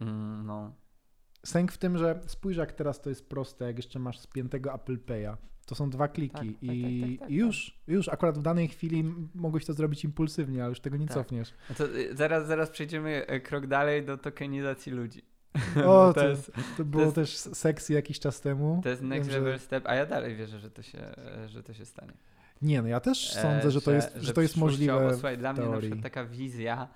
Mm, 0.00 0.46
no. 0.46 0.74
Sęk 1.46 1.72
w 1.72 1.78
tym, 1.78 1.98
że 1.98 2.20
spójrz 2.26 2.56
jak 2.56 2.72
teraz 2.72 3.00
to 3.00 3.08
jest 3.10 3.28
proste, 3.28 3.64
jak 3.64 3.76
jeszcze 3.76 3.98
masz 3.98 4.18
spiętego 4.18 4.74
Apple 4.74 4.98
Pay'a. 4.98 5.36
To 5.66 5.74
są 5.74 5.90
dwa 5.90 6.08
kliki 6.08 6.32
Tak, 6.32 6.42
tak, 6.44 6.62
i, 6.62 6.66
tak, 7.02 7.10
tak, 7.10 7.20
tak, 7.20 7.30
i 7.30 7.34
już, 7.34 7.80
już 7.86 8.08
akurat 8.08 8.38
w 8.38 8.42
danej 8.42 8.68
chwili 8.68 9.04
mogłeś 9.34 9.64
to 9.64 9.72
zrobić 9.72 10.04
impulsywnie, 10.04 10.60
ale 10.62 10.68
już 10.68 10.80
tego 10.80 10.96
nie 10.96 11.06
Tak. 11.06 11.14
cofniesz. 11.16 11.54
No 11.70 11.74
to 11.74 11.86
y, 11.96 12.16
zaraz, 12.16 12.46
zaraz 12.46 12.70
przejdziemy 12.70 13.26
e, 13.26 13.40
krok 13.40 13.66
dalej 13.66 14.04
do 14.04 14.18
tokenizacji 14.18 14.92
ludzi. 14.92 15.22
O, 15.86 16.12
to, 16.12 16.20
to, 16.20 16.28
jest, 16.28 16.52
to 16.76 16.84
było 16.84 17.02
jest- 17.02 17.14
też 17.14 17.36
sexy 17.36 17.92
jakiś 17.92 18.20
czas 18.20 18.40
temu. 18.40 18.80
to 18.82 18.88
jest 18.88 19.02
next 19.02 19.28
Wiem, 19.28 19.32
że- 19.32 19.44
level 19.44 19.60
step, 19.60 19.86
a 19.86 19.94
ja 19.94 20.06
dalej 20.06 20.36
wierzę, 20.36 20.58
że 20.60 20.70
to 20.70 20.82
się, 20.82 21.14
że 21.46 21.62
to 21.62 21.74
się 21.74 21.84
stanie. 21.84 22.12
Nie, 22.62 22.82
no 22.82 22.88
ja 22.88 23.00
też 23.00 23.36
E, 23.36 23.42
sądzę, 23.42 23.70
że 23.70 23.80
to 23.80 23.92
jest, 23.92 24.16
że 24.16 24.32
to 24.32 24.40
jest 24.40 24.56
możliwe. 24.56 25.12
Słuchaj, 25.12 25.38
dla 25.38 25.52
mnie 25.52 25.66
na 25.66 25.78
przykład 25.78 26.02
taka 26.02 26.24
wizja, 26.24 26.88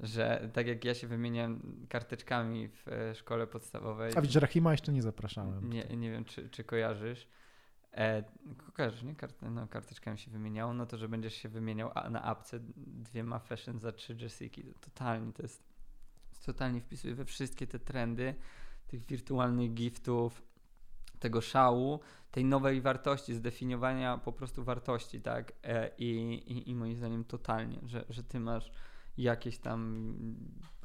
że 0.00 0.50
tak 0.52 0.66
jak 0.66 0.84
ja 0.84 0.94
się 0.94 1.06
wymieniam 1.06 1.60
karteczkami 1.88 2.68
w 2.68 2.88
e, 2.88 3.14
szkole 3.14 3.46
podstawowej. 3.46 4.12
A 4.16 4.20
widzisz, 4.20 4.42
Rahima 4.42 4.70
jeszcze 4.72 4.92
nie 4.92 5.02
zapraszałem. 5.02 5.70
Nie, 5.72 5.84
nie 5.84 6.10
wiem, 6.10 6.24
czy, 6.24 6.48
czy 6.48 6.64
kojarzysz. 6.64 7.28
E, 7.92 8.24
kojarzysz, 8.74 9.02
nie? 9.02 9.14
Kart, 9.14 9.42
no, 9.42 9.68
karteczkami 9.68 10.18
się 10.18 10.30
wymieniało, 10.30 10.74
no 10.74 10.86
to, 10.86 10.96
że 10.96 11.08
będziesz 11.08 11.34
się 11.34 11.48
wymieniał 11.48 11.90
na 12.10 12.22
apce 12.22 12.58
dwiema 12.76 13.38
fashion 13.38 13.78
za 13.78 13.92
trzy 13.92 14.16
Jessiki. 14.20 14.64
Totalnie 14.80 15.32
to 15.32 15.42
jest, 15.42 15.62
totalnie 16.46 16.80
wpisuje 16.80 17.14
we 17.14 17.24
wszystkie 17.24 17.66
te 17.66 17.78
trendy 17.78 18.34
tych 18.88 19.06
wirtualnych 19.06 19.74
giftów, 19.74 20.42
tego 21.18 21.40
szału, 21.40 22.00
tej 22.30 22.44
nowej 22.44 22.80
wartości, 22.80 23.34
zdefiniowania 23.34 24.18
po 24.18 24.32
prostu 24.32 24.64
wartości, 24.64 25.20
tak? 25.20 25.52
E, 25.64 25.90
I, 25.98 26.10
i, 26.46 26.70
i 26.70 26.74
moim 26.74 26.96
zdaniem 26.96 27.24
totalnie, 27.24 27.78
że, 27.82 28.04
że 28.08 28.22
ty 28.22 28.40
masz 28.40 28.70
jakieś 29.18 29.58
tam 29.58 30.14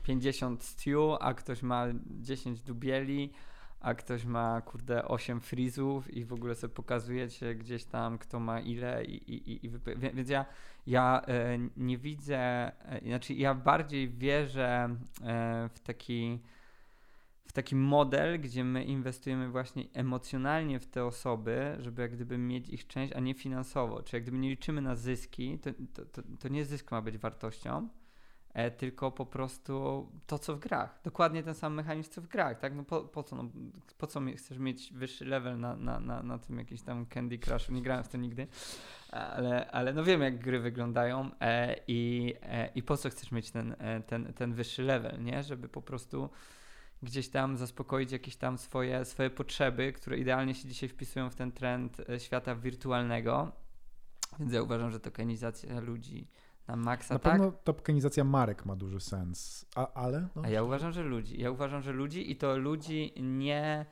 50 0.04 0.64
stew, 0.64 1.18
a 1.20 1.34
ktoś 1.34 1.64
ma 1.64 1.86
10 2.06 2.62
dubieli, 2.62 3.32
a 3.80 3.94
ktoś 3.94 4.26
ma, 4.26 4.62
kurde, 4.62 5.06
8 5.06 5.42
frizów 5.42 6.14
i 6.14 6.26
w 6.26 6.34
ogóle 6.34 6.56
sobie 6.56 6.74
pokazujecie 6.74 7.56
gdzieś 7.56 7.86
tam, 7.86 8.18
kto 8.18 8.40
ma 8.40 8.60
ile 8.60 9.06
i, 9.06 9.34
i, 9.34 9.52
i, 9.52 9.66
i 9.66 9.70
więc 10.14 10.30
ja, 10.30 10.46
ja 10.88 11.22
e, 11.28 11.58
nie 11.78 11.98
widzę, 11.98 12.38
e, 12.86 13.02
znaczy 13.08 13.34
ja 13.34 13.56
bardziej 13.56 14.10
wierzę 14.10 14.95
e, 15.24 15.70
w 15.74 15.80
taki 15.80 16.40
w 17.45 17.53
taki 17.53 17.76
model, 17.76 18.41
gdzie 18.41 18.64
my 18.64 18.84
inwestujemy 18.84 19.49
właśnie 19.49 19.84
emocjonalnie 19.94 20.80
w 20.80 20.88
te 20.88 21.06
osoby, 21.06 21.78
żeby 21.80 22.02
jak 22.02 22.12
gdyby 22.12 22.38
mieć 22.38 22.70
ich 22.70 22.88
część, 22.88 23.14
a 23.14 23.20
nie 23.20 23.34
finansowo. 23.34 24.03
Czyli 24.03 24.16
jak 24.16 24.24
gdyby 24.24 24.38
nie 24.38 24.49
liczymy 24.49 24.82
na 24.82 24.95
zyski, 24.95 25.60
to, 25.60 25.70
to, 25.94 26.06
to, 26.06 26.22
to 26.40 26.48
nie 26.48 26.66
zysk 26.66 26.91
ma 26.91 27.02
być 27.02 27.18
wartością, 27.18 27.90
tylko 28.78 29.12
po 29.12 29.26
prostu 29.26 30.08
to, 30.28 30.40
co 30.40 30.56
w 30.56 30.60
grach. 30.60 30.99
Dokładnie 31.03 31.44
ten 31.44 31.56
sam 31.56 31.74
mechanizm, 31.74 32.12
co 32.12 32.22
w 32.22 32.28
grach, 32.28 32.60
tak? 32.60 32.76
No 32.76 32.84
po, 32.84 33.02
po 33.02 33.24
co? 33.24 33.36
No, 33.36 33.49
po 33.98 34.08
co 34.08 34.22
chcesz 34.38 34.58
mieć 34.58 34.94
wyższy 34.94 35.26
level 35.26 35.60
na, 35.60 35.76
na, 35.76 35.99
na, 35.99 36.24
na 36.24 36.38
tym 36.38 36.58
jakimś 36.58 36.82
tam 36.82 37.06
Candy 37.06 37.40
Crush? 37.40 37.70
Nie 37.70 37.82
grałem 37.82 38.03
w 38.03 38.08
to 38.08 38.18
nigdy, 38.18 38.48
ale, 39.12 39.72
ale 39.72 39.94
no 39.94 40.04
wiem, 40.04 40.22
jak 40.22 40.40
gry 40.40 40.60
wyglądają 40.60 41.32
e, 41.42 41.76
i, 41.88 42.34
e, 42.42 42.70
i 42.76 42.84
po 42.84 42.98
co 42.98 43.10
chcesz 43.10 43.32
mieć 43.32 43.52
ten, 43.52 43.76
e, 43.80 44.02
ten, 44.02 44.34
ten 44.34 44.54
wyższy 44.54 44.84
level, 44.84 45.24
nie? 45.24 45.44
Żeby 45.44 45.70
po 45.70 45.82
prostu 45.82 46.30
gdzieś 47.04 47.30
tam 47.30 47.58
zaspokoić 47.58 48.12
jakieś 48.12 48.36
tam 48.36 48.58
swoje, 48.58 49.06
swoje 49.06 49.30
potrzeby, 49.30 49.94
które 49.94 50.18
idealnie 50.18 50.56
się 50.56 50.68
dzisiaj 50.68 50.90
wpisują 50.90 51.30
w 51.30 51.36
ten 51.36 51.52
trend 51.52 52.02
e, 52.10 52.20
świata 52.20 52.56
wirtualnego. 52.56 53.52
Więc 54.40 54.54
ja 54.54 54.62
uważam, 54.62 54.92
że 54.92 55.00
tokenizacja 55.00 55.80
ludzi 55.80 56.28
na 56.68 56.76
maksa 56.76 57.14
Na 57.14 57.20
tak. 57.20 57.34
pewno 57.34 57.52
tokenizacja 57.52 58.24
marek 58.24 58.66
ma 58.66 58.76
duży 58.76 59.00
sens, 59.00 59.66
A, 59.76 59.94
ale... 59.94 60.28
No. 60.36 60.42
A 60.46 60.50
ja 60.50 60.64
uważam, 60.64 60.92
że 60.92 61.04
ludzi. 61.04 61.42
Ja 61.42 61.52
uważam, 61.52 61.82
że 61.82 61.92
ludzi 61.92 62.32
i 62.32 62.36
to 62.36 62.58
ludzi 62.58 63.14
nie 63.22 63.86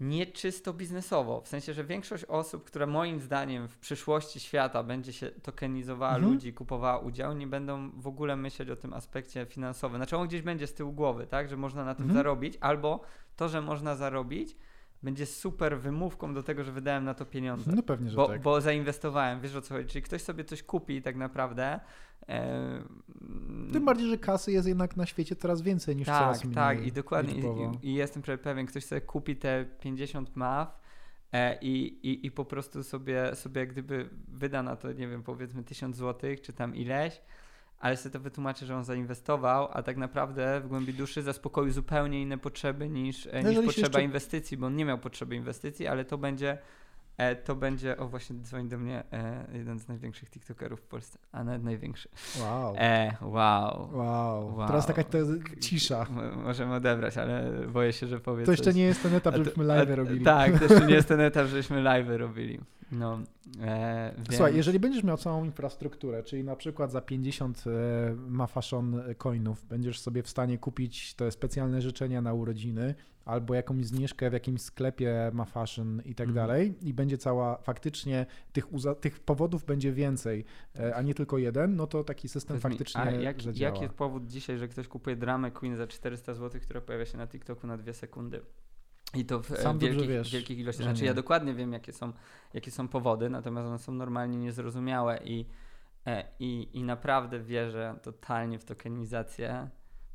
nie 0.00 0.26
czysto 0.26 0.72
biznesowo. 0.72 1.40
W 1.40 1.48
sensie, 1.48 1.74
że 1.74 1.84
większość 1.84 2.24
osób, 2.24 2.64
które 2.64 2.86
moim 2.86 3.20
zdaniem 3.20 3.68
w 3.68 3.78
przyszłości 3.78 4.40
świata 4.40 4.82
będzie 4.82 5.12
się 5.12 5.30
tokenizowała 5.30 6.14
mhm. 6.14 6.32
ludzi, 6.32 6.52
kupowała 6.52 6.98
udział, 6.98 7.32
nie 7.32 7.46
będą 7.46 7.90
w 7.90 8.06
ogóle 8.06 8.36
myśleć 8.36 8.70
o 8.70 8.76
tym 8.76 8.92
aspekcie 8.92 9.46
finansowym. 9.46 9.96
Znaczy 9.96 10.16
on 10.16 10.28
gdzieś 10.28 10.42
będzie 10.42 10.66
z 10.66 10.74
tyłu 10.74 10.92
głowy, 10.92 11.26
tak, 11.26 11.48
że 11.48 11.56
można 11.56 11.84
na 11.84 11.94
tym 11.94 12.04
mhm. 12.04 12.18
zarobić, 12.18 12.58
albo 12.60 13.00
to, 13.36 13.48
że 13.48 13.62
można 13.62 13.96
zarobić, 13.96 14.56
będzie 15.02 15.26
super 15.26 15.78
wymówką 15.78 16.34
do 16.34 16.42
tego, 16.42 16.64
że 16.64 16.72
wydałem 16.72 17.04
na 17.04 17.14
to 17.14 17.26
pieniądze. 17.26 17.72
No 17.74 17.82
pewnie, 17.82 18.10
że 18.10 18.16
bo, 18.16 18.26
tak. 18.26 18.42
Bo 18.42 18.60
zainwestowałem, 18.60 19.40
wiesz 19.40 19.54
o 19.56 19.62
co 19.62 19.74
chodzi. 19.74 19.88
Czyli 19.88 20.02
ktoś 20.02 20.22
sobie 20.22 20.44
coś 20.44 20.62
kupi 20.62 21.02
tak 21.02 21.16
naprawdę. 21.16 21.80
E... 22.28 22.82
Tym 23.72 23.84
bardziej, 23.84 24.08
że 24.10 24.18
kasy 24.18 24.52
jest 24.52 24.68
jednak 24.68 24.96
na 24.96 25.06
świecie 25.06 25.36
coraz 25.36 25.62
więcej 25.62 25.96
niż 25.96 26.06
tak, 26.06 26.18
coraz 26.18 26.44
mniej. 26.44 26.54
Tak, 26.54 26.86
i 26.86 26.92
dokładnie. 26.92 27.42
I, 27.82 27.88
I, 27.88 27.94
jestem 27.94 28.22
prawie 28.22 28.38
pewien, 28.38 28.66
ktoś 28.66 28.84
sobie 28.84 29.00
kupi 29.00 29.36
te 29.36 29.64
50 29.80 30.36
MAW 30.36 30.68
e, 31.32 31.58
i, 31.60 32.08
i, 32.08 32.26
i 32.26 32.30
po 32.30 32.44
prostu 32.44 32.82
sobie, 32.82 33.34
sobie 33.34 33.60
jak 33.60 33.72
gdyby 33.72 34.10
wyda 34.28 34.62
na 34.62 34.76
to, 34.76 34.92
nie 34.92 35.08
wiem, 35.08 35.22
powiedzmy 35.22 35.64
1000 35.64 35.96
zł, 35.96 36.30
czy 36.42 36.52
tam 36.52 36.76
ileś 36.76 37.20
ale 37.80 37.96
sobie 37.96 38.12
to 38.12 38.20
wytłumaczy, 38.20 38.66
że 38.66 38.76
on 38.76 38.84
zainwestował, 38.84 39.68
a 39.72 39.82
tak 39.82 39.96
naprawdę 39.96 40.60
w 40.60 40.68
głębi 40.68 40.94
duszy 40.94 41.22
zaspokoił 41.22 41.72
zupełnie 41.72 42.22
inne 42.22 42.38
potrzeby 42.38 42.88
niż, 42.88 43.28
e, 43.32 43.42
niż 43.42 43.58
potrzeba 43.58 43.86
jeszcze... 43.86 44.02
inwestycji, 44.02 44.56
bo 44.56 44.66
on 44.66 44.76
nie 44.76 44.84
miał 44.84 44.98
potrzeby 44.98 45.36
inwestycji, 45.36 45.86
ale 45.86 46.04
to 46.04 46.18
będzie 46.18 46.58
E, 47.18 47.36
to 47.36 47.54
będzie, 47.54 47.96
o 47.96 48.08
właśnie 48.08 48.36
dzwoni 48.36 48.68
do 48.68 48.78
mnie 48.78 49.04
e, 49.12 49.46
jeden 49.52 49.78
z 49.78 49.88
największych 49.88 50.30
TikTokerów 50.30 50.80
w 50.80 50.86
Polsce, 50.86 51.18
a 51.32 51.44
nawet 51.44 51.64
największy. 51.64 52.08
Wow. 52.40 52.74
E, 52.78 53.16
wow. 53.20 53.90
wow. 53.92 54.56
wow. 54.56 54.68
Teraz 54.68 54.86
taka 54.86 55.04
to 55.04 55.18
cisza. 55.60 56.06
Możemy 56.36 56.74
odebrać, 56.74 57.18
ale 57.18 57.52
boję 57.68 57.92
się, 57.92 58.06
że 58.06 58.20
powie 58.20 58.44
To 58.44 58.50
jeszcze 58.50 58.64
coś. 58.64 58.74
nie 58.74 58.82
jest 58.82 59.02
ten 59.02 59.14
etap, 59.14 59.36
żebyśmy 59.36 59.64
live 59.64 59.90
robili. 59.90 60.24
Tak, 60.24 60.58
to 60.58 60.64
jeszcze 60.64 60.86
nie 60.86 60.94
jest 60.94 61.08
ten 61.14 61.20
etap, 61.20 61.46
żebyśmy 61.46 61.82
live 61.82 62.08
robili. 62.08 62.60
No, 62.92 63.18
e, 63.60 64.12
więc... 64.16 64.28
Słuchaj, 64.28 64.56
jeżeli 64.56 64.80
będziesz 64.80 65.04
miał 65.04 65.16
całą 65.16 65.44
infrastrukturę, 65.44 66.22
czyli 66.22 66.44
na 66.44 66.56
przykład 66.56 66.92
za 66.92 67.00
50 67.00 67.64
e, 67.66 67.70
ma 68.14 68.46
fashion 68.46 69.02
coinów 69.18 69.66
będziesz 69.66 70.00
sobie 70.00 70.22
w 70.22 70.28
stanie 70.28 70.58
kupić 70.58 71.14
te 71.14 71.30
specjalne 71.30 71.82
życzenia 71.82 72.22
na 72.22 72.32
urodziny, 72.32 72.94
albo 73.28 73.54
jakąś 73.54 73.86
zniżkę 73.86 74.30
w 74.30 74.32
jakimś 74.32 74.62
sklepie 74.62 75.30
ma 75.32 75.44
fashion 75.44 76.02
i 76.04 76.14
tak 76.14 76.24
mm. 76.24 76.34
dalej 76.34 76.74
i 76.82 76.94
będzie 76.94 77.18
cała, 77.18 77.56
faktycznie 77.56 78.26
tych, 78.52 78.66
tych 79.00 79.20
powodów 79.20 79.64
będzie 79.64 79.92
więcej, 79.92 80.44
e, 80.78 80.94
a 80.96 81.02
nie 81.02 81.14
tylko 81.14 81.38
jeden, 81.38 81.76
no 81.76 81.86
to 81.86 82.04
taki 82.04 82.28
system 82.28 82.60
faktycznie 82.60 83.04
mi, 83.04 83.08
a 83.08 83.12
jak, 83.20 83.56
jaki 83.56 83.82
jest 83.82 83.94
powód 83.94 84.26
dzisiaj, 84.26 84.58
że 84.58 84.68
ktoś 84.68 84.88
kupuje 84.88 85.16
dramę 85.16 85.50
Queen 85.50 85.76
za 85.76 85.86
400 85.86 86.34
zł, 86.34 86.60
która 86.60 86.80
pojawia 86.80 87.06
się 87.06 87.18
na 87.18 87.26
TikToku 87.26 87.66
na 87.66 87.76
dwie 87.76 87.94
sekundy? 87.94 88.40
I 89.14 89.24
to 89.24 89.42
w 89.42 89.52
e, 89.52 89.56
Sam 89.56 89.78
wielkich, 89.78 90.08
wiesz, 90.08 90.32
wielkich 90.32 90.58
ilościach. 90.58 90.86
Znaczy, 90.86 91.04
ja 91.04 91.14
dokładnie 91.14 91.54
wiem, 91.54 91.72
jakie 91.72 91.92
są, 91.92 92.12
jakie 92.54 92.70
są 92.70 92.88
powody, 92.88 93.30
natomiast 93.30 93.68
one 93.68 93.78
są 93.78 93.92
normalnie 93.92 94.38
niezrozumiałe 94.38 95.20
i, 95.24 95.46
e, 96.06 96.24
i, 96.40 96.68
i 96.72 96.82
naprawdę 96.84 97.40
wierzę 97.40 97.98
totalnie 98.02 98.58
w 98.58 98.64
tokenizację 98.64 99.68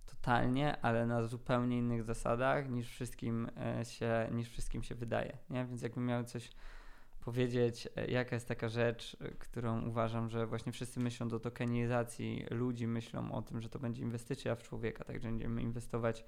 totalnie, 0.06 0.82
ale 0.82 1.06
na 1.06 1.24
zupełnie 1.24 1.78
innych 1.78 2.04
zasadach 2.04 2.70
niż 2.70 2.90
wszystkim 2.90 3.50
e, 3.80 3.86
się, 3.86 4.28
niż 4.32 4.50
wszystkim 4.50 4.84
się 4.84 4.96
wydaje. 4.96 5.38
Nie? 5.50 5.66
Więc 5.66 5.82
jakbym 5.82 6.06
miał 6.06 6.24
coś 6.24 6.50
powiedzieć, 7.20 7.88
jaka 8.08 8.36
jest 8.36 8.48
taka 8.48 8.70
rzecz, 8.70 9.18
którą 9.40 9.88
uważam, 9.88 10.30
że 10.30 10.48
właśnie 10.48 10.72
wszyscy 10.72 11.00
myślą 11.00 11.28
do 11.28 11.40
tokenizacji 11.40 12.46
ludzi, 12.50 12.88
myślą 12.88 13.32
o 13.32 13.42
tym, 13.42 13.62
że 13.62 13.70
to 13.70 13.80
będzie 13.80 14.02
inwestycja 14.02 14.56
w 14.56 14.64
człowieka, 14.64 15.04
także 15.04 15.28
będziemy 15.28 15.62
inwestować 15.62 16.26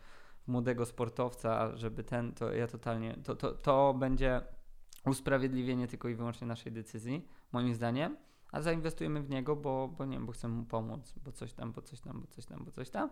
młodego 0.48 0.86
sportowca, 0.86 1.78
żeby 1.78 2.04
ten, 2.04 2.34
to 2.34 2.54
ja 2.54 2.68
totalnie, 2.68 3.18
to, 3.24 3.36
to, 3.36 3.52
to 3.52 3.94
będzie 3.94 4.42
usprawiedliwienie 5.06 5.88
tylko 5.88 6.10
i 6.10 6.16
wyłącznie 6.16 6.48
naszej 6.48 6.72
decyzji, 6.72 7.28
moim 7.52 7.74
zdaniem, 7.74 8.18
a 8.52 8.62
zainwestujemy 8.62 9.24
w 9.24 9.30
niego, 9.30 9.56
bo, 9.56 9.88
bo 9.88 10.06
nie 10.06 10.18
wiem, 10.18 10.26
bo 10.26 10.32
chcemy 10.32 10.56
mu 10.56 10.66
pomóc, 10.66 11.14
bo 11.24 11.32
coś 11.32 11.54
tam, 11.54 11.72
bo 11.72 11.82
coś 11.82 12.02
tam, 12.02 12.22
bo 12.22 12.28
coś 12.28 12.46
tam, 12.46 12.66
bo 12.66 12.72
coś 12.72 12.90
tam. 12.90 13.10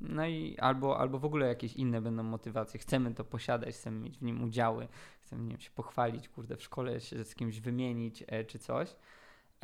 No 0.00 0.26
i 0.26 0.56
albo, 0.58 0.98
albo 0.98 1.18
w 1.18 1.24
ogóle 1.24 1.46
jakieś 1.48 1.76
inne 1.76 2.00
będą 2.00 2.22
motywacje. 2.22 2.80
Chcemy 2.80 3.14
to 3.14 3.24
posiadać, 3.24 3.74
chcemy 3.74 3.98
mieć 3.98 4.18
w 4.18 4.22
nim 4.22 4.42
udziały, 4.42 4.88
chcemy 5.20 5.42
nie 5.42 5.50
wiem, 5.50 5.60
się 5.60 5.70
pochwalić, 5.70 6.28
kurde, 6.28 6.56
w 6.56 6.62
szkole 6.62 7.00
się 7.00 7.24
z 7.24 7.34
kimś 7.34 7.60
wymienić 7.60 8.24
e, 8.26 8.44
czy 8.44 8.58
coś. 8.58 8.96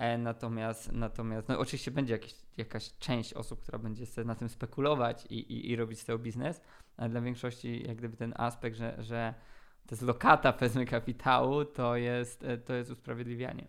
E, 0.01 0.19
natomiast, 0.19 0.93
natomiast 0.93 1.49
no 1.49 1.59
oczywiście 1.59 1.91
będzie 1.91 2.13
jakieś, 2.13 2.35
jakaś 2.57 2.91
część 2.99 3.35
osób, 3.35 3.61
która 3.63 3.79
będzie 3.79 4.07
sobie 4.07 4.25
na 4.25 4.35
tym 4.35 4.49
spekulować 4.49 5.27
i, 5.27 5.35
i, 5.35 5.71
i 5.71 5.77
robić 5.77 6.01
z 6.01 6.05
tego 6.05 6.19
biznes, 6.19 6.61
ale 6.97 7.09
dla 7.09 7.21
większości 7.21 7.83
jak 7.87 7.97
gdyby 7.97 8.17
ten 8.17 8.35
aspekt, 8.37 8.77
że, 8.77 8.97
że 8.99 9.35
to 9.87 9.95
jest 9.95 10.03
lokata 10.03 10.53
powiedzmy 10.59 10.87
kapitału, 10.87 11.65
to 11.65 11.97
jest, 11.97 12.45
e, 12.45 12.59
to 12.59 12.75
jest 12.75 12.91
usprawiedliwianie. 12.91 13.67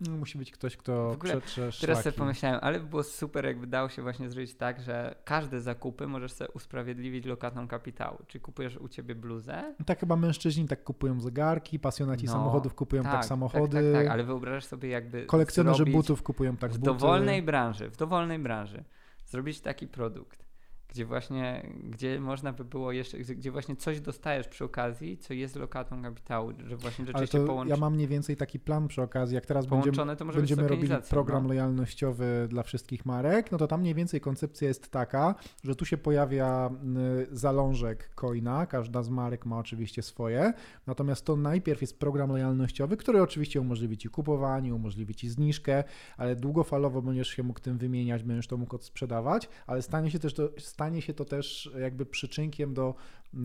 No, 0.00 0.16
musi 0.16 0.38
być 0.38 0.52
ktoś, 0.52 0.76
kto 0.76 1.16
przetrze 1.22 1.70
Teraz 1.80 2.02
sobie 2.02 2.16
pomyślałem, 2.16 2.58
ale 2.62 2.80
by 2.80 2.86
było 2.86 3.02
super, 3.02 3.44
jakby 3.44 3.66
dało 3.66 3.88
się 3.88 4.02
właśnie 4.02 4.30
zrobić 4.30 4.54
tak, 4.54 4.80
że 4.80 5.14
każde 5.24 5.60
zakupy 5.60 6.06
możesz 6.06 6.32
sobie 6.32 6.50
usprawiedliwić 6.50 7.24
lokatą 7.24 7.68
kapitału. 7.68 8.18
Czy 8.26 8.40
kupujesz 8.40 8.76
u 8.76 8.88
ciebie 8.88 9.14
bluzę? 9.14 9.74
Tak 9.86 10.00
chyba 10.00 10.16
mężczyźni 10.16 10.68
tak 10.68 10.84
kupują 10.84 11.20
zegarki, 11.20 11.78
pasjonaci 11.78 12.26
no, 12.26 12.32
samochodów 12.32 12.74
kupują 12.74 13.02
tak, 13.02 13.12
tak 13.12 13.24
samochody. 13.24 13.76
Tak, 13.76 13.84
tak, 13.92 14.02
tak, 14.02 14.12
ale 14.12 14.24
wyobrażasz 14.24 14.64
sobie 14.64 14.88
jakby 14.88 15.26
Kolekcjonerzy 15.26 15.84
butów 15.84 16.22
kupują 16.22 16.56
tak 16.56 16.70
w 16.70 16.78
buty. 16.78 16.92
dowolnej 16.92 17.42
branży, 17.42 17.90
w 17.90 17.96
dowolnej 17.96 18.38
branży 18.38 18.84
zrobić 19.26 19.60
taki 19.60 19.88
produkt, 19.88 20.47
gdzie 20.88 21.04
właśnie, 21.04 21.70
gdzie 21.84 22.20
można 22.20 22.52
by 22.52 22.64
było 22.64 22.92
jeszcze, 22.92 23.18
gdzie 23.18 23.50
właśnie 23.50 23.76
coś 23.76 24.00
dostajesz 24.00 24.48
przy 24.48 24.64
okazji, 24.64 25.18
co 25.18 25.34
jest 25.34 25.56
lokatą 25.56 26.02
kapitału, 26.02 26.52
że 26.66 26.76
właśnie 26.76 27.06
rzeczywiście 27.06 27.46
połączy... 27.46 27.70
Ja 27.70 27.76
mam 27.76 27.94
mniej 27.94 28.08
więcej 28.08 28.36
taki 28.36 28.60
plan 28.60 28.88
przy 28.88 29.02
okazji, 29.02 29.34
jak 29.34 29.46
teraz 29.46 29.66
będziemy, 29.66 30.16
będziemy 30.34 30.68
robili 30.68 30.94
program 31.10 31.42
no. 31.42 31.48
lojalnościowy 31.48 32.46
dla 32.50 32.62
wszystkich 32.62 33.06
marek, 33.06 33.52
no 33.52 33.58
to 33.58 33.66
tam 33.66 33.80
mniej 33.80 33.94
więcej 33.94 34.20
koncepcja 34.20 34.68
jest 34.68 34.90
taka, 34.90 35.34
że 35.64 35.74
tu 35.74 35.84
się 35.84 35.96
pojawia 35.96 36.70
zalążek 37.30 38.14
coina, 38.14 38.66
każda 38.66 39.02
z 39.02 39.08
marek 39.08 39.46
ma 39.46 39.58
oczywiście 39.58 40.02
swoje, 40.02 40.52
natomiast 40.86 41.24
to 41.24 41.36
najpierw 41.36 41.80
jest 41.80 41.98
program 41.98 42.30
lojalnościowy, 42.30 42.96
który 42.96 43.22
oczywiście 43.22 43.60
umożliwi 43.60 43.98
Ci 43.98 44.08
kupowanie, 44.08 44.74
umożliwi 44.74 45.14
Ci 45.14 45.28
zniżkę, 45.28 45.84
ale 46.16 46.36
długofalowo 46.36 47.02
będziesz 47.02 47.28
się 47.28 47.42
mógł 47.42 47.60
tym 47.60 47.78
wymieniać, 47.78 48.22
będziesz 48.22 48.46
to 48.46 48.56
mógł 48.56 48.78
sprzedawać, 48.78 49.48
ale 49.66 49.82
stanie 49.82 50.10
się 50.10 50.18
też 50.18 50.34
to 50.34 50.48
stanie 50.78 51.02
się 51.02 51.14
to 51.14 51.24
też 51.24 51.70
jakby 51.80 52.06
przyczynkiem 52.06 52.74
do 52.74 52.94
e, 53.34 53.38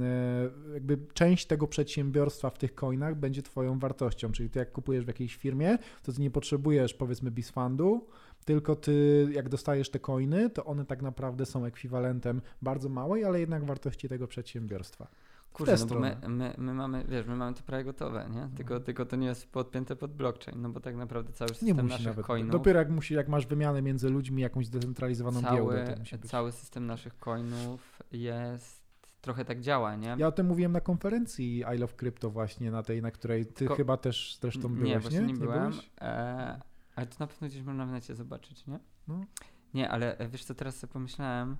jakby 0.73 0.97
część 1.13 1.45
tego 1.45 1.67
przedsiębiorstwa 1.67 2.49
w 2.49 2.57
tych 2.57 2.75
coinach 2.75 3.15
będzie 3.15 3.41
twoją 3.41 3.79
wartością, 3.79 4.31
czyli 4.31 4.49
ty 4.49 4.59
jak 4.59 4.71
kupujesz 4.71 5.05
w 5.05 5.07
jakiejś 5.07 5.35
firmie, 5.35 5.77
to 6.03 6.13
ty 6.13 6.21
nie 6.21 6.31
potrzebujesz 6.31 6.93
powiedzmy 6.93 7.31
BizFundu, 7.31 8.07
tylko 8.45 8.75
ty 8.75 9.27
jak 9.31 9.49
dostajesz 9.49 9.89
te 9.89 9.99
coiny, 9.99 10.49
to 10.49 10.65
one 10.65 10.85
tak 10.85 11.01
naprawdę 11.01 11.45
są 11.45 11.65
ekwiwalentem 11.65 12.41
bardzo 12.61 12.89
małej, 12.89 13.25
ale 13.25 13.39
jednak 13.39 13.65
wartości 13.65 14.09
tego 14.09 14.27
przedsiębiorstwa. 14.27 15.07
Kurde, 15.53 15.75
no 15.79 15.85
bo 15.85 15.99
my, 15.99 16.17
my, 16.27 16.53
my, 16.57 16.73
mamy, 16.73 17.05
wiesz, 17.07 17.27
my 17.27 17.35
mamy 17.35 17.55
to 17.55 17.63
prawie 17.63 17.83
gotowe, 17.83 18.29
nie? 18.29 18.49
Tylko, 18.57 18.73
no. 18.73 18.79
tylko 18.79 19.05
to 19.05 19.15
nie 19.15 19.27
jest 19.27 19.51
podpięte 19.51 19.95
pod 19.95 20.13
blockchain, 20.13 20.61
no 20.61 20.69
bo 20.69 20.79
tak 20.79 20.95
naprawdę 20.95 21.33
cały 21.33 21.49
system 21.49 21.67
nie 21.67 21.73
musi 21.73 21.87
naszych 21.89 22.07
nawet. 22.07 22.25
coinów... 22.25 22.51
Dopiero 22.51 22.79
jak, 22.79 22.89
musi, 22.89 23.13
jak 23.13 23.27
masz 23.27 23.47
wymianę 23.47 23.81
między 23.81 24.09
ludźmi, 24.09 24.41
jakąś 24.41 24.65
zdecentralizowaną 24.65 25.41
cały, 25.41 25.55
giełdę, 25.55 25.93
to 25.93 25.99
musi 25.99 26.17
być. 26.17 26.31
Cały 26.31 26.51
system 26.51 26.85
naszych 26.85 27.17
coinów 27.19 27.99
jest 28.11 28.83
trochę 29.21 29.45
tak 29.45 29.61
działa, 29.61 29.95
nie? 29.95 30.15
Ja 30.19 30.27
o 30.27 30.31
tym 30.31 30.47
mówiłem 30.47 30.71
na 30.71 30.81
konferencji 30.81 31.63
I 31.75 31.77
Love 31.77 31.93
Crypto 31.93 32.29
właśnie, 32.29 32.71
na 32.71 32.83
tej, 32.83 33.01
na 33.01 33.11
której 33.11 33.45
ty 33.45 33.65
Ko 33.65 33.75
chyba 33.75 33.97
też 33.97 34.37
zresztą 34.41 34.69
byłeś, 34.69 34.89
nie? 34.89 34.99
Właśnie 34.99 35.19
nie, 35.19 35.25
nie 35.25 35.33
byłem, 35.33 35.73
e, 36.01 36.59
ale 36.95 37.07
to 37.07 37.15
na 37.19 37.27
pewno 37.27 37.47
gdzieś 37.47 37.63
można 37.63 37.85
w 37.85 37.91
necie 37.91 38.15
zobaczyć, 38.15 38.67
nie? 38.67 38.79
No. 39.07 39.25
Nie, 39.73 39.89
ale 39.89 40.17
wiesz 40.29 40.43
co, 40.43 40.55
teraz 40.55 40.77
sobie 40.77 40.93
pomyślałem, 40.93 41.57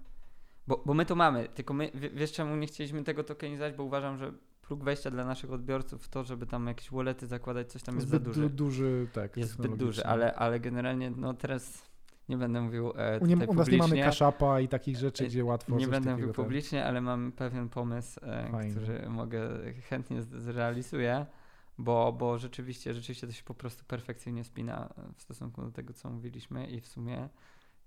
bo, 0.67 0.83
bo 0.85 0.93
my 0.93 1.05
to 1.05 1.15
mamy, 1.15 1.49
tylko 1.49 1.73
my, 1.73 1.91
wiesz 1.93 2.31
czemu 2.31 2.55
nie 2.55 2.67
chcieliśmy 2.67 3.03
tego 3.03 3.23
tokenizować, 3.23 3.73
bo 3.73 3.83
uważam, 3.83 4.17
że 4.17 4.33
próg 4.61 4.83
wejścia 4.83 5.11
dla 5.11 5.25
naszych 5.25 5.51
odbiorców 5.51 6.03
w 6.03 6.09
to, 6.09 6.23
żeby 6.23 6.45
tam 6.45 6.67
jakieś 6.67 6.91
wallety 6.91 7.27
zakładać, 7.27 7.71
coś 7.71 7.83
tam 7.83 7.95
jest 7.95 8.07
zbyt 8.07 8.23
za 8.23 8.29
duży. 8.29 8.49
duży, 8.49 9.07
tak. 9.13 9.37
Jest 9.37 9.51
zbyt 9.51 9.75
duży, 9.75 10.05
ale, 10.05 10.35
ale 10.35 10.59
generalnie 10.59 11.11
no 11.11 11.33
teraz 11.33 11.93
nie 12.29 12.37
będę 12.37 12.61
mówił 12.61 12.93
e, 12.95 13.19
u, 13.19 13.25
nie, 13.25 13.47
u 13.47 13.53
nas 13.53 13.67
nie 13.67 13.77
mamy 13.77 14.01
kaszapa 14.01 14.59
i 14.59 14.67
takich 14.67 14.97
rzeczy, 14.97 15.25
gdzie 15.25 15.45
łatwo 15.45 15.75
Nie 15.75 15.87
będę 15.87 16.11
mówił 16.11 16.33
publicznie, 16.33 16.85
ale 16.85 17.01
mam 17.01 17.31
pewien 17.31 17.69
pomysł, 17.69 18.19
e, 18.23 18.71
który 18.71 19.09
mogę 19.09 19.49
chętnie 19.89 20.21
zrealizuję, 20.21 21.25
bo, 21.77 22.13
bo 22.13 22.37
rzeczywiście, 22.37 22.93
rzeczywiście 22.93 23.27
to 23.27 23.33
się 23.33 23.43
po 23.43 23.53
prostu 23.53 23.85
perfekcyjnie 23.85 24.43
spina 24.43 24.93
w 25.15 25.21
stosunku 25.21 25.61
do 25.61 25.71
tego, 25.71 25.93
co 25.93 26.09
mówiliśmy 26.09 26.67
i 26.67 26.81
w 26.81 26.87
sumie 26.87 27.29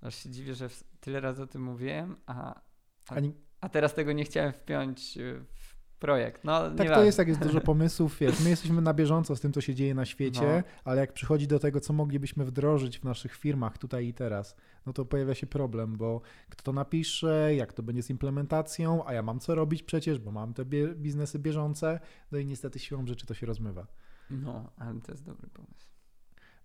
aż 0.00 0.14
się 0.14 0.30
dziwię, 0.30 0.54
że 0.54 0.68
tyle 1.00 1.20
razy 1.20 1.42
o 1.42 1.46
tym 1.46 1.62
mówiłem, 1.62 2.16
a 2.26 2.60
a, 3.08 3.14
a 3.60 3.68
teraz 3.68 3.94
tego 3.94 4.12
nie 4.12 4.24
chciałem 4.24 4.52
wpiąć 4.52 5.18
y, 5.18 5.44
w 5.52 5.76
projekt. 5.98 6.44
No, 6.44 6.70
tak 6.70 6.88
to 6.88 7.04
jest, 7.04 7.18
jak 7.18 7.28
jest 7.28 7.40
dużo 7.40 7.60
pomysłów. 7.72 8.18
Wiesz, 8.18 8.40
my 8.40 8.50
jesteśmy 8.50 8.82
na 8.82 8.94
bieżąco 8.94 9.36
z 9.36 9.40
tym, 9.40 9.52
co 9.52 9.60
się 9.60 9.74
dzieje 9.74 9.94
na 9.94 10.04
świecie, 10.04 10.64
no. 10.66 10.80
ale 10.84 11.00
jak 11.00 11.12
przychodzi 11.12 11.46
do 11.46 11.58
tego, 11.58 11.80
co 11.80 11.92
moglibyśmy 11.92 12.44
wdrożyć 12.44 12.98
w 12.98 13.04
naszych 13.04 13.36
firmach 13.36 13.78
tutaj 13.78 14.06
i 14.06 14.14
teraz, 14.14 14.56
no 14.86 14.92
to 14.92 15.04
pojawia 15.04 15.34
się 15.34 15.46
problem, 15.46 15.96
bo 15.96 16.20
kto 16.48 16.62
to 16.62 16.72
napisze, 16.72 17.54
jak 17.54 17.72
to 17.72 17.82
będzie 17.82 18.02
z 18.02 18.10
implementacją, 18.10 19.06
a 19.06 19.12
ja 19.12 19.22
mam 19.22 19.40
co 19.40 19.54
robić 19.54 19.82
przecież, 19.82 20.18
bo 20.18 20.32
mam 20.32 20.54
te 20.54 20.64
biznesy 20.94 21.38
bieżące, 21.38 22.00
no 22.32 22.38
i 22.38 22.46
niestety 22.46 22.78
siłą 22.78 23.06
rzeczy 23.06 23.26
to 23.26 23.34
się 23.34 23.46
rozmywa. 23.46 23.86
No, 24.30 24.70
ale 24.76 25.00
to 25.00 25.12
jest 25.12 25.24
dobry 25.24 25.48
pomysł. 25.48 25.95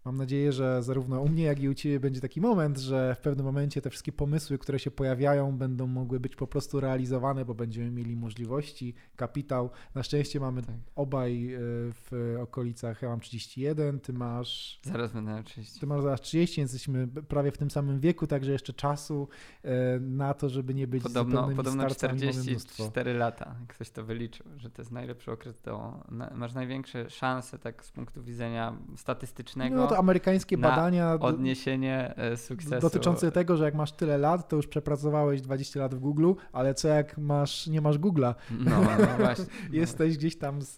Mam 0.06 0.18
nadzieję, 0.18 0.52
że 0.52 0.84
zarówno 0.84 1.22
u 1.22 1.30
mnie, 1.30 1.44
jak 1.44 1.60
i 1.60 1.70
u 1.70 1.74
Ciebie 1.74 2.00
będzie 2.00 2.22
taki 2.22 2.42
moment, 2.42 2.78
że 2.78 3.16
w 3.16 3.20
pewnym 3.20 3.46
momencie 3.46 3.82
te 3.82 3.90
wszystkie 3.90 4.12
pomysły, 4.12 4.58
które 4.58 4.80
się 4.80 4.92
pojawiają, 4.92 5.58
będą 5.58 5.88
mogły 5.88 6.20
być 6.20 6.36
po 6.36 6.48
prostu 6.48 6.80
realizowane, 6.80 7.46
bo 7.46 7.54
będziemy 7.54 7.92
mieli 7.92 8.16
możliwości, 8.16 8.94
kapitał. 9.16 9.70
Na 9.96 10.04
szczęście 10.04 10.40
mamy 10.40 10.62
tak. 10.62 10.76
obaj 10.96 11.54
e, 11.54 11.58
w 11.94 12.36
okolicach, 12.42 13.02
ja 13.02 13.10
mam 13.10 13.20
31, 13.20 14.00
Ty 14.00 14.14
masz... 14.14 14.80
Zaraz 14.84 15.12
będę 15.12 15.32
miał 15.32 15.44
30. 15.44 15.80
Ty 15.80 15.88
masz 15.88 16.02
zaraz 16.02 16.22
30, 16.22 16.62
więc 16.62 16.74
jesteśmy 16.74 17.08
prawie 17.08 17.52
w 17.52 17.58
tym 17.58 17.72
samym 17.72 18.00
wieku, 18.00 18.28
także 18.28 18.52
jeszcze 18.52 18.74
czasu 18.74 19.28
e, 19.64 20.00
na 20.00 20.34
to, 20.34 20.50
żeby 20.50 20.74
nie 20.74 20.88
być 20.88 21.04
Podobno, 21.04 21.50
podobno 21.56 21.90
44 21.90 23.14
lata, 23.14 23.56
jak 23.60 23.74
ktoś 23.74 23.90
to 23.90 24.04
wyliczył, 24.04 24.46
że 24.58 24.70
to 24.70 24.82
jest 24.82 24.92
najlepszy 24.92 25.32
okres 25.32 25.62
do... 25.62 26.04
Masz 26.36 26.54
największe 26.54 27.10
szanse 27.10 27.60
tak 27.60 27.86
z 27.86 27.92
punktu 27.92 28.24
widzenia 28.24 28.78
statystycznego. 28.96 29.76
No, 29.76 29.91
to 29.92 29.98
amerykańskie 29.98 30.58
badania. 30.58 31.14
Odniesienie 31.14 32.14
e, 32.18 32.38
sukcesu. 32.38 32.82
Dotyczące 32.82 33.32
tego, 33.32 33.58
że 33.58 33.64
jak 33.66 33.76
masz 33.76 33.92
tyle 33.92 34.18
lat, 34.18 34.50
to 34.50 34.56
już 34.56 34.68
przepracowałeś 34.68 35.42
20 35.42 35.80
lat 35.80 35.96
w 35.96 36.00
Google, 36.00 36.32
ale 36.54 36.74
co 36.74 36.88
jak 36.88 37.18
masz, 37.18 37.68
nie 37.68 37.82
masz 37.82 38.00
Google'a? 38.00 38.36
No, 38.52 38.82
no 39.00 39.18
właśnie. 39.18 39.46
Jesteś 39.82 40.18
gdzieś 40.18 40.38
tam 40.38 40.62
z, 40.62 40.76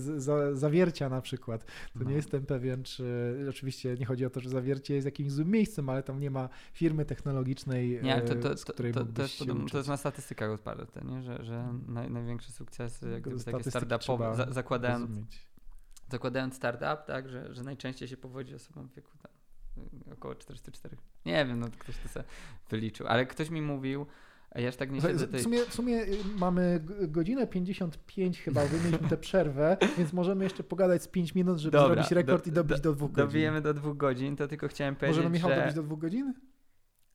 z, 0.00 0.22
z 0.22 0.58
zawiercia 0.58 1.08
na 1.08 1.20
przykład. 1.20 1.64
To 1.64 2.04
no. 2.04 2.10
nie 2.10 2.16
jestem 2.16 2.46
pewien, 2.46 2.82
czy 2.82 3.46
oczywiście 3.48 3.94
nie 4.00 4.06
chodzi 4.06 4.26
o 4.26 4.30
to, 4.30 4.40
że 4.40 4.50
zawiercie 4.50 4.94
jest 4.94 5.04
jakimś 5.04 5.32
złym 5.32 5.50
miejscem, 5.50 5.88
ale 5.88 6.02
tam 6.02 6.20
nie 6.20 6.30
ma 6.30 6.48
firmy 6.72 7.04
technologicznej, 7.04 8.00
nie, 8.02 8.20
to, 8.20 8.34
to, 8.34 8.56
z 8.56 8.64
której 8.64 8.92
to, 8.92 9.04
to, 9.04 9.22
podobno, 9.38 9.68
to 9.68 9.76
jest 9.76 9.88
na 9.88 9.96
statystykach 9.96 10.50
oparte, 10.50 11.00
nie? 11.04 11.22
że, 11.22 11.44
że 11.44 11.74
naj, 11.88 12.10
największe 12.10 12.52
sukcesy, 12.52 13.10
jak 13.10 13.22
gdyby 13.22 13.44
takie 13.44 13.70
startupowe, 13.70 14.34
za, 14.34 14.52
zakładając 14.52 15.14
rozumieć 15.14 15.43
zakładając 16.14 16.54
startup, 16.54 17.06
tak, 17.06 17.28
że, 17.28 17.54
że 17.54 17.62
najczęściej 17.62 18.08
się 18.08 18.16
powodzi 18.16 18.54
osobom 18.54 18.88
w 18.88 18.94
wieku 18.94 19.10
tam, 19.22 19.32
około 20.12 20.34
44. 20.34 20.96
Nie 21.26 21.46
wiem, 21.46 21.60
no 21.60 21.66
ktoś 21.78 21.96
to 21.98 22.08
sobie 22.08 22.24
wyliczył, 22.70 23.06
ale 23.06 23.26
ktoś 23.26 23.50
mi 23.50 23.62
mówił, 23.62 24.06
ja 24.54 24.72
tak 24.72 24.90
nie 24.90 25.00
siedzę 25.00 25.28
tej... 25.28 25.40
w, 25.40 25.42
sumie, 25.42 25.64
w 25.64 25.74
sumie 25.74 26.02
y, 26.02 26.18
mamy 26.38 26.80
godzinę 27.08 27.46
55 27.46 28.40
chyba, 28.42 28.62
mieliśmy 28.64 29.08
tę 29.08 29.16
przerwę, 29.16 29.76
więc 29.98 30.12
możemy 30.12 30.44
jeszcze 30.44 30.62
pogadać 30.62 31.02
z 31.02 31.08
5 31.08 31.34
minut, 31.34 31.58
żeby 31.58 31.76
Dobra, 31.76 31.94
zrobić 31.94 32.10
rekord 32.10 32.44
do, 32.44 32.50
i 32.50 32.52
dobić 32.52 32.80
do, 32.80 32.90
do 32.90 32.96
dwóch 32.96 33.12
godzin. 33.12 33.26
Dobijemy 33.26 33.60
do 33.60 33.74
dwóch 33.74 33.96
godzin, 33.96 34.36
to 34.36 34.48
tylko 34.48 34.68
chciałem 34.68 34.96
powiedzieć, 34.96 35.16
Możemy 35.16 35.32
Michał 35.32 35.50
że... 35.50 35.56
dobić 35.56 35.74
do 35.74 35.82
dwóch 35.82 35.98
godzin? 35.98 36.34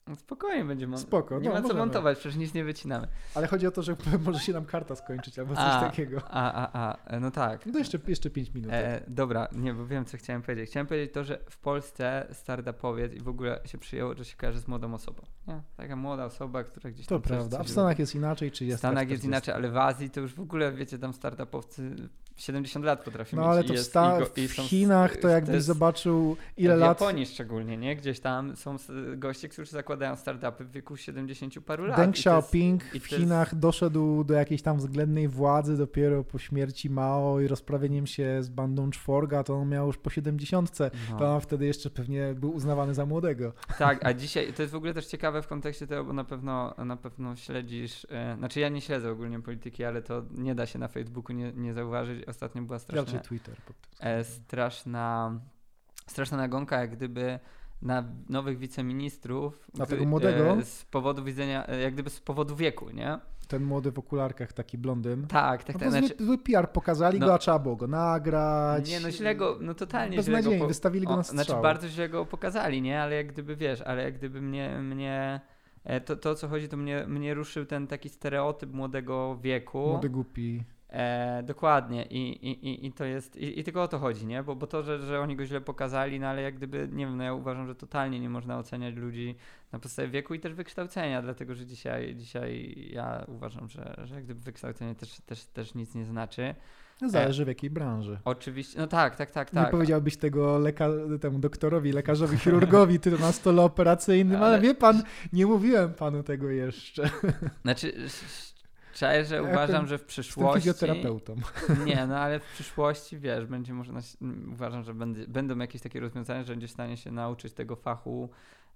No 0.10 0.16
spokojnie 0.16 0.66
będzie 0.66 0.88
mon- 0.88 1.00
Spoko, 1.00 1.40
Nie 1.40 1.50
no, 1.50 1.56
ma 1.56 1.58
co 1.58 1.64
możemy. 1.64 1.80
montować, 1.80 2.20
przecież 2.20 2.38
nic 2.38 2.54
nie 2.54 2.64
wycinamy. 2.64 3.08
Ale 3.36 3.48
chodzi 3.48 3.68
o 3.68 3.72
to, 3.72 3.82
że 3.82 3.96
może 4.26 4.40
się 4.40 4.54
nam 4.54 4.66
karta 4.66 4.96
skończyć 4.96 5.40
albo 5.40 5.56
coś 5.56 5.64
a, 5.64 5.82
takiego. 5.82 6.22
A, 6.30 6.54
a, 6.54 6.70
a, 6.74 6.98
e, 7.06 7.20
no 7.20 7.32
tak. 7.32 7.66
No 7.66 7.72
to 7.72 7.80
jeszcze, 7.80 8.00
jeszcze 8.08 8.30
5 8.30 8.54
minut. 8.54 8.72
E, 8.74 9.04
dobra, 9.08 9.48
nie, 9.52 9.74
bo 9.74 9.86
wiem, 9.86 10.06
co 10.06 10.18
chciałem 10.18 10.42
powiedzieć. 10.42 10.70
Chciałem 10.70 10.88
powiedzieć 10.88 11.14
to, 11.14 11.24
że 11.24 11.40
w 11.50 11.58
Polsce 11.58 12.28
startupowiec 12.32 13.14
i 13.14 13.20
w 13.20 13.28
ogóle 13.28 13.60
się 13.66 13.78
przyjęło, 13.78 14.16
że 14.16 14.26
się 14.26 14.38
kojarzy 14.38 14.60
z 14.60 14.68
młodą 14.68 14.94
osobą. 14.94 15.22
Nie? 15.48 15.62
Taka 15.78 15.96
młoda 15.96 16.26
osoba, 16.26 16.64
która 16.64 16.92
gdzieś 16.92 17.08
tam... 17.08 17.22
To 17.22 17.28
prawda. 17.28 17.60
A 17.60 17.64
w 17.64 17.70
Stanach 17.70 18.00
jest 18.00 18.16
inaczej, 18.16 18.52
czy 18.52 18.66
jest 18.66 18.78
W 18.78 18.80
Stanach 18.80 19.10
jest 19.10 19.24
inaczej, 19.24 19.54
ale 19.54 19.70
w 19.70 19.78
Azji 19.78 20.10
to 20.10 20.22
już 20.22 20.34
w 20.34 20.40
ogóle, 20.40 20.72
wiecie, 20.72 20.98
tam 20.98 21.14
startupowcy 21.14 21.96
70 22.40 22.86
lat 22.86 23.04
potrafi 23.04 23.36
no, 23.36 23.42
mieć. 23.42 23.46
No 23.48 23.52
ale 23.52 23.64
to 23.64 23.74
jest, 23.74 23.86
w, 23.86 23.90
sta- 23.90 24.20
i 24.36 24.48
w 24.48 24.52
Chinach 24.52 25.18
to 25.18 25.28
jakbyś 25.28 25.64
zobaczył 25.64 26.38
ile 26.58 26.78
w 26.78 26.80
lat... 26.80 26.98
W 26.98 27.02
Japonii 27.02 27.26
szczególnie, 27.26 27.78
nie? 27.78 27.96
Gdzieś 27.96 28.20
tam 28.20 28.56
są 28.56 28.76
goście, 29.18 29.50
którzy 29.50 29.72
zakładają 29.72 30.16
startupy 30.16 30.66
w 30.66 30.72
wieku 30.72 30.98
70 30.98 31.60
paru 31.66 31.86
lat. 31.86 31.98
Deng 31.98 32.16
Xiaoping 32.16 32.84
w 32.84 33.06
Chinach 33.06 33.48
jest... 33.48 33.60
doszedł 33.60 34.24
do 34.24 34.34
jakiejś 34.34 34.62
tam 34.62 34.78
względnej 34.78 35.28
władzy 35.28 35.78
dopiero 35.78 36.24
po 36.24 36.40
śmierci 36.40 36.90
Mao 36.90 37.40
i 37.40 37.48
rozprawieniem 37.48 38.08
się 38.08 38.44
z 38.44 38.50
bandą 38.50 38.92
czworga, 38.92 39.44
to 39.44 39.56
on 39.56 39.70
miał 39.70 39.88
już 39.88 39.98
po 39.98 40.10
70. 40.10 40.80
No. 40.80 41.20
To 41.20 41.36
on 41.36 41.42
wtedy 41.42 41.66
jeszcze 41.66 41.90
pewnie 41.90 42.34
był 42.34 42.56
uznawany 42.56 42.94
za 42.94 43.06
młodego. 43.06 43.54
Tak, 43.78 44.06
a 44.06 44.14
dzisiaj, 44.22 44.54
to 44.54 44.62
jest 44.62 44.74
w 44.74 44.78
ogóle 44.78 44.94
też 44.94 45.06
ciekawe 45.06 45.42
w 45.42 45.48
kontekście 45.48 45.88
tego, 45.88 46.04
bo 46.04 46.14
na 46.14 46.24
pewno, 46.24 46.76
na 46.86 46.98
pewno 46.98 47.36
śledzisz, 47.36 48.08
e, 48.10 48.36
znaczy 48.38 48.60
ja 48.60 48.70
nie 48.70 48.82
śledzę 48.82 49.12
ogólnie 49.12 49.40
polityki, 49.40 49.84
ale 49.84 50.02
to 50.02 50.24
nie 50.32 50.56
da 50.56 50.66
się 50.66 50.80
na 50.80 50.88
Facebooku 50.88 51.36
nie, 51.36 51.54
nie 51.54 51.74
zauważyć. 51.74 52.29
Ostatnio 52.30 52.62
była 52.62 52.80
straszna 52.80 53.14
raczej 53.14 53.28
Twitter. 53.28 53.56
E, 54.00 54.24
straszna, 54.24 55.40
straszna 56.08 56.38
nagonka, 56.38 56.80
jak 56.80 56.96
gdyby 56.96 57.40
na 57.82 58.04
nowych 58.30 58.58
wiceministrów. 58.58 59.68
Na 59.78 59.86
tego 59.86 60.06
młodego? 60.06 60.52
E, 60.52 60.66
z 60.66 60.86
powodu 60.86 61.24
widzenia, 61.24 61.68
e, 61.68 61.80
jak 61.80 61.94
gdyby 61.94 62.10
z 62.10 62.20
powodu 62.20 62.56
wieku, 62.56 62.90
nie? 62.90 63.20
Ten 63.48 63.64
młody 63.64 63.92
w 63.92 64.00
okularkach, 64.00 64.54
taki 64.54 64.78
blondyn. 64.78 65.28
Tak, 65.28 65.64
tak, 65.64 65.76
no 65.76 65.80
tak. 65.80 65.90
Znaczy, 65.90 66.14
zły 66.20 66.38
PR 66.38 66.72
pokazali 66.72 67.20
no, 67.20 67.26
go, 67.26 67.34
a 67.34 67.38
trzeba 67.38 67.60
było 67.60 67.76
go 67.76 67.88
nagrać. 67.88 68.90
Nie, 68.90 69.00
no 69.00 69.12
źle 69.12 69.36
go, 69.36 69.58
no 69.62 69.74
totalnie 69.74 70.24
źle 70.24 70.44
go. 70.44 70.52
Po... 70.60 70.68
wystawili 70.68 71.08
go 71.08 71.16
na 71.16 71.24
strzał. 71.24 71.44
Znaczy 71.44 71.62
bardzo 71.62 71.88
źle 71.88 72.10
go 72.10 72.26
pokazali, 72.26 72.82
nie? 72.82 73.02
Ale 73.02 73.16
jak 73.16 73.28
gdyby, 73.28 73.56
wiesz, 73.56 73.82
ale 73.82 74.04
jak 74.04 74.18
gdyby 74.18 74.42
mnie, 74.42 74.80
mnie 74.82 75.42
to, 76.06 76.16
to 76.16 76.36
co 76.36 76.48
chodzi, 76.48 76.70
to 76.70 76.78
mnie, 76.78 77.06
mnie 77.08 77.34
ruszył 77.34 77.66
ten 77.66 77.88
taki 77.88 78.10
stereotyp 78.10 78.74
młodego 78.74 79.38
wieku. 79.42 79.88
Młody 79.88 80.10
głupi. 80.10 80.64
E, 80.90 81.44
dokładnie 81.44 82.06
I, 82.06 82.48
i, 82.48 82.86
i 82.86 82.92
to 82.92 83.06
jest, 83.06 83.36
i, 83.36 83.60
i, 83.60 83.64
tylko 83.64 83.84
o 83.84 83.88
to 83.88 84.00
chodzi, 84.00 84.26
nie? 84.26 84.44
Bo, 84.44 84.56
bo 84.56 84.68
to, 84.68 84.84
że, 84.84 85.00
że 85.00 85.22
oni 85.22 85.36
go 85.36 85.46
źle 85.46 85.62
pokazali, 85.62 86.20
no 86.20 86.28
ale 86.28 86.42
jak 86.42 86.56
gdyby, 86.56 86.90
nie 86.92 87.06
wiem, 87.06 87.18
no 87.18 87.24
ja 87.24 87.34
uważam, 87.34 87.68
że 87.68 87.76
totalnie 87.76 88.20
nie 88.20 88.30
można 88.30 88.58
oceniać 88.60 88.96
ludzi 88.96 89.36
na 89.72 89.80
podstawie 89.80 90.10
wieku 90.10 90.34
i 90.34 90.40
też 90.40 90.54
wykształcenia, 90.54 91.22
dlatego, 91.22 91.56
że 91.56 91.66
dzisiaj, 91.66 92.16
dzisiaj 92.16 92.76
ja 92.92 93.26
uważam, 93.28 93.70
że, 93.70 93.96
że 94.04 94.16
jak 94.16 94.24
gdyby 94.24 94.42
wykształcenie 94.42 94.96
też, 94.96 95.18
też, 95.26 95.46
też 95.46 95.76
nic 95.76 95.96
nie 95.96 96.06
znaczy. 96.06 96.56
No 97.02 97.10
zależy 97.10 97.46
w 97.46 97.48
jakiej 97.48 97.70
branży. 97.70 98.20
Oczywiście, 98.26 98.80
no 98.80 98.88
tak, 98.88 99.16
tak, 99.16 99.32
tak. 99.32 99.50
tak. 99.50 99.66
Nie 99.66 99.72
powiedziałbyś 99.72 100.18
tego 100.18 100.60
leka- 100.60 101.20
temu 101.20 101.40
doktorowi, 101.40 101.92
lekarzowi, 101.92 102.38
chirurgowi, 102.38 103.00
ty 103.00 103.12
na 103.12 103.32
stole 103.32 103.62
operacyjnym, 103.62 104.38
ale... 104.38 104.46
ale 104.46 104.62
wie 104.62 104.76
pan, 104.76 105.04
nie 105.34 105.46
mówiłem 105.46 105.94
panu 105.94 106.24
tego 106.24 106.50
jeszcze. 106.50 107.10
Znaczy, 107.62 107.94
Czaję, 109.00 109.26
że 109.26 109.44
uważam, 109.44 109.88
że 109.88 109.98
w 109.98 110.04
przyszłości. 110.04 110.60
fizjoterapeutą. 110.60 111.36
Nie, 111.86 112.08
no 112.08 112.18
ale 112.18 112.40
w 112.40 112.44
przyszłości 112.54 113.20
wiesz, 113.20 113.46
będzie 113.46 113.74
można. 113.74 114.00
Uważam, 114.52 114.84
że 114.84 114.94
będzie, 114.94 115.28
będą 115.28 115.58
jakieś 115.58 115.82
takie 115.82 116.00
rozwiązania, 116.00 116.44
że 116.44 116.54
będzie 116.54 116.68
w 116.68 116.72
stanie 116.72 116.98
się 116.98 117.12
nauczyć 117.12 117.54
tego 117.54 117.76
fachu 117.76 118.30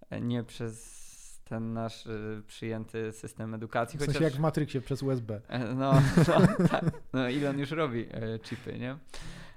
e, 0.10 0.22
nie 0.22 0.44
przez 0.44 1.04
ten 1.44 1.74
nasz 1.74 2.06
y, 2.06 2.44
przyjęty 2.48 3.12
system 3.12 3.54
edukacji. 3.54 3.98
W 3.98 4.02
sensie 4.02 4.14
chociaż, 4.14 4.32
jak 4.32 4.34
w 4.34 4.40
Matrixie 4.40 4.82
przez 4.82 5.04
USB. 5.04 5.42
e, 5.48 5.60
no, 5.60 5.94
no, 6.28 6.68
tak, 6.68 6.86
no 7.14 7.30
Elon 7.30 7.60
już 7.60 7.72
robi 7.72 8.08
e, 8.12 8.40
chipy, 8.40 8.80
nie? 8.80 8.98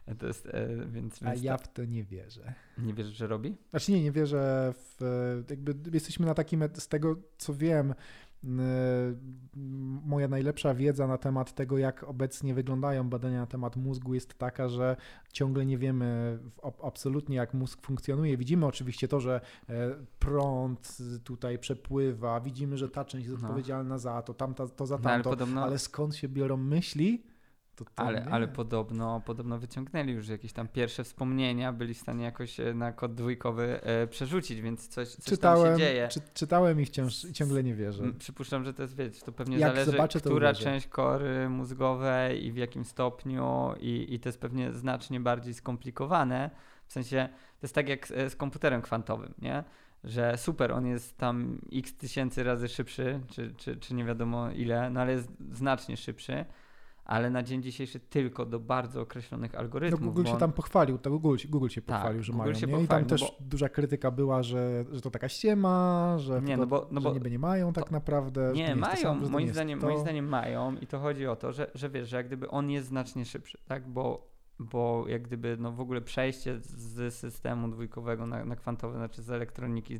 E, 0.06 0.14
To 0.14 0.26
jest, 0.26 0.46
e, 0.46 0.68
więc, 0.86 1.22
A 1.22 1.30
więc 1.30 1.42
ja 1.42 1.58
tak. 1.58 1.66
w 1.66 1.72
to 1.72 1.84
nie 1.84 2.04
wierzę. 2.04 2.54
nie 2.78 2.94
wiesz, 2.94 3.06
że 3.06 3.26
robi? 3.26 3.56
Znaczy 3.70 3.92
nie, 3.92 4.02
nie 4.02 4.12
wierzę 4.12 4.72
w, 4.76 5.44
jakby 5.50 5.74
jesteśmy 5.92 6.26
na 6.26 6.34
takim, 6.34 6.64
z 6.74 6.88
tego 6.88 7.16
co 7.38 7.54
wiem, 7.54 7.94
moja 10.06 10.28
najlepsza 10.28 10.74
wiedza 10.74 11.06
na 11.06 11.18
temat 11.18 11.54
tego, 11.54 11.78
jak 11.78 12.04
obecnie 12.04 12.54
wyglądają 12.54 13.08
badania 13.08 13.40
na 13.40 13.46
temat 13.46 13.76
mózgu 13.76 14.14
jest 14.14 14.34
taka, 14.38 14.68
że 14.68 14.96
ciągle 15.32 15.66
nie 15.66 15.78
wiemy 15.78 16.38
absolutnie 16.82 17.36
jak 17.36 17.54
mózg 17.54 17.86
funkcjonuje. 17.86 18.36
Widzimy 18.36 18.66
oczywiście 18.66 19.08
to, 19.08 19.20
że 19.20 19.40
e, 19.68 19.96
prąd 20.18 20.98
tutaj 21.24 21.58
przepływa, 21.58 22.40
widzimy, 22.40 22.78
że 22.78 22.88
ta 22.88 23.04
część 23.04 23.26
jest 23.26 23.42
No. 23.42 23.48
odpowiedzialna 23.48 23.98
za 23.98 24.22
to, 24.22 24.34
tamta, 24.34 24.66
to 24.68 24.86
za 24.86 24.98
No, 24.98 25.00
ale 25.04 25.14
tamto, 25.14 25.30
podobno, 25.30 25.62
ale 25.62 25.78
skąd 25.78 26.16
się 26.16 26.28
biorą 26.28 26.56
myśli? 26.56 27.22
Ale, 27.96 28.20
nie. 28.20 28.30
ale 28.30 28.48
podobno, 28.48 29.22
podobno 29.26 29.58
wyciągnęli 29.58 30.12
już 30.12 30.28
jakieś 30.28 30.52
tam 30.52 30.68
pierwsze 30.68 31.04
wspomnienia, 31.04 31.72
byli 31.72 31.94
w 31.94 31.98
stanie 31.98 32.24
jakoś 32.24 32.60
e, 32.60 32.74
na 32.74 32.92
kod 32.92 33.14
dwójkowy 33.14 33.80
e, 33.82 34.06
przerzucić, 34.06 34.60
więc 34.60 34.88
coś, 34.88 35.08
coś 35.08 35.24
tam 35.24 35.34
czytałem, 35.34 35.78
się 35.78 35.84
dzieje. 35.84 36.08
Czy, 36.08 36.20
czytałem 36.34 36.80
i 36.80 36.86
wciąż 36.86 37.26
ciągle 37.32 37.62
nie 37.64 37.74
wierzę. 37.74 38.12
Przypuszczam, 38.18 38.64
że 38.64 38.74
to 38.74 38.82
jest, 38.82 38.96
wiecie, 38.96 39.20
to 39.24 39.32
pewnie 39.32 39.58
Jak 39.58 39.70
zależy, 39.72 39.90
zobaczę, 39.90 40.20
to 40.20 40.30
która 40.30 40.50
uwierzę. 40.50 40.64
część 40.64 40.86
kory 40.86 41.48
mózgowej 41.48 42.46
i 42.46 42.52
w 42.52 42.56
jakim 42.56 42.84
stopniu 42.84 43.74
i, 43.80 44.14
i 44.14 44.20
to 44.20 44.28
jest 44.28 44.40
pewnie 44.40 44.72
znacznie 44.72 45.20
bardziej 45.20 45.54
skomplikowane. 45.54 46.50
W 46.86 46.92
sensie, 46.92 47.28
to 47.60 47.64
jest 47.66 47.74
tak 47.74 47.88
jak 47.88 48.08
z, 48.08 48.32
z 48.32 48.36
komputerem 48.36 48.82
kwantowym, 48.82 49.34
nie? 49.38 49.64
Że 50.04 50.38
super, 50.38 50.72
on 50.72 50.86
jest 50.86 51.18
tam 51.18 51.58
x 51.72 51.96
tysięcy 51.96 52.44
razy 52.44 52.68
szybszy, 52.68 53.20
czy, 53.28 53.54
czy, 53.56 53.76
czy 53.76 53.94
nie 53.94 54.04
wiadomo 54.04 54.50
ile, 54.50 54.90
no 54.90 55.00
ale 55.00 55.12
jest 55.12 55.28
znacznie 55.52 55.96
szybszy, 55.96 56.44
ale 57.06 57.30
na 57.30 57.42
dzień 57.42 57.62
dzisiejszy 57.62 58.00
tylko 58.00 58.46
do 58.46 58.60
bardzo 58.60 59.00
określonych 59.00 59.52
No 59.52 59.58
algorytmów. 59.58 60.00
Google 60.00 60.22
bo 60.22 60.28
się 60.28 60.32
on- 60.34 60.40
tam 60.40 60.52
pochwalił, 60.52 60.98
to 60.98 61.10
Google, 61.10 61.36
Google 61.48 61.68
się 61.68 61.82
Tak, 61.82 61.96
pochwalił, 61.96 62.22
że 62.22 62.32
Google 62.32 62.44
mają, 62.44 62.54
się 62.60 62.66
nie? 62.66 62.82
I 62.82 62.88
tam 62.88 63.02
no 63.02 63.08
też 63.08 63.20
bo- 63.20 63.36
duża 63.40 63.68
krytyka 63.68 64.10
była, 64.10 64.42
że, 64.42 64.84
że 64.92 65.00
to 65.00 65.10
taka 65.10 65.28
ściema, 65.28 66.14
że, 66.18 66.40
Nie, 66.42 66.46
tylko, 66.46 66.60
no 66.60 66.66
bo- 66.66 66.88
no 66.90 67.00
że 67.00 67.08
bo 67.08 67.14
niby 67.14 67.30
nie 67.30 67.38
mają 67.38 67.72
tak 67.72 67.90
naprawdę. 67.90 68.40
że 68.46 68.50
to 68.50 68.56
Nie, 68.56 68.62
jest 68.62 68.74
to 68.74 68.80
mają, 68.80 68.96
że 68.96 69.20
to 69.20 69.24
nie 69.26 69.30
moim 69.30 69.48
zdaniem, 69.48 69.80
to. 69.80 69.86
moim 69.86 69.98
zdaniem 70.00 70.28
mają 70.28 70.76
i 70.76 70.86
to 70.86 70.98
chodzi 71.00 71.26
o 71.26 71.36
to, 71.36 71.52
że, 71.52 71.70
że 71.74 71.90
wiesz, 71.90 72.08
że 72.08 72.16
jak 72.16 72.26
gdyby 72.26 72.48
on 72.50 72.70
jest 72.70 72.88
znacznie 72.88 73.24
szybszy, 73.24 73.58
tak? 73.66 73.88
Bo, 73.88 74.30
bo 74.58 75.04
jak 75.08 75.22
gdyby 75.22 75.56
no 75.60 75.72
w 75.72 75.80
ogóle 75.80 76.00
przejście 76.00 76.58
z 76.60 77.14
systemu 77.14 77.68
dwójkowego 77.68 78.26
na, 78.26 78.44
na 78.44 78.56
kwantowy, 78.56 78.96
znaczy 78.96 79.22
z 79.22 79.30
elektroniki 79.30 79.98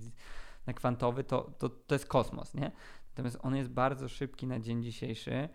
na 0.67 0.73
kwantowy, 0.73 1.25
to, 1.25 1.51
to, 1.59 1.69
to 1.69 1.95
jest 1.95 2.07
kosmos, 2.07 2.55
nie? 2.55 2.71
Natomiast 3.11 3.39
on 3.43 3.57
jest 3.57 3.71
bardzo 3.71 4.09
szybki 4.09 4.47
na 4.47 4.61
dzień 4.61 4.83
dzisiejszy, 4.83 5.49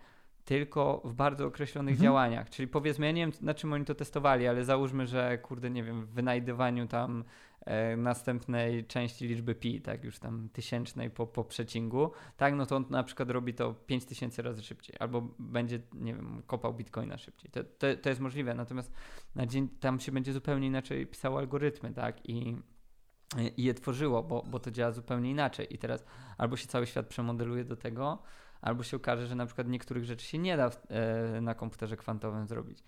tylko 0.44 1.02
w 1.04 1.14
bardzo 1.14 1.46
określonych 1.46 1.92
Mhm. 1.92 2.04
działaniach. 2.04 2.50
Czyli 2.50 2.68
powiedzmy, 2.68 3.06
ja 3.06 3.12
nie 3.12 3.22
wiem 3.22 3.32
na 3.40 3.54
czym 3.54 3.72
oni 3.72 3.84
to 3.84 3.94
testowali, 3.94 4.46
ale 4.46 4.64
załóżmy, 4.64 5.06
że 5.06 5.38
kurde, 5.38 5.70
nie 5.70 5.82
wiem, 5.82 6.06
w 6.06 6.08
wynajdywaniu 6.08 6.86
tam 6.86 7.24
e, 7.60 7.96
następnej 7.96 8.84
części 8.86 9.28
liczby 9.28 9.54
pi, 9.54 9.80
tak 9.80 10.04
już 10.04 10.18
tam 10.18 10.48
tysięcznej 10.52 11.10
po, 11.10 11.26
po 11.26 11.44
przecingu, 11.44 12.10
tak, 12.36 12.54
no 12.54 12.66
to 12.66 12.76
on 12.76 12.84
na 12.90 13.02
przykład 13.02 13.30
robi 13.30 13.54
to 13.54 13.74
5000 13.74 14.42
razy 14.42 14.62
szybciej, 14.62 14.96
albo 14.98 15.28
będzie, 15.38 15.80
nie 15.92 16.14
wiem, 16.14 16.42
kopał 16.46 16.74
bitcoina 16.74 17.18
szybciej. 17.18 17.50
To, 17.50 17.64
to, 17.64 17.86
to 18.02 18.08
jest 18.08 18.20
możliwe, 18.20 18.54
natomiast 18.54 18.92
na 19.34 19.46
dzień 19.46 19.68
tam 19.68 20.00
się 20.00 20.12
będzie 20.12 20.32
zupełnie 20.32 20.66
inaczej 20.66 21.06
pisało 21.06 21.38
algorytmy, 21.38 21.92
tak, 21.92 22.28
i, 22.28 22.56
i 23.56 23.64
je 23.64 23.74
tworzyło, 23.74 24.22
bo, 24.22 24.42
bo 24.50 24.60
to 24.60 24.70
działa 24.70 24.92
zupełnie 24.92 25.30
inaczej. 25.30 25.74
I 25.74 25.78
teraz 25.78 26.04
albo 26.38 26.56
się 26.56 26.66
cały 26.66 26.86
świat 26.86 27.06
przemodeluje 27.06 27.64
do 27.64 27.76
tego, 27.76 28.22
albo 28.62 28.82
się 28.82 28.96
okaże, 28.96 29.26
że 29.26 29.34
na 29.34 29.46
przykład 29.46 29.68
niektórych 29.68 30.04
rzeczy 30.04 30.26
się 30.26 30.38
nie 30.38 30.56
da 30.56 30.70
w, 30.70 30.78
e, 30.90 31.40
na 31.40 31.54
komputerze 31.54 31.96
kwantowym 31.96 32.46
zrobić. 32.46 32.78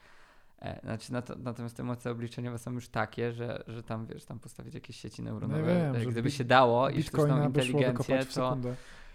E, 0.63 0.81
znaczy, 0.85 1.13
nat- 1.13 1.39
natomiast 1.39 1.77
te 1.77 1.83
moce 1.83 2.11
obliczeniowe 2.11 2.59
są 2.59 2.73
już 2.73 2.89
takie, 2.89 3.33
że, 3.33 3.65
że 3.67 3.83
tam 3.83 4.07
wiesz, 4.07 4.25
tam 4.25 4.39
postawić 4.39 4.75
jakieś 4.75 4.97
sieci 4.97 5.23
neuronowe. 5.23 5.61
No 5.61 5.67
wiem, 5.67 5.97
e, 5.97 6.07
Gdyby 6.07 6.31
się 6.31 6.45
dało 6.45 6.91
i 6.91 7.03
sztuczną 7.03 7.27
inteligencję, 7.47 8.19
to, 8.35 8.57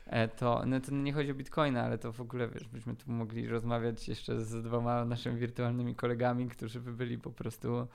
e, 0.07 0.27
to, 0.27 0.63
no 0.65 0.79
to 0.79 0.91
nie 0.91 1.13
chodzi 1.13 1.31
o 1.31 1.35
bitcoina, 1.35 1.83
ale 1.83 1.97
to 1.97 2.11
w 2.11 2.21
ogóle 2.21 2.47
wiesz, 2.47 2.67
byśmy 2.67 2.95
tu 2.95 3.11
mogli 3.11 3.47
rozmawiać 3.47 4.07
jeszcze 4.07 4.41
z 4.41 4.63
dwoma 4.63 5.05
naszymi 5.05 5.39
wirtualnymi 5.39 5.95
kolegami, 5.95 6.49
którzy 6.49 6.81
by 6.81 6.93
byli 6.93 7.17
po 7.17 7.31
prostu. 7.31 7.87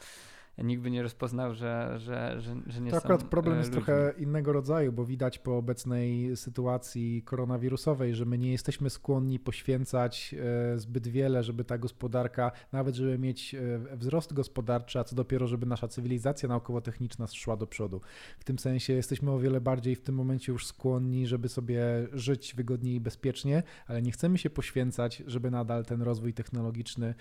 Nikt 0.59 0.82
by 0.82 0.90
nie 0.90 1.02
rozpoznał, 1.02 1.55
że, 1.55 1.94
że, 1.98 2.40
że, 2.40 2.56
że 2.66 2.81
nie 2.81 2.90
To 2.90 2.97
są 2.97 3.02
akurat 3.02 3.24
problem 3.24 3.55
e, 3.55 3.59
jest 3.59 3.70
ludźmi. 3.70 3.85
trochę 3.85 4.12
innego 4.18 4.52
rodzaju, 4.52 4.93
bo 4.93 5.05
widać 5.05 5.39
po 5.39 5.56
obecnej 5.56 6.36
sytuacji 6.36 7.22
koronawirusowej, 7.22 8.14
że 8.14 8.24
my 8.24 8.39
nie 8.39 8.52
jesteśmy 8.52 8.90
skłonni 8.90 9.39
poświęcać 9.39 10.35
e, 10.74 10.78
zbyt 10.78 11.09
wiele, 11.09 11.43
żeby 11.43 11.64
ta 11.64 11.78
gospodarka, 11.78 12.52
nawet 12.72 12.94
żeby 12.94 13.18
mieć 13.18 13.55
e, 13.55 13.97
wzrost 13.97 14.32
gospodarczy, 14.32 14.98
a 14.98 15.05
co 15.05 15.16
dopiero, 15.16 15.47
żeby 15.47 15.66
nasza 15.66 15.89
cywilizacja 15.89 16.48
naukowo-techniczna 16.48 17.26
szła 17.26 17.56
do 17.56 17.66
przodu. 17.66 18.01
W 18.39 18.44
tym 18.44 18.59
sensie 18.59 18.93
jesteśmy 18.93 19.31
o 19.31 19.39
wiele 19.39 19.60
bardziej 19.60 19.97
w 19.97 20.01
tym 20.01 20.14
momencie 20.14 20.52
już 20.52 20.66
skłonni, 20.66 21.26
żeby 21.26 21.48
sobie 21.48 21.82
żyć 22.12 22.55
wygodniej 22.55 22.94
i 22.94 23.01
bezpiecznie, 23.01 23.62
ale 23.86 24.02
nie 24.02 24.12
chcemy 24.12 24.39
się 24.39 24.51
poświęcać, 24.51 25.22
żeby 25.26 25.51
nadal 25.51 25.85
ten 25.85 26.02
rozwój 26.02 26.35
technologiczny 26.35 27.14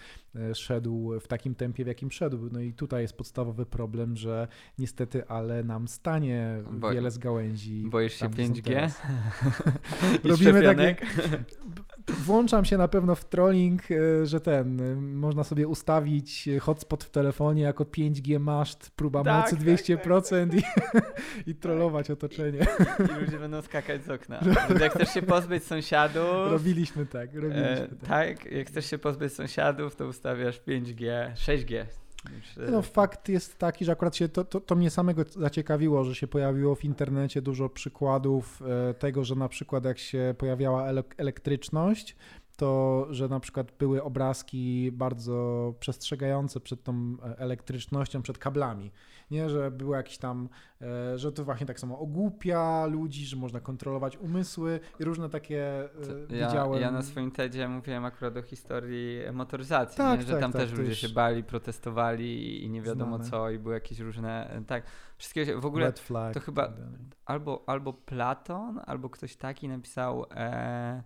szedł 0.54 1.20
w 1.20 1.28
takim 1.28 1.56
tempie, 1.56 1.84
w 1.84 1.88
jakim 1.88 2.12
szedł. 2.12 2.50
No 2.52 2.60
i 2.60 2.74
tutaj 2.74 3.02
jest 3.02 3.23
podstawowy 3.24 3.66
problem, 3.66 4.16
że 4.18 4.48
niestety, 4.78 5.28
ale 5.28 5.64
nam 5.64 5.88
stanie 5.88 6.64
Bo- 6.72 6.92
wiele 6.92 7.12
z 7.12 7.18
gałęzi. 7.18 7.84
Boisz 7.90 8.14
się 8.14 8.20
tam, 8.20 8.32
gdzie 8.32 8.48
są 8.48 8.54
5G? 8.54 8.64
teraz. 8.64 9.02
I 10.24 10.28
Robimy 10.28 10.52
szczepionek? 10.52 11.06
Włączam 12.26 12.66
się 12.66 12.78
na 12.78 12.88
pewno 12.88 13.16
w 13.16 13.26
trolling, 13.26 13.82
e, 13.92 14.26
że 14.26 14.40
ten, 14.40 14.82
e, 14.82 14.96
można 14.96 15.44
sobie 15.44 15.68
ustawić 15.68 16.50
hotspot 16.62 17.04
w 17.04 17.10
telefonie 17.10 17.62
jako 17.62 17.84
5G 17.84 18.40
maszt, 18.40 18.92
próba 18.96 19.24
Tak, 19.24 19.52
mocy 19.52 19.66
tak, 19.66 19.66
200% 19.66 20.58
i, 20.58 20.64
i 21.52 21.56
trollować 21.56 22.12
otoczenie. 22.12 22.60
I 23.00 23.22
ludzie 23.22 23.40
będą 23.40 23.62
skakać 23.62 24.04
z 24.04 24.10
okna. 24.10 24.40
Jak 24.80 24.94
chcesz 24.94 25.14
się 25.14 25.22
pozbyć 25.22 25.64
sąsiadów, 25.64 26.52
Robiliśmy 26.52 27.06
tak, 27.06 27.34
robiliśmy 27.34 27.70
e, 27.70 27.88
tak. 27.88 28.00
tak, 28.08 28.52
jak 28.52 28.68
chcesz 28.68 28.86
się 28.90 28.98
pozbyć 28.98 29.34
sąsiadów, 29.34 29.96
to 29.96 30.08
ustawiasz 30.08 30.62
5G, 30.68 31.34
6G. 31.34 31.86
No 32.72 32.82
fakt 32.82 33.30
jest 33.30 33.58
taki, 33.58 33.86
że 33.86 33.92
akurat 33.92 34.16
się 34.16 34.30
to, 34.30 34.44
to, 34.44 34.62
to 34.62 34.76
mnie 34.76 34.90
samego 34.90 35.24
zaciekawiło, 35.24 36.04
że 36.04 36.16
się 36.16 36.28
pojawiło 36.28 36.76
w 36.76 36.86
internecie 36.86 37.42
dużo 37.42 37.70
przykładów 37.70 38.62
e, 38.62 38.94
tego, 38.94 39.24
że 39.24 39.36
na 39.36 39.50
przykład 39.50 39.86
jak 39.86 40.00
się 40.00 40.36
pojawiała 40.38 40.88
ele- 40.88 41.04
elektryczność, 41.18 42.16
to 42.58 43.08
że 43.10 43.28
na 43.28 43.40
przykład 43.40 43.72
były 43.80 44.04
obrazki 44.04 44.92
bardzo 44.92 45.74
przestrzegające 45.80 46.60
przed 46.60 46.84
tą 46.84 46.94
e, 47.24 47.38
elektrycznością, 47.40 48.22
przed 48.22 48.38
kablami. 48.38 48.92
Nie, 49.32 49.50
że 49.50 49.72
było 49.72 49.96
jakiś 49.96 50.18
tam, 50.18 50.50
e, 50.82 51.18
że 51.18 51.32
to 51.32 51.44
właśnie 51.44 51.68
tak 51.68 51.80
samo 51.80 52.00
ogłupia 52.00 52.86
ludzi, 52.86 53.26
że 53.26 53.36
można 53.38 53.60
kontrolować 53.60 54.18
umysły 54.18 54.80
i 55.00 55.04
różne 55.04 55.30
takie 55.30 55.84
e, 56.30 56.36
ja, 56.36 56.48
widziałem. 56.48 56.82
ja 56.82 56.92
na 56.92 57.02
swoim 57.02 57.32
TEDzie 57.32 57.68
mówiłem 57.68 58.06
akurat 58.06 58.38
o 58.38 58.42
historii 58.42 59.20
motoryzacji, 59.34 59.98
Tak, 59.98 60.20
nie? 60.20 60.26
że 60.26 60.32
tak, 60.32 60.42
tam 60.42 60.52
tak, 60.52 60.62
też 60.62 60.72
ludzie 60.74 60.96
się 60.96 61.10
bali, 61.10 61.44
protestowali 61.44 62.64
i 62.64 62.70
nie 62.70 62.82
wiadomo 62.82 63.16
znane. 63.16 63.32
co 63.32 63.50
i 63.50 63.60
były 63.60 63.74
jakieś 63.74 64.00
różne, 64.00 64.62
tak, 64.68 64.84
wszystkie 65.18 65.58
w 65.58 65.66
ogóle 65.66 65.94
to 66.34 66.40
chyba- 66.40 66.68
tak 66.68 66.76
albo, 67.26 67.64
albo 67.68 67.94
Platon, 67.94 68.80
albo 68.86 69.10
ktoś 69.10 69.36
taki 69.36 69.68
napisał 69.68 70.26
e, 70.32 71.04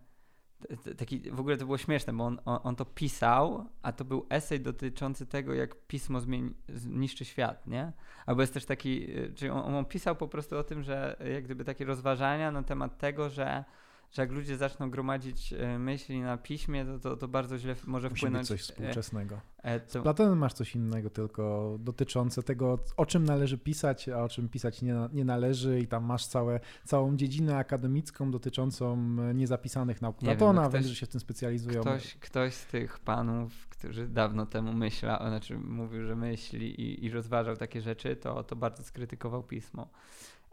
taki, 0.97 1.31
w 1.31 1.39
ogóle 1.39 1.57
to 1.57 1.65
było 1.65 1.77
śmieszne, 1.77 2.13
bo 2.13 2.25
on, 2.25 2.39
on, 2.45 2.59
on 2.63 2.75
to 2.75 2.85
pisał, 2.85 3.65
a 3.81 3.91
to 3.91 4.05
był 4.05 4.25
esej 4.29 4.59
dotyczący 4.59 5.25
tego, 5.25 5.53
jak 5.53 5.75
pismo 5.87 6.19
zniszczy 6.67 7.25
świat, 7.25 7.67
nie? 7.67 7.93
Albo 8.25 8.41
jest 8.41 8.53
też 8.53 8.65
taki, 8.65 9.11
e, 9.11 9.29
czyli 9.29 9.51
on, 9.51 9.75
on 9.75 9.85
pisał 9.85 10.15
po 10.15 10.27
prostu 10.27 10.57
o 10.57 10.63
tym, 10.63 10.83
że 10.83 11.17
jak 11.33 11.43
gdyby 11.43 11.63
takie 11.63 11.85
rozważania 11.85 12.51
na 12.51 12.63
temat 12.63 12.97
tego, 12.97 13.29
że 13.29 13.63
że 14.11 14.21
jak 14.21 14.31
ludzie 14.31 14.57
zaczną 14.57 14.89
gromadzić 14.89 15.53
e, 15.53 15.79
myśli 15.79 16.21
na 16.21 16.37
piśmie, 16.37 16.85
to, 16.85 16.99
to, 16.99 17.17
to 17.17 17.27
bardzo 17.27 17.57
źle 17.57 17.75
może 17.87 18.09
Musi 18.09 18.19
wpłynąć. 18.19 18.41
być 18.41 18.47
coś 18.47 18.59
e, 18.61 18.63
współczesnego. 18.73 19.41
e, 19.63 19.79
Z 19.79 19.91
to, 19.91 20.01
Platonem 20.01 20.37
masz 20.37 20.53
coś 20.53 20.75
innego, 20.75 21.09
tylko 21.09 21.75
dotyczące 21.79 22.43
tego, 22.43 22.79
o 22.97 23.05
czym 23.05 23.23
należy 23.23 23.57
pisać, 23.57 24.09
a 24.09 24.23
o 24.23 24.29
czym 24.29 24.49
pisać 24.49 24.81
nie, 24.81 24.95
nie 25.13 25.25
należy, 25.25 25.79
i 25.79 25.87
tam 25.87 26.03
masz 26.03 26.25
całe, 26.27 26.59
całą 26.85 27.15
dziedzinę 27.17 27.57
akademicką 27.57 28.31
dotyczącą 28.31 28.93
e, 29.29 29.33
niezapisanych 29.33 30.01
nauk 30.01 30.21
Nie 30.21 30.25
Platona, 30.25 30.61
no 30.61 30.69
ktoś- 30.69 30.81
wiem, 30.81 30.89
że 30.89 30.95
się 30.95 31.05
w 31.05 31.09
tym 31.09 31.19
specjalizują. 31.21 31.81
Ktoś, 31.81 32.15
ktoś 32.15 32.53
z 32.53 32.65
tych 32.65 32.99
panów, 32.99 33.67
którzy 33.69 34.07
dawno 34.07 34.45
temu 34.45 34.73
myślał, 34.73 35.19
znaczy 35.19 35.57
mówił, 35.59 36.03
że 36.05 36.15
myśli 36.15 36.81
i, 36.81 37.05
i 37.05 37.09
rozważał 37.11 37.57
takie 37.57 37.81
rzeczy, 37.81 38.15
to, 38.15 38.43
to 38.43 38.55
bardzo 38.55 38.83
skrytykował 38.83 39.43
pismo. 39.43 39.87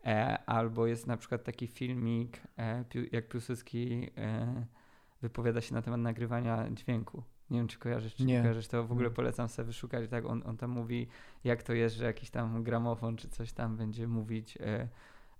E, 0.04 0.38
albo 0.46 0.86
jest 0.86 1.06
na 1.06 1.16
przykład 1.16 1.44
taki 1.44 1.66
filmik, 1.66 2.40
e, 2.58 2.84
jak 3.12 3.28
Piłsudski 3.28 4.10
e, 4.16 4.66
wypowiada 5.22 5.60
się 5.60 5.74
na 5.74 5.82
temat 5.82 6.00
nagrywania 6.00 6.70
dźwięku. 6.70 7.22
Nie 7.50 7.58
wiem, 7.58 7.68
czy 7.68 7.78
kojarzysz, 7.78 8.14
czy 8.14 8.24
nie, 8.24 8.40
kojarzysz, 8.40 8.68
to 8.68 8.84
w 8.84 8.92
ogóle 8.92 9.10
polecam 9.10 9.48
sobie 9.48 9.66
wyszukać. 9.66 10.10
Tak, 10.10 10.26
on, 10.26 10.42
on 10.46 10.56
tam 10.56 10.70
mówi, 10.70 11.06
jak 11.44 11.62
to 11.62 11.72
jest, 11.72 11.96
że 11.96 12.04
jakiś 12.04 12.30
tam 12.30 12.62
gramofon 12.62 13.16
czy 13.16 13.28
coś 13.28 13.52
tam 13.52 13.76
będzie 13.76 14.08
mówić 14.08 14.58
e, 14.60 14.88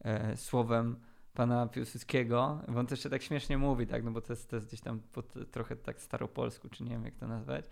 e, 0.01 0.37
słowem 0.37 0.97
pana 1.35 1.67
Piłsudskiego, 1.67 2.61
bo 2.69 2.81
on 2.81 2.87
też 2.87 3.03
się 3.03 3.11
tak 3.11 3.23
śmiesznie 3.23 3.59
mówi, 3.59 3.87
tak, 3.87 4.05
no 4.05 4.11
bo 4.11 4.21
to 4.21 4.33
jest, 4.33 4.51
to 4.51 4.57
jest 4.57 4.69
gdzieś 4.69 4.81
tam 4.81 5.01
pod, 5.13 5.35
trochę 5.51 5.77
tak 5.77 6.01
staropolsku, 6.01 6.69
czy 6.69 6.85
nie 6.85 6.91
wiem 6.91 7.05
jak 7.05 7.15
to 7.15 7.27
nazwać. 7.27 7.65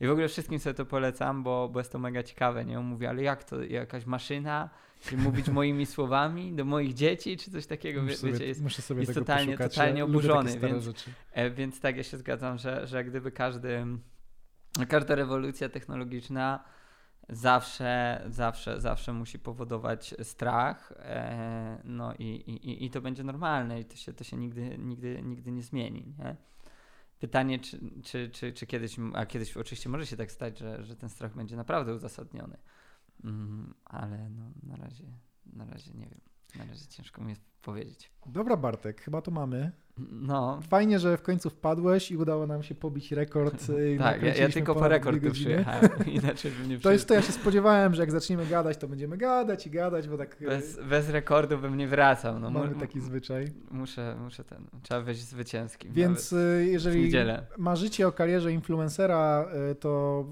I 0.00 0.06
w 0.06 0.10
ogóle 0.10 0.28
wszystkim 0.28 0.58
sobie 0.58 0.74
to 0.74 0.86
polecam, 0.86 1.42
bo, 1.42 1.68
bo 1.68 1.80
jest 1.80 1.92
to 1.92 1.98
mega 1.98 2.22
ciekawe, 2.22 2.64
nie? 2.64 2.78
On 2.78 2.84
mówi, 2.84 3.06
ale 3.06 3.22
jak 3.22 3.44
to, 3.44 3.62
jakaś 3.62 4.06
maszyna, 4.06 4.70
czy 5.00 5.16
mówić 5.16 5.48
moimi 5.58 5.86
słowami 5.86 6.52
do 6.52 6.64
moich 6.64 6.94
dzieci, 6.94 7.36
czy 7.36 7.50
coś 7.50 7.66
takiego, 7.66 8.02
Muszę 8.02 8.12
Wie, 8.12 8.18
sobie, 8.18 8.32
wiecie, 8.32 8.46
jest, 8.46 8.62
muszę 8.62 8.82
sobie 8.82 9.00
jest 9.00 9.14
totalnie, 9.14 9.46
poszukać. 9.46 9.74
totalnie 9.74 10.04
oburzony, 10.04 10.58
więc, 10.58 11.06
e, 11.32 11.50
więc 11.50 11.80
tak, 11.80 11.96
ja 11.96 12.02
się 12.02 12.16
zgadzam, 12.16 12.58
że, 12.58 12.86
że 12.86 13.04
gdyby 13.04 13.32
każdy, 13.32 13.86
każda 14.88 15.14
rewolucja 15.14 15.68
technologiczna 15.68 16.64
zawsze, 17.32 18.22
zawsze, 18.28 18.80
zawsze 18.80 19.12
musi 19.12 19.38
powodować 19.38 20.14
strach, 20.22 20.92
e, 20.98 21.80
no 21.84 22.14
i, 22.14 22.24
i, 22.24 22.84
i 22.84 22.90
to 22.90 23.00
będzie 23.00 23.24
normalne 23.24 23.80
i 23.80 23.84
to 23.84 23.96
się, 23.96 24.12
to 24.12 24.24
się 24.24 24.36
nigdy, 24.36 24.78
nigdy, 24.78 25.22
nigdy 25.22 25.52
nie 25.52 25.62
zmieni, 25.62 26.14
nie? 26.18 26.36
Pytanie, 27.18 27.58
czy, 27.58 27.80
czy, 28.04 28.30
czy, 28.30 28.52
czy 28.52 28.66
kiedyś, 28.66 28.96
a 29.14 29.26
kiedyś 29.26 29.56
oczywiście 29.56 29.88
może 29.88 30.06
się 30.06 30.16
tak 30.16 30.32
stać, 30.32 30.58
że, 30.58 30.84
że 30.84 30.96
ten 30.96 31.08
strach 31.08 31.34
będzie 31.34 31.56
naprawdę 31.56 31.94
uzasadniony, 31.94 32.56
mm, 33.24 33.74
ale 33.84 34.30
no, 34.30 34.50
na, 34.62 34.76
razie, 34.76 35.04
na 35.46 35.64
razie 35.64 35.94
nie 35.94 36.06
wiem, 36.06 36.20
na 36.56 36.64
razie 36.64 36.86
ciężko 36.86 37.22
mi 37.22 37.30
jest 37.30 37.49
powiedzieć. 37.60 38.10
Dobra 38.26 38.56
Bartek, 38.56 39.00
chyba 39.00 39.22
to 39.22 39.30
mamy. 39.30 39.72
No, 40.12 40.60
Fajnie, 40.68 40.98
że 40.98 41.16
w 41.16 41.22
końcu 41.22 41.50
wpadłeś 41.50 42.10
i 42.10 42.16
udało 42.16 42.46
nam 42.46 42.62
się 42.62 42.74
pobić 42.74 43.12
rekord. 43.12 43.68
y, 43.70 43.96
tak, 43.98 44.22
ja, 44.22 44.34
ja 44.34 44.48
tylko 44.48 44.74
po 44.74 44.88
rekord 44.88 45.22
tu 45.22 45.30
przyjechałem, 45.30 45.90
inaczej 46.06 46.52
bym 46.52 46.68
nie 46.68 46.78
To 46.78 46.92
jest 46.92 47.04
to, 47.04 47.06
przyjechał. 47.06 47.16
ja 47.16 47.22
się 47.22 47.40
spodziewałem, 47.40 47.94
że 47.94 48.02
jak 48.02 48.10
zaczniemy 48.10 48.46
gadać, 48.46 48.76
to 48.76 48.88
będziemy 48.88 49.16
gadać 49.16 49.66
i 49.66 49.70
gadać, 49.70 50.08
bo 50.08 50.18
tak 50.18 50.42
y, 50.42 50.46
Bez, 50.46 50.78
bez 50.88 51.08
rekordu 51.08 51.58
bym 51.58 51.76
nie 51.76 51.88
wracał. 51.88 52.38
No, 52.38 52.50
mamy 52.50 52.74
taki 52.74 53.00
zwyczaj. 53.00 53.44
Muszę, 53.70 54.16
muszę 54.20 54.44
ten. 54.44 54.66
Trzeba 54.82 55.00
wejść 55.00 55.20
zwycięskim. 55.20 55.92
Więc 55.92 56.32
y, 56.32 56.66
jeżeli 56.70 57.12
marzycie 57.58 58.08
o 58.08 58.12
karierze 58.12 58.52
influencera, 58.52 59.48
to 59.80 60.24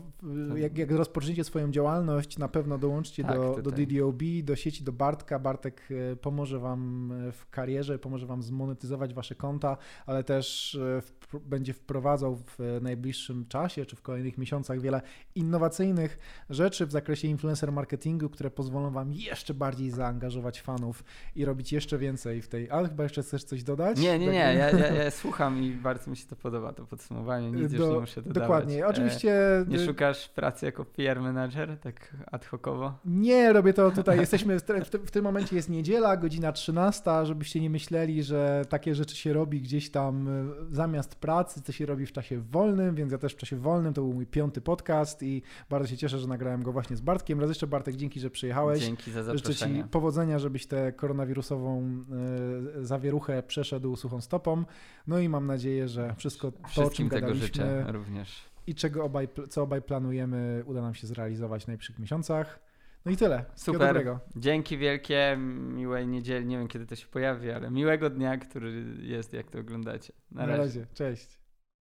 jak, 0.56 0.78
jak 0.78 0.90
rozpoczniecie 0.90 1.44
swoją 1.44 1.70
działalność, 1.70 2.38
na 2.38 2.48
pewno 2.48 2.78
dołączcie 2.78 3.24
Tak, 3.24 3.36
do, 3.36 3.62
do. 3.62 3.70
DDOB, 3.70 4.22
do 4.42 4.56
sieci, 4.56 4.84
do 4.84 4.92
Bartka. 4.92 5.38
Bartek 5.38 5.88
pomoże 6.20 6.58
Wam 6.58 7.12
w 7.32 7.50
karierze, 7.50 7.98
pomoże 7.98 8.26
Wam 8.26 8.42
zmonetyzować 8.42 9.14
Wasze 9.14 9.34
konta, 9.34 9.76
ale 10.06 10.24
też 10.24 10.78
wpr- 11.00 11.40
będzie 11.40 11.72
wprowadzał 11.72 12.36
w 12.36 12.78
najbliższym 12.82 13.46
czasie 13.46 13.86
czy 13.86 13.96
w 13.96 14.02
kolejnych 14.02 14.38
miesiącach 14.38 14.80
wiele 14.80 15.02
innowacyjnych 15.34 16.18
rzeczy 16.50 16.86
w 16.86 16.92
zakresie 16.92 17.28
influencer 17.28 17.72
marketingu, 17.72 18.28
które 18.28 18.50
pozwolą 18.50 18.90
Wam 18.90 19.12
jeszcze 19.12 19.54
bardziej 19.54 19.90
zaangażować 19.90 20.60
fanów 20.62 21.04
i 21.36 21.44
robić 21.44 21.72
jeszcze 21.72 21.98
więcej 21.98 22.42
w 22.42 22.48
tej. 22.48 22.70
Ale 22.70 22.88
chyba 22.88 23.02
jeszcze 23.02 23.22
chcesz 23.22 23.44
coś 23.44 23.62
dodać? 23.62 23.98
Nie, 23.98 24.18
nie, 24.18 24.26
nie. 24.26 24.32
Ja, 24.32 24.52
ja, 24.52 24.92
ja 24.92 25.10
słucham 25.22 25.62
i 25.62 25.70
bardzo 25.70 26.10
mi 26.10 26.16
się 26.16 26.26
to 26.26 26.36
podoba, 26.36 26.72
to 26.72 26.86
podsumowanie. 26.86 27.50
Nic 27.50 27.72
już 27.72 27.80
Do- 27.82 27.92
nie 27.94 28.00
muszę 28.00 28.22
dodawać. 28.22 28.42
Dokładnie. 28.48 28.82
E, 28.84 28.86
Oczywiście 28.86 29.34
Nie 29.68 29.76
y, 29.76 29.86
szukasz 29.86 30.28
pracy 30.28 30.66
jako 30.66 30.84
PR 30.84 31.20
manager, 31.20 31.78
tak 31.78 32.16
ad 32.26 32.46
hocowo? 32.46 32.98
Nie, 33.04 33.52
robię 33.52 33.72
to 33.72 33.90
tutaj. 33.90 34.18
Jesteśmy 34.20 34.58
w, 34.60 34.62
w 35.06 35.10
tym 35.10 35.24
momencie 35.24 35.56
jest 35.56 35.68
niedziela, 35.68 36.16
godzina 36.16 36.52
13, 36.52 37.07
żebyście 37.24 37.60
nie 37.60 37.70
myśleli, 37.70 38.22
że 38.22 38.64
takie 38.68 38.94
rzeczy 38.94 39.16
się 39.16 39.32
robi 39.32 39.60
gdzieś 39.60 39.90
tam 39.90 40.28
y, 40.28 40.74
zamiast 40.74 41.14
pracy, 41.14 41.62
co 41.62 41.72
się 41.72 41.86
robi 41.86 42.06
w 42.06 42.12
czasie 42.12 42.40
wolnym, 42.40 42.94
więc 42.94 43.12
ja 43.12 43.18
też 43.18 43.32
w 43.32 43.36
czasie 43.36 43.56
wolnym. 43.56 43.94
To 43.94 44.02
był 44.02 44.12
mój 44.12 44.26
piąty 44.26 44.60
podcast 44.60 45.22
i 45.22 45.42
bardzo 45.70 45.88
się 45.88 45.96
cieszę, 45.96 46.18
że 46.18 46.28
nagrałem 46.28 46.62
go 46.62 46.72
właśnie 46.72 46.96
z 46.96 47.00
Bartkiem. 47.00 47.40
Raz 47.40 47.48
jeszcze 47.48 47.66
Bartek, 47.66 47.96
dzięki, 47.96 48.20
że 48.20 48.30
przyjechałeś. 48.30 48.80
Dzięki 48.80 49.10
za 49.10 49.22
Życzę 49.22 49.36
Ci 49.36 49.58
zaproszenie. 49.58 49.84
powodzenia, 49.90 50.38
żebyś 50.38 50.66
tę 50.66 50.92
koronawirusową 50.92 52.04
y, 52.78 52.86
zawieruchę 52.86 53.42
przeszedł 53.42 53.96
suchą 53.96 54.20
stopą. 54.20 54.64
No 55.06 55.18
i 55.18 55.28
mam 55.28 55.46
nadzieję, 55.46 55.88
że 55.88 56.14
wszystko 56.18 56.52
to, 56.74 56.84
o 56.84 56.90
czym 56.90 57.08
tego 57.08 57.20
gadaliśmy 57.20 57.46
życzę 57.46 57.92
również. 57.92 58.42
i 58.66 58.74
czego 58.74 59.04
obaj, 59.04 59.28
co 59.48 59.62
obaj 59.62 59.82
planujemy, 59.82 60.62
uda 60.66 60.82
nam 60.82 60.94
się 60.94 61.06
zrealizować 61.06 61.64
w 61.64 61.66
najbliższych 61.68 61.98
miesiącach. 61.98 62.67
No 63.08 63.12
i 63.12 63.16
tyle. 63.16 63.44
Super. 63.54 64.18
Dzięki 64.36 64.78
wielkie, 64.78 65.36
miłej 65.74 66.06
niedzieli, 66.06 66.46
nie 66.46 66.58
wiem 66.58 66.68
kiedy 66.68 66.86
to 66.86 66.96
się 66.96 67.06
pojawi, 67.06 67.50
ale 67.50 67.70
miłego 67.70 68.10
dnia, 68.10 68.36
który 68.36 68.84
jest 69.00 69.32
jak 69.32 69.50
to 69.50 69.58
oglądacie. 69.58 70.12
Na 70.30 70.40
Na 70.40 70.46
razie. 70.46 70.62
razie. 70.62 70.86
Cześć. 70.94 71.38